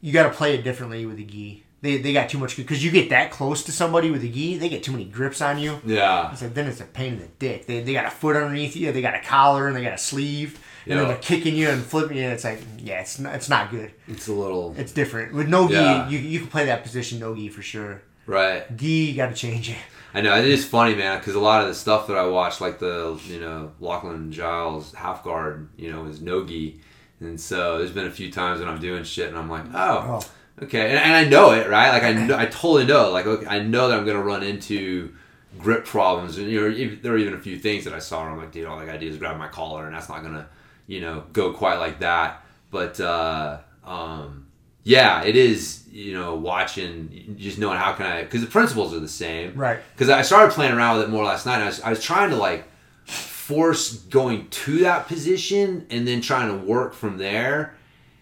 You 0.01 0.13
got 0.13 0.23
to 0.23 0.29
play 0.29 0.53
it 0.55 0.63
differently 0.63 1.05
with 1.05 1.17
the 1.17 1.25
gi. 1.25 1.63
They, 1.81 1.97
they 1.97 2.11
got 2.13 2.29
too 2.29 2.37
much 2.37 2.57
because 2.57 2.83
you 2.83 2.91
get 2.91 3.09
that 3.09 3.31
close 3.31 3.63
to 3.63 3.71
somebody 3.71 4.11
with 4.11 4.21
a 4.23 4.27
gi, 4.27 4.57
they 4.57 4.67
get 4.69 4.83
too 4.83 4.91
many 4.91 5.05
grips 5.05 5.41
on 5.41 5.57
you. 5.57 5.79
yeah. 5.85 6.33
So 6.35 6.49
then 6.49 6.67
it's 6.67 6.81
a 6.81 6.85
pain 6.85 7.13
in 7.13 7.19
the 7.19 7.27
dick. 7.39 7.67
They, 7.67 7.81
they 7.81 7.93
got 7.93 8.05
a 8.05 8.09
foot 8.11 8.35
underneath 8.35 8.75
you, 8.75 8.91
they 8.91 9.01
got 9.01 9.15
a 9.15 9.21
collar, 9.21 9.67
and 9.67 9.75
they 9.77 9.81
got 9.83 9.93
a 9.93 9.97
sleeve, 9.97 10.59
and 10.85 10.99
then 10.99 11.07
Yeah. 11.07 11.13
they're 11.13 11.21
kicking 11.21 11.55
you 11.55 11.69
and 11.69 11.81
flipping 11.81 12.17
you. 12.17 12.23
And 12.23 12.33
it's 12.33 12.43
like, 12.43 12.59
yeah, 12.79 12.99
it's 12.99 13.17
not, 13.17 13.33
it's 13.33 13.47
not 13.49 13.71
good. 13.71 13.93
It's 14.09 14.27
a 14.27 14.33
little 14.33 14.75
It's 14.77 14.91
different 14.91 15.33
with 15.33 15.47
no 15.47 15.67
gi. 15.69 15.73
Yeah. 15.75 16.09
You, 16.09 16.19
you 16.19 16.39
can 16.39 16.49
play 16.49 16.65
that 16.65 16.83
position 16.83 17.17
no 17.19 17.33
gi 17.33 17.47
for 17.49 17.61
sure. 17.61 18.01
Right. 18.29 18.77
Gi, 18.77 18.87
you 19.05 19.15
got 19.15 19.29
to 19.29 19.33
change 19.35 19.71
it. 19.71 19.77
I 20.13 20.21
know 20.21 20.35
it 20.35 20.45
is 20.45 20.63
funny, 20.65 20.93
man, 20.95 21.17
because 21.17 21.33
a 21.35 21.39
lot 21.39 21.61
of 21.63 21.67
the 21.67 21.73
stuff 21.73 22.07
that 22.07 22.17
I 22.17 22.27
watch, 22.27 22.61
like 22.61 22.77
the 22.79 23.19
you 23.25 23.39
know 23.39 23.71
Lachlan 23.79 24.31
Giles 24.31 24.93
half 24.93 25.23
guard, 25.23 25.67
you 25.77 25.91
know, 25.91 26.05
is 26.05 26.21
nogi, 26.21 26.79
and 27.19 27.39
so 27.39 27.77
there's 27.79 27.91
been 27.91 28.07
a 28.07 28.11
few 28.11 28.31
times 28.31 28.59
when 28.59 28.69
I'm 28.69 28.79
doing 28.79 29.03
shit 29.03 29.29
and 29.29 29.37
I'm 29.37 29.49
like, 29.49 29.65
oh, 29.73 30.21
Oh. 30.59 30.63
okay, 30.63 30.89
and, 30.89 30.97
and 30.99 31.13
I 31.15 31.25
know 31.25 31.51
it, 31.51 31.69
right? 31.69 31.89
Like 31.91 32.03
I 32.03 32.13
know, 32.13 32.37
I 32.37 32.45
totally 32.45 32.85
know, 32.85 33.11
like 33.11 33.25
okay, 33.27 33.45
I 33.47 33.59
know 33.59 33.87
that 33.87 33.99
I'm 33.99 34.05
gonna 34.05 34.21
run 34.23 34.41
into 34.43 35.13
grip 35.59 35.85
problems, 35.85 36.37
and 36.37 36.47
you 36.49 36.59
know, 36.61 36.95
there 37.01 37.13
are 37.13 37.17
even 37.17 37.33
a 37.35 37.39
few 37.39 37.57
things 37.59 37.83
that 37.85 37.93
I 37.93 37.99
saw 37.99 38.21
where 38.23 38.31
I'm 38.31 38.37
like, 38.37 38.51
dude, 38.51 38.65
all 38.67 38.79
I 38.79 38.85
gotta 38.85 38.99
do 38.99 39.07
is 39.07 39.17
grab 39.17 39.37
my 39.37 39.47
collar, 39.47 39.85
and 39.85 39.95
that's 39.95 40.09
not 40.09 40.21
gonna, 40.23 40.47
you 40.87 41.01
know, 41.01 41.23
go 41.33 41.53
quite 41.53 41.77
like 41.77 41.99
that. 41.99 42.43
But 42.71 42.99
uh, 42.99 43.59
um, 43.83 44.38
yeah, 44.83 45.23
it 45.23 45.35
is, 45.35 45.83
you 45.91 46.13
know, 46.13 46.35
watching, 46.35 47.35
just 47.37 47.57
knowing 47.59 47.77
how 47.77 47.93
can 47.93 48.05
I, 48.05 48.23
because 48.23 48.41
the 48.41 48.47
principles 48.47 48.93
are 48.93 48.99
the 48.99 49.07
same, 49.07 49.55
Right. 49.55 49.79
because 49.93 50.09
I 50.09 50.21
started 50.21 50.53
playing 50.53 50.73
around 50.73 50.97
with 50.97 51.07
it 51.07 51.11
more 51.11 51.25
last 51.25 51.45
night. 51.45 51.55
And 51.55 51.63
I 51.63 51.67
was, 51.67 51.81
I 51.81 51.89
was 51.89 52.03
trying 52.03 52.29
to 52.31 52.35
like 52.35 52.65
force 53.05 53.93
going 53.93 54.47
to 54.49 54.79
that 54.79 55.07
position 55.07 55.85
and 55.89 56.07
then 56.07 56.21
trying 56.21 56.47
to 56.49 56.65
work 56.65 56.93
from 56.93 57.17
there. 57.17 57.75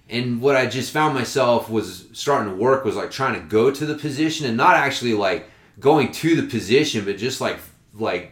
And 0.10 0.42
what 0.42 0.56
I 0.56 0.68
just 0.68 0.92
found 0.94 1.14
myself 1.16 1.70
was 1.70 2.08
starting 2.14 2.50
to 2.54 2.56
work 2.56 2.86
was 2.86 2.96
like 2.96 3.12
trying 3.12 3.34
to 3.34 3.46
go 3.48 3.70
to 3.70 3.86
the 3.86 3.96
position 3.96 4.46
and 4.48 4.56
not 4.56 4.76
actually 4.78 5.14
like 5.14 5.50
going 5.80 6.12
to 6.14 6.36
the 6.42 6.48
position, 6.48 7.04
but 7.04 7.18
just 7.18 7.42
like 7.42 7.60
like 7.94 8.32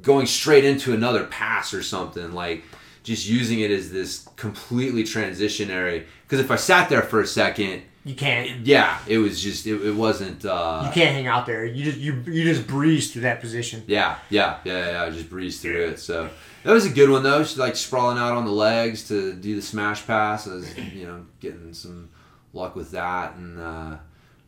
going 0.00 0.24
straight 0.24 0.64
into 0.64 0.94
another 0.94 1.24
pass 1.24 1.74
or 1.74 1.82
something. 1.82 2.32
Like 2.32 2.64
just 3.02 3.28
using 3.28 3.60
it 3.60 3.70
as 3.70 3.90
this 3.90 4.28
completely 4.36 5.04
transitionary. 5.04 6.04
Because 6.26 6.40
if 6.40 6.50
I 6.50 6.56
sat 6.56 6.88
there 6.88 7.02
for 7.02 7.20
a 7.20 7.26
second, 7.26 7.82
You 8.04 8.14
can't. 8.14 8.66
yeah, 8.66 8.98
it 9.06 9.18
was 9.18 9.42
just 9.42 9.66
it, 9.66 9.80
it 9.84 9.94
wasn't. 9.94 10.44
uh 10.44 10.82
You 10.86 10.92
can't 10.92 11.14
hang 11.14 11.26
out 11.26 11.46
there. 11.46 11.64
You 11.64 11.84
just 11.84 11.98
you 11.98 12.22
you 12.26 12.44
just 12.44 12.66
breeze 12.66 13.12
through 13.12 13.22
that 13.22 13.40
position. 13.40 13.82
Yeah, 13.86 14.18
yeah, 14.30 14.58
yeah, 14.64 14.90
yeah. 14.92 15.02
I 15.04 15.10
just 15.10 15.28
breeze 15.30 15.60
through 15.60 15.86
it. 15.88 15.98
So 15.98 16.30
that 16.64 16.72
was 16.72 16.86
a 16.86 16.90
good 16.90 17.10
one 17.10 17.22
though. 17.22 17.40
Just 17.42 17.56
like 17.58 17.76
sprawling 17.76 18.18
out 18.18 18.36
on 18.36 18.44
the 18.44 18.52
legs 18.52 19.08
to 19.08 19.32
do 19.34 19.54
the 19.56 19.62
smash 19.62 20.06
pass. 20.06 20.46
I 20.48 20.54
was, 20.54 20.76
you 20.78 21.06
know, 21.06 21.26
getting 21.40 21.72
some 21.74 22.10
luck 22.52 22.74
with 22.76 22.90
that, 22.92 23.34
and 23.36 23.58
uh, 23.60 23.96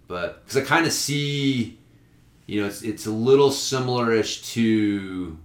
but 0.09 0.45
because 0.45 0.57
I 0.63 0.65
kind 0.67 0.87
of 0.87 0.93
see, 0.93 1.79
you 2.47 2.61
know, 2.61 2.67
it's 2.67 2.83
it's 2.83 3.07
a 3.07 3.11
little 3.13 3.51
similar-ish 3.51 4.43
to 4.55 5.37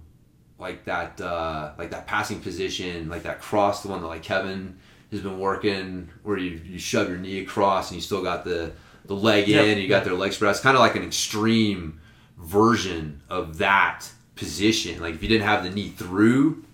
like 0.58 0.84
that 0.86 1.20
uh, 1.20 1.72
like 1.78 1.90
that 1.90 2.06
passing 2.06 2.40
position, 2.40 3.08
like 3.08 3.22
that 3.24 3.40
cross, 3.40 3.82
the 3.82 3.88
one 3.88 4.00
that 4.00 4.08
like 4.08 4.22
Kevin 4.22 4.76
has 5.10 5.20
been 5.20 5.38
working, 5.38 6.08
where 6.22 6.36
you 6.36 6.60
you 6.64 6.78
shove 6.78 7.08
your 7.08 7.18
knee 7.18 7.40
across 7.40 7.90
and 7.90 7.96
you 7.96 8.02
still 8.02 8.22
got 8.22 8.44
the 8.44 8.72
the 9.06 9.14
leg 9.14 9.48
Yep. 9.48 9.64
in, 9.66 9.78
you 9.78 9.88
got 9.88 10.04
their 10.04 10.14
leg 10.14 10.32
spread. 10.32 10.50
It's 10.50 10.60
kind 10.60 10.76
of 10.76 10.80
like 10.80 10.94
an 10.96 11.02
extreme 11.04 12.00
version 12.38 13.20
of 13.28 13.58
that 13.58 14.04
position. 14.36 15.00
Like 15.00 15.14
if 15.14 15.22
you 15.22 15.28
didn't 15.28 15.46
have 15.46 15.64
the 15.64 15.70
knee 15.70 15.88
through, 15.88 16.64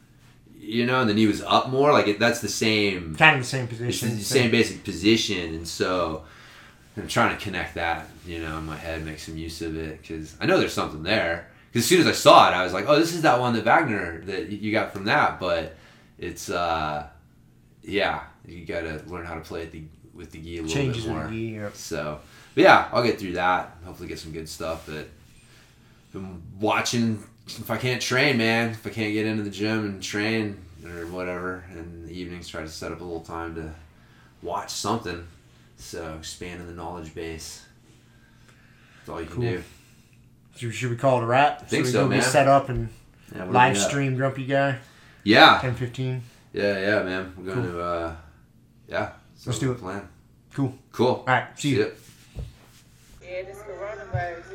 you 0.58 0.84
know, 0.86 1.00
and 1.00 1.08
the 1.08 1.14
knee 1.14 1.26
was 1.26 1.42
up 1.42 1.68
more, 1.68 1.92
like 1.92 2.08
it, 2.08 2.18
that's 2.18 2.40
the 2.40 2.48
same 2.48 3.14
Kind 3.16 3.36
of 3.36 3.42
the 3.42 3.48
same 3.48 3.64
it's 3.64 3.78
position. 3.78 4.08
the 4.16 4.24
same 4.24 4.50
basic 4.50 4.82
position, 4.84 5.54
and 5.54 5.66
so 5.68 6.24
I'm 6.96 7.08
trying 7.08 7.36
to 7.36 7.42
connect 7.42 7.74
that, 7.74 8.08
you 8.26 8.40
know, 8.40 8.58
in 8.58 8.64
my 8.66 8.76
head, 8.76 9.04
make 9.04 9.18
some 9.18 9.36
use 9.36 9.62
of 9.62 9.76
it 9.76 10.00
because 10.00 10.36
I 10.40 10.46
know 10.46 10.58
there's 10.58 10.72
something 10.72 11.02
there. 11.02 11.48
As 11.74 11.84
soon 11.84 12.00
as 12.00 12.06
I 12.06 12.12
saw 12.12 12.48
it, 12.48 12.54
I 12.54 12.62
was 12.62 12.72
like, 12.72 12.88
oh, 12.88 12.96
this 12.98 13.14
is 13.14 13.22
that 13.22 13.40
one 13.40 13.54
that 13.54 13.64
Wagner 13.64 14.20
that 14.26 14.48
you 14.48 14.70
got 14.70 14.92
from 14.92 15.04
that, 15.06 15.40
but 15.40 15.76
it's 16.18 16.48
uh, 16.48 17.06
yeah, 17.82 18.22
you 18.46 18.64
got 18.64 18.82
to 18.82 19.02
learn 19.06 19.26
how 19.26 19.34
to 19.34 19.40
play 19.40 19.62
it 19.62 19.72
the, 19.72 19.82
with 20.14 20.30
the 20.30 20.40
gi 20.40 20.58
a 20.58 20.62
little 20.62 20.74
Changes 20.74 21.04
bit 21.04 21.12
more. 21.12 21.24
the 21.24 21.30
gi. 21.30 21.54
Yep. 21.56 21.74
So, 21.74 22.20
but 22.54 22.62
yeah, 22.62 22.88
I'll 22.92 23.02
get 23.02 23.18
through 23.18 23.32
that. 23.32 23.76
Hopefully, 23.84 24.08
get 24.08 24.18
some 24.18 24.32
good 24.32 24.48
stuff. 24.48 24.84
But 24.86 25.08
been 26.12 26.42
watching. 26.60 27.22
If 27.46 27.70
I 27.70 27.76
can't 27.76 28.00
train, 28.00 28.38
man, 28.38 28.70
if 28.70 28.86
I 28.86 28.90
can't 28.90 29.12
get 29.12 29.26
into 29.26 29.42
the 29.42 29.50
gym 29.50 29.84
and 29.84 30.02
train 30.02 30.64
or 30.86 31.06
whatever, 31.08 31.64
in 31.72 32.06
the 32.06 32.12
evenings, 32.12 32.48
try 32.48 32.62
to 32.62 32.68
set 32.68 32.90
up 32.92 33.00
a 33.00 33.04
little 33.04 33.20
time 33.20 33.54
to 33.56 33.74
watch 34.40 34.70
something. 34.70 35.26
So 35.76 36.14
expanding 36.18 36.66
the 36.66 36.72
knowledge 36.72 37.14
base. 37.14 37.66
That's 38.98 39.08
all 39.10 39.20
you 39.20 39.26
can 39.26 39.40
do. 39.40 39.62
Should, 40.56 40.74
should 40.74 40.90
we 40.90 40.96
call 40.96 41.18
it 41.20 41.24
a 41.24 41.26
wrap? 41.26 41.68
think 41.68 41.84
we 41.86 41.90
so, 41.90 42.04
go 42.04 42.08
get 42.10 42.18
man. 42.20 42.22
set 42.30 42.46
up 42.48 42.68
and 42.68 42.88
Yeah, 43.34 43.44
live 43.44 43.72
we 43.74 43.78
got? 43.80 43.88
stream 43.88 44.16
Grumpy 44.16 44.46
Guy 44.46 44.78
Yeah, 45.24 45.58
10 45.60 45.74
15. 45.74 46.22
yeah, 46.52 46.78
yeah, 46.78 47.02
man. 47.02 47.32
We're 47.36 47.54
going 47.54 47.66
to, 47.66 47.80
uh, 47.80 48.16
yeah. 48.88 49.12
Let's 49.46 49.58
do 49.58 49.68
like 49.68 49.76
it. 49.76 49.80
a 49.80 49.82
Plan. 49.82 50.08
Cool. 50.54 50.74
Cool. 50.92 51.06
All 51.06 51.24
right. 51.26 51.46
See 51.58 51.70
you. 51.70 51.80
ya. 51.80 51.86
Yeah, 53.22 53.42
this 53.42 53.58
coronavirus, 53.58 54.53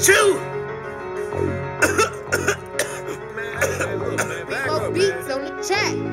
Achoo! 0.00 0.32
Big 4.48 4.66
Mo 4.66 4.90
beats 4.90 5.30
on 5.30 5.44
the 5.44 5.50
track. 5.62 6.09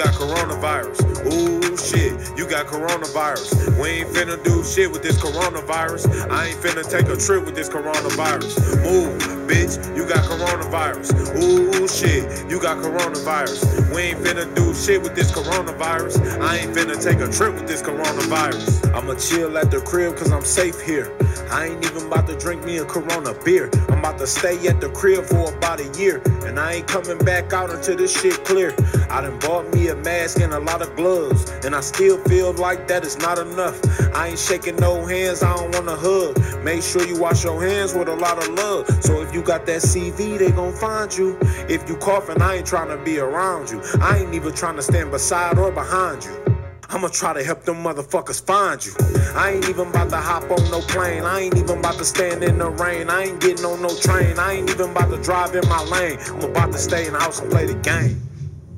Got 0.00 0.14
coronavirus. 0.14 1.30
Ooh, 1.30 1.76
shit. 1.76 2.38
you 2.38 2.48
got 2.48 2.64
coronavirus. 2.64 3.78
We 3.78 4.00
ain't 4.00 4.08
finna 4.08 4.42
do 4.42 4.64
shit 4.64 4.90
with 4.90 5.02
this 5.02 5.20
coronavirus. 5.20 6.30
I 6.30 6.46
ain't 6.46 6.58
finna 6.60 6.88
take 6.88 7.08
a 7.08 7.18
trip 7.18 7.44
with 7.44 7.54
this 7.54 7.68
coronavirus. 7.68 8.82
Move, 8.82 9.20
bitch, 9.46 9.76
you 9.94 10.08
got 10.08 10.24
coronavirus. 10.24 11.12
Ooh, 11.42 11.86
shit, 11.86 12.50
you 12.50 12.58
got 12.58 12.78
coronavirus. 12.78 13.94
We 13.94 14.00
ain't 14.02 14.20
finna 14.20 14.54
do 14.54 14.72
shit 14.72 15.02
with 15.02 15.14
this 15.14 15.30
coronavirus. 15.30 16.40
I 16.40 16.56
ain't 16.56 16.74
finna 16.74 16.96
take 17.02 17.20
a 17.20 17.30
trip 17.30 17.52
with 17.52 17.68
this 17.68 17.82
coronavirus. 17.82 18.94
I'ma 18.94 19.16
chill 19.16 19.58
at 19.58 19.70
the 19.70 19.82
crib 19.82 20.16
cause 20.16 20.32
I'm 20.32 20.46
safe 20.46 20.80
here. 20.80 21.14
I 21.50 21.66
ain't 21.66 21.84
even 21.84 22.06
about 22.06 22.26
to 22.28 22.38
drink 22.38 22.64
me 22.64 22.78
a 22.78 22.86
Corona 22.86 23.34
beer. 23.44 23.68
I'm 23.90 23.98
about 23.98 24.18
to 24.18 24.26
stay 24.26 24.66
at 24.66 24.80
the 24.80 24.88
crib 24.88 25.24
for 25.24 25.52
about 25.52 25.80
a 25.80 25.98
year. 25.98 26.22
And 26.46 26.58
I 26.58 26.74
ain't 26.74 26.88
coming 26.88 27.18
back 27.18 27.52
out 27.52 27.70
until 27.70 27.96
this 27.96 28.18
shit 28.18 28.44
clear. 28.44 28.74
I 29.10 29.20
done 29.20 29.38
bought 29.40 29.68
me 29.74 29.89
mask 29.96 30.40
and 30.40 30.52
a 30.52 30.60
lot 30.60 30.82
of 30.82 30.94
gloves. 30.96 31.50
And 31.64 31.74
I 31.74 31.80
still 31.80 32.18
feel 32.24 32.52
like 32.54 32.88
that 32.88 33.04
is 33.04 33.18
not 33.18 33.38
enough. 33.38 33.78
I 34.14 34.28
ain't 34.28 34.38
shaking 34.38 34.76
no 34.76 35.04
hands, 35.06 35.42
I 35.42 35.54
don't 35.56 35.74
wanna 35.74 35.96
hug. 35.96 36.38
Make 36.64 36.82
sure 36.82 37.06
you 37.06 37.18
wash 37.18 37.44
your 37.44 37.62
hands 37.62 37.94
with 37.94 38.08
a 38.08 38.16
lot 38.16 38.38
of 38.38 38.48
love. 38.54 38.86
So 39.02 39.22
if 39.22 39.34
you 39.34 39.42
got 39.42 39.66
that 39.66 39.82
CV, 39.82 40.38
they 40.38 40.50
gon' 40.50 40.74
find 40.74 41.16
you. 41.16 41.38
If 41.68 41.88
you 41.88 41.96
coughing, 41.96 42.40
I 42.42 42.56
ain't 42.56 42.66
trying 42.66 42.88
to 42.88 43.02
be 43.02 43.18
around 43.18 43.70
you. 43.70 43.82
I 44.00 44.18
ain't 44.18 44.34
even 44.34 44.52
trying 44.54 44.76
to 44.76 44.82
stand 44.82 45.10
beside 45.10 45.58
or 45.58 45.70
behind 45.70 46.24
you. 46.24 46.50
I'ma 46.92 47.06
try 47.06 47.32
to 47.32 47.44
help 47.44 47.62
them 47.62 47.84
motherfuckers 47.84 48.44
find 48.44 48.84
you. 48.84 48.92
I 49.36 49.52
ain't 49.52 49.68
even 49.68 49.88
about 49.88 50.10
to 50.10 50.16
hop 50.16 50.50
on 50.50 50.70
no 50.72 50.80
plane. 50.80 51.22
I 51.22 51.40
ain't 51.42 51.56
even 51.56 51.78
about 51.78 51.94
to 51.98 52.04
stand 52.04 52.42
in 52.42 52.58
the 52.58 52.68
rain. 52.68 53.08
I 53.08 53.26
ain't 53.26 53.40
getting 53.40 53.64
on 53.64 53.80
no 53.80 53.94
train. 53.96 54.40
I 54.40 54.54
ain't 54.54 54.68
even 54.68 54.90
about 54.90 55.10
to 55.10 55.22
drive 55.22 55.54
in 55.54 55.68
my 55.68 55.82
lane. 55.84 56.18
I'm 56.26 56.50
about 56.50 56.72
to 56.72 56.78
stay 56.78 57.06
in 57.06 57.12
the 57.12 57.20
house 57.20 57.40
and 57.40 57.48
play 57.48 57.66
the 57.66 57.74
game. 57.74 58.20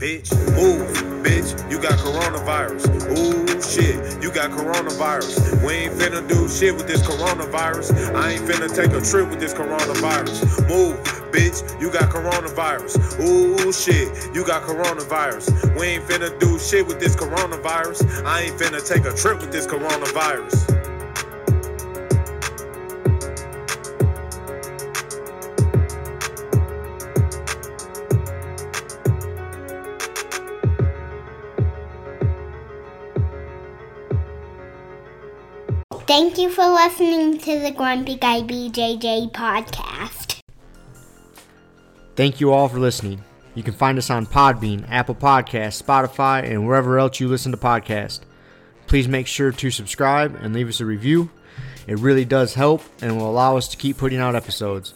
Bitch, 0.03 0.35
move, 0.57 0.91
bitch, 1.23 1.70
you 1.70 1.81
got 1.81 1.97
coronavirus. 2.01 2.91
Ooh, 3.16 3.47
shit, 3.62 4.20
you 4.20 4.33
got 4.33 4.51
coronavirus. 4.51 5.65
We 5.65 5.74
ain't 5.74 5.95
finna 5.95 6.29
do 6.29 6.49
shit 6.49 6.74
with 6.74 6.89
this 6.89 7.03
coronavirus. 7.03 8.12
I 8.12 8.33
ain't 8.33 8.43
finna 8.43 8.66
take 8.74 8.91
a 8.91 9.01
trip 9.01 9.31
with 9.31 9.39
this 9.39 9.55
coronavirus. 9.55 10.69
Move, 10.69 10.97
bitch, 11.31 11.81
you 11.81 11.89
got 11.93 12.11
coronavirus. 12.11 13.20
Ooh, 13.20 13.73
shit, 13.73 14.35
you 14.35 14.45
got 14.45 14.65
coronavirus. 14.65 15.79
We 15.79 15.87
ain't 15.87 16.05
finna 16.09 16.37
do 16.41 16.59
shit 16.59 16.85
with 16.85 16.99
this 16.99 17.15
coronavirus. 17.15 18.24
I 18.24 18.41
ain't 18.41 18.59
finna 18.59 18.85
take 18.85 19.05
a 19.05 19.16
trip 19.16 19.41
with 19.41 19.53
this 19.53 19.69
coronavirus. 19.69 20.91
Thank 36.12 36.36
you 36.36 36.51
for 36.51 36.66
listening 36.66 37.39
to 37.39 37.59
the 37.59 37.70
Grumpy 37.70 38.16
Guy 38.16 38.43
BJJ 38.43 39.32
podcast. 39.32 40.40
Thank 42.16 42.39
you 42.39 42.52
all 42.52 42.68
for 42.68 42.78
listening. 42.78 43.24
You 43.55 43.62
can 43.62 43.72
find 43.72 43.97
us 43.97 44.10
on 44.10 44.26
Podbean, 44.26 44.84
Apple 44.90 45.14
Podcasts, 45.14 45.82
Spotify, 45.82 46.44
and 46.44 46.66
wherever 46.66 46.98
else 46.98 47.18
you 47.18 47.28
listen 47.28 47.51
to 47.52 47.56
podcasts. 47.56 48.20
Please 48.86 49.09
make 49.09 49.26
sure 49.26 49.52
to 49.52 49.70
subscribe 49.70 50.34
and 50.43 50.52
leave 50.52 50.68
us 50.68 50.82
a 50.82 50.84
review. 50.84 51.30
It 51.86 51.98
really 51.98 52.26
does 52.26 52.52
help 52.52 52.82
and 53.01 53.16
will 53.16 53.30
allow 53.30 53.56
us 53.56 53.66
to 53.68 53.78
keep 53.78 53.97
putting 53.97 54.18
out 54.18 54.36
episodes. 54.36 54.93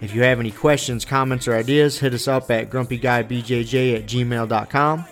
If 0.00 0.14
you 0.14 0.22
have 0.22 0.40
any 0.40 0.52
questions, 0.52 1.04
comments, 1.04 1.46
or 1.46 1.54
ideas, 1.54 1.98
hit 1.98 2.14
us 2.14 2.26
up 2.26 2.50
at 2.50 2.70
grumpyguybjj 2.70 3.94
at 3.94 4.06
gmail.com. 4.06 5.04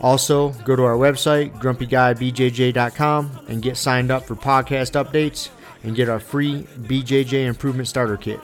Also, 0.00 0.50
go 0.64 0.76
to 0.76 0.84
our 0.84 0.96
website, 0.96 1.52
grumpyguybjj.com, 1.60 3.46
and 3.48 3.62
get 3.62 3.76
signed 3.76 4.10
up 4.10 4.24
for 4.24 4.36
podcast 4.36 4.92
updates 4.92 5.48
and 5.82 5.96
get 5.96 6.08
our 6.08 6.20
free 6.20 6.62
BJJ 6.80 7.46
Improvement 7.46 7.88
Starter 7.88 8.16
Kit. 8.16 8.40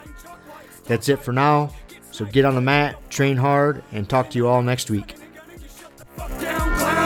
That's 0.85 1.09
it 1.09 1.19
for 1.19 1.31
now. 1.31 1.71
So 2.11 2.25
get 2.25 2.45
on 2.45 2.55
the 2.55 2.61
mat, 2.61 3.09
train 3.09 3.37
hard, 3.37 3.83
and 3.91 4.07
talk 4.07 4.29
to 4.31 4.37
you 4.37 4.47
all 4.47 4.61
next 4.61 4.89
week. 4.89 5.15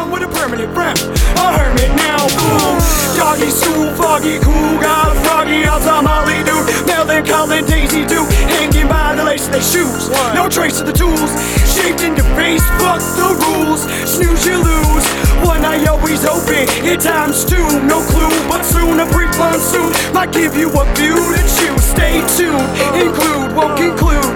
Down 0.09 0.11
with 0.11 0.23
a 0.23 0.33
permanent 0.33 0.73
frown. 0.73 0.97
A 1.37 1.45
hermit 1.57 1.93
now, 1.95 2.25
boom. 2.33 2.77
Doggy 3.15 3.49
stool, 3.49 3.93
foggy 3.95 4.39
cool, 4.39 4.79
got 4.81 5.15
a 5.15 5.19
froggy 5.21 5.63
outside 5.65 6.03
Molly 6.03 6.41
dude. 6.43 6.65
Melvin, 6.87 7.25
Colin, 7.25 7.65
Daisy 7.65 8.05
do, 8.05 8.25
hanging 8.57 8.87
by 8.87 9.15
the 9.15 9.23
lace 9.23 9.45
of 9.45 9.53
their 9.53 9.61
shoes. 9.61 10.09
No 10.33 10.49
trace 10.49 10.79
of 10.79 10.87
the 10.87 10.93
tools, 10.93 11.29
shaped 11.69 12.01
into 12.01 12.23
face, 12.35 12.63
fuck 12.81 13.01
the 13.17 13.37
rules. 13.45 13.85
Snooze, 14.09 14.45
you 14.45 14.57
lose. 14.57 15.05
One 15.45 15.63
eye 15.65 15.85
always 15.85 16.25
open, 16.25 16.65
in 16.85 16.99
times 16.99 17.45
two, 17.45 17.65
no 17.85 18.01
clue. 18.09 18.33
But 18.49 18.63
soon 18.63 18.99
a 18.99 19.05
brief 19.11 19.31
monsoon 19.37 19.93
might 20.13 20.31
give 20.31 20.55
you 20.55 20.69
a 20.69 20.85
view 20.95 21.15
to 21.15 21.41
choose. 21.59 21.83
Stay 21.83 22.21
tuned, 22.37 22.69
include, 22.97 23.53
won't 23.55 23.77
conclude. 23.77 24.33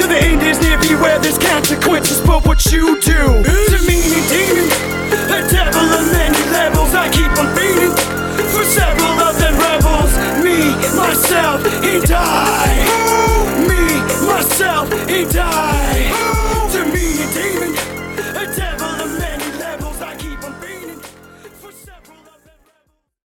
To 0.00 0.06
the 0.06 0.18
end 0.18 0.42
is 0.42 0.60
near, 0.60 0.78
beware 0.80 1.18
there's 1.18 1.38
consequences 1.38 2.20
for 2.20 2.40
what 2.42 2.64
you 2.72 3.00
do. 3.00 3.44
To 3.44 3.78
me, 3.86 4.02
demon, 4.28 4.95
a 5.30 5.42
devil 5.48 5.86
of 5.98 6.12
many 6.12 6.42
levels. 6.50 6.94
I 6.94 7.08
keep 7.10 7.32
on 7.38 7.48
feeding 7.56 7.94
for 8.52 8.64
several 8.64 9.18
of 9.20 9.38
them 9.38 9.56
rebels. 9.58 10.12
Me, 10.44 10.74
myself, 10.94 11.64
and 11.82 12.10
I. 12.10 12.86
Me, 13.68 14.26
myself, 14.26 14.92
and 15.08 15.36
I. 15.36 16.35